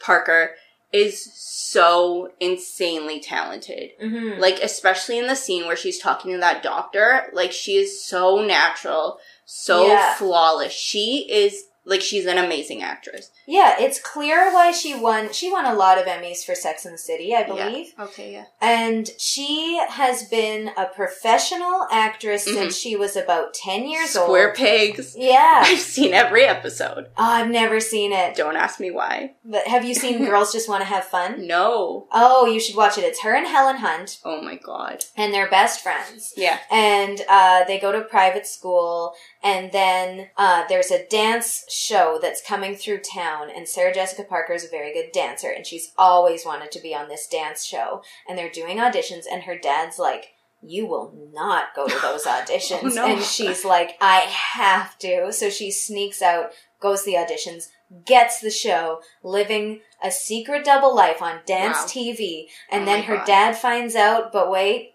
Parker 0.00 0.52
is 0.92 1.32
so 1.34 2.32
insanely 2.40 3.20
talented. 3.20 3.90
Mm-hmm. 4.02 4.40
Like 4.40 4.58
especially 4.62 5.18
in 5.18 5.26
the 5.28 5.36
scene 5.36 5.66
where 5.66 5.76
she's 5.76 6.00
talking 6.00 6.32
to 6.32 6.38
that 6.38 6.62
doctor, 6.62 7.24
like 7.32 7.52
she 7.52 7.76
is 7.76 8.04
so 8.04 8.44
natural, 8.44 9.18
so 9.44 9.86
Yeah. 9.86 10.14
flawless. 10.14 10.72
She 10.72 11.28
is 11.30 11.66
like 11.84 12.00
she's 12.02 12.26
an 12.26 12.38
amazing 12.38 12.82
actress. 12.82 13.30
Yeah, 13.46 13.76
it's 13.78 14.00
clear 14.00 14.52
why 14.52 14.70
she 14.72 14.94
won. 14.94 15.32
She 15.32 15.50
won 15.50 15.64
a 15.64 15.74
lot 15.74 15.98
of 15.98 16.04
Emmys 16.06 16.44
for 16.44 16.54
Sex 16.54 16.84
and 16.84 16.94
the 16.94 16.98
City, 16.98 17.34
I 17.34 17.44
believe. 17.44 17.92
Yeah. 17.98 18.04
Okay, 18.04 18.32
yeah. 18.32 18.44
And 18.60 19.08
she 19.18 19.80
has 19.88 20.24
been 20.24 20.70
a 20.76 20.86
professional 20.86 21.86
actress 21.90 22.44
since 22.44 22.76
she 22.76 22.96
was 22.96 23.16
about 23.16 23.54
10 23.54 23.86
years 23.88 24.10
Mm-hmm. 24.10 24.24
Square 24.24 24.48
old. 24.48 24.56
pigs. 24.56 25.14
Yeah. 25.16 25.62
I've 25.66 25.78
seen 25.78 26.14
every 26.14 26.44
episode. 26.44 27.06
Oh, 27.16 27.24
I've 27.24 27.50
never 27.50 27.80
seen 27.80 28.12
it. 28.12 28.34
Don't 28.34 28.56
ask 28.56 28.80
me 28.80 28.90
why. 28.90 29.34
But 29.44 29.66
have 29.66 29.84
you 29.84 29.94
seen 29.94 30.24
Girls 30.24 30.52
Just 30.52 30.68
Want 30.68 30.80
to 30.82 30.86
Have 30.86 31.04
Fun? 31.04 31.46
No. 31.46 32.06
Oh, 32.12 32.46
you 32.46 32.60
should 32.60 32.76
watch 32.76 32.98
it. 32.98 33.04
It's 33.04 33.22
her 33.22 33.34
and 33.34 33.46
Helen 33.46 33.76
Hunt, 33.76 34.18
Oh 34.24 34.40
my 34.42 34.56
god. 34.56 35.04
and 35.16 35.32
they're 35.34 35.50
best 35.50 35.80
friends. 35.82 36.32
Yeah. 36.36 36.58
And 36.70 37.20
uh, 37.28 37.64
they 37.64 37.78
go 37.78 37.92
to 37.92 38.00
private 38.02 38.46
school, 38.46 39.14
and 39.42 39.72
then 39.72 40.28
uh, 40.36 40.64
there's 40.68 40.90
a 40.90 41.06
dance 41.06 41.64
show 41.70 42.18
that's 42.20 42.42
coming 42.46 42.74
through 42.76 43.00
town, 43.00 43.48
and 43.54 43.66
Sarah 43.68 43.94
Jessica 43.94 44.24
Parker 44.24 44.52
is 44.52 44.64
a 44.64 44.68
very 44.70 44.92
good 44.92 45.12
dancer, 45.12 45.48
and 45.50 45.66
she's 45.66 45.92
always 45.96 46.44
wanted 46.44 46.70
to 46.72 46.80
be 46.80 46.94
on 46.94 47.08
this 47.08 47.26
dance 47.26 47.64
show. 47.64 48.02
And 48.28 48.36
they're 48.36 48.50
doing 48.50 48.78
auditions, 48.78 49.24
and 49.30 49.44
her 49.44 49.56
dad's 49.58 49.98
like, 49.98 50.32
you 50.62 50.86
will 50.86 51.14
not 51.32 51.74
go 51.74 51.86
to 51.88 51.98
those 52.02 52.24
auditions. 52.26 52.82
Oh, 52.82 52.88
no. 52.94 53.06
And 53.06 53.22
she's 53.22 53.64
like, 53.64 53.96
I 54.00 54.18
have 54.20 54.98
to. 54.98 55.32
So 55.32 55.48
she 55.48 55.70
sneaks 55.70 56.20
out, 56.20 56.50
goes 56.80 57.04
to 57.04 57.06
the 57.10 57.16
auditions, 57.16 57.68
gets 58.04 58.40
the 58.40 58.50
show, 58.50 59.00
living 59.22 59.80
a 60.04 60.10
secret 60.10 60.64
double 60.66 60.94
life 60.94 61.22
on 61.22 61.40
dance 61.46 61.78
Wow. 61.78 61.86
TV. 61.86 62.44
And 62.70 62.82
Oh 62.82 62.84
then 62.86 63.02
her 63.04 63.16
God. 63.16 63.26
dad 63.26 63.56
finds 63.56 63.94
out, 63.96 64.32
but 64.34 64.50
wait, 64.50 64.92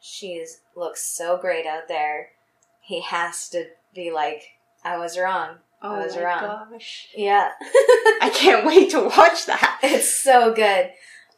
she 0.00 0.44
looks 0.76 1.02
so 1.02 1.36
great 1.36 1.66
out 1.66 1.88
there. 1.88 2.28
He 2.80 3.00
has 3.02 3.48
to 3.50 3.66
be 3.94 4.10
like, 4.10 4.42
I 4.84 4.96
was 4.98 5.18
wrong. 5.18 5.56
Oh 5.82 5.94
I 5.94 6.04
was 6.04 6.16
my 6.16 6.22
wrong. 6.24 6.68
gosh. 6.72 7.08
Yeah. 7.16 7.50
I 8.20 8.30
can't 8.34 8.66
wait 8.66 8.90
to 8.90 9.02
watch 9.02 9.46
that. 9.46 9.78
it's 9.84 10.08
so 10.12 10.52
good. 10.52 10.90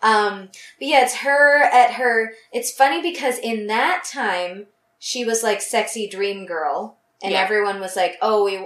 Um, 0.02 0.48
but 0.78 0.88
yeah, 0.88 1.02
it's 1.04 1.16
her 1.16 1.62
at 1.62 1.92
her. 1.92 2.32
It's 2.52 2.72
funny 2.72 3.02
because 3.02 3.38
in 3.38 3.66
that 3.66 4.04
time 4.10 4.66
she 4.98 5.24
was 5.26 5.42
like 5.42 5.60
sexy 5.60 6.08
dream 6.08 6.46
girl, 6.46 6.98
and 7.22 7.32
Yeah. 7.32 7.40
everyone 7.40 7.80
was 7.80 7.96
like, 7.96 8.16
"Oh, 8.22 8.44
we, 8.46 8.58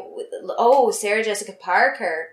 oh, 0.56 0.92
Sarah 0.92 1.24
Jessica 1.24 1.52
Parker." 1.52 2.28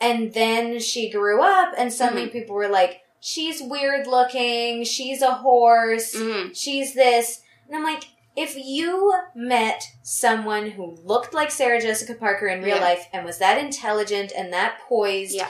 And 0.00 0.32
then 0.34 0.78
she 0.78 1.10
grew 1.10 1.42
up, 1.42 1.74
and 1.76 1.92
suddenly 1.92 2.22
Mm-hmm. 2.26 2.32
people 2.38 2.54
were 2.54 2.68
like, 2.68 3.00
"She's 3.20 3.60
weird 3.60 4.06
looking. 4.06 4.84
She's 4.84 5.20
a 5.22 5.34
horse. 5.34 6.14
Mm. 6.14 6.56
She's 6.56 6.94
this." 6.94 7.42
And 7.66 7.76
I'm 7.76 7.82
like, 7.82 8.04
if 8.44 8.54
you 8.56 9.12
met 9.34 9.82
someone 10.02 10.70
who 10.70 10.96
looked 11.04 11.34
like 11.34 11.50
Sarah 11.50 11.80
Jessica 11.80 12.14
Parker 12.14 12.46
in 12.46 12.62
real 12.62 12.76
Yeah. 12.76 12.82
life 12.82 13.06
and 13.12 13.24
was 13.24 13.38
that 13.38 13.58
intelligent 13.58 14.32
and 14.36 14.52
that 14.52 14.78
poised, 14.88 15.34
Yeah. 15.34 15.48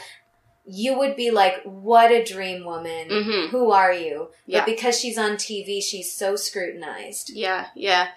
you 0.64 0.98
would 0.98 1.14
be 1.16 1.30
like, 1.30 1.62
what 1.64 2.10
a 2.10 2.24
dream 2.24 2.64
woman. 2.64 3.08
Mhm. 3.08 3.48
Who 3.50 3.70
are 3.70 3.92
you? 3.92 4.30
Yeah. 4.46 4.60
But 4.60 4.66
because 4.66 4.98
she's 5.00 5.18
on 5.18 5.36
TV, 5.36 5.80
she's 5.80 6.12
so 6.14 6.36
scrutinized. 6.36 7.30
Yeah, 7.30 7.66
yeah. 7.74 8.08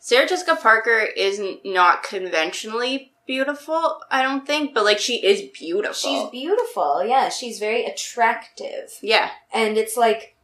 Sarah 0.00 0.26
Jessica 0.28 0.56
Parker 0.56 1.00
is 1.00 1.40
not 1.64 2.02
conventionally 2.02 3.12
beautiful, 3.26 4.02
I 4.10 4.22
don't 4.22 4.46
think, 4.46 4.74
but 4.74 4.84
like 4.84 4.98
she 4.98 5.16
is 5.24 5.42
beautiful. 5.58 5.94
She's 5.94 6.28
beautiful. 6.30 7.02
Yeah, 7.06 7.30
she's 7.30 7.58
very 7.58 7.84
attractive. 7.86 8.98
yeah, 9.00 9.30
And 9.52 9.78
it's 9.78 9.96
like, 9.96 10.36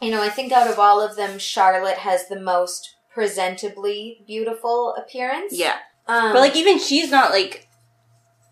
you 0.00 0.10
know, 0.10 0.22
I 0.22 0.30
think 0.30 0.50
out 0.52 0.68
of 0.70 0.78
all 0.78 1.00
of 1.02 1.16
them, 1.16 1.38
Charlotte 1.38 1.98
has 1.98 2.28
the 2.28 2.40
most 2.40 2.95
presentably 3.16 4.26
beautiful 4.26 4.94
appearance. 4.96 5.52
yeah. 5.52 5.76
Um, 6.06 6.32
But 6.32 6.40
like 6.40 6.56
even 6.56 6.78
she's 6.78 7.10
not 7.10 7.30
like 7.30 7.68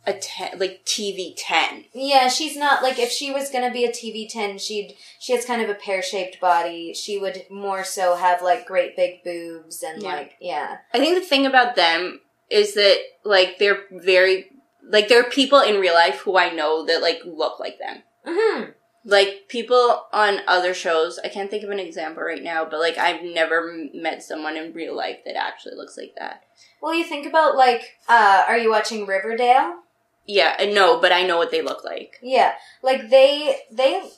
a 0.06 0.12
ten, 0.14 0.58
like 0.58 0.84
TV 0.84 1.34
ten. 1.36 1.84
Yeah, 1.94 2.28
she's 2.28 2.56
not 2.56 2.82
like 2.82 2.98
if 2.98 3.10
she 3.10 3.32
was 3.32 3.48
gonna 3.50 3.70
be 3.70 3.84
a 3.84 3.90
TV 3.92 4.28
ten, 4.28 4.58
she'd 4.58 4.96
she 5.20 5.34
has 5.34 5.44
kind 5.44 5.62
of 5.62 5.70
a 5.70 5.74
pear 5.74 6.02
shaped 6.02 6.40
body. 6.40 6.92
She 6.94 7.18
would 7.18 7.44
more 7.50 7.84
so 7.84 8.16
have 8.16 8.42
like 8.42 8.66
great 8.66 8.96
big 8.96 9.22
boobs 9.24 9.82
and 9.82 10.02
Yeah. 10.02 10.08
like 10.16 10.32
yeah. 10.40 10.78
I 10.92 10.98
think 10.98 11.14
the 11.14 11.24
thing 11.26 11.46
about 11.46 11.76
them 11.76 12.20
is 12.50 12.74
that 12.74 12.98
like 13.24 13.58
they're 13.58 13.84
very 13.92 14.50
like 14.86 15.08
there 15.08 15.20
are 15.20 15.30
people 15.30 15.60
in 15.60 15.80
real 15.80 15.94
life 15.94 16.16
who 16.20 16.36
I 16.36 16.50
know 16.50 16.84
that 16.86 17.00
like 17.00 17.20
look 17.24 17.58
like 17.60 17.78
them. 17.78 18.02
hmm 18.26 18.62
Like 19.04 19.48
people 19.48 20.06
on 20.12 20.40
other 20.48 20.72
shows, 20.72 21.18
I 21.22 21.28
can't 21.28 21.50
think 21.50 21.62
of 21.62 21.70
an 21.70 21.78
example 21.78 22.22
right 22.22 22.42
now, 22.42 22.64
but 22.64 22.80
like 22.80 22.96
I've 22.96 23.22
never 23.22 23.88
met 23.92 24.22
someone 24.22 24.56
in 24.56 24.72
real 24.72 24.96
life 24.96 25.18
that 25.26 25.36
actually 25.36 25.76
looks 25.76 25.96
like 25.98 26.14
that. 26.18 26.42
Well, 26.80 26.94
you 26.94 27.04
think 27.04 27.26
about 27.26 27.56
like, 27.56 27.98
uh, 28.08 28.44
are 28.48 28.56
you 28.56 28.70
watching 28.70 29.06
Riverdale? 29.06 29.80
Yeah, 30.26 30.56
no 30.72 31.00
but 31.00 31.12
I 31.12 31.26
know 31.26 31.36
what 31.36 31.50
they 31.50 31.60
look 31.60 31.84
like. 31.84 32.18
Yeah, 32.22 32.54
like 32.82 33.10
they 33.10 33.56
they 33.70 34.08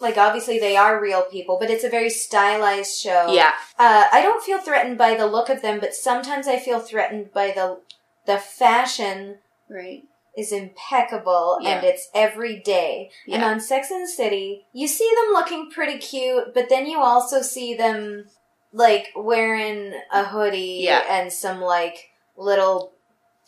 like 0.00 0.16
obviously 0.16 0.58
they 0.58 0.76
are 0.76 1.00
real 1.00 1.22
people, 1.22 1.58
but 1.58 1.70
it's 1.70 1.84
a 1.84 1.88
very 1.88 2.10
stylized 2.10 2.96
show. 3.00 3.32
Yeah, 3.32 3.52
Uh, 3.78 4.04
I 4.12 4.22
don't 4.22 4.42
feel 4.44 4.58
threatened 4.58 4.98
by 4.98 5.14
the 5.14 5.26
look 5.26 5.48
of 5.48 5.62
them, 5.62 5.80
but 5.80 5.94
sometimes 5.94 6.46
I 6.46 6.58
feel 6.58 6.78
threatened 6.80 7.32
by 7.32 7.50
the 7.50 7.80
the 8.26 8.38
fashion 8.38 9.38
right. 9.68 10.04
Is 10.36 10.50
impeccable 10.52 11.58
and 11.64 11.84
it's 11.84 12.08
every 12.14 12.58
day. 12.60 13.10
And 13.30 13.44
on 13.44 13.60
Sex 13.60 13.90
and 13.90 14.04
the 14.04 14.08
City, 14.08 14.64
you 14.72 14.88
see 14.88 15.08
them 15.14 15.32
looking 15.34 15.70
pretty 15.70 15.98
cute, 15.98 16.54
but 16.54 16.68
then 16.68 16.86
you 16.86 17.00
also 17.00 17.42
see 17.42 17.74
them 17.74 18.24
like 18.72 19.08
wearing 19.14 19.92
a 20.10 20.24
hoodie 20.24 20.80
Yeah. 20.84 21.04
and 21.08 21.30
some 21.32 21.60
like 21.60 22.08
little 22.36 22.92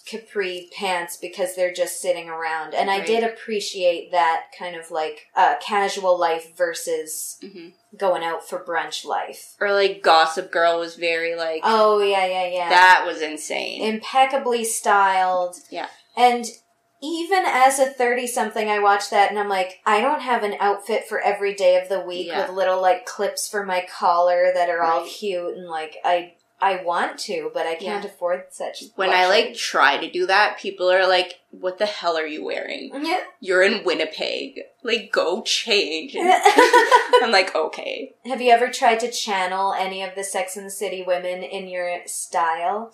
capri 0.07 0.69
pants 0.77 1.17
because 1.17 1.57
they're 1.57 1.73
just 1.73 1.99
sitting 2.03 2.29
around. 2.29 2.75
And 2.75 2.91
I 2.91 3.01
did 3.01 3.25
appreciate 3.25 4.13
that 4.13 4.49
kind 4.59 4.77
of 4.77 4.91
like 4.91 5.29
uh, 5.35 5.55
casual 5.67 6.19
life 6.19 6.55
versus 6.55 7.39
Mhm. 7.43 7.73
going 7.97 8.23
out 8.23 8.47
for 8.47 8.63
brunch 8.63 9.07
life. 9.07 9.55
Or 9.59 9.73
like 9.73 10.03
Gossip 10.03 10.51
Girl 10.53 10.79
was 10.79 10.97
very 10.97 11.35
like 11.35 11.63
Oh 11.65 12.03
yeah, 12.03 12.27
yeah, 12.27 12.47
yeah. 12.49 12.69
that 12.69 13.05
was 13.07 13.23
insane. 13.23 13.81
impeccably 13.83 14.63
styled. 14.65 15.57
Yeah. 15.71 15.89
And 16.17 16.45
even 17.05 17.45
as 17.47 17.79
a 17.79 17.87
30 17.87 18.27
something, 18.27 18.71
I 18.71 18.79
watched 18.79 19.11
that 19.11 19.29
and 19.31 19.39
I'm 19.39 19.49
like, 19.49 19.81
I 19.85 20.01
don't 20.01 20.23
have 20.23 20.43
an 20.43 20.57
outfit 20.59 21.05
for 21.09 21.21
every 21.21 21.55
day 21.55 21.77
of 21.81 21.89
the 21.89 22.01
week 22.01 22.29
Yeah. 22.29 22.47
with 22.47 22.57
little 22.57 22.81
like 22.81 23.05
clips 23.05 23.47
for 23.49 23.65
my 23.67 23.87
collar 23.91 24.51
that 24.55 24.71
are 24.71 24.83
all 24.83 25.05
cute 25.07 25.57
and 25.57 25.69
like, 25.69 25.97
I, 26.05 26.35
I 26.61 26.83
want 26.83 27.19
to, 27.21 27.51
but 27.53 27.67
I 27.67 27.75
can't 27.75 28.05
Yeah. 28.05 28.11
afford 28.11 28.45
such. 28.51 28.85
when 28.97 29.11
I 29.11 29.27
like 29.27 29.55
try 29.55 29.99
to 29.99 30.11
do 30.11 30.27
that, 30.29 30.57
people 30.59 30.91
are 30.91 31.07
like, 31.07 31.41
"What 31.51 31.77
the 31.79 31.85
hell 31.85 32.17
are 32.17 32.27
you 32.27 32.43
wearing? 32.43 32.91
Yeah. 33.05 33.21
You're 33.41 33.63
in 33.63 33.85
Winnipeg. 33.85 34.61
Like, 34.83 35.11
go 35.13 35.43
change." 35.43 36.17
I'm 36.19 37.33
like, 37.33 37.55
"Okay." 37.55 38.15
Have 38.25 38.41
you 38.41 38.51
ever 38.51 38.71
tried 38.71 39.01
to 39.01 39.11
channel 39.11 39.75
any 39.75 40.03
of 40.03 40.15
the 40.15 40.25
Sex 40.25 40.57
and 40.57 40.65
the 40.65 40.71
City 40.71 41.03
women 41.07 41.43
in 41.43 41.69
your 41.69 42.01
style? 42.07 42.93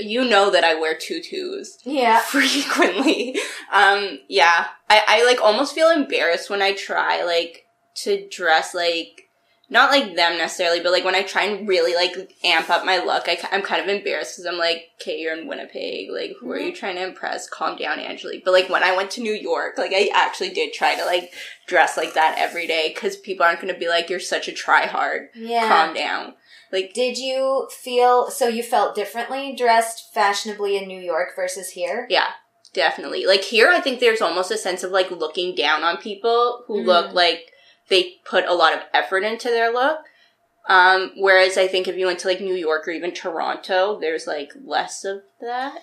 You 0.00 0.24
know 0.24 0.50
that 0.50 0.64
I 0.64 0.74
wear 0.74 0.96
tutus 0.96 1.78
Yeah. 1.84 2.20
frequently. 2.24 3.36
Um, 3.72 4.18
yeah, 4.28 4.66
I, 4.88 5.02
I 5.06 5.24
like 5.24 5.40
almost 5.40 5.74
feel 5.74 5.90
embarrassed 5.90 6.50
when 6.50 6.62
I 6.62 6.72
try 6.72 7.24
like 7.24 7.64
to 7.96 8.28
dress 8.28 8.74
like 8.74 9.30
not 9.72 9.92
like 9.92 10.16
them 10.16 10.36
necessarily, 10.36 10.80
but 10.80 10.90
like 10.90 11.04
when 11.04 11.14
I 11.14 11.22
try 11.22 11.44
and 11.44 11.66
really 11.66 11.94
like 11.94 12.34
amp 12.42 12.68
up 12.70 12.84
my 12.84 12.98
look, 12.98 13.28
I, 13.28 13.38
am 13.52 13.62
kind 13.62 13.80
of 13.80 13.88
embarrassed 13.88 14.36
because 14.36 14.46
I'm 14.46 14.58
like, 14.58 14.88
okay, 15.00 15.18
you're 15.18 15.38
in 15.38 15.46
Winnipeg. 15.46 16.10
Like, 16.10 16.32
who 16.40 16.50
are 16.50 16.58
you 16.58 16.74
trying 16.74 16.96
to 16.96 17.06
impress? 17.06 17.48
Calm 17.48 17.76
down, 17.76 17.98
Anjali. 17.98 18.42
But 18.44 18.50
like 18.50 18.68
when 18.68 18.82
I 18.82 18.96
went 18.96 19.12
to 19.12 19.20
New 19.20 19.32
York, 19.32 19.78
like 19.78 19.92
I 19.94 20.10
actually 20.12 20.50
did 20.50 20.72
try 20.72 20.96
to 20.96 21.04
like 21.04 21.32
dress 21.68 21.96
like 21.96 22.14
that 22.14 22.34
every 22.36 22.66
day 22.66 22.90
because 22.92 23.16
people 23.16 23.46
aren't 23.46 23.60
going 23.60 23.72
to 23.72 23.78
be 23.78 23.88
like, 23.88 24.10
you're 24.10 24.18
such 24.18 24.48
a 24.48 24.52
try 24.52 24.86
hard. 24.86 25.28
Yeah. 25.36 25.68
Calm 25.68 25.94
down. 25.94 26.34
Like, 26.72 26.92
Did 26.94 27.18
you 27.18 27.68
feel 27.70 28.30
so 28.30 28.48
you 28.48 28.62
felt 28.62 28.94
differently 28.94 29.54
dressed 29.56 30.12
fashionably 30.12 30.76
in 30.76 30.86
New 30.86 31.00
York 31.00 31.30
versus 31.34 31.70
here? 31.70 32.06
Yeah, 32.08 32.28
definitely. 32.72 33.26
Like 33.26 33.42
here, 33.42 33.68
I 33.68 33.80
think 33.80 34.00
there's 34.00 34.20
almost 34.20 34.50
a 34.50 34.58
sense 34.58 34.82
of 34.82 34.92
like 34.92 35.10
looking 35.10 35.54
down 35.54 35.82
on 35.82 35.96
people 35.96 36.64
who 36.66 36.82
look 36.82 37.12
like 37.12 37.52
they 37.88 38.14
put 38.24 38.44
a 38.46 38.54
lot 38.54 38.72
of 38.72 38.80
effort 38.94 39.24
into 39.24 39.48
their 39.48 39.72
look. 39.72 39.98
Um, 40.68 41.12
whereas 41.16 41.58
I 41.58 41.66
think 41.66 41.88
if 41.88 41.96
you 41.96 42.06
went 42.06 42.20
to 42.20 42.28
like 42.28 42.40
New 42.40 42.54
York 42.54 42.86
or 42.86 42.92
even 42.92 43.12
Toronto, 43.12 43.98
there's 43.98 44.26
like 44.26 44.52
less 44.64 45.04
of 45.04 45.22
that. 45.40 45.80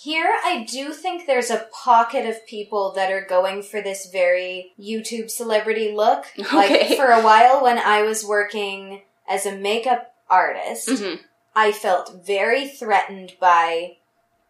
Here, 0.00 0.32
I 0.44 0.62
do 0.62 0.92
think 0.92 1.26
there's 1.26 1.50
a 1.50 1.66
pocket 1.72 2.24
of 2.24 2.46
people 2.46 2.92
that 2.92 3.10
are 3.10 3.24
going 3.24 3.64
for 3.64 3.82
this 3.82 4.08
very 4.12 4.72
YouTube 4.78 5.28
celebrity 5.28 5.92
look. 5.92 6.26
Like, 6.52 6.90
for 6.96 7.06
a 7.06 7.20
while 7.20 7.64
when 7.64 7.78
I 7.78 8.02
was 8.02 8.24
working 8.24 9.02
as 9.28 9.44
a 9.44 9.56
makeup 9.56 10.14
artist, 10.30 10.88
Mhm. 10.88 11.20
I 11.54 11.72
felt 11.72 12.24
very 12.24 12.68
threatened 12.68 13.36
by 13.40 13.96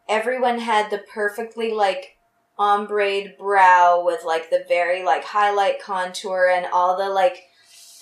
everyone 0.09 0.59
had 0.61 0.91
the 0.91 0.99
perfectly, 0.99 1.73
like, 1.73 2.17
ombre 2.59 3.29
brow 3.39 4.01
with, 4.05 4.25
like, 4.25 4.51
the 4.51 4.65
very, 4.69 5.03
like, 5.03 5.25
highlight 5.25 5.81
contour 5.81 6.47
and 6.53 6.67
all 6.67 6.97
the, 6.97 7.09
like, 7.09 7.45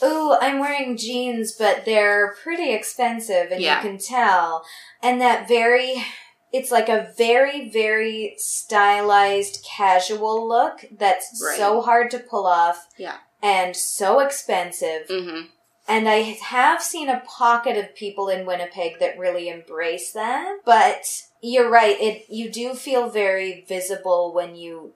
ooh, 0.03 0.35
I'm 0.41 0.59
wearing 0.59 0.97
jeans, 0.97 1.53
but 1.53 1.85
they're 1.85 2.35
pretty 2.43 2.73
expensive 2.73 3.51
and 3.51 3.61
Yeah. 3.61 3.77
you 3.77 3.83
can 3.83 3.99
tell. 3.99 4.65
And 5.03 5.21
that 5.21 5.49
very, 5.49 6.05
it's 6.53 6.71
like 6.71 6.89
a 6.89 7.13
very, 7.17 7.69
very 7.71 8.35
stylized 8.39 9.65
casual 9.65 10.47
look 10.49 10.85
that's 10.93 11.41
Right. 11.45 11.57
so 11.59 11.81
hard 11.81 12.11
to 12.13 12.19
pull 12.19 12.47
off 12.47 12.87
Yeah. 12.97 13.17
and 13.43 13.77
so 13.77 14.21
expensive. 14.21 15.07
hmm 15.09 15.43
And 15.89 16.09
I 16.09 16.17
have 16.17 16.83
seen 16.83 17.09
a 17.09 17.23
pocket 17.27 17.77
of 17.77 17.95
people 17.95 18.29
in 18.29 18.47
Winnipeg 18.47 18.99
that 18.99 19.19
really 19.19 19.49
embrace 19.49 20.13
that. 20.13 20.59
But 20.65 21.07
you're 21.41 21.71
right, 21.71 21.97
it 22.01 22.27
you 22.29 22.51
do 22.51 22.75
feel 22.75 23.09
very 23.09 23.65
visible 23.69 24.33
when 24.35 24.57
you 24.57 24.95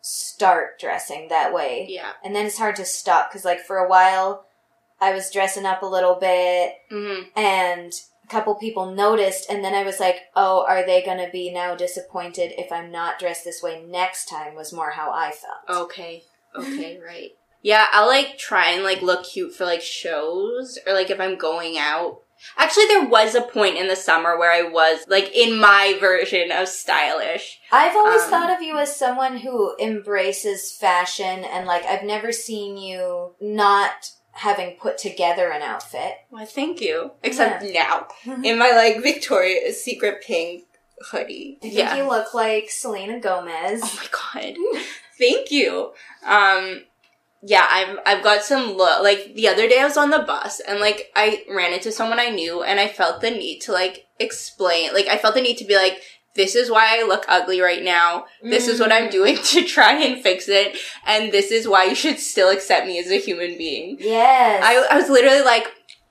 start 0.00 0.78
dressing 0.78 1.28
that 1.28 1.52
way. 1.52 1.86
Yeah. 1.88 2.12
And 2.22 2.34
then 2.34 2.46
it's 2.46 2.58
hard 2.58 2.76
to 2.76 2.84
stop 2.84 3.30
because 3.30 3.44
like 3.44 3.60
for 3.60 3.78
a 3.78 3.88
while 3.88 4.46
I 5.00 5.12
was 5.12 5.30
dressing 5.30 5.66
up 5.66 5.82
a 5.82 5.86
little 5.86 6.14
bit 6.14 6.74
hmm 6.90 7.22
and 7.36 7.92
a 8.24 8.28
couple 8.28 8.54
people 8.54 8.90
noticed 8.94 9.50
and 9.50 9.62
then 9.62 9.74
I 9.74 9.82
was 9.82 10.00
like, 10.00 10.16
"Oh, 10.34 10.64
are 10.66 10.84
they 10.84 11.04
going 11.04 11.18
to 11.18 11.30
be 11.30 11.52
now 11.52 11.74
disappointed 11.74 12.52
if 12.56 12.72
I'm 12.72 12.90
not 12.90 13.18
dressed 13.18 13.44
this 13.44 13.62
way 13.62 13.82
next 13.86 14.28
time?" 14.30 14.54
was 14.54 14.72
more 14.72 14.90
how 14.90 15.10
I 15.10 15.30
felt. 15.30 15.82
Okay. 15.82 16.22
Okay, 16.56 16.98
right. 17.04 17.32
Yeah, 17.64 17.86
I'll 17.92 18.06
like 18.06 18.36
try 18.36 18.72
and 18.72 18.84
like 18.84 19.00
look 19.00 19.24
cute 19.24 19.54
for 19.54 19.64
like 19.64 19.80
shows 19.80 20.78
or 20.86 20.92
like 20.92 21.08
if 21.08 21.18
I'm 21.18 21.36
going 21.38 21.78
out. 21.78 22.20
Actually, 22.58 22.84
there 22.88 23.08
was 23.08 23.34
a 23.34 23.40
point 23.40 23.78
in 23.78 23.88
the 23.88 23.96
summer 23.96 24.38
where 24.38 24.52
I 24.52 24.68
was 24.68 24.98
like 25.08 25.34
in 25.34 25.58
my 25.58 25.96
version 25.98 26.52
of 26.52 26.68
stylish. 26.68 27.58
I've 27.72 27.96
always 27.96 28.20
Um, 28.24 28.28
thought 28.30 28.50
of 28.54 28.60
you 28.60 28.76
as 28.76 28.94
someone 28.94 29.38
who 29.38 29.74
embraces 29.80 30.76
fashion 30.76 31.42
and 31.44 31.66
like 31.66 31.86
I've 31.86 32.02
never 32.04 32.32
seen 32.32 32.76
you 32.76 33.34
not 33.40 34.10
having 34.32 34.76
put 34.76 34.98
together 34.98 35.50
an 35.50 35.62
outfit. 35.62 36.16
Why, 36.28 36.44
thank 36.44 36.82
you. 36.82 37.12
Except 37.22 37.64
now, 37.64 38.08
in 38.44 38.58
my 38.58 38.72
like 38.72 39.02
Victoria's 39.02 39.82
Secret 39.82 40.22
pink 40.22 40.64
hoodie. 41.10 41.58
I 41.62 41.70
think 41.70 41.96
you 41.96 42.06
look 42.08 42.34
like 42.34 42.68
Selena 42.68 43.18
Gomez. 43.20 43.80
Oh 43.82 44.00
my 44.02 44.42
god. 44.42 44.54
Thank 45.18 45.50
you. 45.50 45.92
Um 46.26 46.82
yeah, 47.46 47.66
I've 47.70 47.98
I've 48.06 48.24
got 48.24 48.42
some 48.42 48.72
look 48.72 49.02
like 49.02 49.34
the 49.34 49.48
other 49.48 49.68
day 49.68 49.78
I 49.80 49.84
was 49.84 49.98
on 49.98 50.10
the 50.10 50.20
bus 50.20 50.60
and 50.60 50.80
like 50.80 51.12
I 51.14 51.44
ran 51.50 51.74
into 51.74 51.92
someone 51.92 52.18
I 52.18 52.30
knew 52.30 52.62
and 52.62 52.80
I 52.80 52.88
felt 52.88 53.20
the 53.20 53.30
need 53.30 53.60
to 53.60 53.72
like 53.72 54.06
explain 54.18 54.94
like 54.94 55.08
I 55.08 55.18
felt 55.18 55.34
the 55.34 55.42
need 55.42 55.58
to 55.58 55.64
be 55.64 55.76
like 55.76 56.00
this 56.34 56.56
is 56.56 56.70
why 56.70 56.98
I 56.98 57.06
look 57.06 57.24
ugly 57.28 57.60
right 57.60 57.82
now. 57.82 58.26
This 58.42 58.66
is 58.66 58.80
what 58.80 58.92
I'm 58.92 59.08
mm. 59.08 59.12
doing 59.12 59.36
to 59.36 59.62
try 59.64 59.92
and 59.92 60.20
fix 60.20 60.48
it. 60.48 60.76
And 61.06 61.30
this 61.30 61.52
is 61.52 61.68
why 61.68 61.84
you 61.84 61.94
should 61.94 62.18
still 62.18 62.50
accept 62.50 62.86
me 62.86 62.98
as 62.98 63.08
a 63.08 63.20
human 63.20 63.56
being. 63.56 63.98
Yes. 64.00 64.62
I, 64.64 64.94
I 64.96 64.98
was 64.98 65.08
literally 65.08 65.42
like, 65.42 65.68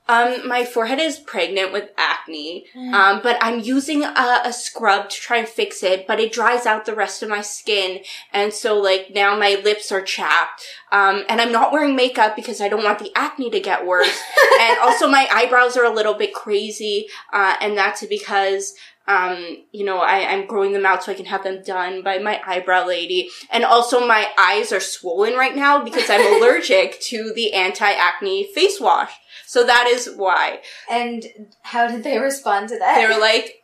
um, 0.08 0.48
my 0.48 0.66
forehead 0.66 1.00
is 1.00 1.18
pregnant 1.18 1.72
with 1.72 1.90
acne, 1.98 2.66
um, 2.94 3.22
but 3.24 3.38
I'm 3.42 3.62
using 3.62 4.04
a, 4.04 4.42
a 4.44 4.52
scrub 4.52 5.10
to 5.10 5.16
try 5.16 5.38
and 5.38 5.48
fix 5.48 5.82
it, 5.82 6.06
but 6.08 6.20
it 6.20 6.34
dries 6.34 6.66
out 6.66 6.86
the 6.86 6.96
rest 6.96 7.24
of 7.24 7.30
my 7.30 7.42
skin, 7.42 8.02
and 8.34 8.54
so 8.54 8.78
like 8.78 9.12
now 9.16 9.38
my 9.38 9.62
lips 9.64 9.92
are 9.92 10.02
chapped, 10.02 10.66
um, 10.92 11.24
and 11.30 11.40
I'm 11.40 11.54
not 11.54 11.72
wearing 11.72 11.96
makeup 11.96 12.36
because 12.36 12.60
I 12.60 12.68
don't 12.68 12.84
want 12.84 13.00
the 13.00 13.12
acne 13.16 13.50
to 13.52 13.60
get 13.62 13.86
worse, 13.86 14.22
and 14.60 14.78
also 14.80 15.08
my 15.08 15.28
eyebrows 15.32 15.78
are 15.78 15.86
a 15.86 15.94
little 15.94 16.16
bit 16.16 16.34
crazy, 16.34 17.08
uh, 17.32 17.56
and 17.62 17.78
that's 17.78 18.06
because 18.06 18.74
um, 19.06 19.58
you 19.74 19.84
know, 19.84 19.98
I, 20.00 20.32
I'm 20.32 20.48
growing 20.48 20.72
them 20.72 20.86
out 20.86 21.04
so 21.04 21.12
I 21.12 21.16
can 21.16 21.26
have 21.26 21.44
them 21.44 21.62
done 21.62 22.04
by 22.04 22.20
my 22.20 22.40
eyebrow 22.46 22.88
lady. 22.88 23.30
And 23.52 23.66
also 23.66 24.08
my 24.08 24.30
eyes 24.38 24.72
are 24.72 24.80
swollen 24.80 25.34
right 25.34 25.56
now 25.56 25.84
because 25.84 26.10
I'm 26.10 26.38
allergic 26.42 27.02
to 27.02 27.34
the 27.36 27.54
anti-acne 27.54 28.50
face 28.54 28.80
wash. 28.80 29.12
So 29.54 29.64
that 29.66 29.86
is 29.86 30.10
why. 30.16 30.62
and 30.90 31.24
how 31.62 31.88
did 31.88 32.04
they 32.04 32.18
respond 32.18 32.70
to 32.70 32.80
that? 32.80 32.96
They 32.96 33.06
were 33.06 33.22
like, 33.22 33.62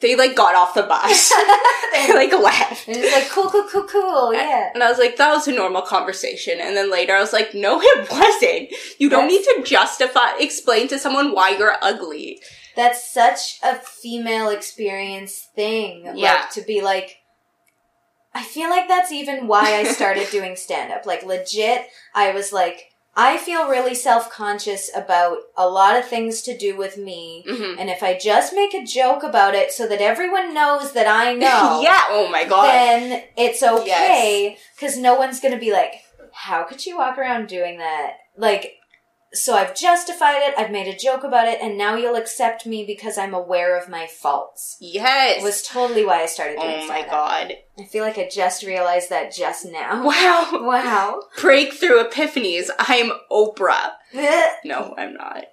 they 0.00 0.16
like 0.16 0.34
got 0.34 0.54
off 0.54 0.72
the 0.72 0.84
bus. 0.84 1.28
they 1.92 2.14
like 2.14 2.32
left. 2.32 2.86
They're 2.86 2.94
just 2.94 3.14
like 3.14 3.28
cool, 3.28 3.50
cool, 3.50 3.68
cool, 3.70 3.86
cool. 3.86 4.32
Yeah. 4.32 4.70
And 4.72 4.82
I 4.82 4.88
was 4.88 4.98
like, 4.98 5.18
that 5.18 5.34
was 5.34 5.46
a 5.46 5.52
normal 5.52 5.82
conversation. 5.82 6.58
And 6.58 6.74
then 6.74 6.90
later 6.90 7.12
I 7.12 7.20
was 7.20 7.34
like, 7.34 7.52
no, 7.52 7.78
it 7.82 8.10
wasn't. 8.10 8.72
You 8.98 9.10
don't 9.10 9.28
need 9.28 9.44
to 9.44 9.62
justify, 9.62 10.38
explain 10.38 10.88
to 10.88 10.98
someone 10.98 11.34
why 11.34 11.50
you're 11.50 11.76
ugly. 11.82 12.40
That's 12.74 13.12
such 13.12 13.58
a 13.62 13.74
female 13.74 14.48
experience 14.48 15.48
thing. 15.54 16.12
Yeah. 16.14 16.32
Like 16.32 16.50
to 16.52 16.62
be 16.62 16.80
like 16.80 17.18
I 18.32 18.42
feel 18.42 18.70
like 18.70 18.88
that's 18.88 19.12
even 19.12 19.48
why 19.48 19.74
I 19.74 19.84
started 19.84 20.28
doing 20.30 20.56
stand 20.56 20.94
up. 20.94 21.04
Like 21.04 21.24
legit, 21.24 21.88
I 22.14 22.32
was 22.32 22.54
like 22.54 22.93
I 23.16 23.36
feel 23.36 23.68
really 23.68 23.94
self-conscious 23.94 24.90
about 24.94 25.38
a 25.56 25.68
lot 25.68 25.96
of 25.96 26.06
things 26.08 26.42
to 26.42 26.56
do 26.56 26.76
with 26.76 26.96
me. 26.96 27.44
Mhm. 27.48 27.76
And 27.78 27.88
if 27.88 28.02
I 28.02 28.14
just 28.18 28.52
make 28.54 28.74
a 28.74 28.84
joke 28.84 29.22
about 29.22 29.54
it 29.54 29.72
so 29.72 29.86
that 29.86 30.00
everyone 30.00 30.52
knows 30.52 30.92
that 30.92 31.06
I 31.06 31.32
know, 31.44 31.80
yeah. 31.82 32.02
Oh 32.08 32.28
my 32.28 32.44
god. 32.44 32.66
then 32.66 33.22
it's 33.36 33.62
okay 33.62 34.58
because 34.74 34.96
no 34.96 35.14
one's 35.14 35.40
gonna 35.40 35.58
be 35.58 35.72
like, 35.72 36.02
"How 36.32 36.64
could 36.64 36.84
you 36.86 36.98
walk 36.98 37.16
around 37.18 37.46
doing 37.48 37.78
that?" 37.78 38.14
Like, 38.36 38.78
so 39.34 39.54
I've 39.54 39.74
justified 39.76 40.38
it. 40.42 40.54
I've 40.56 40.70
made 40.70 40.86
a 40.88 40.96
joke 40.96 41.24
about 41.24 41.48
it, 41.48 41.58
and 41.60 41.76
now 41.76 41.94
you'll 41.96 42.16
accept 42.16 42.64
me 42.66 42.84
because 42.86 43.18
I'm 43.18 43.34
aware 43.34 43.76
of 43.78 43.88
my 43.88 44.06
faults. 44.06 44.76
yes. 44.80 45.42
Was 45.42 45.62
totally 45.62 46.04
why 46.06 46.22
I 46.22 46.26
started 46.26 46.56
doing 46.58 46.74
oh 46.74 46.78
my 46.88 47.00
stand-up. 47.02 47.10
god. 47.10 47.52
I 47.78 47.84
feel 47.84 48.04
like 48.04 48.18
I 48.18 48.28
just 48.32 48.62
realized 48.64 49.10
that 49.10 49.34
just 49.34 49.66
now. 49.66 50.04
Wow. 50.06 50.50
Wow. 50.64 51.20
Breakthrough 51.40 52.04
epiphanies. 52.04 52.70
I'm 52.78 53.10
Oprah. 53.30 53.92
No, 54.64 54.94
I'm 54.96 55.14
not. 55.14 55.44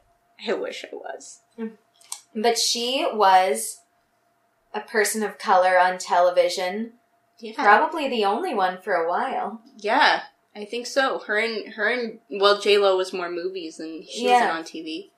I 0.47 0.53
wish 0.53 0.86
I 0.86 0.95
was. 0.95 1.39
But 2.36 2.57
she 2.57 3.05
was 3.11 3.79
a 4.73 4.79
person 4.82 5.21
of 5.23 5.38
color 5.38 5.77
on 5.77 5.97
television. 5.97 6.93
Yeah. 7.39 7.53
Probably 7.55 8.07
the 8.07 8.23
only 8.25 8.53
one 8.53 8.79
for 8.82 8.93
a 8.93 9.09
while. 9.09 9.61
Yeah, 9.77 10.21
I 10.56 10.66
think 10.66 10.86
so. 10.86 11.20
Her 11.20 11.38
and 11.38 11.74
her 11.74 11.88
and 11.88 12.20
well, 12.30 12.60
J 12.60 12.78
Lo 12.78 12.97
was 12.97 13.14
more 13.14 13.30
movies 13.32 13.78
than 13.78 14.04
she 14.10 14.26
Yeah. 14.26 14.34
wasn't 14.34 14.52
on 14.52 14.64
TV. 14.64 15.12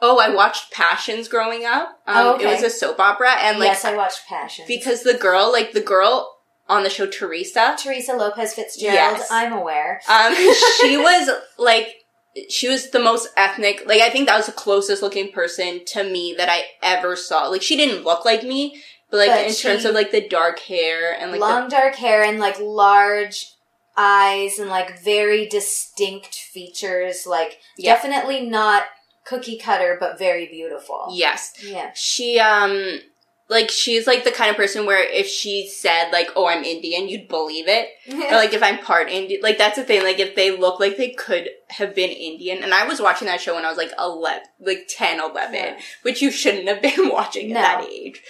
Oh, 0.00 0.18
I 0.18 0.30
watched 0.34 0.72
Passions 0.72 1.28
growing 1.28 1.64
up. 1.64 2.00
Um, 2.08 2.16
Oh, 2.26 2.34
okay. 2.34 2.44
It 2.48 2.54
was 2.54 2.62
a 2.64 2.70
soap 2.70 2.98
opera, 2.98 3.32
and 3.38 3.58
like 3.60 3.68
yes, 3.68 3.84
I 3.84 3.94
watched 3.96 4.26
Passions 4.28 4.66
because 4.66 5.04
the 5.04 5.14
girl, 5.14 5.52
like 5.52 5.72
the 5.72 5.80
girl 5.80 6.38
on 6.68 6.82
the 6.82 6.90
show, 6.90 7.06
Theresa, 7.06 7.76
Theresa 7.78 8.14
Lopez 8.14 8.54
Fitzgerald, 8.54 8.94
Yes. 8.94 9.28
I'm 9.30 9.52
aware. 9.52 10.00
um, 10.08 10.34
she 10.80 10.96
was 10.96 11.30
like 11.58 11.94
she 12.48 12.68
was 12.68 12.90
the 12.90 12.98
most 12.98 13.28
ethnic. 13.36 13.84
Like 13.86 14.00
I 14.00 14.10
think 14.10 14.26
that 14.26 14.36
was 14.36 14.46
the 14.46 14.52
closest 14.52 15.02
looking 15.02 15.30
person 15.30 15.84
to 15.86 16.02
me 16.02 16.34
that 16.36 16.48
I 16.48 16.64
ever 16.82 17.14
saw. 17.14 17.46
Like 17.46 17.62
she 17.62 17.76
didn't 17.76 18.04
look 18.04 18.24
like 18.24 18.42
me, 18.42 18.82
but 19.10 19.18
like 19.18 19.30
But 19.30 19.46
in 19.46 19.54
terms 19.54 19.84
of 19.84 19.94
like 19.94 20.10
the 20.10 20.26
dark 20.26 20.58
hair 20.60 21.12
and 21.16 21.30
like 21.30 21.38
the 21.40 21.46
Long 21.46 21.68
dark 21.68 21.94
hair 21.94 22.24
and 22.24 22.40
like 22.40 22.58
large 22.58 23.52
eyes 23.96 24.58
and 24.58 24.68
like 24.70 24.98
very 25.02 25.46
distinct 25.46 26.34
features. 26.34 27.26
Like 27.26 27.58
Yeah. 27.76 27.94
definitely 27.94 28.46
not 28.46 28.84
cookie 29.24 29.58
cutter, 29.58 29.96
but 30.00 30.18
very 30.18 30.46
beautiful. 30.46 31.08
yes, 31.12 31.52
Yeah. 31.62 31.90
she 31.94 32.38
um 32.40 33.00
like 33.48 33.70
she's 33.70 34.06
like 34.06 34.24
the 34.24 34.30
kind 34.30 34.50
of 34.50 34.56
person 34.56 34.86
where 34.86 35.02
if 35.10 35.26
she 35.26 35.68
said 35.68 36.10
like 36.10 36.28
oh 36.36 36.46
i'm 36.46 36.64
indian 36.64 37.06
you'd 37.06 37.28
believe 37.28 37.66
it 37.68 37.88
or 38.10 38.36
like 38.36 38.54
if 38.54 38.62
i'm 38.62 38.78
part 38.78 39.10
indian 39.10 39.40
like 39.42 39.58
that's 39.58 39.76
the 39.76 39.82
thing 39.84 40.02
like 40.02 40.18
if 40.20 40.34
they 40.36 40.56
look 40.56 40.80
like 40.80 40.96
they 40.96 41.10
could 41.10 41.50
have 41.68 41.94
been 41.94 42.08
indian 42.08 42.62
and 42.62 42.72
i 42.72 42.86
was 42.86 43.00
watching 43.00 43.26
that 43.26 43.40
show 43.42 43.54
when 43.54 43.64
i 43.64 43.68
was 43.68 43.76
like 43.76 43.90
11 43.98 44.42
like 44.60 44.86
10 44.88 45.20
11 45.20 45.54
Yeah. 45.54 45.78
which 46.02 46.22
you 46.22 46.30
shouldn't 46.30 46.68
have 46.68 46.80
been 46.80 47.08
watching 47.12 47.50
at 47.52 47.54
No. 47.54 47.60
that 47.84 47.90
age 47.92 48.22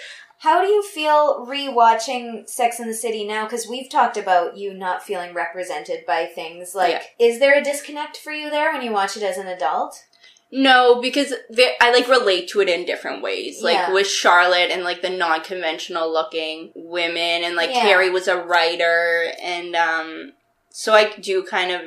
How 0.42 0.60
do 0.60 0.66
you 0.66 0.82
feel 0.82 1.46
rewatching 1.46 2.48
Sex 2.48 2.80
in 2.80 2.88
the 2.88 2.94
City 2.94 3.24
now? 3.24 3.44
Because 3.44 3.68
we've 3.68 3.88
talked 3.88 4.16
about 4.16 4.56
you 4.56 4.74
not 4.74 5.04
feeling 5.04 5.34
represented 5.34 6.04
by 6.04 6.26
things. 6.26 6.74
Like, 6.74 7.14
is 7.20 7.38
there 7.38 7.56
a 7.56 7.62
disconnect 7.62 8.16
for 8.16 8.32
you 8.32 8.50
there 8.50 8.72
when 8.72 8.82
you 8.82 8.90
watch 8.90 9.16
it 9.16 9.22
as 9.22 9.38
an 9.38 9.46
adult? 9.46 10.04
no 10.54 11.00
because 11.00 11.32
ve- 11.50 11.74
i 11.80 11.90
like 11.90 12.06
relate 12.08 12.46
to 12.46 12.60
it 12.60 12.68
in 12.68 12.84
different 12.84 13.22
ways 13.22 13.62
like 13.62 13.72
Yeah. 13.74 13.90
with 13.90 14.06
charlotte 14.06 14.70
and 14.70 14.84
like 14.84 15.00
the 15.00 15.08
non-conventional 15.08 16.12
looking 16.12 16.70
women 16.74 17.42
and 17.42 17.56
like 17.56 17.70
Yeah. 17.70 17.80
carrie 17.80 18.10
was 18.10 18.28
a 18.28 18.36
writer 18.36 19.32
and 19.40 19.74
um 19.74 20.32
so 20.68 20.92
i 20.92 21.10
do 21.16 21.42
kind 21.42 21.70
of 21.72 21.80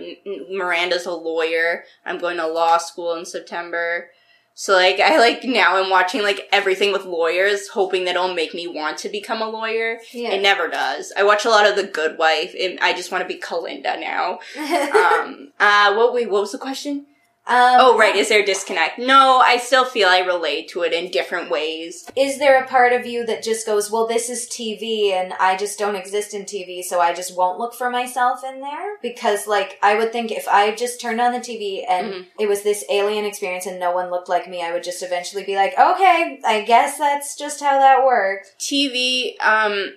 miranda's 0.50 1.06
a 1.06 1.12
lawyer 1.12 1.84
i'm 2.08 2.18
going 2.18 2.38
to 2.38 2.48
law 2.48 2.80
school 2.80 3.14
in 3.14 3.24
september 3.24 4.10
so 4.58 4.74
like 4.74 5.00
i 5.00 5.20
like 5.20 5.44
now 5.44 5.76
i'm 5.76 5.90
watching 5.92 6.24
like 6.24 6.48
everything 6.52 6.92
with 6.92 7.06
lawyers 7.06 7.68
hoping 7.68 8.06
that 8.06 8.16
it'll 8.16 8.34
make 8.34 8.54
me 8.54 8.66
want 8.66 8.98
to 8.98 9.10
become 9.10 9.42
a 9.42 9.50
lawyer. 9.50 10.00
Yeah. 10.12 10.30
it 10.30 10.42
never 10.42 10.68
does. 10.70 11.14
I 11.16 11.24
watch 11.24 11.46
a 11.46 11.50
lot 11.50 11.68
of 11.70 11.76
the 11.76 11.84
good 11.84 12.18
wife 12.18 12.56
and 12.60 12.80
i 12.80 12.94
just 12.94 13.12
want 13.12 13.22
to 13.22 13.28
be 13.28 13.40
kalinda 13.40 14.00
now. 14.00 14.40
Um 14.96 15.52
uh 15.60 15.94
what 15.94 16.14
wait 16.14 16.30
what 16.30 16.42
was 16.42 16.52
the 16.54 16.58
question 16.58 17.06
Um, 17.48 17.78
Oh, 17.80 17.98
right. 17.98 18.16
Is 18.16 18.30
there 18.30 18.42
a 18.42 18.46
disconnect? 18.46 18.98
No, 18.98 19.38
I 19.46 19.58
still 19.58 19.86
feel 19.86 20.08
I 20.10 20.20
relate 20.20 20.68
to 20.70 20.82
it 20.82 20.94
in 20.94 21.12
different 21.12 21.52
ways. 21.52 22.10
Is 22.16 22.40
there 22.40 22.64
a 22.64 22.68
part 22.68 22.92
of 22.92 23.06
you 23.06 23.24
that 23.28 23.44
just 23.44 23.68
goes, 23.68 23.92
well, 23.92 24.08
this 24.08 24.30
is 24.32 24.48
TV 24.48 25.12
and 25.12 25.32
I 25.40 25.56
just 25.56 25.78
don't 25.78 25.96
exist 25.96 26.34
in 26.34 26.46
TV, 26.46 26.84
so 26.84 27.00
I 27.00 27.14
just 27.14 27.38
won't 27.38 27.60
look 27.60 27.76
for 27.76 27.92
myself 27.92 28.44
in 28.44 28.62
there? 28.62 28.98
Because, 29.02 29.46
like, 29.46 29.78
I 29.84 29.94
would 29.96 30.12
think 30.12 30.32
if 30.32 30.48
I 30.48 30.74
just 30.74 31.00
turned 31.00 31.22
on 31.22 31.34
the 31.34 31.40
TV 31.40 31.86
and 31.88 32.08
Mhm. 32.14 32.26
it 32.40 32.48
was 32.48 32.64
this 32.64 32.84
alien 32.90 33.26
experience 33.26 33.68
and 33.68 33.80
no 33.80 33.92
one 33.92 34.10
looked 34.10 34.30
like 34.30 34.48
me, 34.48 34.64
I 34.64 34.72
would 34.74 34.84
just 34.84 35.04
eventually 35.04 35.44
be 35.44 35.56
like, 35.56 35.78
okay, 35.78 36.40
I 36.44 36.62
guess 36.62 36.98
that's 36.98 37.36
just 37.36 37.60
how 37.62 37.78
that 37.78 38.04
works. 38.04 38.54
TV, 38.60 39.38
um, 39.40 39.94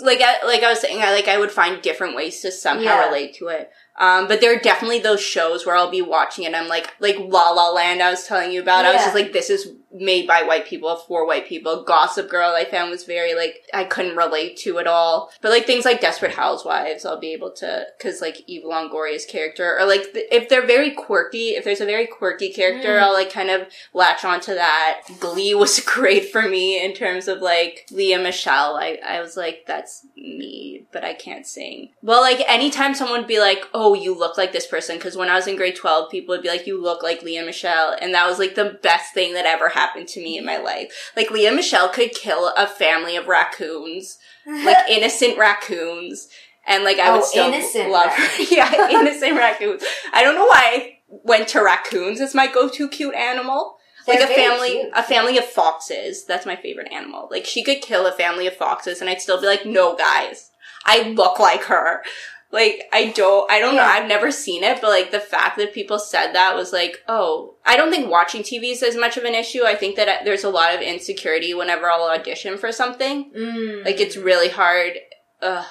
like 0.00 0.20
I, 0.20 0.44
like 0.44 0.62
I 0.62 0.68
was 0.70 0.80
saying, 0.80 1.00
I 1.00 1.12
like 1.12 1.28
I 1.28 1.38
would 1.38 1.50
find 1.52 1.80
different 1.80 2.14
ways 2.14 2.40
to 2.42 2.50
somehow 2.52 2.82
Yeah. 2.82 3.06
relate 3.06 3.34
to 3.36 3.48
it. 3.48 3.70
Um, 3.98 4.28
but 4.28 4.40
there 4.40 4.54
are 4.54 4.60
definitely 4.60 5.00
those 5.00 5.20
shows 5.20 5.66
where 5.66 5.76
I'll 5.76 5.90
be 5.90 6.02
watching 6.02 6.46
and 6.46 6.54
I'm 6.54 6.68
like, 6.68 6.94
like 7.00 7.16
La 7.18 7.50
La 7.50 7.70
Land 7.70 8.00
I 8.00 8.10
was 8.10 8.26
telling 8.26 8.52
you 8.52 8.62
about. 8.62 8.84
I 8.84 8.92
was 8.92 9.02
just 9.02 9.14
like, 9.14 9.32
this 9.32 9.50
is 9.50 9.72
made 9.92 10.26
by 10.26 10.42
white 10.42 10.66
people 10.66 10.96
for 10.96 11.26
white 11.26 11.46
people. 11.46 11.82
Gossip 11.82 12.28
Girl 12.28 12.54
I 12.54 12.64
found 12.64 12.90
was 12.90 13.04
very 13.04 13.34
like, 13.34 13.62
I 13.72 13.84
couldn't 13.84 14.16
relate 14.16 14.56
to 14.58 14.78
at 14.78 14.86
all. 14.86 15.30
But 15.40 15.50
like 15.50 15.66
things 15.66 15.84
like 15.84 16.00
Desperate 16.00 16.34
Housewives, 16.34 17.04
I'll 17.04 17.18
be 17.20 17.32
able 17.32 17.50
to, 17.52 17.86
cause 18.00 18.20
like 18.20 18.42
Eva 18.46 18.66
Longoria's 18.66 19.24
character, 19.24 19.78
or 19.78 19.86
like 19.86 20.12
th- 20.12 20.26
if 20.30 20.48
they're 20.48 20.66
very 20.66 20.90
quirky, 20.90 21.50
if 21.50 21.64
there's 21.64 21.80
a 21.80 21.86
very 21.86 22.06
quirky 22.06 22.52
character, 22.52 22.88
Mm. 22.88 23.02
I'll 23.02 23.12
like 23.12 23.32
kind 23.32 23.50
of 23.50 23.68
latch 23.94 24.24
onto 24.24 24.54
that. 24.54 25.00
Glee 25.20 25.54
was 25.54 25.80
great 25.86 26.30
for 26.30 26.42
me 26.42 26.84
in 26.84 26.92
terms 26.94 27.28
of 27.28 27.40
like 27.40 27.86
Lea 27.90 28.16
Michele. 28.18 28.76
I, 28.76 28.98
I 29.06 29.20
was 29.20 29.36
like, 29.36 29.64
that's 29.66 30.06
me, 30.16 30.86
but 30.92 31.04
I 31.04 31.14
can't 31.14 31.46
sing. 31.46 31.90
Well, 32.02 32.20
like 32.20 32.40
anytime 32.48 32.94
someone 32.94 33.20
would 33.20 33.26
be 33.28 33.40
like, 33.40 33.64
oh, 33.74 33.94
you 33.94 34.16
look 34.16 34.36
like 34.38 34.52
this 34.52 34.66
person, 34.66 34.96
because 34.96 35.16
when 35.16 35.28
I 35.28 35.34
was 35.34 35.46
in 35.46 35.56
grade 35.56 35.76
12, 35.76 36.10
people 36.10 36.34
would 36.34 36.42
be 36.42 36.48
like, 36.48 36.66
you 36.66 36.80
look 36.80 37.02
like 37.02 37.22
Lea 37.22 37.42
Michele. 37.44 37.96
And 38.00 38.14
that 38.14 38.26
was 38.26 38.38
like 38.38 38.54
the 38.54 38.78
best 38.82 39.14
thing 39.14 39.34
that 39.34 39.46
ever 39.46 39.68
happened 39.68 39.78
to 39.96 40.20
me 40.22 40.36
in 40.38 40.44
my 40.44 40.56
life. 40.58 41.12
Like 41.16 41.30
Lea 41.30 41.50
Michele 41.50 41.88
could 41.88 42.12
kill 42.12 42.48
a 42.56 42.66
family 42.66 43.16
of 43.16 43.26
raccoons, 43.28 44.18
like 44.46 44.76
innocent 44.88 45.38
raccoons. 45.38 46.28
And 46.66 46.84
like 46.84 46.98
I 46.98 47.08
Oh, 47.10 47.16
would 47.16 47.24
still 47.24 47.90
love 47.90 48.10
her. 48.10 48.42
yeah, 48.50 48.90
innocent 48.90 49.36
raccoons. 49.36 49.82
I 50.12 50.22
don't 50.22 50.34
know 50.34 50.44
why 50.46 50.60
I 50.62 50.98
went 51.08 51.48
to 51.48 51.62
raccoons 51.62 52.20
as 52.20 52.34
my 52.34 52.46
go-to 52.46 52.88
cute 52.88 53.14
animal. 53.14 53.76
Like 54.06 54.18
They're 54.20 54.30
a 54.30 54.34
family, 54.34 54.70
cute. 54.70 54.92
a 54.94 55.02
family 55.02 55.38
of 55.38 55.44
foxes. 55.44 56.24
That's 56.26 56.46
my 56.46 56.56
favorite 56.56 56.92
animal. 56.92 57.28
Like 57.30 57.44
she 57.46 57.62
could 57.62 57.80
kill 57.82 58.06
a 58.06 58.12
family 58.12 58.46
of 58.46 58.54
foxes, 58.54 59.00
and 59.00 59.08
I'd 59.10 59.20
still 59.20 59.40
be 59.40 59.46
like, 59.46 59.64
"No, 59.66 59.96
guys, 59.96 60.50
I 60.84 61.02
look 61.10 61.38
like 61.38 61.64
her." 61.64 62.02
Like 62.50 62.88
I 62.92 63.10
don't, 63.10 63.50
I 63.50 63.60
don't 63.60 63.76
know. 63.76 63.82
I've 63.82 64.08
never 64.08 64.30
seen 64.30 64.64
it, 64.64 64.80
but 64.80 64.88
like 64.88 65.10
the 65.10 65.20
fact 65.20 65.58
that 65.58 65.74
people 65.74 65.98
said 65.98 66.32
that 66.32 66.56
was 66.56 66.72
like, 66.72 67.02
oh, 67.06 67.54
I 67.66 67.76
don't 67.76 67.90
think 67.90 68.10
watching 68.10 68.42
TV 68.42 68.72
is 68.72 68.82
as 68.82 68.96
much 68.96 69.16
of 69.16 69.24
an 69.24 69.34
issue. 69.34 69.64
I 69.64 69.74
think 69.74 69.96
that 69.96 70.24
there's 70.24 70.44
a 70.44 70.50
lot 70.50 70.74
of 70.74 70.80
insecurity 70.80 71.52
whenever 71.52 71.90
I'll 71.90 72.10
audition 72.10 72.56
for 72.56 72.72
something. 72.72 73.30
Mm. 73.36 73.84
Like 73.84 74.00
it's 74.00 74.16
really 74.16 74.48
hard. 74.48 74.94
Ugh. 75.42 75.66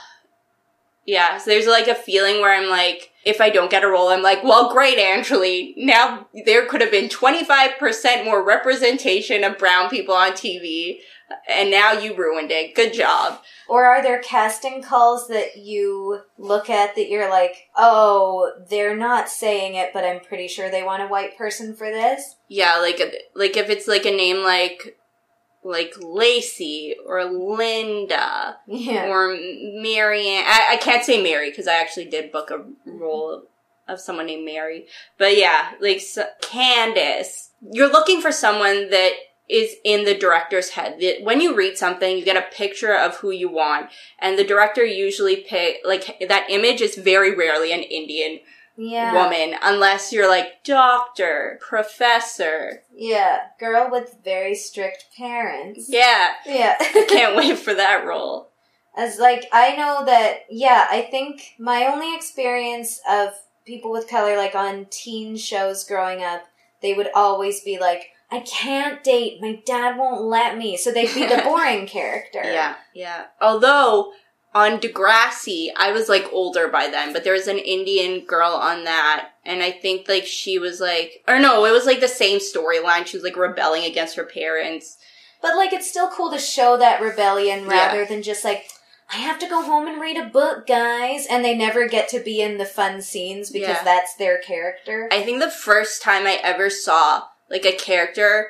Yeah, 1.06 1.38
so 1.38 1.50
there's 1.50 1.68
like 1.68 1.88
a 1.88 1.96
feeling 1.96 2.42
where 2.42 2.54
I'm 2.54 2.70
like, 2.70 3.12
if 3.28 3.42
I 3.42 3.50
don't 3.50 3.70
get 3.70 3.84
a 3.84 3.88
role, 3.88 4.08
I'm 4.08 4.22
like, 4.22 4.42
well, 4.42 4.72
great, 4.72 4.98
Anjali. 4.98 5.74
Now 5.76 6.28
there 6.46 6.66
could 6.66 6.80
have 6.80 6.92
been 6.92 7.10
25% 7.10 8.24
more 8.24 8.42
representation 8.42 9.44
of 9.44 9.58
brown 9.58 9.90
people 9.90 10.16
on 10.16 10.32
TV, 10.32 11.00
and 11.50 11.70
now 11.70 11.92
you 11.92 12.16
ruined 12.16 12.52
it. 12.52 12.74
Good 12.74 12.94
job. 12.94 13.42
Or 13.68 13.84
are 13.84 14.02
there 14.02 14.22
casting 14.22 14.82
calls 14.82 15.28
that 15.28 15.58
you 15.58 16.22
look 16.38 16.70
at 16.70 16.96
that 16.96 17.10
you're 17.10 17.30
like, 17.30 17.68
oh, 17.76 18.54
they're 18.70 18.96
not 18.96 19.28
saying 19.28 19.76
it, 19.76 19.90
but 19.94 20.06
I'm 20.06 20.22
pretty 20.22 20.48
sure 20.48 20.72
they 20.72 20.84
want 20.84 21.04
a 21.04 21.08
white 21.08 21.38
person 21.38 21.76
for 21.76 21.92
this? 21.92 22.38
Yeah, 22.48 22.78
like 22.78 23.02
like 23.36 23.58
if 23.58 23.70
it's 23.70 23.90
like 23.90 24.06
a 24.06 24.12
name 24.12 24.42
like 24.42 24.98
like 25.68 25.94
Lacey 26.02 26.96
or 27.06 27.26
Linda 27.26 28.58
Yeah. 28.68 29.08
or 29.10 29.36
Marianne. 29.82 30.46
I, 30.48 30.68
I 30.72 30.78
can't 30.78 31.04
say 31.04 31.22
Mary 31.22 31.50
because 31.50 31.68
I 31.68 31.76
actually 31.76 32.06
did 32.06 32.32
book 32.32 32.52
a 32.52 32.64
role 32.90 33.34
of, 33.34 33.44
of 33.88 34.00
someone 34.00 34.28
named 34.28 34.46
Mary. 34.46 34.86
But 35.18 35.38
yeah, 35.38 35.72
like 35.82 36.00
so, 36.00 36.26
Candace. 36.42 37.52
You're 37.72 37.92
looking 37.92 38.22
for 38.22 38.32
someone 38.32 38.90
that 38.92 39.12
is 39.50 39.76
in 39.84 40.06
the 40.06 40.16
director's 40.18 40.72
head. 40.72 41.00
That 41.00 41.24
when 41.24 41.42
you 41.42 41.56
read 41.56 41.78
something, 41.78 42.18
you 42.18 42.24
get 42.26 42.38
a 42.38 42.56
picture 42.56 42.96
of 42.96 43.18
who 43.18 43.32
you 43.32 43.50
want, 43.50 43.90
and 44.20 44.38
the 44.38 44.44
director 44.44 44.84
usually 44.86 45.38
pick 45.38 45.78
like 45.86 46.18
that 46.28 46.50
image 46.50 46.82
is 46.82 46.96
very 46.96 47.36
rarely 47.36 47.72
an 47.72 47.82
Indian 47.82 48.40
Yeah. 48.78 49.14
woman 49.24 49.58
unless 49.62 50.14
you're 50.14 50.30
like 50.30 50.64
doctor, 50.64 51.60
professor. 51.62 52.84
Yeah. 52.94 53.40
Girl 53.60 53.90
with 53.92 54.18
very 54.24 54.56
strict 54.56 55.06
parents. 55.18 55.88
Yeah, 55.90 56.30
Yeah. 56.46 56.78
can't 57.10 57.36
wait 57.38 57.58
for 57.58 57.74
that 57.74 58.06
role. 58.06 58.50
As 58.96 59.20
like 59.20 59.46
I 59.52 59.76
know 59.76 60.06
that 60.06 60.46
yeah, 60.50 60.88
I 60.90 61.02
think 61.02 61.56
my 61.60 61.86
only 61.86 62.16
experience 62.16 63.00
of 63.10 63.30
people 63.66 63.92
with 63.92 64.08
color 64.10 64.38
like 64.38 64.56
on 64.56 64.86
teen 64.90 65.36
shows 65.38 65.84
growing 65.84 66.24
up, 66.24 66.46
they 66.82 66.94
would 66.94 67.10
always 67.14 67.62
be 67.62 67.80
like, 67.80 68.12
I 68.32 68.40
can't 68.42 69.04
date, 69.04 69.40
my 69.42 69.62
dad 69.66 69.98
won't 69.98 70.22
let 70.22 70.58
me. 70.58 70.78
So 70.78 70.92
they'd 70.92 71.14
be 71.14 71.26
the 71.28 71.42
boring 71.46 71.86
character. 71.88 72.42
Yeah, 72.44 72.76
yeah. 72.94 73.26
Although 73.42 74.12
on 74.56 74.80
Degrassi, 74.80 75.70
I 75.76 75.92
was 75.92 76.10
like 76.10 76.28
older 76.32 76.68
by 76.68 76.88
then, 76.88 77.14
but 77.14 77.24
there 77.24 77.34
was 77.34 77.48
an 77.48 77.60
Indian 77.60 78.26
girl 78.26 78.52
on 78.52 78.86
that, 78.86 79.32
and 79.46 79.62
I 79.62 79.72
think 79.72 80.08
like 80.08 80.26
she 80.26 80.58
was 80.58 80.80
like, 80.82 81.24
or 81.28 81.40
no, 81.40 81.66
it 81.66 81.72
was 81.72 81.86
like 81.86 82.00
the 82.00 82.08
same 82.08 82.40
storyline. 82.40 83.06
She 83.06 83.18
was 83.18 83.24
like 83.24 83.36
rebelling 83.36 83.84
against 83.84 84.16
her 84.16 84.24
parents. 84.24 84.98
But 85.42 85.56
like 85.56 85.74
it's 85.74 85.90
still 85.90 86.10
cool 86.10 86.32
to 86.32 86.40
show 86.40 86.78
that 86.78 87.02
rebellion 87.02 87.66
Yeah. 87.66 87.88
rather 87.88 88.06
than 88.06 88.24
just 88.24 88.44
like 88.44 88.70
I 89.14 89.18
have 89.18 89.40
to 89.40 89.48
go 89.48 89.62
home 89.62 89.88
and 89.88 90.02
read 90.02 90.18
a 90.18 90.26
book, 90.26 90.68
guys, 90.68 91.28
and 91.30 91.46
they 91.46 91.56
never 91.56 91.88
get 91.88 92.10
to 92.10 92.20
be 92.20 92.42
in 92.42 92.58
the 92.58 92.66
fun 92.66 93.02
scenes 93.02 93.50
because 93.52 93.78
Yeah. 93.78 93.84
that's 93.84 94.16
their 94.16 94.38
character. 94.40 95.08
I 95.12 95.24
think 95.24 95.40
the 95.40 95.52
first 95.52 96.02
time 96.02 96.26
I 96.28 96.40
ever 96.44 96.70
saw 96.70 97.24
like 97.50 97.66
a 97.66 97.72
character, 97.72 98.50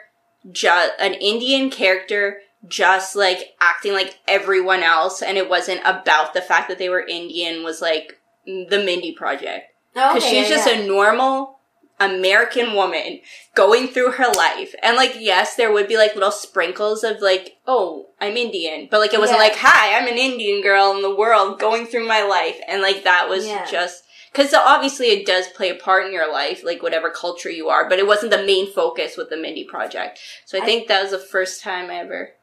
just 0.52 0.94
an 1.00 1.14
Indian 1.16 1.70
character, 1.70 2.40
just 2.68 3.16
like 3.16 3.56
acting 3.60 3.94
like 3.94 4.20
everyone 4.28 4.84
else, 4.84 5.22
and 5.22 5.38
it 5.38 5.50
wasn't 5.50 5.82
about 5.86 6.34
the 6.34 6.42
fact 6.42 6.70
that 6.70 6.78
they 6.78 6.90
were 6.90 7.02
Indian. 7.06 7.64
Was 7.64 7.82
like 7.82 8.20
the 8.46 8.82
Mindy 8.84 9.12
Project 9.14 9.66
Oh, 9.96 10.14
because 10.14 10.30
she's 10.30 10.48
just 10.48 10.68
a 10.68 10.88
normal 10.88 11.60
American 12.00 12.74
woman 12.74 13.20
going 13.56 13.88
through 13.88 14.12
her 14.12 14.32
life. 14.32 14.74
And 14.84 14.96
like, 14.96 15.16
yes, 15.20 15.56
there 15.56 15.72
would 15.72 15.88
be 15.88 15.98
like 15.98 16.14
little 16.14 16.32
sprinkles 16.32 17.04
of 17.04 17.22
like, 17.22 17.58
oh, 17.66 18.08
I'm 18.22 18.38
Indian. 18.38 18.88
But 18.90 19.00
like, 19.00 19.14
it 19.14 19.20
wasn't 19.20 19.40
Yeah. 19.40 19.44
like, 19.48 19.56
hi, 19.58 19.98
I'm 19.98 20.08
an 20.08 20.18
Indian 20.18 20.62
girl 20.62 20.92
in 20.96 21.02
the 21.02 21.16
world 21.16 21.60
going 21.60 21.88
through 21.88 22.08
my 22.08 22.22
life. 22.24 22.60
And 22.68 22.82
like, 22.84 23.04
that 23.04 23.28
was 23.28 23.48
Yeah. 23.48 23.66
just, 23.66 24.04
cause 24.34 24.54
obviously 24.54 25.08
it 25.08 25.26
does 25.26 25.48
play 25.48 25.70
a 25.72 25.76
part 25.76 26.06
in 26.06 26.14
your 26.14 26.32
life, 26.32 26.64
like 26.64 26.84
whatever 26.84 27.10
culture 27.10 27.50
you 27.50 27.68
are, 27.70 27.90
but 27.90 27.98
it 28.00 28.06
wasn't 28.08 28.32
the 28.32 28.46
main 28.46 28.72
focus 28.72 29.18
with 29.18 29.30
the 29.32 29.38
Mindy 29.38 29.64
Project. 29.64 30.20
So 30.46 30.60
I, 30.60 30.62
I- 30.62 30.66
think 30.66 30.88
that 30.88 31.02
was 31.02 31.12
the 31.12 31.18
first 31.20 31.64
time 31.64 31.90
I 31.90 31.96
ever 31.96 32.34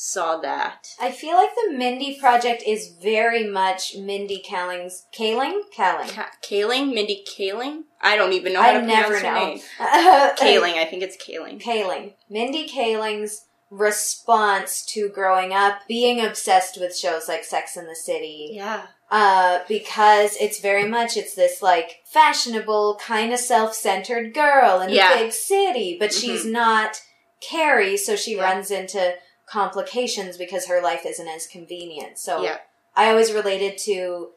saw 0.00 0.38
that. 0.38 0.86
I 1.00 1.10
feel 1.10 1.34
like 1.34 1.50
the 1.56 1.72
Mindy 1.76 2.18
Project 2.20 2.62
is 2.64 2.94
very 3.02 3.44
much 3.48 3.96
Mindy 3.96 4.40
Kaling's 4.48 5.06
Kaling 5.12 5.60
Kaling. 5.76 6.08
Ka- 6.10 6.30
Kaling? 6.40 6.94
Mindy 6.94 7.24
Kaling? 7.28 7.82
I 8.00 8.14
don't 8.14 8.32
even 8.32 8.52
know 8.52 8.62
how 8.62 8.70
I 8.70 8.80
to 8.80 8.86
never 8.86 9.14
pronounce 9.18 9.64
her 9.76 9.84
know. 9.84 9.90
name. 9.90 10.36
Kaling, 10.36 10.74
I 10.74 10.84
think 10.88 11.02
it's 11.02 11.16
Kaling. 11.16 11.60
Kaling. 11.60 12.12
Mindy 12.30 12.68
Kaling's 12.68 13.46
response 13.70 14.84
to 14.86 15.08
growing 15.08 15.52
up 15.52 15.80
being 15.88 16.24
obsessed 16.24 16.78
with 16.80 16.96
shows 16.96 17.28
like 17.28 17.42
Sex 17.42 17.76
and 17.76 17.88
the 17.88 17.96
City. 17.96 18.50
Yeah. 18.52 18.86
Uh, 19.10 19.60
because 19.68 20.36
it's 20.40 20.60
very 20.60 20.86
much, 20.86 21.16
it's 21.16 21.34
this 21.34 21.60
like 21.60 22.02
fashionable, 22.04 22.98
kind 23.00 23.32
of 23.32 23.40
self-centered 23.40 24.32
girl 24.32 24.80
in 24.80 24.90
Yeah. 24.90 25.14
a 25.14 25.24
big 25.24 25.32
city, 25.32 25.96
but 25.98 26.12
she's 26.12 26.44
Mhm. 26.44 26.52
not 26.52 27.02
Carrie, 27.40 27.96
so 27.96 28.14
she 28.16 28.36
Yeah. 28.36 28.42
runs 28.44 28.70
into 28.70 29.14
complications 29.50 30.36
because 30.36 30.66
her 30.66 30.80
life 30.82 31.04
isn't 31.06 31.28
as 31.28 31.46
convenient. 31.46 32.18
So 32.18 32.42
Yeah. 32.42 32.58
I 32.96 33.10
always 33.10 33.32
related 33.32 33.78
to 33.78 34.30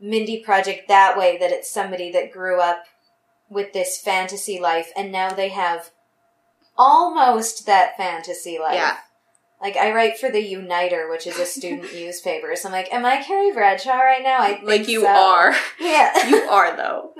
Mindy 0.00 0.40
Project 0.42 0.88
that 0.88 1.16
way, 1.18 1.36
that 1.38 1.50
it's 1.52 1.70
somebody 1.70 2.10
that 2.12 2.32
grew 2.32 2.60
up 2.60 2.84
with 3.48 3.72
this 3.72 4.00
fantasy 4.00 4.58
life 4.60 4.90
and 4.96 5.10
now 5.12 5.30
they 5.30 5.48
have 5.50 5.90
almost 6.76 7.66
that 7.66 7.96
fantasy 7.96 8.58
life. 8.58 8.74
Yeah. 8.74 8.96
Like 9.60 9.76
I 9.76 9.92
write 9.94 10.18
for 10.18 10.30
the 10.30 10.40
Uniter, 10.42 11.08
which 11.10 11.26
is 11.26 11.38
a 11.38 11.46
student 11.46 11.84
newspaper. 11.94 12.54
So 12.56 12.68
I'm 12.68 12.72
like, 12.72 12.92
am 12.92 13.06
I 13.06 13.22
Carrie 13.22 13.52
Bradshaw 13.52 13.96
right 13.98 14.22
now? 14.22 14.40
I 14.40 14.54
think 14.54 14.68
Like 14.68 14.88
you 14.88 15.02
so. 15.02 15.08
are. 15.08 15.54
Yeah. 15.80 16.12
You 16.28 16.36
are 16.42 16.76
though. 16.76 17.12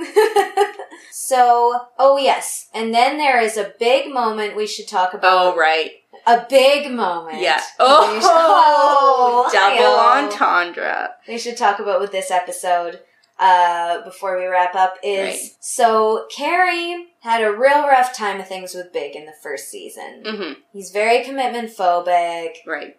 so, 1.10 1.80
oh 1.98 2.18
yes, 2.18 2.68
and 2.74 2.92
then 2.94 3.16
there 3.18 3.40
is 3.40 3.56
a 3.56 3.72
big 3.78 4.12
moment 4.12 4.56
we 4.56 4.66
should 4.66 4.88
talk 4.88 5.14
about. 5.14 5.54
Oh 5.54 5.56
right. 5.58 5.92
A 6.26 6.44
big 6.48 6.90
moment. 6.90 7.40
Yeah. 7.40 7.56
We 7.78 8.20
should- 8.20 8.22
Oh, 8.24 9.48
double 9.52 9.76
hi-oh. 9.76 10.24
entendre. 10.24 11.14
we 11.28 11.38
should 11.38 11.56
talk 11.56 11.78
about 11.78 12.00
with 12.00 12.12
this 12.12 12.30
episode 12.30 13.00
uh, 13.38 14.02
before 14.02 14.38
we 14.38 14.46
wrap 14.46 14.74
up 14.74 14.94
is 15.02 15.28
Right. 15.28 15.50
so 15.60 16.26
Carrie 16.34 17.08
had 17.20 17.42
a 17.42 17.52
real 17.52 17.86
rough 17.86 18.14
time 18.16 18.40
of 18.40 18.48
things 18.48 18.74
with 18.74 18.92
Big 18.92 19.14
in 19.14 19.26
the 19.26 19.34
first 19.42 19.68
season. 19.70 20.22
hmm 20.24 20.52
He's 20.72 20.90
very 20.90 21.22
commitment 21.22 21.70
phobic, 21.76 22.54
Right. 22.66 22.96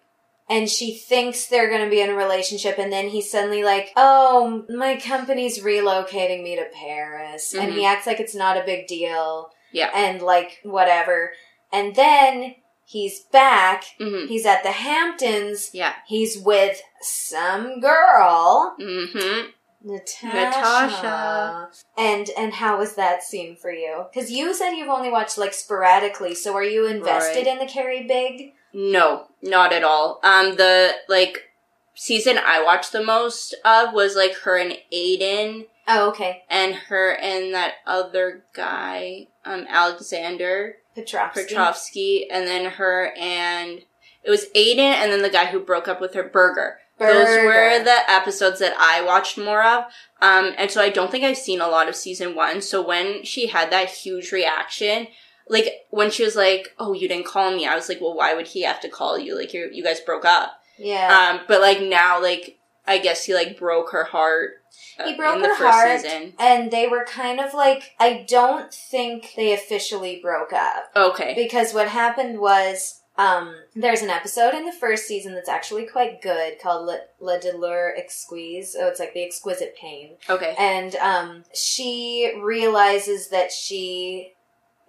and 0.48 0.70
she 0.70 0.96
thinks 0.96 1.48
they're 1.48 1.70
going 1.70 1.84
to 1.84 1.90
be 1.90 2.02
in 2.02 2.12
a 2.12 2.16
relationship, 2.16 2.78
and 2.78 2.94
then 2.94 3.08
he's 3.10 3.32
suddenly 3.32 3.64
like, 3.64 3.92
"Oh, 3.98 4.64
my 4.70 4.96
company's 4.98 5.60
relocating 5.64 6.44
me 6.44 6.56
to 6.56 6.66
Paris," 6.74 7.54
and 7.56 7.74
he 7.74 7.84
acts 7.86 8.06
like 8.08 8.20
it's 8.20 8.36
not 8.36 8.58
a 8.58 8.64
big 8.64 8.86
deal, 8.88 9.50
Yeah. 9.74 9.90
and 9.94 10.22
like 10.22 10.60
whatever, 10.64 11.34
and 11.74 11.96
then. 11.96 12.56
He's 12.90 13.20
back. 13.20 13.84
hmm 14.00 14.28
He's 14.28 14.46
at 14.46 14.64
the 14.64 14.72
Hamptons. 14.72 15.72
Yeah. 15.74 15.94
He's 16.08 16.38
with 16.38 16.82
some 17.02 17.82
girl. 17.82 18.76
hmm 18.80 19.48
Natasha. 19.84 20.28
Natasha. 20.28 21.68
And 21.98 22.30
and 22.38 22.54
how 22.54 22.78
was 22.80 22.96
that 22.96 23.24
scene 23.24 23.56
for 23.56 23.72
you? 23.72 24.06
Because 24.12 24.32
you 24.32 24.54
said 24.54 24.72
you've 24.72 24.90
only 24.90 25.10
watched 25.12 25.38
like 25.38 25.54
sporadically. 25.54 26.34
So 26.34 26.56
are 26.56 26.64
you 26.64 26.88
invested 26.88 27.46
Right. 27.46 27.48
in 27.48 27.60
the 27.60 27.66
Carrie 27.72 28.08
Big? 28.08 28.54
No, 28.74 29.28
not 29.42 29.74
at 29.74 29.84
all. 29.84 30.20
Um, 30.24 30.56
the 30.56 30.94
like 31.08 31.50
season 31.94 32.38
I 32.44 32.64
watched 32.64 32.92
the 32.92 33.04
most 33.04 33.54
of 33.66 33.94
was 33.94 34.16
like 34.16 34.34
her 34.44 34.58
and 34.58 34.78
Aiden, 34.94 35.66
Oh, 35.88 36.10
okay. 36.10 36.44
and 36.50 36.74
her 36.76 37.12
and 37.16 37.54
that 37.54 37.76
other 37.86 38.46
guy, 38.56 39.28
um, 39.46 39.66
Alexander 39.70 40.76
Petrovsky. 41.04 41.44
Petrovsky, 41.44 42.30
and 42.30 42.48
then 42.48 42.72
her 42.72 43.14
and 43.18 43.82
it 44.24 44.30
was 44.30 44.48
Aiden, 44.56 44.80
and 44.80 45.12
then 45.12 45.22
the 45.22 45.30
guy 45.30 45.46
who 45.46 45.60
broke 45.60 45.88
up 45.88 46.02
with 46.02 46.14
her, 46.14 46.24
Berger. 46.24 46.80
Those 47.00 47.28
were 47.46 47.84
the 47.84 48.00
episodes 48.10 48.60
that 48.60 48.74
I 48.78 49.04
watched 49.04 49.38
more 49.38 49.64
of. 49.64 49.84
Um, 50.20 50.54
and 50.58 50.72
so 50.72 50.82
I 50.82 50.90
don't 50.90 51.12
think 51.12 51.24
I've 51.24 51.38
seen 51.38 51.62
a 51.62 51.68
lot 51.68 51.88
of 51.88 51.96
season 51.96 52.36
one. 52.36 52.62
So 52.62 52.86
when 52.86 53.24
she 53.24 53.48
had 53.48 53.72
that 53.72 53.90
huge 53.90 54.32
reaction, 54.32 55.08
like 55.48 55.86
when 55.92 56.10
she 56.10 56.24
was 56.24 56.36
like, 56.36 56.74
"Oh, 56.80 56.94
you 56.94 57.08
didn't 57.08 57.28
call 57.28 57.52
me," 57.52 57.68
I 57.68 57.76
was 57.76 57.88
like, 57.88 58.02
"Well, 58.02 58.16
why 58.16 58.34
would 58.34 58.48
he 58.48 58.64
have 58.64 58.80
to 58.82 58.90
call 58.90 59.20
you? 59.20 59.38
Like 59.38 59.54
you, 59.54 59.70
you 59.72 59.84
guys 59.84 60.00
broke 60.00 60.26
up." 60.26 60.60
Yeah. 60.78 61.36
Um, 61.36 61.46
but 61.48 61.62
like 61.62 61.82
now, 61.82 62.22
like 62.22 62.58
I 62.86 62.98
guess 62.98 63.26
he 63.26 63.34
like 63.34 63.60
broke 63.60 63.92
her 63.92 64.06
heart. 64.06 64.56
He 65.04 65.16
broke 65.16 65.44
her 65.44 65.56
heart, 65.56 66.02
season. 66.02 66.34
and 66.40 66.72
they 66.72 66.88
were 66.88 67.06
kind 67.06 67.40
of 67.40 67.54
like. 67.54 67.96
I 68.00 68.26
don't 68.28 68.74
think 68.74 69.34
they 69.36 69.54
officially 69.54 70.20
broke 70.22 70.54
up. 70.54 70.92
Okay. 70.96 71.34
Because 71.36 71.74
what 71.74 71.88
happened 71.88 72.40
was, 72.40 73.02
um, 73.18 73.56
there's 73.76 74.02
an 74.02 74.10
episode 74.10 74.54
in 74.54 74.66
the 74.66 74.72
first 74.72 75.08
season 75.08 75.34
that's 75.34 75.50
actually 75.50 75.86
quite 75.86 76.22
good 76.22 76.60
called 76.62 76.86
Le, 76.86 77.00
Le 77.20 77.40
Douleur 77.40 77.94
Exquise. 77.98 78.76
Oh, 78.80 78.88
it's 78.88 79.00
like 79.00 79.14
the 79.14 79.24
exquisite 79.24 79.76
pain. 79.76 80.16
Okay. 80.30 80.56
And 80.58 80.96
um, 80.98 81.44
she 81.54 82.34
realizes 82.42 83.30
that 83.30 83.52
she 83.52 84.34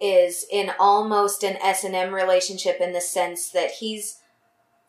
is 0.00 0.46
in 0.50 0.70
almost 0.78 1.42
an 1.42 1.56
S 1.56 1.84
and 1.84 1.94
M 1.94 2.14
relationship 2.14 2.80
in 2.80 2.92
the 2.92 3.00
sense 3.00 3.50
that 3.50 3.72
he's 3.72 4.20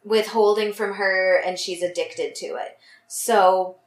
withholding 0.03 0.73
from 0.73 0.95
her 0.95 1.37
and 1.37 1.57
she's 1.57 1.81
addicted 1.81 2.35
to 2.35 2.45
it. 2.55 2.77
So 3.07 3.77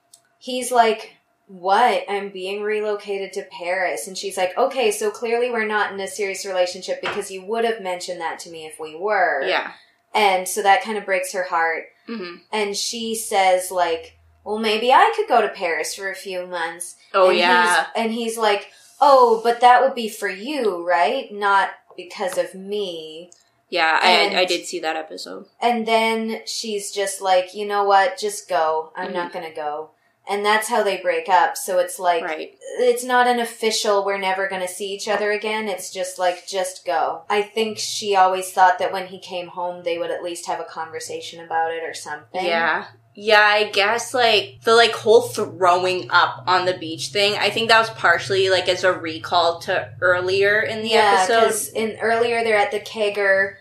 he's 0.42 0.72
like, 0.72 1.14
What? 1.46 2.04
I'm 2.08 2.30
being 2.30 2.62
relocated 2.62 3.32
to 3.34 3.46
Paris. 3.50 4.06
And 4.08 4.18
she's 4.18 4.36
like, 4.36 4.56
Okay, 4.58 4.90
so 4.90 5.10
clearly 5.10 5.50
we're 5.50 5.66
not 5.66 5.92
in 5.92 6.00
a 6.00 6.08
serious 6.08 6.44
relationship 6.44 7.00
because 7.00 7.30
you 7.30 7.44
would 7.46 7.64
have 7.64 7.80
mentioned 7.80 8.20
that 8.20 8.38
to 8.40 8.50
me 8.50 8.66
if 8.66 8.78
we 8.80 8.96
were. 8.96 9.42
Yeah. 9.46 9.72
And 10.14 10.46
so 10.48 10.62
that 10.62 10.82
kind 10.82 10.98
of 10.98 11.04
breaks 11.06 11.32
her 11.32 11.44
heart. 11.44 11.84
hmm 12.06 12.36
And 12.52 12.76
she 12.76 13.14
says, 13.14 13.70
like, 13.70 14.18
Well, 14.44 14.58
maybe 14.58 14.92
I 14.92 15.12
could 15.16 15.28
go 15.28 15.40
to 15.42 15.48
Paris 15.48 15.94
for 15.94 16.10
a 16.10 16.14
few 16.14 16.46
months. 16.46 16.96
Oh 17.14 17.30
and 17.30 17.38
yeah. 17.38 17.76
He's, 17.76 17.86
and 17.96 18.12
he's 18.12 18.36
like, 18.38 18.70
Oh, 19.00 19.40
but 19.44 19.60
that 19.60 19.80
would 19.82 19.94
be 19.94 20.08
for 20.08 20.28
you, 20.28 20.86
right? 20.86 21.32
Not 21.32 21.70
because 21.96 22.38
of 22.38 22.54
me. 22.54 23.30
Yeah. 23.68 23.98
and- 24.02 24.36
I 24.36 24.40
I 24.40 24.44
did 24.44 24.66
see 24.66 24.80
that 24.80 24.96
episode. 24.96 25.46
And 25.60 25.86
then 25.86 26.42
she's 26.46 26.90
just 26.92 27.20
like, 27.22 27.54
you 27.54 27.66
know 27.66 27.84
what? 27.84 28.18
Just 28.18 28.48
go. 28.48 28.92
I'm 28.96 29.10
Mhm. 29.10 29.14
not 29.14 29.32
going 29.32 29.46
to 29.48 29.54
go. 29.54 29.90
And 30.28 30.44
that's 30.44 30.68
how 30.68 30.82
they 30.84 30.98
break 31.02 31.28
up. 31.28 31.56
So 31.56 31.78
it's 31.80 31.98
like, 31.98 32.22
Right. 32.22 32.56
it's 32.78 33.02
not 33.02 33.26
an 33.26 33.40
official, 33.40 34.04
we're 34.04 34.18
never 34.18 34.48
going 34.48 34.62
to 34.62 34.68
see 34.68 34.92
each 34.94 35.08
other 35.08 35.32
again. 35.32 35.68
It's 35.68 35.90
just 35.92 36.16
like, 36.18 36.46
just 36.46 36.86
go. 36.86 37.22
I 37.28 37.42
think 37.42 37.78
she 37.78 38.14
always 38.14 38.52
thought 38.52 38.78
that 38.78 38.92
when 38.92 39.08
he 39.08 39.18
came 39.18 39.48
home, 39.48 39.82
they 39.82 39.98
would 39.98 40.12
at 40.12 40.22
least 40.22 40.46
have 40.46 40.60
a 40.60 40.64
conversation 40.64 41.44
about 41.44 41.72
it 41.72 41.82
or 41.82 41.92
something. 41.92 42.44
Yeah. 42.44 42.86
Yeah, 43.14 43.42
I 43.42 43.64
guess 43.64 44.14
like 44.14 44.60
the 44.64 44.74
like 44.74 44.92
whole 44.92 45.20
throwing 45.20 46.10
up 46.10 46.44
on 46.46 46.64
the 46.64 46.72
beach 46.78 47.08
thing. 47.08 47.34
I 47.36 47.50
think 47.50 47.68
that 47.68 47.80
was 47.80 47.90
partially 47.90 48.48
like 48.48 48.70
as 48.70 48.84
a 48.84 48.92
recall 48.92 49.58
to 49.62 49.92
earlier 50.00 50.60
in 50.62 50.80
the 50.82 50.88
Yeah, 50.88 51.26
episode. 51.28 51.76
in 51.76 51.98
earlier 52.00 52.42
they're 52.42 52.56
at 52.56 52.70
the 52.70 52.80
kegger. 52.80 53.56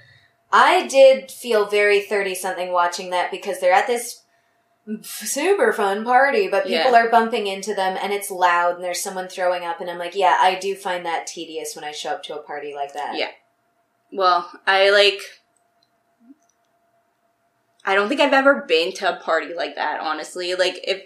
I 0.54 0.88
did 0.88 1.32
feel 1.32 1.66
very 1.66 2.00
thirty 2.02 2.34
something 2.34 2.72
watching 2.72 3.10
that 3.10 3.30
because 3.30 3.60
they're 3.60 3.74
at 3.74 3.88
this 3.88 4.21
super 5.04 5.72
fun 5.74 6.04
party, 6.04 6.48
but 6.48 6.64
people 6.64 6.92
Yeah. 6.92 7.04
are 7.06 7.10
bumping 7.10 7.48
into 7.48 7.74
them 7.74 7.98
and 8.02 8.12
it's 8.12 8.32
loud 8.32 8.76
and 8.76 8.84
there's 8.84 9.02
someone 9.02 9.28
throwing 9.28 9.64
up, 9.64 9.80
and 9.80 9.90
I'm 9.90 9.98
like, 10.00 10.16
yeah, 10.16 10.38
I 10.42 10.56
do 10.56 10.76
find 10.76 11.06
that 11.06 11.28
tedious 11.28 11.76
when 11.76 11.86
I 11.86 11.92
show 11.92 12.12
up 12.12 12.24
to 12.24 12.36
a 12.36 12.42
party 12.42 12.74
like 12.74 12.94
that. 12.94 13.16
Yeah. 13.16 13.30
Well, 14.12 14.52
I 14.68 14.90
like. 14.90 15.20
I 17.84 17.96
don't 17.96 18.10
think 18.10 18.22
I've 18.22 18.34
ever 18.34 18.64
been 18.68 18.92
to 18.94 19.18
a 19.18 19.20
party 19.22 19.54
like 19.54 19.76
that, 19.76 20.00
honestly. 20.02 20.54
Like, 20.56 20.80
if. 20.84 21.04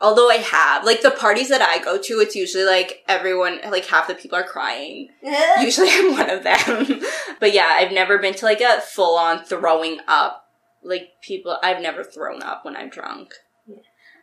Although 0.00 0.28
I 0.28 0.34
have. 0.36 0.84
Like, 0.84 1.00
the 1.00 1.10
parties 1.10 1.48
that 1.48 1.62
I 1.62 1.78
go 1.82 1.96
to, 1.96 2.20
it's 2.20 2.36
usually 2.36 2.64
like 2.64 3.02
everyone, 3.08 3.60
like 3.70 3.86
half 3.86 4.08
the 4.08 4.14
people 4.14 4.36
are 4.38 4.44
crying. 4.44 5.08
Usually 5.60 5.88
I'm 5.90 6.12
one 6.12 6.28
of 6.28 6.42
them. 6.42 7.00
but 7.40 7.54
yeah, 7.54 7.68
I've 7.70 7.92
never 7.92 8.18
been 8.18 8.34
to 8.34 8.44
like 8.44 8.60
a 8.60 8.80
full 8.82 9.16
on 9.16 9.44
throwing 9.44 10.00
up. 10.06 10.45
Like, 10.86 11.20
people, 11.20 11.58
I've 11.62 11.82
never 11.82 12.04
thrown 12.04 12.42
up 12.42 12.64
when 12.64 12.76
I'm 12.76 12.88
drunk. 12.88 13.34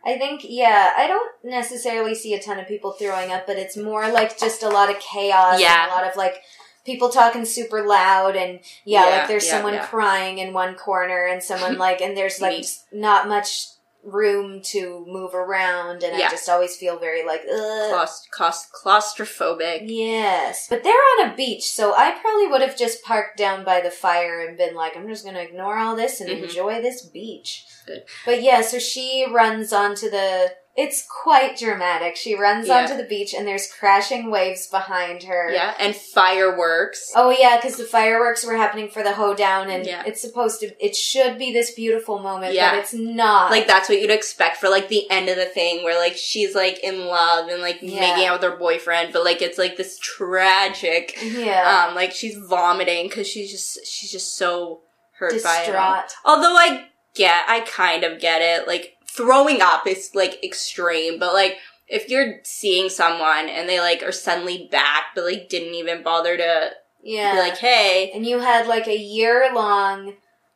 I 0.06 0.18
think, 0.18 0.42
yeah, 0.46 0.92
I 0.96 1.06
don't 1.06 1.32
necessarily 1.42 2.14
see 2.14 2.34
a 2.34 2.42
ton 2.42 2.58
of 2.58 2.68
people 2.68 2.92
throwing 2.92 3.32
up, 3.32 3.46
but 3.46 3.56
it's 3.56 3.76
more 3.76 4.10
like 4.10 4.38
just 4.38 4.62
a 4.62 4.68
lot 4.68 4.90
of 4.90 4.98
chaos 5.00 5.58
Yeah. 5.60 5.84
and 5.84 5.90
a 5.90 5.94
lot 5.94 6.06
of 6.06 6.14
like 6.16 6.42
people 6.84 7.08
talking 7.08 7.46
super 7.46 7.86
loud 7.86 8.36
and 8.36 8.60
yeah, 8.84 9.08
Yeah, 9.08 9.16
like 9.16 9.28
there's 9.28 9.46
yeah, 9.46 9.52
someone 9.52 9.72
yeah. 9.74 9.86
crying 9.86 10.38
in 10.38 10.52
one 10.52 10.74
corner 10.74 11.24
and 11.26 11.42
someone 11.42 11.78
like 11.86 12.02
and 12.02 12.14
there's 12.14 12.38
like 12.40 12.66
not 12.92 13.28
much 13.28 13.68
room 14.04 14.60
to 14.62 15.04
move 15.08 15.34
around 15.34 16.02
and 16.02 16.14
I 16.14 16.28
just 16.30 16.48
always 16.48 16.76
feel 16.76 16.98
very 16.98 17.24
like 17.24 17.42
ugh. 17.50 17.90
Claust- 17.90 18.30
claust- 18.30 18.72
claustrophobic. 18.72 19.80
Yes, 19.84 20.66
but 20.68 20.82
they're 20.82 20.92
on 20.92 21.30
a 21.30 21.34
beach, 21.36 21.64
so 21.70 21.94
I 21.94 22.12
probably 22.20 22.46
would 22.48 22.60
have 22.62 22.76
just 22.76 23.02
parked 23.02 23.36
down 23.38 23.64
by 23.64 23.80
the 23.80 23.90
fire 23.90 24.40
and 24.46 24.56
been 24.58 24.74
like, 24.74 24.96
I'm 24.96 25.08
just 25.08 25.24
gonna 25.24 25.40
ignore 25.40 25.78
all 25.78 25.96
this 25.96 26.20
and 26.20 26.28
Mhm. 26.30 26.44
enjoy 26.44 26.82
this 26.82 27.02
beach. 27.02 27.64
Good. 27.86 28.04
But 28.24 28.42
yeah, 28.42 28.60
so 28.62 28.78
she 28.78 29.26
runs 29.30 29.72
onto 29.72 30.10
the. 30.10 30.52
It's 30.76 31.06
quite 31.06 31.56
dramatic. 31.56 32.16
She 32.16 32.34
runs 32.34 32.66
Yeah. 32.66 32.78
onto 32.82 32.96
the 32.96 33.04
beach 33.04 33.32
and 33.32 33.46
there's 33.46 33.70
crashing 33.70 34.28
waves 34.28 34.66
behind 34.66 35.22
her. 35.22 35.48
Yeah, 35.52 35.72
and 35.78 35.94
fireworks. 35.94 37.12
Oh 37.14 37.30
yeah, 37.30 37.56
because 37.56 37.76
the 37.76 37.84
fireworks 37.84 38.44
were 38.44 38.56
happening 38.56 38.88
for 38.88 39.02
the 39.04 39.12
hoedown, 39.12 39.70
and 39.70 39.86
Yeah. 39.86 40.02
it's 40.04 40.20
supposed 40.20 40.58
to. 40.60 40.72
It 40.84 40.96
should 40.96 41.38
be 41.38 41.52
this 41.52 41.70
beautiful 41.70 42.18
moment, 42.18 42.54
Yeah. 42.54 42.70
but 42.72 42.80
it's 42.80 42.92
not. 42.92 43.52
Like 43.52 43.68
that's 43.68 43.88
what 43.88 44.00
you'd 44.00 44.10
expect 44.10 44.56
for 44.56 44.68
like 44.68 44.88
the 44.88 45.08
end 45.10 45.28
of 45.28 45.36
the 45.36 45.44
thing 45.44 45.84
where 45.84 45.96
like 45.98 46.16
she's 46.16 46.56
like 46.56 46.80
in 46.80 47.06
love 47.06 47.48
and 47.48 47.62
like 47.62 47.78
Yeah. 47.80 48.00
making 48.00 48.26
out 48.26 48.40
with 48.40 48.50
her 48.50 48.56
boyfriend, 48.56 49.12
but 49.12 49.24
like 49.24 49.42
it's 49.42 49.58
like 49.58 49.76
this 49.76 49.96
tragic 49.98 51.16
yeah, 51.22 51.86
um 51.88 51.94
like 51.94 52.12
she's 52.12 52.36
vomiting 52.36 53.08
because 53.08 53.28
she's 53.28 53.50
just 53.50 53.86
she's 53.86 54.10
just 54.10 54.36
so 54.36 54.80
hurt 55.18 55.30
by 55.44 55.58
it 55.62 55.66
distraught. 55.66 56.12
Although 56.24 56.56
I 56.56 56.86
get 57.14 57.44
I 57.48 57.60
kind 57.60 58.02
of 58.02 58.18
get 58.20 58.42
it. 58.42 58.66
Like 58.66 58.94
throwing 59.16 59.60
up 59.60 59.86
is 59.86 60.10
like 60.14 60.42
extreme, 60.44 61.18
but 61.18 61.32
like 61.32 61.56
if 61.88 62.08
you're 62.08 62.40
seeing 62.44 62.88
someone 62.88 63.48
and 63.48 63.68
they 63.68 63.78
like 63.80 64.02
are 64.02 64.12
suddenly 64.12 64.68
back 64.72 65.04
but 65.14 65.24
like 65.24 65.48
didn't 65.48 65.74
even 65.74 66.02
bother 66.02 66.36
to 66.36 66.70
Yeah, 67.02 67.32
be 67.32 67.38
like, 67.38 67.58
hey, 67.58 68.10
and 68.14 68.24
you 68.26 68.38
had 68.40 68.66
like 68.66 68.86
a 68.88 68.96
year 68.96 69.50
long, 69.54 70.14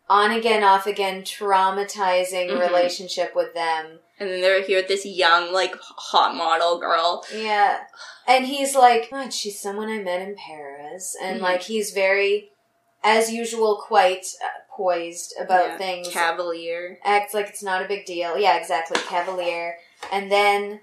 on 0.09 0.31
again, 0.31 0.65
off 0.65 0.87
again, 0.87 1.23
traumatizing 1.23 2.51
Mhm. 2.51 2.61
relationship 2.61 3.35
with 3.35 3.55
them. 3.55 4.01
and 4.21 4.29
then 4.31 4.41
they're 4.41 4.63
here 4.63 4.79
with 4.79 4.89
this 4.89 5.07
young 5.07 5.53
like 5.53 5.75
hot 5.81 6.35
model 6.35 6.81
girl. 6.81 7.25
Yeah, 7.33 7.79
and 8.27 8.47
he's 8.47 8.75
like, 8.75 9.11
God, 9.11 9.33
she's 9.33 9.61
someone 9.61 9.89
I 9.89 9.99
met 9.99 10.21
in 10.23 10.35
Paris, 10.35 11.15
and 11.23 11.39
Mhm. 11.39 11.43
like 11.43 11.63
he's 11.63 11.93
very, 11.93 12.51
as 13.05 13.31
usual, 13.33 13.77
quite 13.77 14.27
uh, 14.45 14.49
poised 14.77 15.35
about 15.41 15.67
Yeah, 15.71 15.77
things. 15.79 16.09
Cavalier. 16.09 16.99
acts 17.05 17.35
like 17.35 17.49
it's 17.49 17.63
not 17.63 17.83
a 17.83 17.89
big 17.89 18.05
deal. 18.07 18.39
Yeah, 18.39 18.57
exactly. 18.57 18.99
Cavalier. 19.07 19.77
And 20.13 20.31
then 20.31 20.81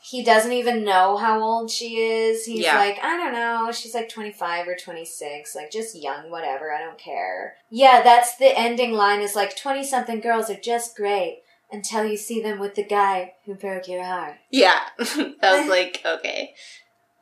he 0.00 0.22
doesn't 0.22 0.52
even 0.52 0.84
know 0.84 1.16
how 1.16 1.40
old 1.42 1.70
she 1.70 1.96
is. 1.98 2.46
He's 2.46 2.64
Yeah. 2.64 2.76
like, 2.78 2.98
I 3.02 3.16
don't 3.16 3.32
know. 3.32 3.70
She's 3.72 3.94
like 3.94 4.08
25 4.08 4.66
or 4.68 4.74
26. 4.76 5.54
Like, 5.54 5.70
just 5.70 5.94
young, 6.00 6.30
whatever. 6.30 6.72
I 6.72 6.80
don't 6.80 6.98
care. 6.98 7.56
Yeah, 7.70 8.02
that's 8.02 8.36
the 8.36 8.56
ending 8.58 8.92
line 8.92 9.20
is 9.20 9.34
like, 9.36 9.56
20 9.56 9.84
something 9.84 10.20
girls 10.20 10.48
are 10.50 10.54
just 10.58 10.96
great 10.96 11.42
until 11.70 12.04
you 12.06 12.16
see 12.16 12.40
them 12.40 12.58
with 12.58 12.74
the 12.74 12.84
guy 12.84 13.34
who 13.44 13.54
broke 13.54 13.86
your 13.88 14.02
heart. 14.04 14.36
Yeah. 14.50 14.80
that 14.98 15.36
was 15.42 15.68
like, 15.68 16.00
okay. 16.04 16.54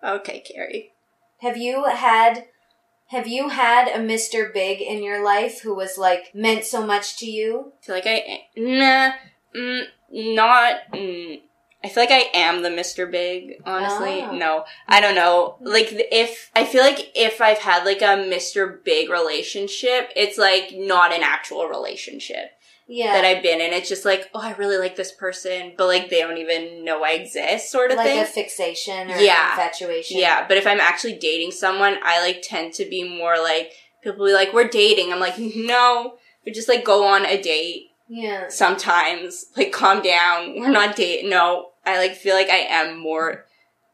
Okay, 0.04 0.40
Carrie. 0.40 0.92
Have 1.40 1.56
you 1.56 1.84
had. 1.84 2.44
Have 3.08 3.28
you 3.28 3.50
had 3.50 3.88
a 3.88 3.98
Mr. 4.00 4.52
Big 4.52 4.80
in 4.80 5.02
your 5.02 5.24
life 5.24 5.60
who 5.62 5.74
was 5.74 5.96
like 5.96 6.34
meant 6.34 6.64
so 6.64 6.84
much 6.84 7.16
to 7.18 7.26
you? 7.26 7.72
I 7.82 7.84
feel 7.86 7.94
like 7.94 8.06
I 8.06 8.46
nah, 8.56 9.12
mm, 9.56 9.84
not. 10.12 10.74
Mm, 10.92 11.40
I 11.84 11.88
feel 11.88 12.02
like 12.02 12.10
I 12.10 12.30
am 12.34 12.62
the 12.62 12.68
Mr. 12.68 13.08
Big. 13.08 13.62
Honestly, 13.64 14.22
Oh. 14.22 14.32
no, 14.36 14.64
I 14.88 15.00
don't 15.00 15.14
know. 15.14 15.56
Like 15.60 15.88
if 15.92 16.50
I 16.56 16.64
feel 16.64 16.82
like 16.82 17.12
if 17.14 17.40
I've 17.40 17.58
had 17.58 17.84
like 17.84 18.02
a 18.02 18.16
Mr. 18.26 18.82
Big 18.82 19.08
relationship, 19.08 20.10
it's 20.16 20.36
like 20.36 20.72
not 20.74 21.12
an 21.12 21.22
actual 21.22 21.66
relationship 21.68 22.50
Yeah. 22.88 23.12
that 23.14 23.24
I've 23.24 23.42
been 23.42 23.60
in. 23.60 23.72
It's 23.72 23.88
just 23.88 24.04
like, 24.04 24.30
oh, 24.34 24.40
I 24.40 24.52
really 24.54 24.78
like 24.78 24.94
this 24.96 25.10
person, 25.12 25.72
but 25.76 25.86
like 25.86 26.08
they 26.08 26.20
don't 26.20 26.38
even 26.38 26.84
know 26.84 27.02
I 27.04 27.10
exist, 27.12 27.70
sort 27.70 27.90
of 27.90 27.96
like 27.96 28.06
thing. 28.06 28.20
a 28.20 28.24
fixation 28.24 29.10
or 29.10 29.16
Yeah. 29.18 29.50
infatuation. 29.52 30.18
Yeah, 30.18 30.46
but 30.46 30.56
if 30.56 30.66
I'm 30.66 30.80
actually 30.80 31.14
dating 31.14 31.50
someone, 31.52 31.98
I 32.04 32.20
like 32.22 32.42
tend 32.42 32.74
to 32.74 32.84
be 32.84 33.02
more 33.02 33.38
like 33.38 33.72
people 34.02 34.24
be 34.26 34.32
like, 34.32 34.52
"We're 34.52 34.68
dating." 34.68 35.12
I'm 35.12 35.18
like, 35.20 35.34
"No, 35.38 36.18
we 36.44 36.52
just 36.52 36.68
like 36.68 36.84
go 36.84 37.04
on 37.06 37.26
a 37.26 37.40
date 37.42 37.90
Yeah. 38.08 38.46
sometimes. 38.48 39.46
Like, 39.56 39.72
calm 39.72 40.00
down. 40.02 40.58
We're 40.60 40.70
not 40.70 40.94
dating." 40.94 41.28
No, 41.28 41.70
I 41.84 41.98
like 41.98 42.14
feel 42.14 42.34
like 42.36 42.50
I 42.50 42.58
am 42.68 42.98
more. 42.98 43.46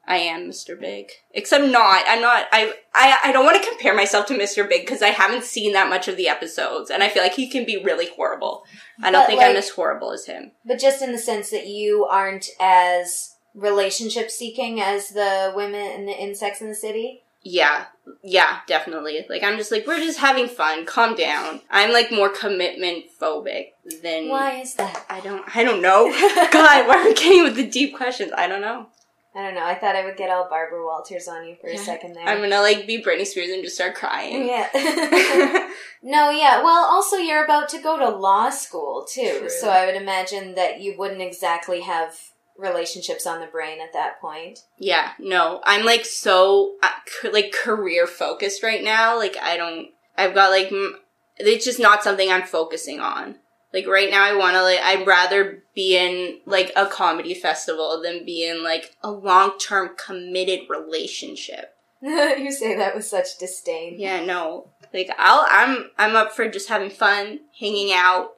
I 0.07 0.17
am 0.17 0.49
Mr. 0.51 0.79
Big, 0.79 1.13
except 1.33 1.65
not. 1.65 2.05
I'm 2.09 2.21
not. 2.21 2.47
I 2.51 2.75
I 2.93 3.19
I 3.25 3.33
don't 3.33 3.45
want 3.45 3.63
to 3.63 3.69
compare 3.69 3.95
myself 3.95 4.27
to 4.27 4.35
Mr. 4.35 4.69
Big 4.69 4.85
because 4.85 5.01
I 5.01 5.09
haven't 5.09 5.45
seen 5.45 5.73
that 5.75 5.89
much 5.89 6.09
of 6.09 6.17
the 6.17 6.29
episodes, 6.29 6.91
and 6.91 7.03
I 7.03 7.09
feel 7.09 7.23
like 7.23 7.35
he 7.35 7.49
can 7.49 7.65
be 7.65 7.83
really 7.83 8.09
horrible. 8.17 8.65
I 9.01 9.11
don't 9.11 9.23
But, 9.23 9.27
think 9.29 9.43
I'm 9.43 9.57
as 9.57 9.71
horrible 9.71 10.11
as 10.13 10.27
him. 10.27 10.53
But 10.65 10.81
just 10.81 11.03
in 11.03 11.13
the 11.13 11.19
sense 11.19 11.51
that 11.51 11.69
you 11.69 12.05
aren't 12.05 12.49
as 12.59 13.37
relationship 13.55 14.31
seeking 14.31 14.81
as 14.81 15.11
the 15.11 15.53
women 15.55 15.81
in, 15.81 16.09
in 16.09 16.35
Sex 16.35 16.61
in 16.61 16.69
the 16.69 16.75
City. 16.75 17.23
Yeah, 17.45 17.87
yeah, 18.23 18.59
definitely. 18.67 19.25
Like 19.29 19.43
I'm 19.43 19.57
just 19.57 19.71
like 19.71 19.87
we're 19.87 19.99
just 19.99 20.19
having 20.19 20.49
fun. 20.49 20.85
Calm 20.85 21.15
down. 21.15 21.61
I'm 21.71 21.93
like 21.93 22.11
more 22.11 22.29
commitment 22.29 23.05
phobic 23.21 23.73
than 24.03 24.29
Why 24.29 24.61
is 24.61 24.75
that? 24.75 25.05
I 25.09 25.21
don't. 25.21 25.45
I 25.57 25.63
don't 25.65 25.83
know. 25.83 26.11
God, 26.53 26.89
why 26.89 26.99
are 26.99 27.05
we 27.05 27.15
getting 27.15 27.45
with 27.45 27.57
the 27.57 27.69
deep 27.69 27.97
questions? 27.97 28.33
I 28.37 28.49
don't 28.49 28.61
know. 28.61 28.87
I 29.35 29.43
don't 29.43 29.55
know. 29.55 29.65
I 29.65 29.75
thought 29.75 29.97
I 29.97 30.05
would 30.05 30.17
get 30.19 30.29
all 30.31 30.47
Barbara 30.49 30.85
Walters 30.85 31.27
on 31.27 31.47
you 31.47 31.57
for 31.61 31.69
a 31.71 31.79
second 31.79 32.15
there. 32.15 32.27
I'm 32.27 32.41
gonna 32.43 32.61
like 32.61 32.87
be 32.87 33.03
Britney 33.03 33.25
Spears 33.27 33.51
and 33.51 33.63
just 33.65 33.77
start 33.77 33.95
crying. 33.95 34.47
yeah. 34.47 34.69
no, 36.03 36.31
yeah. 36.31 36.63
Well, 36.63 36.85
also 36.85 37.17
you're 37.17 37.45
about 37.45 37.69
to 37.71 37.81
go 37.81 37.99
to 37.99 38.09
law 38.11 38.51
school 38.51 39.07
too, 39.09 39.37
True. 39.41 39.49
so 39.49 39.71
I 39.71 39.87
would 39.87 39.95
imagine 39.97 40.55
that 40.57 40.81
you 40.81 40.95
wouldn't 40.99 41.23
exactly 41.23 41.81
have 41.81 42.19
relationships 42.59 43.27
on 43.27 43.41
the 43.41 43.47
brain 43.47 43.81
at 43.81 43.95
that 43.95 44.21
point. 44.21 44.61
yeah, 44.79 45.13
no, 45.19 45.61
I'm 45.65 45.85
like 45.87 46.05
so 46.05 46.75
uh, 46.83 46.91
like 47.33 47.53
career 47.53 48.07
focused 48.07 48.63
right 48.63 48.83
now. 48.85 49.17
Like 49.17 49.37
I 49.41 49.57
don't. 49.57 49.89
I've 50.17 50.35
got 50.35 50.51
like 50.51 50.71
m- 50.71 50.99
it's 51.39 51.65
just 51.65 51.81
not 51.81 52.03
something 52.05 52.31
I'm 52.31 52.43
focusing 52.43 53.01
on. 53.01 53.37
Like 53.73 53.87
right 53.87 54.11
now, 54.11 54.23
I 54.23 54.37
want 54.37 54.55
to 54.55 54.63
like. 54.63 54.81
I'd 54.81 55.07
rather 55.07 55.63
be 55.75 55.97
in 55.97 56.41
like 56.45 56.73
a 56.77 56.87
comedy 56.87 57.33
festival 57.33 58.01
than 58.03 58.25
be 58.25 58.47
in 58.47 58.63
like 58.63 58.97
a 59.03 59.11
long 59.11 59.59
term 59.59 59.91
committed 59.97 60.69
relationship. 60.69 61.75
you 62.03 62.51
say 62.53 62.77
that 62.77 62.95
with 62.95 63.05
such 63.05 63.39
disdain. 63.39 63.99
Yeah, 63.99 64.25
no. 64.25 64.69
Like 64.93 65.11
I'll. 65.19 65.47
I'm. 65.49 65.91
I'm 65.97 66.17
up 66.17 66.33
for 66.33 66.49
just 66.49 66.69
having 66.69 66.91
fun, 66.91 67.41
hanging 67.59 67.93
out. 67.95 68.33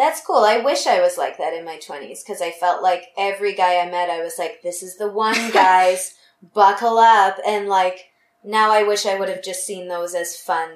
That's 0.00 0.22
cool. 0.24 0.44
I 0.44 0.58
wish 0.58 0.86
I 0.86 1.02
was 1.02 1.18
like 1.18 1.36
that 1.36 1.52
in 1.52 1.62
my 1.66 1.76
20s 1.76 2.24
because 2.24 2.40
I 2.40 2.52
felt 2.52 2.82
like 2.82 3.08
every 3.18 3.54
guy 3.54 3.80
I 3.80 3.90
met, 3.90 4.08
I 4.08 4.22
was 4.22 4.38
like, 4.38 4.62
this 4.62 4.82
is 4.82 4.96
the 4.96 5.10
one, 5.10 5.50
guys. 5.52 6.14
Buckle 6.54 6.96
up. 6.96 7.36
And 7.46 7.68
like, 7.68 8.06
now 8.42 8.72
I 8.72 8.82
wish 8.82 9.04
I 9.04 9.18
would 9.18 9.28
have 9.28 9.42
just 9.42 9.66
seen 9.66 9.88
those 9.88 10.14
as 10.14 10.38
fun. 10.38 10.70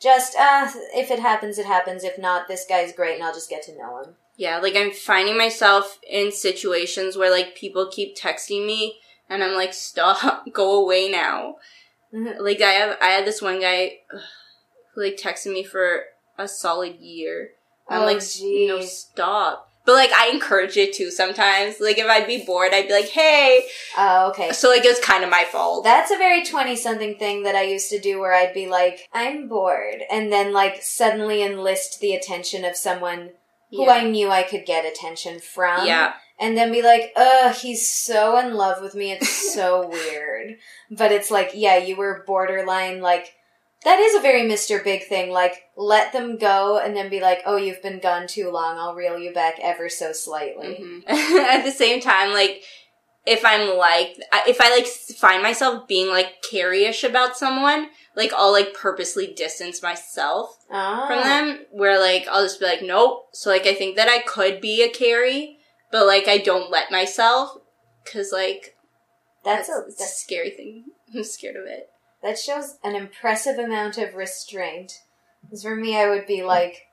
Just, 0.00 0.36
uh, 0.38 0.70
if 0.94 1.10
it 1.10 1.18
happens, 1.20 1.58
it 1.58 1.66
happens. 1.66 2.04
If 2.04 2.18
not, 2.18 2.48
this 2.48 2.66
guy's 2.68 2.92
great 2.92 3.14
and 3.14 3.24
I'll 3.24 3.32
just 3.34 3.50
get 3.50 3.62
to 3.64 3.76
know 3.76 4.02
him. 4.02 4.14
Yeah, 4.36 4.58
like 4.58 4.76
I'm 4.76 4.90
finding 4.92 5.38
myself 5.38 5.98
in 6.08 6.30
situations 6.32 7.16
where 7.16 7.30
like 7.30 7.54
people 7.54 7.88
keep 7.90 8.14
texting 8.16 8.66
me 8.66 8.98
and 9.30 9.42
I'm 9.42 9.54
like, 9.54 9.72
stop, 9.72 10.44
go 10.52 10.82
away 10.82 11.10
now. 11.10 11.56
Mhm. 12.12 12.38
Like 12.40 12.60
I 12.60 12.72
have, 12.72 12.98
I 13.00 13.06
had 13.08 13.24
this 13.26 13.40
one 13.40 13.60
guy 13.60 13.98
who 14.94 15.02
like 15.02 15.16
texted 15.16 15.52
me 15.52 15.64
for 15.64 16.04
a 16.38 16.46
solid 16.46 16.96
year. 16.96 17.50
I'm 17.88 18.02
Oh, 18.02 18.04
like, 18.04 18.16
no, 18.16 18.78
jeez. 18.78 18.84
stop. 18.88 19.65
But 19.86 19.94
like 19.94 20.12
I 20.12 20.28
encourage 20.30 20.76
it 20.76 20.92
too 20.92 21.10
sometimes. 21.10 21.80
Like 21.80 21.96
if 21.98 22.06
I'd 22.06 22.26
be 22.26 22.44
bored, 22.44 22.72
I'd 22.74 22.88
be 22.88 22.92
like, 22.94 23.08
hey. 23.08 23.62
Oh, 23.96 24.28
okay. 24.30 24.52
So 24.52 24.68
like 24.68 24.84
it's 24.84 25.00
kind 25.00 25.24
of 25.24 25.30
my 25.30 25.44
fault. 25.44 25.84
That's 25.84 26.10
a 26.10 26.18
very 26.18 26.44
20 26.44 26.76
something 26.76 27.14
thing 27.16 27.44
that 27.44 27.54
I 27.54 27.62
used 27.62 27.88
to 27.90 28.00
do 28.00 28.18
where 28.20 28.34
I'd 28.34 28.52
be 28.52 28.68
like, 28.68 29.08
I'm 29.14 29.48
bored. 29.48 30.02
And 30.10 30.30
then 30.32 30.52
like 30.52 30.82
suddenly 30.82 31.42
enlist 31.42 32.00
the 32.00 32.14
attention 32.14 32.64
of 32.64 32.76
someone 32.76 33.30
who. 33.70 33.88
I 33.88 34.04
knew 34.04 34.28
I 34.30 34.42
could 34.42 34.66
get 34.66 34.84
attention 34.84 35.38
from. 35.40 35.86
yeah. 35.86 36.14
and 36.38 36.56
then 36.56 36.70
be 36.72 36.82
like, 36.82 37.12
ugh, 37.16 37.54
he's 37.54 37.88
so 37.88 38.38
in 38.38 38.54
love 38.54 38.82
with 38.82 38.94
me. 38.94 39.12
It's 39.12 39.54
so 39.54 39.88
weird. 39.92 40.56
But 40.90 41.12
it's 41.12 41.30
like, 41.30 41.50
yeah, 41.54 41.76
you 41.76 41.96
were 41.96 42.24
borderline 42.26 43.00
like, 43.00 43.32
that 43.84 43.98
is 44.00 44.14
a 44.14 44.20
very 44.20 44.42
Mr. 44.42 44.82
Big 44.82 45.04
thing. 45.06 45.30
Like, 45.30 45.62
let 45.76 46.12
them 46.12 46.38
go 46.38 46.78
and 46.78 46.96
then 46.96 47.08
be 47.10 47.20
like, 47.20 47.42
oh, 47.46 47.56
you've 47.56 47.82
been 47.82 48.00
gone 48.00 48.26
too 48.26 48.50
long. 48.50 48.78
I'll 48.78 48.94
reel 48.94 49.18
you 49.18 49.32
back 49.32 49.56
ever 49.62 49.88
so 49.88 50.12
slightly. 50.12 50.78
Mhm. 50.80 51.02
At 51.08 51.62
the 51.64 51.70
same 51.70 52.00
time, 52.00 52.32
like 52.32 52.62
if 53.26 53.44
I'm 53.44 53.76
like 53.76 54.16
if 54.46 54.60
I 54.60 54.70
like 54.70 54.86
find 54.86 55.42
myself 55.42 55.86
being 55.88 56.08
like 56.08 56.42
Carrie-ish 56.48 57.02
about 57.04 57.36
someone, 57.36 57.88
like 58.14 58.32
I'll 58.32 58.52
like 58.52 58.72
purposely 58.74 59.26
distance 59.34 59.82
myself 59.82 60.56
Oh. 60.70 61.04
from 61.06 61.18
them. 61.22 61.66
Where 61.72 62.00
like 62.00 62.26
I'll 62.28 62.42
just 62.44 62.60
be 62.60 62.66
like, 62.66 62.82
nope. 62.82 63.26
So 63.32 63.50
like 63.50 63.66
I 63.66 63.74
think 63.74 63.96
that 63.96 64.08
I 64.08 64.20
could 64.20 64.60
be 64.60 64.82
a 64.82 64.88
Carrie, 64.88 65.58
but 65.92 66.06
like 66.06 66.28
I 66.28 66.38
don't 66.38 66.70
let 66.70 66.90
myself 66.90 67.58
because 68.04 68.30
like 68.32 68.74
That's, 69.44 69.68
that's, 69.68 69.78
a 69.80 69.82
it's 69.88 69.96
a 69.96 69.98
that's, 70.04 70.22
scary 70.22 70.50
thing. 70.50 70.84
I'm 71.14 71.24
scared 71.24 71.56
of 71.56 71.66
it. 71.66 71.88
That 72.26 72.40
shows 72.40 72.78
an 72.82 72.96
impressive 72.96 73.56
amount 73.56 73.98
of 73.98 74.14
restraint. 74.16 75.00
Because 75.42 75.62
for 75.62 75.76
me, 75.76 75.96
I 75.96 76.08
would 76.08 76.26
be 76.26 76.42
like, 76.42 76.88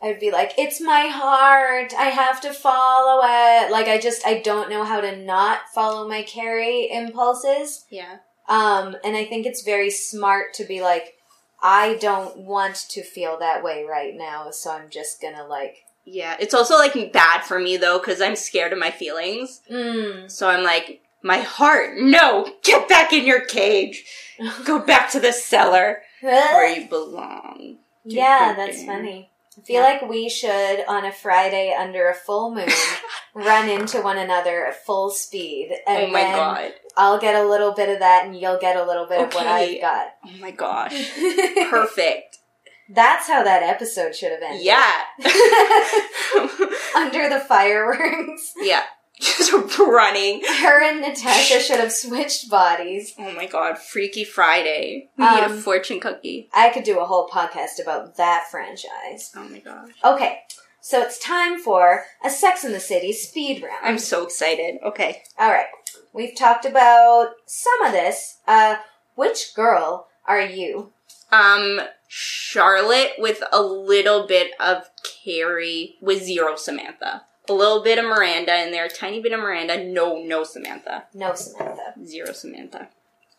I 0.00 0.06
would 0.06 0.20
be 0.20 0.30
like, 0.30 0.52
it's 0.56 0.80
my 0.80 1.06
heart. 1.08 1.92
I 1.98 2.04
have 2.04 2.40
to 2.42 2.52
follow 2.52 3.20
it. 3.24 3.72
Like 3.72 3.88
I 3.88 3.98
just, 3.98 4.24
I 4.24 4.38
don't 4.38 4.70
know 4.70 4.84
how 4.84 5.00
to 5.00 5.16
not 5.16 5.62
follow 5.74 6.08
my 6.08 6.22
Carrie 6.22 6.88
impulses. 6.88 7.84
Yeah. 7.90 8.18
Um, 8.48 8.94
and 9.04 9.16
I 9.16 9.24
think 9.24 9.44
it's 9.44 9.62
very 9.62 9.90
smart 9.90 10.54
to 10.54 10.64
be 10.64 10.82
like, 10.82 11.14
I 11.60 11.96
don't 12.00 12.36
want 12.36 12.76
to 12.90 13.02
feel 13.02 13.38
that 13.40 13.64
way 13.64 13.84
right 13.84 14.14
now, 14.14 14.50
so 14.52 14.70
I'm 14.70 14.90
just 14.90 15.20
gonna 15.20 15.46
like, 15.46 15.84
Yeah. 16.04 16.36
It's 16.38 16.54
also 16.54 16.76
like 16.76 17.12
bad 17.12 17.40
for 17.42 17.58
me 17.58 17.76
though, 17.78 17.98
because 17.98 18.20
I'm 18.20 18.36
scared 18.36 18.72
of 18.72 18.78
my 18.78 18.90
feelings. 18.92 19.62
mm. 19.68 20.30
So 20.30 20.48
I'm 20.48 20.62
like, 20.62 21.00
my 21.24 21.38
heart, 21.38 21.96
no, 21.96 22.46
get 22.62 22.88
back 22.88 23.12
in 23.12 23.24
your 23.26 23.40
cage. 23.46 24.04
Go 24.64 24.78
back 24.78 25.10
to 25.12 25.20
the 25.20 25.32
cellar 25.32 26.02
where 26.20 26.68
you 26.78 26.88
belong. 26.88 27.78
yeah, 28.04 28.52
that's 28.56 28.84
funny. 28.84 29.30
I 29.56 29.60
feel 29.62 29.82
Yeah. 29.82 29.88
like 29.88 30.02
we 30.08 30.28
should, 30.28 30.84
on 30.88 31.04
a 31.04 31.12
Friday 31.12 31.72
under 31.78 32.08
a 32.08 32.14
full 32.14 32.52
moon, 32.52 32.68
run 33.34 33.68
into 33.68 34.00
one 34.00 34.18
another 34.18 34.66
at 34.66 34.84
full 34.84 35.10
speed, 35.10 35.72
and 35.86 36.04
oh 36.04 36.10
my 36.10 36.22
god. 36.22 36.72
I'll 36.96 37.20
get 37.20 37.36
a 37.36 37.48
little 37.48 37.72
bit 37.72 37.88
of 37.88 38.00
that, 38.00 38.26
and 38.26 38.36
you'll 38.36 38.58
get 38.58 38.76
a 38.76 38.84
little 38.84 39.06
bit 39.06 39.20
of 39.22 39.32
what 39.32 39.46
I've 39.46 39.80
got. 39.80 40.08
Oh 40.26 40.30
my 40.40 40.50
gosh. 40.50 41.12
Perfect. 41.70 42.38
That's 42.88 43.28
how 43.28 43.44
that 43.44 43.62
episode 43.62 44.14
should 44.16 44.32
have 44.32 44.42
ended. 44.42 44.62
Yeah. 44.64 44.90
under 46.96 47.28
the 47.28 47.40
fireworks. 47.48 48.52
yeah. 48.56 48.82
Just 49.24 49.52
running. 49.78 50.42
Her 50.46 50.82
and 50.82 51.00
Natasha 51.00 51.60
should 51.60 51.80
have 51.80 51.92
switched 51.92 52.50
bodies. 52.50 53.14
Oh 53.18 53.32
my 53.34 53.46
god, 53.46 53.78
Freaky 53.78 54.24
Friday. 54.24 55.08
We 55.16 55.24
need 55.24 55.40
a 55.42 55.46
Um, 55.46 55.58
fortune 55.58 56.00
cookie. 56.00 56.48
I 56.54 56.68
could 56.70 56.84
do 56.84 56.98
a 57.00 57.04
whole 57.04 57.28
podcast 57.28 57.80
about 57.82 58.16
that 58.16 58.44
franchise. 58.50 59.32
Oh 59.36 59.48
my 59.48 59.58
gosh. 59.60 59.90
Okay, 60.04 60.40
so 60.80 61.00
it's 61.00 61.18
time 61.18 61.58
for 61.58 62.04
a 62.24 62.30
Sex 62.30 62.64
in 62.64 62.72
the 62.72 62.80
City 62.80 63.12
speed 63.12 63.62
round. 63.62 63.78
I'm 63.82 63.98
so 63.98 64.24
excited. 64.24 64.76
Okay. 64.84 65.22
All 65.38 65.50
right, 65.50 65.66
we've 66.12 66.36
talked 66.36 66.64
about 66.66 67.30
some 67.46 67.82
of 67.86 67.92
this. 67.92 68.38
Uh, 68.46 68.76
which 69.14 69.54
girl 69.54 70.08
are 70.26 70.40
you? 70.42 70.92
Um, 71.32 71.80
Charlotte 72.08 73.12
with 73.18 73.42
a 73.52 73.62
little 73.62 74.26
bit 74.26 74.52
of 74.60 74.84
Carrie 75.24 75.96
with 76.00 76.22
zero 76.22 76.56
Samantha. 76.56 77.22
A 77.48 77.52
little 77.52 77.82
bit 77.82 77.98
of 77.98 78.04
Miranda 78.04 78.64
in 78.64 78.72
there, 78.72 78.86
a 78.86 78.88
tiny 78.88 79.20
bit 79.20 79.32
of 79.32 79.40
Miranda. 79.40 79.84
No, 79.84 80.22
no 80.22 80.44
Samantha. 80.44 81.04
No, 81.12 81.34
Samantha. 81.34 81.94
Zero 82.04 82.32
Samantha. 82.32 82.88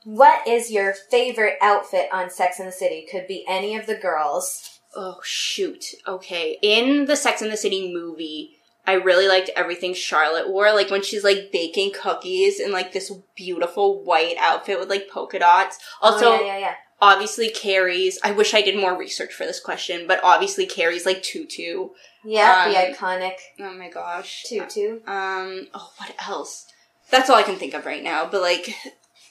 What 0.04 0.48
is 0.48 0.70
your 0.70 0.94
favorite 0.94 1.58
outfit 1.62 2.10
on 2.14 2.30
Sex 2.30 2.60
in 2.60 2.68
the 2.68 2.72
City? 2.72 3.08
Could 3.12 3.26
be 3.28 3.44
any 3.48 3.76
of 3.76 3.88
the 3.88 3.96
girls. 3.96 4.80
Oh 4.96 5.20
shoot. 5.24 5.86
Okay. 6.08 6.60
In 6.62 7.06
the 7.06 7.16
Sex 7.16 7.42
and 7.42 7.52
the 7.52 7.58
City 7.58 7.92
movie, 7.92 8.52
I 8.86 8.94
really 8.94 9.28
liked 9.28 9.50
everything 9.56 9.96
Charlotte 9.96 10.50
wore. 10.50 10.72
Like 10.72 10.92
when 10.92 11.02
she's 11.02 11.24
like 11.24 11.52
baking 11.52 11.94
cookies 12.00 12.60
in 12.60 12.72
like 12.72 12.94
this 12.94 13.12
beautiful 13.36 14.04
white 14.04 14.36
outfit 14.40 14.80
with 14.80 14.90
like 14.90 15.10
polka 15.10 15.40
dots. 15.40 15.80
Oh, 16.04 16.14
also, 16.14 16.34
oh, 16.34 16.40
yeah, 16.40 16.46
yeah, 16.46 16.60
yeah. 16.60 16.76
Obviously 17.02 17.50
Carrie's. 17.50 18.20
I 18.24 18.32
wish 18.32 18.54
I 18.54 18.62
did 18.62 18.78
more 18.80 18.98
research 18.98 19.34
for 19.34 19.46
this 19.46 19.60
question, 19.60 20.08
but 20.08 20.20
obviously 20.24 20.66
Carrie's 20.66 21.06
like 21.06 21.24
tutu. 21.24 21.90
Yeah, 22.24 22.70
the 22.70 22.78
Um, 22.88 22.94
iconic 22.94 23.36
Oh 23.60 23.74
my 23.74 23.90
gosh. 23.90 24.44
tutu. 24.48 25.00
Um. 25.08 25.68
Oh, 25.74 25.92
what 25.98 26.16
else? 26.28 26.68
That's 27.12 27.30
all 27.30 27.36
I 27.36 27.44
can 27.44 27.58
think 27.58 27.74
of 27.74 27.86
right 27.86 28.04
now. 28.04 28.26
But 28.28 28.42
like, 28.42 28.74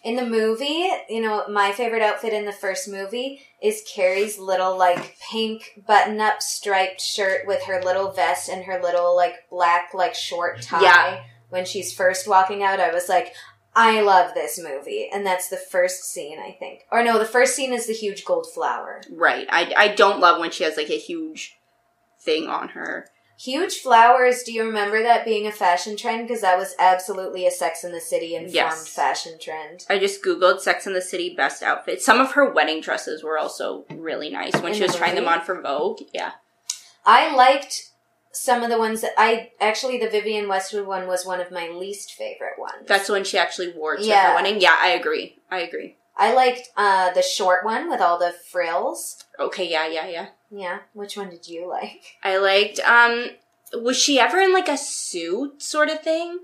In 0.05 0.17
the 0.17 0.27
movie, 0.27 0.87
you 1.09 1.23
know, 1.23 1.49
my 1.49 1.73
favorite 1.73 2.03
outfit 2.03 2.33
in 2.35 2.45
the 2.45 2.53
first 2.53 2.87
movie 2.89 3.41
is 3.63 3.83
Carrie's 3.91 4.39
little 4.39 4.77
like 4.77 5.17
pink 5.31 5.81
button 5.87 6.21
up 6.21 6.43
striped 6.43 7.01
shirt 7.01 7.47
with 7.47 7.63
her 7.65 7.81
little 7.83 8.13
vest 8.13 8.51
and 8.51 8.65
her 8.67 8.81
little 8.83 9.17
like 9.17 9.49
black 9.51 9.95
like 9.95 10.15
short 10.15 10.61
tie. 10.61 10.83
Yeah. 10.83 11.21
When 11.49 11.65
she's 11.65 11.93
first 11.93 12.29
walking 12.29 12.63
out, 12.63 12.81
I 12.81 12.93
was 12.93 13.09
like, 13.09 13.33
I 13.77 14.01
love 14.01 14.35
this 14.35 14.59
movie. 14.63 15.09
And 15.13 15.27
that's 15.27 15.49
the 15.49 15.57
first 15.57 16.05
scene, 16.05 16.39
I 16.39 16.53
think. 16.53 16.83
Or 16.93 17.03
no, 17.03 17.19
the 17.19 17.25
first 17.25 17.57
scene 17.57 17.73
is 17.73 17.87
the 17.87 17.93
huge 17.93 18.25
gold 18.25 18.47
flower. 18.53 19.03
right? 19.11 19.47
I 19.51 19.73
I 19.77 19.89
don't 19.89 20.21
love 20.21 20.39
when 20.41 20.51
she 20.51 20.65
has 20.65 20.77
like 20.77 20.91
a 20.91 20.99
huge 20.99 21.57
thing 22.21 22.47
on 22.49 22.69
her. 22.71 23.09
Huge 23.37 23.79
flowers, 23.81 24.45
do 24.45 24.53
you 24.53 24.63
remember 24.65 25.03
that 25.03 25.25
being 25.25 25.45
a 25.49 25.51
fashion 25.53 25.97
trend? 25.97 26.29
Because 26.29 26.43
that 26.43 26.57
was 26.57 26.77
absolutely 26.79 27.49
a 27.49 27.51
Sex 27.51 27.83
in 27.83 27.91
the 27.91 28.01
City 28.01 28.37
informed 28.37 28.55
Yes. 28.55 28.87
fashion 28.89 29.39
trend. 29.41 29.85
I 29.91 29.99
just 29.99 30.23
googled 30.23 30.61
Sex 30.61 30.87
in 30.87 30.93
the 30.93 31.03
City 31.03 31.35
best 31.37 31.61
outfits. 31.61 32.07
Some 32.07 32.21
of 32.21 32.33
her 32.33 32.49
wedding 32.49 32.81
dresses 32.81 33.25
were 33.25 33.37
also 33.37 33.87
really 33.91 34.31
nice 34.31 34.55
when 34.55 34.67
In 34.71 34.75
she 34.75 34.85
was 34.85 34.95
trying 34.95 35.17
them 35.17 35.27
on 35.27 35.41
for 35.41 35.61
Vogue. 35.61 36.03
Yeah. 36.13 36.31
I 37.05 37.35
liked 37.35 37.91
some 38.35 38.63
of 38.63 38.69
the 38.71 38.79
ones 38.79 39.01
that 39.01 39.13
I 39.17 39.53
actually 39.61 39.99
the 39.99 40.09
Vivienne 40.11 40.49
Westwood 40.49 40.87
one 40.87 41.07
was 41.07 41.25
one 41.25 41.41
of 41.41 41.51
my 41.51 41.69
least 41.69 42.13
favorite 42.13 42.59
ones. 42.59 42.87
That's 42.87 43.07
the 43.07 43.13
one 43.15 43.25
she 43.25 43.39
actually 43.39 43.73
wore 43.73 43.97
to 43.97 44.03
Yeah. 44.05 44.31
her 44.31 44.35
wedding. 44.35 44.61
Yeah, 44.61 44.77
I 44.79 44.89
agree. 44.91 45.39
I 45.51 45.61
agree. 45.61 45.97
I 46.17 46.33
liked 46.35 46.69
uh 46.77 47.13
the 47.13 47.23
short 47.23 47.65
one 47.65 47.89
with 47.89 48.01
all 48.01 48.19
the 48.19 48.33
frills. 48.33 49.23
Okay, 49.39 49.69
yeah, 49.69 49.87
yeah, 49.87 50.07
yeah. 50.09 50.27
Yeah, 50.51 50.79
which 50.93 51.17
one 51.17 51.31
did 51.31 51.49
you 51.49 51.67
like? 51.69 52.03
I 52.23 52.37
liked 52.39 52.81
um 52.81 53.31
was 53.73 53.97
she 53.97 54.21
ever 54.21 54.39
in 54.41 54.53
like 54.53 54.69
a 54.69 54.77
suit 54.77 55.63
sort 55.63 55.89
of 55.89 56.01
thing? 56.03 56.39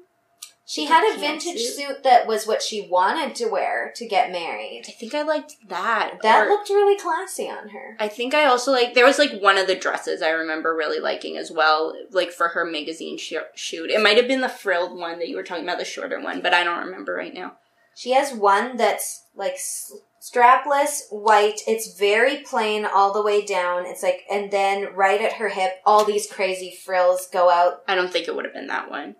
She 0.70 0.84
had 0.86 1.02
a 1.02 1.18
vintage 1.18 1.56
pantsuit? 1.56 1.74
suit 1.74 2.02
that 2.04 2.28
was 2.28 2.46
what 2.46 2.62
she 2.62 2.86
wanted 2.88 3.34
to 3.34 3.48
wear 3.48 3.92
to 3.96 4.06
get 4.06 4.30
married. 4.30 4.84
I 4.86 4.92
think 4.92 5.14
I 5.16 5.22
liked 5.22 5.56
that. 5.68 6.18
That 6.22 6.46
Or- 6.46 6.48
looked 6.48 6.70
really 6.70 6.96
classy 6.96 7.50
on 7.50 7.70
her. 7.70 7.96
I 7.98 8.06
think 8.06 8.34
I 8.34 8.44
also 8.44 8.70
like 8.70 8.94
there 8.94 9.04
was 9.04 9.18
like 9.18 9.40
one 9.40 9.58
of 9.58 9.66
the 9.66 9.74
dresses 9.74 10.22
I 10.22 10.30
remember 10.30 10.72
really 10.76 11.00
liking 11.00 11.36
as 11.36 11.50
well, 11.50 11.92
like 12.12 12.30
for 12.30 12.48
her 12.50 12.64
magazine 12.64 13.18
sh- 13.18 13.34
shoot. 13.56 13.90
It 13.90 14.00
might 14.00 14.16
have 14.16 14.28
been 14.28 14.42
the 14.42 14.48
frilled 14.48 14.96
one 14.96 15.18
that 15.18 15.26
you 15.26 15.34
were 15.34 15.42
talking 15.42 15.64
about, 15.64 15.78
the 15.78 15.84
shorter 15.84 16.20
one, 16.20 16.40
but 16.40 16.54
I 16.54 16.62
don't 16.62 16.84
remember 16.86 17.14
right 17.14 17.34
now. 17.34 17.56
She 17.96 18.12
has 18.12 18.32
one 18.32 18.76
that's 18.76 19.24
like 19.34 19.54
s- 19.54 19.92
strapless, 20.20 21.00
white. 21.10 21.60
It's 21.66 21.98
very 21.98 22.38
plain 22.38 22.84
all 22.84 23.12
the 23.12 23.22
way 23.22 23.44
down. 23.44 23.86
It's 23.86 24.02
like, 24.02 24.22
and 24.30 24.50
then 24.50 24.94
right 24.94 25.20
at 25.20 25.34
her 25.34 25.48
hip, 25.48 25.72
all 25.86 26.04
these 26.04 26.30
crazy 26.30 26.76
frills 26.84 27.26
go 27.32 27.48
out 27.50 27.82
I 27.88 27.94
don't 27.94 28.12
think 28.12 28.28
it 28.28 28.36
would 28.36 28.44
have 28.44 28.54
been 28.54 28.66
that 28.68 28.90
one. 28.90 29.16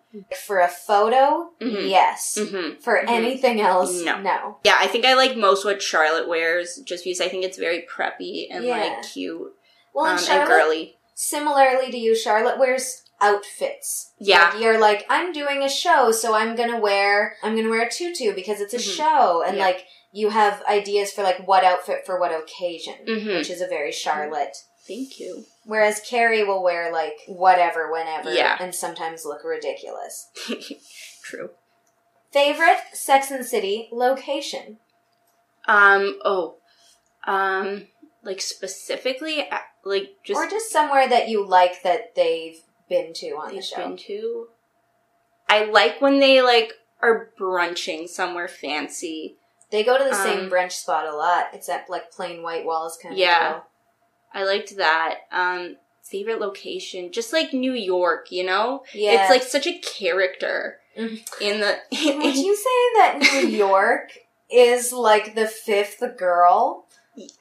for 0.46 0.58
a 0.58 0.68
photo. 0.68 1.50
Mhm. 1.60 1.88
Yes. 1.88 2.36
hmm 2.36 2.72
For 2.80 2.98
Mhm. 3.00 3.08
anything 3.08 3.60
else, 3.60 4.02
No. 4.02 4.18
no. 4.20 4.58
Yeah, 4.64 4.76
I 4.78 4.88
think 4.88 5.04
I 5.04 5.14
like 5.14 5.36
most 5.36 5.64
what 5.64 5.80
Charlotte 5.80 6.28
wears, 6.28 6.78
just 6.84 7.04
because 7.04 7.20
I 7.20 7.28
think 7.28 7.44
it's 7.44 7.56
very 7.58 7.86
preppy 7.88 8.48
and 8.50 8.64
Yeah. 8.64 8.76
like 8.78 9.02
cute 9.04 9.52
Well, 9.94 10.06
um, 10.06 10.10
and 10.12 10.18
and 10.18 10.26
Charlotte, 10.26 10.48
girly. 10.48 10.98
similarly 11.14 11.90
to 11.92 11.96
you, 11.96 12.14
Charlotte 12.16 12.58
wears 12.58 13.04
outfits. 13.20 14.12
Yeah. 14.18 14.50
Like, 14.50 14.60
you're 14.62 14.78
like, 14.78 15.06
I'm 15.08 15.32
doing 15.32 15.62
a 15.62 15.68
show, 15.68 16.10
so 16.10 16.34
I'm 16.34 16.56
gonna 16.56 16.78
wear, 16.80 17.36
I'm 17.42 17.54
gonna 17.54 17.68
wear 17.70 17.82
a 17.82 17.90
tutu 17.90 18.34
because 18.34 18.60
it's 18.60 18.74
a 18.74 18.78
Mhm. 18.78 18.96
show, 18.96 19.42
and 19.42 19.56
Yeah. 19.58 19.64
like 19.64 19.86
you 20.12 20.30
have 20.30 20.62
ideas 20.64 21.12
for 21.12 21.22
like 21.22 21.46
what 21.46 21.64
outfit 21.64 22.04
for 22.04 22.18
what 22.18 22.32
occasion, 22.32 22.94
Mhm. 23.06 23.36
which 23.38 23.50
is 23.50 23.60
a 23.60 23.66
very 23.66 23.92
Charlotte. 23.92 24.56
Thank 24.88 25.20
you. 25.20 25.44
Whereas 25.64 26.00
Carrie 26.00 26.42
will 26.42 26.62
wear 26.62 26.90
like 26.92 27.18
whatever, 27.26 27.90
whenever, 27.92 28.32
Yeah. 28.32 28.56
and 28.58 28.74
sometimes 28.74 29.24
look 29.24 29.44
ridiculous. 29.44 30.28
True. 31.22 31.50
Favorite 32.32 32.80
Sex 32.92 33.30
and 33.30 33.44
City 33.46 33.88
location? 33.92 34.78
Um. 35.66 36.18
Oh. 36.24 36.56
Um. 37.26 37.88
Like 38.22 38.40
specifically, 38.40 39.48
uh, 39.48 39.58
like 39.84 40.16
just 40.24 40.38
or 40.38 40.48
just 40.48 40.70
somewhere 40.70 41.08
that 41.08 41.28
you 41.28 41.44
like 41.46 41.82
that 41.82 42.14
they've 42.14 42.60
been 42.88 43.12
to 43.14 43.30
on 43.30 43.54
the 43.54 43.62
show. 43.62 43.76
been 43.76 43.96
to. 43.96 44.48
I 45.48 45.64
like 45.64 46.00
when 46.00 46.18
they 46.20 46.42
like 46.42 46.72
are 47.02 47.30
brunching 47.38 48.08
somewhere 48.08 48.48
fancy. 48.48 49.36
They 49.70 49.84
go 49.84 49.96
to 49.98 50.04
the 50.04 50.10
Um, 50.16 50.22
same 50.22 50.50
brunch 50.50 50.72
spot 50.72 51.06
a 51.06 51.14
lot. 51.14 51.48
It's 51.52 51.68
at 51.68 51.88
like 51.88 52.10
plain 52.10 52.42
white 52.42 52.64
walls 52.64 52.96
kind 53.00 53.16
Yeah. 53.16 53.48
of 53.56 53.62
Yeah, 54.34 54.40
I 54.40 54.44
liked 54.44 54.76
that. 54.76 55.20
Um. 55.32 55.76
Favorite 56.02 56.40
location, 56.40 57.12
just 57.12 57.32
like 57.32 57.52
New 57.52 57.72
York, 57.72 58.32
you 58.32 58.42
know. 58.42 58.82
Yeah. 58.92 59.12
It's 59.22 59.30
like 59.30 59.44
such 59.44 59.68
a 59.68 59.78
character 59.78 60.80
Mhm. 60.98 61.20
in 61.40 61.60
the. 61.60 61.78
Would 61.92 62.36
you 62.36 62.56
say 62.56 62.94
that 62.96 63.18
New 63.34 63.46
York 63.68 64.18
is 64.50 64.92
like 64.92 65.36
the 65.36 65.46
fifth 65.46 66.02
girl? 66.18 66.86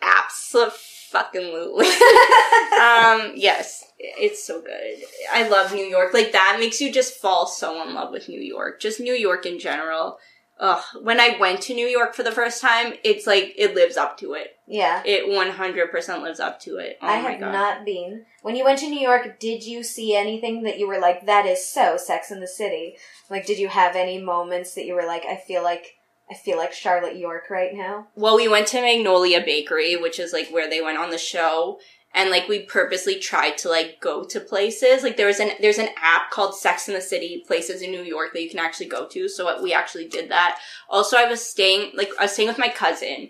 Absolutely. 0.04 1.86
um, 1.88 3.32
yes, 3.36 3.86
it's 3.98 4.44
so 4.44 4.62
good. 4.62 4.98
I 5.32 5.48
love 5.48 5.74
New 5.74 5.86
York. 5.86 6.14
Like 6.14 6.32
that 6.34 6.58
makes 6.60 6.80
you 6.80 6.92
just 6.92 7.16
fall 7.16 7.48
so 7.48 7.82
in 7.88 7.94
love 7.96 8.12
with 8.12 8.30
New 8.30 8.42
York. 8.42 8.80
Just 8.80 9.00
New 9.00 9.14
York 9.14 9.46
in 9.48 9.58
general. 9.58 10.20
Ugh. 10.60 10.84
When 11.02 11.20
I 11.20 11.38
went 11.40 11.62
to 11.64 11.74
New 11.74 11.88
York 11.88 12.14
for 12.14 12.24
the 12.24 12.32
first 12.32 12.62
time, 12.62 12.94
it's 13.04 13.26
like 13.26 13.54
it 13.58 13.76
lives 13.76 13.96
up 13.96 14.18
to 14.20 14.34
it. 14.34 14.58
Yeah. 14.68 15.02
It 15.06 15.26
100% 15.26 16.22
lives 16.22 16.40
up 16.40 16.60
to 16.62 16.78
it. 16.78 16.98
Oh 17.02 17.08
I 17.08 17.16
have 17.16 17.40
god. 17.40 17.52
not 17.52 17.86
been. 17.86 18.26
When 18.42 18.56
you 18.56 18.66
went 18.66 18.80
to 18.80 18.90
New 18.90 19.00
York, 19.00 19.40
did 19.40 19.64
you 19.64 19.84
see 19.84 20.16
anything 20.16 20.64
that 20.64 20.78
you 20.78 20.88
were 20.88 21.00
like, 21.00 21.26
that 21.26 21.46
is 21.46 21.66
so 21.66 21.98
Sex 21.98 22.30
in 22.30 22.42
the 22.42 22.48
City? 22.48 22.98
Like, 23.30 23.46
did 23.46 23.58
you 23.58 23.70
have 23.70 23.96
any 23.96 24.22
moments 24.22 24.76
that 24.76 24.86
you 24.86 24.96
were 24.96 25.06
like, 25.06 25.26
I 25.26 25.38
feel 25.38 25.64
like 25.64 25.96
I 26.32 26.36
feel 26.36 26.58
like 26.58 26.72
Charlotte 26.72 27.18
York 27.18 27.50
right 27.50 27.74
now. 27.74 28.08
Well, 28.16 28.36
we 28.36 28.48
went 28.48 28.68
to 28.68 28.82
Magnolia 28.82 29.42
Bakery, 29.42 29.96
which 29.96 30.20
is 30.20 30.32
like 30.32 30.50
where 30.50 30.70
they 30.70 30.80
went 30.80 31.00
on 31.00 31.10
the 31.10 31.18
show. 31.18 31.80
And 32.14 32.32
like 32.32 32.48
we 32.48 32.64
purposely 32.64 33.20
tried 33.20 33.58
to 33.60 33.70
like 33.70 34.00
go 34.02 34.24
to 34.24 34.40
places. 34.40 35.04
Like 35.04 35.16
there 35.16 35.28
was 35.28 35.40
an 35.40 35.52
there's 35.62 35.78
an 35.78 35.90
app 36.02 36.32
called 36.32 36.56
Sex 36.56 36.88
in 36.88 36.96
the 36.96 37.02
City 37.02 37.44
places 37.46 37.82
in 37.82 37.92
New 37.92 38.02
York 38.02 38.34
that 38.34 38.42
you 38.42 38.50
can 38.50 38.60
actually 38.60 38.88
go 38.88 39.08
to. 39.08 39.30
So 39.30 39.46
what 39.46 39.62
we 39.62 39.74
actually 39.74 40.08
did 40.08 40.30
that. 40.32 40.60
Also, 40.90 41.18
I 41.18 41.26
was 41.26 41.46
staying 41.46 41.92
like 41.96 42.10
I 42.20 42.24
was 42.24 42.32
staying 42.32 42.50
with 42.50 42.58
my 42.58 42.70
cousin. 42.70 43.30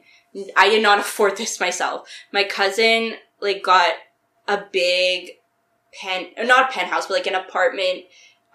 I 0.55 0.69
did 0.69 0.81
not 0.81 0.99
afford 0.99 1.37
this 1.37 1.59
myself. 1.59 2.09
My 2.31 2.43
cousin 2.43 3.15
like 3.41 3.63
got 3.63 3.93
a 4.47 4.63
big 4.71 5.31
pen 5.99 6.27
not 6.43 6.69
a 6.69 6.73
penthouse, 6.73 7.07
but 7.07 7.15
like 7.15 7.27
an 7.27 7.35
apartment 7.35 8.05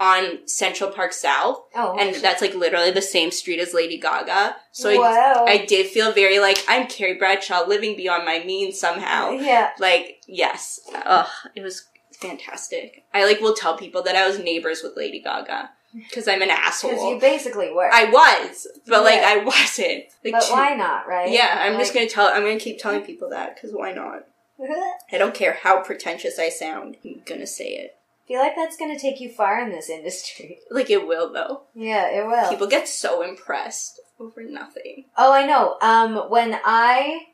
on 0.00 0.46
Central 0.48 0.90
Park 0.90 1.12
South. 1.12 1.62
Oh, 1.74 1.96
and 1.98 2.14
that's 2.16 2.40
like 2.42 2.54
literally 2.54 2.90
the 2.90 3.00
same 3.02 3.30
street 3.30 3.60
as 3.60 3.72
Lady 3.72 3.98
Gaga. 3.98 4.56
So 4.72 4.98
Wow. 5.00 5.44
I, 5.46 5.52
I 5.52 5.64
did 5.66 5.86
feel 5.86 6.12
very 6.12 6.38
like 6.40 6.64
I'm 6.68 6.86
Carrie 6.88 7.14
Bradshaw 7.18 7.64
living 7.66 7.96
beyond 7.96 8.24
my 8.24 8.42
means 8.44 8.78
somehow. 8.78 9.30
yeah. 9.30 9.70
Like 9.78 10.20
yes, 10.26 10.80
ugh, 11.06 11.28
it 11.54 11.62
was 11.62 11.84
fantastic. 12.12 13.04
I 13.12 13.24
like 13.24 13.40
will 13.40 13.54
tell 13.54 13.76
people 13.76 14.02
that 14.02 14.16
I 14.16 14.26
was 14.26 14.38
neighbors 14.38 14.82
with 14.82 14.96
Lady 14.96 15.20
Gaga 15.20 15.70
because 15.94 16.26
I'm 16.26 16.42
an 16.42 16.50
asshole. 16.50 16.90
Because 16.90 17.04
you 17.10 17.20
basically 17.20 17.70
were. 17.72 17.88
I 17.92 18.04
was, 18.10 18.66
but 18.88 19.04
like 19.04 19.20
Yeah. 19.20 19.28
I 19.40 19.44
wasn't. 19.44 20.04
Like, 20.24 20.32
but 20.32 20.48
why 20.50 20.74
not, 20.74 21.06
right? 21.06 21.30
Yeah, 21.30 21.56
I'm 21.60 21.78
just 21.78 21.94
gonna 21.94 22.08
tell. 22.08 22.26
I'm 22.28 22.42
gonna 22.42 22.58
keep 22.58 22.80
telling 22.80 23.02
people 23.02 23.30
that 23.30 23.54
because 23.54 23.70
why 23.72 23.92
not? 23.92 24.26
I 25.12 25.18
don't 25.18 25.34
care 25.34 25.58
how 25.62 25.82
pretentious 25.82 26.38
I 26.38 26.48
sound. 26.48 26.96
I'm 27.04 27.22
gonna 27.24 27.46
say 27.46 27.68
it. 27.74 27.96
Feel 28.26 28.40
like 28.40 28.54
that's 28.56 28.76
going 28.76 28.94
to 28.94 29.00
take 29.00 29.20
you 29.20 29.30
far 29.30 29.60
in 29.60 29.70
this 29.70 29.88
industry. 29.90 30.58
Like 30.70 30.90
it 30.90 31.06
will 31.06 31.32
though. 31.32 31.62
Yeah, 31.74 32.08
it 32.10 32.26
will. 32.26 32.50
People 32.50 32.66
get 32.66 32.88
so 32.88 33.22
impressed 33.22 34.00
over 34.18 34.42
nothing. 34.42 35.04
Oh, 35.16 35.32
I 35.32 35.46
know. 35.46 35.76
Um, 35.80 36.30
when 36.30 36.58
I 36.64 37.26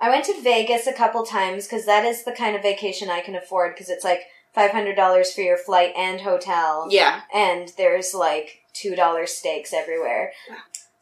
I 0.00 0.10
went 0.10 0.24
to 0.26 0.40
Vegas 0.42 0.86
a 0.86 0.92
couple 0.92 1.24
times 1.24 1.66
because 1.66 1.86
that 1.86 2.04
is 2.04 2.24
the 2.24 2.32
kind 2.32 2.54
of 2.54 2.62
vacation 2.62 3.08
I 3.08 3.20
can 3.20 3.34
afford 3.34 3.74
because 3.74 3.88
it's 3.88 4.04
like 4.04 4.20
five 4.54 4.70
hundred 4.70 4.94
dollars 4.96 5.32
for 5.32 5.40
your 5.40 5.56
flight 5.56 5.92
and 5.96 6.20
hotel, 6.20 6.86
Yeah. 6.90 7.22
and 7.34 7.72
there's 7.76 8.14
like 8.14 8.60
two 8.74 8.94
dollar 8.94 9.26
steaks 9.26 9.72
everywhere. 9.72 10.32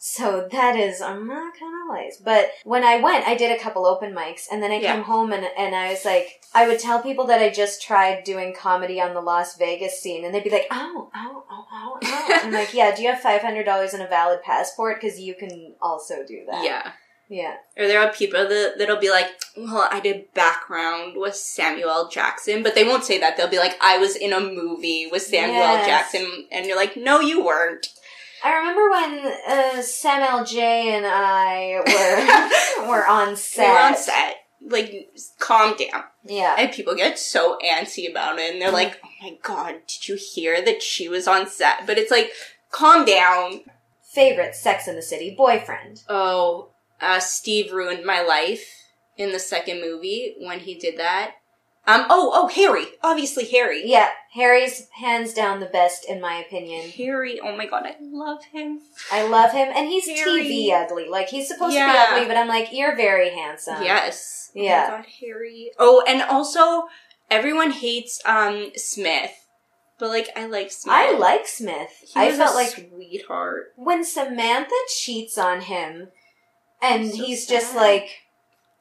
So 0.07 0.47
that 0.53 0.77
is 0.77 1.01
I'm 1.01 1.27
not 1.27 1.59
gonna 1.59 1.89
lie. 1.89 2.11
But 2.23 2.51
when 2.65 2.85
I 2.85 3.01
went, 3.01 3.27
I 3.27 3.35
did 3.35 3.51
a 3.51 3.59
couple 3.59 3.87
open 3.87 4.13
mics, 4.13 4.45
and 4.53 4.63
then 4.63 4.71
I 4.71 4.79
Yeah. 4.79 4.97
came 4.97 5.05
home 5.05 5.33
and 5.33 5.47
and 5.57 5.75
I 5.75 5.93
was 5.93 6.05
like, 6.05 6.43
I 6.55 6.69
would 6.69 6.79
tell 6.79 7.01
people 7.01 7.25
that 7.29 7.41
I 7.41 7.49
just 7.49 7.81
tried 7.81 8.23
doing 8.23 8.53
comedy 8.55 9.01
on 9.01 9.15
the 9.15 9.23
Las 9.23 9.57
Vegas 9.57 9.99
scene, 10.03 10.23
and 10.27 10.35
they'd 10.35 10.45
be 10.45 10.51
like, 10.51 10.67
"Oh, 10.71 11.09
oh, 11.17 11.45
oh, 11.51 11.67
oh, 11.73 11.99
oh." 12.05 12.41
I'm 12.45 12.53
like, 12.53 12.75
"Yeah, 12.75 12.95
do 12.95 13.01
you 13.03 13.09
have 13.09 13.21
five 13.23 13.41
hundred 13.41 13.65
dollars 13.65 13.95
and 13.95 14.03
a 14.03 14.07
valid 14.07 14.43
passport? 14.43 15.01
Because 15.01 15.19
you 15.19 15.35
can 15.35 15.75
also 15.81 16.17
do 16.29 16.45
that." 16.51 16.63
Yeah. 16.63 16.93
yeah. 17.31 17.55
Or 17.79 17.89
there 17.89 18.03
are 18.03 18.13
people 18.13 18.47
that, 18.47 18.75
that'll 18.77 18.99
be 19.01 19.09
like, 19.11 19.31
well, 19.57 19.89
I 19.91 20.01
did 20.01 20.35
background 20.35 21.15
with 21.17 21.35
Samuel 21.35 22.09
Jackson, 22.09 22.63
but 22.63 22.75
they 22.75 22.85
won't 22.85 23.05
say 23.05 23.19
that. 23.21 23.39
They'll 23.39 23.49
be 23.49 23.59
like, 23.59 23.79
I 23.81 23.97
was 23.97 24.17
in 24.17 24.35
a 24.35 24.41
movie 24.41 25.09
with 25.11 25.23
Samuel 25.23 25.61
Yes. 25.61 25.87
Jackson. 25.87 26.47
And 26.53 26.67
you're 26.67 26.77
like, 26.77 26.95
no, 26.95 27.21
you 27.21 27.43
weren't. 27.43 27.89
I 28.45 28.53
remember 28.59 28.91
when 28.91 29.33
uh, 29.49 29.83
Sam 29.83 30.23
L. 30.23 30.45
J. 30.45 30.95
and 30.95 31.07
I 31.09 32.83
were 32.83 32.89
were 32.89 33.07
on 33.07 33.37
set. 33.37 33.67
We 33.67 33.73
were 33.73 33.79
on 33.79 33.97
set. 33.97 34.37
Like, 34.67 35.11
calm 35.39 35.75
down. 35.77 36.05
Yeah. 36.25 36.55
And 36.59 36.73
people 36.73 36.95
get 36.95 37.19
so 37.19 37.59
antsy 37.65 38.11
about 38.11 38.39
it, 38.39 38.53
and 38.53 38.61
they're 38.61 38.71
like, 38.71 39.01
oh 39.03 39.09
my 39.23 39.39
god, 39.43 39.77
did 39.87 40.09
you 40.09 40.17
hear 40.17 40.63
that 40.63 40.83
she 40.83 41.09
was 41.09 41.27
on 41.27 41.49
set? 41.49 41.87
But 41.87 41.99
it's 41.99 42.11
like, 42.11 42.33
calm 42.71 43.05
down. 43.05 43.63
Favorite 44.13 44.55
Sex 44.55 44.87
in 44.87 44.95
the 44.95 45.03
City 45.03 45.35
boyfriend. 45.37 46.03
Oh, 46.09 46.69
uh, 47.01 47.21
Steve 47.21 47.73
ruined 47.73 48.05
my 48.05 48.23
life 48.23 48.65
in 49.17 49.33
the 49.33 49.39
second 49.39 49.81
movie 49.81 50.37
when 50.39 50.61
he 50.61 50.75
did 50.75 50.99
that. 50.99 51.33
Um, 51.87 52.07
oh, 52.09 52.31
oh, 52.35 52.49
Harry. 52.49 52.87
Obviously 53.03 53.45
Harry. 53.51 53.83
Yeah, 53.85 54.09
Harry's 54.33 54.89
hands 54.95 55.35
down 55.35 55.61
the 55.61 55.67
best 55.67 56.07
in 56.09 56.19
my 56.21 56.37
opinion. 56.37 56.89
Harry, 56.91 57.39
oh 57.41 57.55
my 57.57 57.67
god, 57.67 57.85
I 57.85 57.97
love 58.01 58.43
him. 58.53 58.81
I 59.13 59.27
love 59.29 59.53
him, 59.53 59.69
and 59.75 59.87
he's 59.89 60.07
Harry. 60.07 60.45
TV 60.45 60.73
ugly. 60.73 61.09
Like 61.09 61.29
he's 61.29 61.47
supposed 61.49 61.75
Yeah. 61.75 61.87
to 61.89 61.93
be 61.93 61.99
ugly, 61.99 62.27
but 62.29 62.37
I'm 62.39 62.49
like, 62.49 62.69
you're 62.73 62.97
very 62.97 63.31
handsome. 63.35 63.83
yes. 63.83 64.51
yeah. 64.55 64.87
Oh 64.89 64.91
my 64.93 64.97
god, 64.99 65.07
Harry. 65.21 65.71
Oh, 65.79 66.03
and 66.09 66.23
also, 66.23 66.85
everyone 67.31 67.71
hates, 67.71 68.21
um, 68.25 68.71
Smith. 68.77 69.33
But, 69.99 70.09
like, 70.09 70.29
I 70.35 70.47
like 70.47 70.73
Smith. 70.73 70.93
I 70.93 71.17
like 71.17 71.47
Smith. 71.47 71.91
He 72.01 72.13
I 72.21 72.33
felt 72.33 72.55
a 72.55 72.57
like 72.57 72.69
sweetheart. 72.71 73.73
when 73.77 74.05
Samantha 74.05 74.75
cheats 74.89 75.39
on 75.39 75.61
him, 75.61 76.09
and 76.83 77.11
So 77.11 77.17
he's 77.25 77.47
just 77.47 77.77
like, 77.77 78.09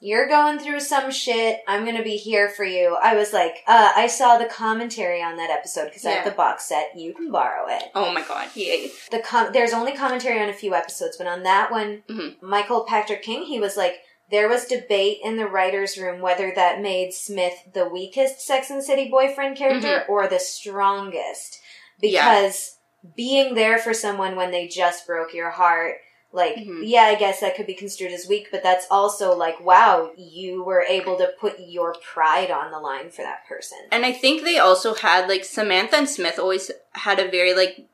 "You're 0.03 0.27
going 0.27 0.59
through 0.59 0.81
some 0.81 1.11
shit. 1.11 1.61
I'm 1.67 1.85
gonna 1.85 2.03
be 2.03 2.17
here 2.17 2.49
for 2.49 2.65
you." 2.65 2.97
I 3.01 3.15
was 3.15 3.31
like, 3.33 3.63
uh, 3.67 3.91
I 3.95 4.07
saw 4.07 4.37
the 4.37 4.45
commentary 4.45 5.21
on 5.23 5.37
that 5.37 5.49
episode 5.49 5.85
because 5.85 6.05
I 6.05 6.11
have 6.11 6.25
the 6.25 6.31
box 6.31 6.65
set. 6.65 6.91
You 6.95 7.13
can 7.13 7.31
borrow 7.31 7.67
it. 7.69 7.83
Oh 7.95 8.11
my 8.13 8.21
god, 8.21 8.49
yay. 8.55 8.91
the 9.11 9.19
com- 9.19 9.53
there's 9.53 9.73
only 9.73 9.93
commentary 9.93 10.39
on 10.41 10.49
a 10.49 10.53
few 10.53 10.75
episodes, 10.75 11.17
but 11.17 11.27
on 11.27 11.43
that 11.43 11.71
one, 11.71 12.03
Mhm. 12.09 12.41
Michael 12.41 12.83
Patrick 12.83 13.23
King, 13.23 13.43
he 13.43 13.59
was 13.59 13.77
like, 13.77 14.01
there 14.29 14.47
was 14.49 14.65
debate 14.65 15.19
in 15.23 15.37
the 15.37 15.47
writers' 15.47 15.97
room 15.97 16.19
whether 16.19 16.51
that 16.55 16.81
made 16.81 17.13
Smith 17.13 17.53
the 17.73 17.87
weakest 17.87 18.41
Sex 18.41 18.69
and 18.69 18.83
City 18.83 19.09
boyfriend 19.09 19.57
character 19.57 20.05
or 20.07 20.27
the 20.27 20.39
strongest, 20.39 21.59
Yeah. 22.01 22.41
because 22.41 22.77
being 23.15 23.53
there 23.53 23.77
for 23.77 23.93
someone 23.93 24.35
when 24.35 24.51
they 24.51 24.67
just 24.67 25.05
broke 25.05 25.33
your 25.33 25.51
heart. 25.51 25.97
Like, 26.33 26.55
Mhm. 26.55 26.81
yeah, 26.81 27.03
I 27.03 27.15
guess 27.15 27.41
that 27.41 27.55
could 27.55 27.67
be 27.67 27.75
construed 27.75 28.11
as 28.11 28.27
weak, 28.27 28.47
but 28.51 28.63
that's 28.63 28.87
also 28.89 29.35
like, 29.35 29.59
wow, 29.61 30.11
you 30.17 30.63
were 30.63 30.81
able 30.81 31.15
to 31.19 31.27
put 31.39 31.59
your 31.59 31.93
pride 31.93 32.49
on 32.49 32.71
the 32.71 32.79
line 32.79 33.11
for 33.11 33.21
that 33.21 33.45
person. 33.47 33.77
And 33.91 34.03
I 34.03 34.11
think 34.13 34.43
they 34.43 34.57
also 34.57 34.95
had, 34.95 35.29
like, 35.29 35.45
Samantha 35.45 35.95
and 35.95 36.09
Smith 36.09 36.39
always 36.39 36.71
had 36.93 37.19
a 37.19 37.29
very, 37.29 37.53
like, 37.53 37.85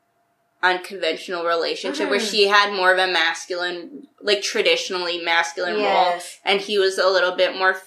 unconventional 0.62 1.44
relationship 1.44 2.08
where 2.08 2.18
Mhm. 2.18 2.30
she 2.30 2.48
had 2.48 2.72
more 2.72 2.92
of 2.92 2.98
a 2.98 3.06
masculine, 3.06 4.08
like, 4.22 4.40
traditionally 4.42 5.18
masculine 5.18 5.76
role. 5.76 6.18
And 6.42 6.62
he 6.62 6.78
was 6.78 6.96
a 6.98 7.08
little 7.08 7.32
bit 7.32 7.56
more 7.56 7.80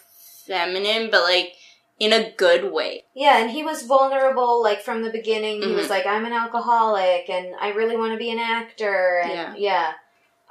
feminine, 0.46 1.10
but, 1.10 1.24
like, 1.24 1.54
in 2.00 2.14
a 2.14 2.32
good 2.32 2.72
way. 2.72 3.06
Yeah, 3.14 3.38
and 3.38 3.52
he 3.52 3.64
was 3.64 3.84
vulnerable, 3.84 4.62
like 4.62 4.82
from 4.82 5.04
the 5.04 5.10
beginning. 5.12 5.62
He 5.62 5.68
Mhm. 5.70 5.76
was 5.76 5.90
like, 5.90 6.06
"I'm 6.06 6.26
an 6.26 6.34
alcoholic, 6.34 7.30
and 7.30 7.56
I 7.60 7.70
really 7.70 7.96
want 7.96 8.12
to 8.14 8.18
be 8.18 8.32
an 8.32 8.40
actor." 8.40 9.22
And 9.24 9.32
Yeah. 9.32 9.54
yeah, 9.56 9.94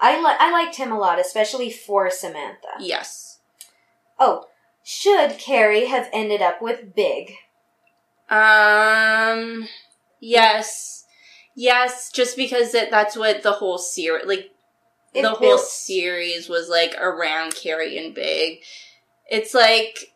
I 0.01 0.17
li- 0.19 0.37
I 0.39 0.51
liked 0.51 0.77
him 0.77 0.91
a 0.93 0.99
lot, 0.99 1.21
especially 1.21 1.71
for 1.71 2.11
Samantha. 2.11 2.69
Yes. 2.81 3.39
Oh, 4.19 4.47
should 4.83 5.39
Carrie 5.39 5.87
have 5.87 6.09
ended 6.13 6.43
up 6.43 6.61
with 6.61 6.95
Big? 6.95 7.35
Um, 8.29 9.69
yes. 10.21 11.05
Yes, 11.55 12.11
just 12.11 12.37
because 12.37 12.75
it, 12.75 12.91
that's 12.91 13.17
what 13.17 13.43
the 13.43 13.53
whole 13.53 13.79
series, 13.79 14.27
like, 14.27 14.51
It 15.13 15.23
the 15.23 15.31
whole 15.31 15.59
series 15.59 16.49
was 16.49 16.69
like 16.69 16.95
around 16.99 17.55
Carrie 17.55 17.99
and 17.99 18.15
Big. 18.15 18.61
It's 19.31 19.53
like, 19.55 20.13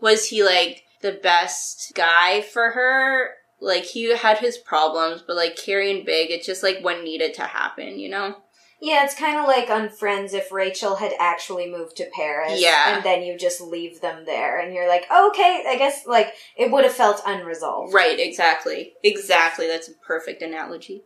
was 0.00 0.26
he 0.26 0.44
like 0.44 0.84
the 1.00 1.12
best 1.12 1.92
guy 1.94 2.42
for 2.42 2.70
her? 2.70 3.30
Like 3.60 3.84
he 3.84 4.14
had 4.16 4.38
his 4.38 4.58
problems, 4.58 5.22
but 5.26 5.36
like 5.36 5.56
Carrie 5.56 5.90
and 5.90 6.04
Big, 6.04 6.30
it's 6.30 6.46
just 6.46 6.62
like 6.62 6.80
what 6.82 7.02
needed 7.02 7.34
to 7.34 7.42
happen, 7.42 7.98
you 7.98 8.10
know? 8.10 8.36
Yeah, 8.80 9.04
it's 9.04 9.14
kind 9.14 9.36
of 9.38 9.46
like 9.46 9.70
on 9.70 9.88
Friends 9.88 10.32
if 10.32 10.52
Rachel 10.52 10.96
had 10.96 11.12
actually 11.18 11.68
moved 11.68 11.96
to 11.96 12.08
Paris. 12.14 12.60
Yeah. 12.60 12.94
And 12.94 13.04
then 13.04 13.22
you 13.22 13.36
just 13.36 13.60
leave 13.60 14.00
them 14.00 14.24
there, 14.24 14.60
and 14.60 14.72
you're 14.72 14.88
like, 14.88 15.04
oh, 15.10 15.30
okay, 15.30 15.64
I 15.68 15.76
guess, 15.76 16.06
like, 16.06 16.32
it 16.56 16.70
would 16.70 16.84
have 16.84 16.92
felt 16.92 17.20
unresolved. 17.26 17.92
Right, 17.92 18.20
exactly. 18.20 18.92
Exactly. 19.02 19.66
That's 19.66 19.88
a 19.88 19.94
perfect 20.06 20.42
analogy. 20.42 21.02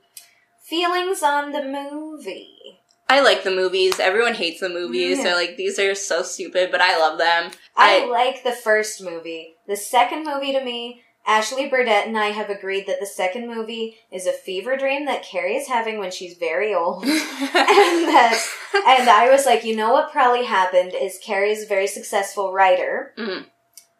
Feelings 0.63 1.23
on 1.23 1.53
the 1.53 1.63
movie. 1.65 2.81
I 3.09 3.21
like 3.21 3.43
the 3.43 3.51
movies. 3.51 3.99
Everyone 4.01 4.35
hates 4.35 4.61
the 4.61 4.69
movies. 4.69 5.19
Yeah. 5.19 5.25
They're 5.25 5.35
like, 5.37 5.57
these 5.57 5.79
are 5.79 5.95
so 5.95 6.23
stupid, 6.23 6.71
but 6.71 6.81
I 6.81 6.99
love 6.99 7.19
them. 7.19 7.51
I, 7.77 8.03
I- 8.05 8.07
like 8.07 8.43
the 8.45 8.53
first 8.53 9.03
movie. 9.03 9.55
The 9.67 9.77
second 9.77 10.25
movie 10.25 10.53
to 10.53 10.65
me, 10.65 11.03
Ashley 11.25 11.69
Burdett 11.69 12.07
and 12.07 12.19
I 12.19 12.29
have 12.29 12.51
agreed 12.51 12.87
that 12.87 12.99
the 12.99 13.07
second 13.07 13.47
movie 13.47 13.97
is 14.11 14.27
a 14.27 14.33
fever 14.33 14.77
dream 14.77 15.07
that 15.07 15.23
Carrie 15.23 15.57
is 15.57 15.69
having 15.69 15.99
when 15.99 16.11
she's 16.11 16.37
very 16.37 16.75
old. 16.75 17.05
and 17.05 17.11
that 17.13 18.45
and 18.87 19.09
I 19.09 19.29
was 19.31 19.47
like, 19.47 19.65
you 19.65 19.77
know 19.77 19.93
what 19.93 20.11
probably 20.11 20.45
happened 20.45 20.95
is 20.95 21.21
Carrie's 21.23 21.65
a 21.65 21.69
very 21.69 21.87
successful 21.87 22.53
writer. 22.53 23.15
Mhm. 23.17 23.47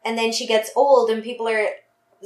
And 0.05 0.19
then 0.19 0.33
she 0.33 0.47
gets 0.49 0.71
old 0.75 1.11
and 1.11 1.23
people 1.23 1.49
are 1.49 1.69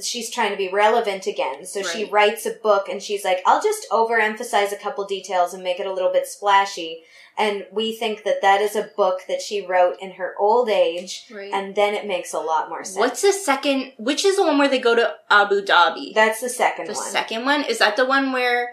she's 0.02 0.30
trying 0.30 0.50
to 0.50 0.56
be 0.56 0.68
relevant 0.68 1.26
again. 1.26 1.64
So 1.66 1.82
she 1.82 2.04
writes 2.04 2.44
a 2.46 2.50
book 2.62 2.88
and 2.88 3.02
she's 3.02 3.24
like, 3.24 3.40
I'll 3.46 3.62
just 3.62 3.86
overemphasize 3.90 4.72
a 4.72 4.76
couple 4.76 5.04
details 5.04 5.54
and 5.54 5.62
make 5.62 5.80
it 5.80 5.86
a 5.86 5.92
little 5.92 6.12
bit 6.12 6.26
splashy. 6.26 7.02
And 7.38 7.66
we 7.70 7.94
think 7.94 8.24
that 8.24 8.40
that 8.42 8.60
is 8.62 8.74
a 8.76 8.90
book 8.96 9.20
that 9.28 9.42
she 9.42 9.64
wrote 9.66 9.96
in 10.00 10.12
her 10.12 10.34
old 10.38 10.68
age 10.70 11.26
Right. 11.30 11.52
and 11.52 11.74
then 11.74 11.94
it 11.94 12.06
makes 12.06 12.32
a 12.32 12.38
lot 12.40 12.68
more 12.68 12.82
sense. 12.84 12.98
What's 12.98 13.22
the 13.22 13.32
second? 13.32 13.92
Which 13.98 14.24
is 14.24 14.36
the 14.36 14.42
one 14.44 14.56
where 14.58 14.68
they 14.68 14.78
go 14.78 14.94
to 14.94 15.14
Abu 15.30 15.62
Dhabi? 15.62 16.14
That's 16.14 16.40
the 16.40 16.48
second 16.48 16.86
the 16.86 16.94
one. 16.94 17.10
second 17.10 17.44
one 17.44 17.64
is 17.64 17.78
that 17.78 17.96
the 17.96 18.06
one 18.06 18.32
where 18.32 18.70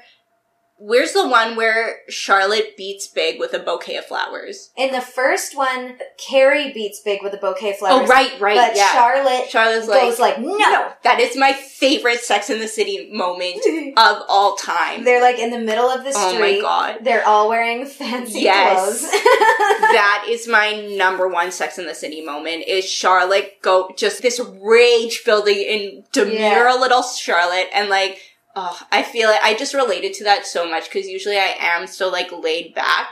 Where's 0.85 1.13
the 1.13 1.25
one 1.25 1.55
where 1.55 1.99
Charlotte 2.09 2.75
beats 2.75 3.07
Big 3.07 3.39
with 3.39 3.53
a 3.53 3.59
bouquet 3.59 3.95
of 3.95 4.05
flowers? 4.05 4.71
In 4.75 4.91
the 4.91 4.99
first 4.99 5.55
one, 5.55 5.97
Carrie 6.17 6.73
beats 6.73 6.99
Big 6.99 7.23
with 7.23 7.33
a 7.33 7.37
bouquet 7.37 7.69
of 7.71 7.77
flowers. 7.77 8.01
Oh, 8.03 8.11
right, 8.11 8.37
right, 8.41 8.57
But 8.57 8.75
yeah. 8.75 8.91
Charlotte 8.91 9.49
Charlotte's 9.49 9.87
goes 9.87 10.19
like, 10.19 10.37
like, 10.37 10.45
no. 10.45 10.91
That 11.05 11.21
is 11.21 11.37
my 11.37 11.53
favorite 11.53 12.19
Sex 12.19 12.49
in 12.49 12.59
the 12.59 12.67
City 12.67 13.09
moment 13.13 13.61
of 13.97 14.23
all 14.27 14.57
time. 14.57 15.05
They're 15.05 15.21
like 15.21 15.39
in 15.39 15.51
the 15.51 15.59
middle 15.59 15.87
of 15.89 16.03
the 16.03 16.11
street. 16.11 16.35
Oh 16.35 16.39
my 16.39 16.59
God. 16.59 16.97
They're 17.01 17.25
all 17.25 17.47
wearing 17.47 17.85
fancy 17.85 18.41
Yes. 18.41 18.73
clothes. 18.75 19.01
that 19.11 20.25
is 20.27 20.49
my 20.49 20.85
number 20.97 21.29
one 21.29 21.51
Sex 21.53 21.77
in 21.79 21.85
the 21.87 21.95
City 21.95 22.21
moment. 22.25 22.65
Is 22.67 22.83
Charlotte 22.89 23.53
go 23.61 23.89
just 23.97 24.21
this 24.21 24.41
rage 24.61 25.23
building 25.23 25.57
in 25.57 26.03
demure 26.11 26.33
Yeah. 26.39 26.77
little 26.77 27.03
Charlotte 27.03 27.67
and 27.73 27.87
like. 27.89 28.19
Oh, 28.55 28.79
I 28.91 29.01
feel 29.03 29.29
it. 29.29 29.39
I 29.41 29.55
just 29.55 29.73
related 29.73 30.13
to 30.15 30.23
that 30.25 30.45
so 30.45 30.69
much 30.69 30.85
because 30.85 31.07
usually 31.07 31.37
I 31.37 31.55
am 31.59 31.87
so 31.87 32.09
like 32.09 32.31
laid 32.31 32.75
back. 32.75 33.07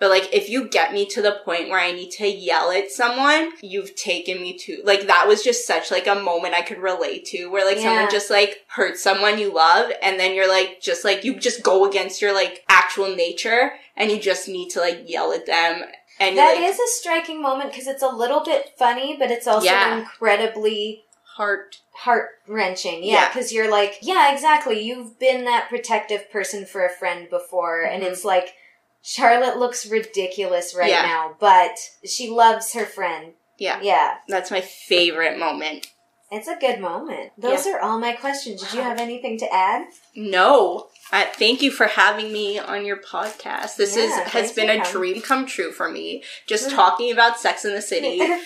But 0.00 0.10
like, 0.10 0.28
if 0.34 0.48
you 0.50 0.68
get 0.68 0.92
me 0.92 1.06
to 1.06 1.22
the 1.22 1.40
point 1.44 1.68
where 1.70 1.78
I 1.80 1.92
need 1.92 2.10
to 2.12 2.26
yell 2.26 2.70
at 2.72 2.90
someone, 2.90 3.52
you've 3.62 3.94
taken 3.94 4.40
me 4.42 4.58
to 4.58 4.82
like 4.84 5.06
that 5.06 5.26
was 5.28 5.42
just 5.42 5.66
such 5.66 5.90
like 5.90 6.06
a 6.08 6.16
moment 6.16 6.52
I 6.54 6.62
could 6.62 6.78
relate 6.78 7.24
to, 7.26 7.46
where 7.46 7.64
like 7.64 7.76
Yeah. 7.76 7.84
someone 7.84 8.10
just 8.10 8.28
like 8.30 8.64
hurts 8.68 9.02
someone 9.02 9.38
you 9.38 9.54
love, 9.54 9.92
and 10.02 10.18
then 10.18 10.34
you're 10.34 10.48
like 10.48 10.80
just 10.80 11.04
like 11.04 11.24
you 11.24 11.38
just 11.38 11.62
go 11.62 11.84
against 11.88 12.20
your 12.20 12.34
like 12.34 12.64
actual 12.68 13.14
nature, 13.14 13.74
and 13.96 14.10
you 14.10 14.18
just 14.20 14.48
need 14.48 14.70
to 14.70 14.80
like 14.80 15.04
yell 15.08 15.32
at 15.32 15.46
them. 15.46 15.82
And 16.20 16.36
That 16.38 16.58
you're, 16.58 16.68
is 16.68 16.78
a 16.78 16.86
striking 17.00 17.40
moment 17.42 17.70
because 17.70 17.86
it's 17.86 18.02
a 18.02 18.08
little 18.08 18.44
bit 18.44 18.72
funny, 18.76 19.16
but 19.18 19.30
it's 19.30 19.46
also 19.46 19.66
Yeah. 19.66 19.98
incredibly 20.00 21.03
heart. 21.36 21.78
heart 21.92 22.30
wrenching. 22.48 23.02
Yeah, 23.04 23.12
Yeah. 23.14 23.28
because 23.28 23.52
you're 23.52 23.70
like, 23.70 23.98
yeah, 24.02 24.32
exactly. 24.32 24.80
You've 24.80 25.18
been 25.18 25.44
that 25.44 25.68
protective 25.68 26.30
person 26.30 26.66
for 26.66 26.84
a 26.84 26.90
friend 26.90 27.28
before, 27.30 27.82
and 27.82 28.02
Mhm. 28.02 28.06
it's 28.06 28.24
like 28.24 28.54
Charlotte 29.02 29.58
looks 29.58 29.86
ridiculous 29.86 30.74
right 30.74 30.90
Yeah. 30.90 31.02
now, 31.02 31.36
but 31.38 31.76
she 32.04 32.28
loves 32.28 32.72
her 32.72 32.86
friend. 32.86 33.34
Yeah, 33.58 33.78
Yeah, 33.82 34.14
that's 34.28 34.50
my 34.50 34.60
favorite 34.60 35.38
moment. 35.38 35.88
it's 36.32 36.48
a 36.48 36.56
good 36.56 36.80
moment. 36.80 37.30
Those 37.38 37.66
are 37.66 37.78
all 37.80 37.98
my 37.98 38.12
questions. 38.12 38.60
Did 38.62 38.72
you 38.72 38.80
have 38.80 38.98
anything 38.98 39.38
to 39.38 39.54
add? 39.54 39.86
No. 40.16 40.88
Uh, 41.12 41.26
thank 41.34 41.62
you 41.62 41.70
for 41.70 41.86
having 41.86 42.32
me 42.32 42.58
on 42.58 42.84
your 42.84 42.96
podcast. 42.96 43.76
This 43.76 43.96
is 43.96 44.12
has 44.14 44.50
been 44.52 44.70
a 44.70 44.82
dream 44.84 45.20
come 45.22 45.46
true 45.46 45.70
for 45.70 45.88
me. 45.90 46.24
Just 46.48 46.70
talking 46.70 47.12
about 47.12 47.38
Sex 47.38 47.64
in 47.64 47.72
the 47.74 47.82
City. 47.82 48.18
in 48.20 48.40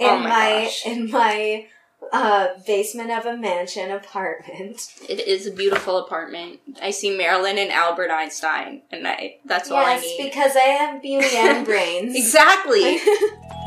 Oh 0.00 0.16
my 0.16 0.28
my 0.28 0.64
gosh. 0.64 0.86
in 0.86 1.10
my 1.10 1.66
uh, 2.12 2.48
basement 2.66 3.10
of 3.10 3.26
a 3.26 3.36
mansion 3.36 3.90
apartment. 3.90 4.92
It 5.08 5.20
is 5.26 5.46
a 5.46 5.50
beautiful 5.50 5.98
apartment. 5.98 6.60
I 6.82 6.90
see 6.90 7.16
Marilyn 7.16 7.58
and 7.58 7.70
Albert 7.70 8.10
Einstein, 8.10 8.82
and 8.90 9.06
I 9.06 9.36
that's 9.44 9.70
all 9.70 9.78
I 9.78 9.96
need. 9.96 10.16
yes, 10.18 10.28
because 10.30 10.56
I 10.56 10.60
have 10.60 11.02
beauty 11.02 11.36
and 11.36 11.64
brains. 11.64 12.14
exactly. 12.16 12.98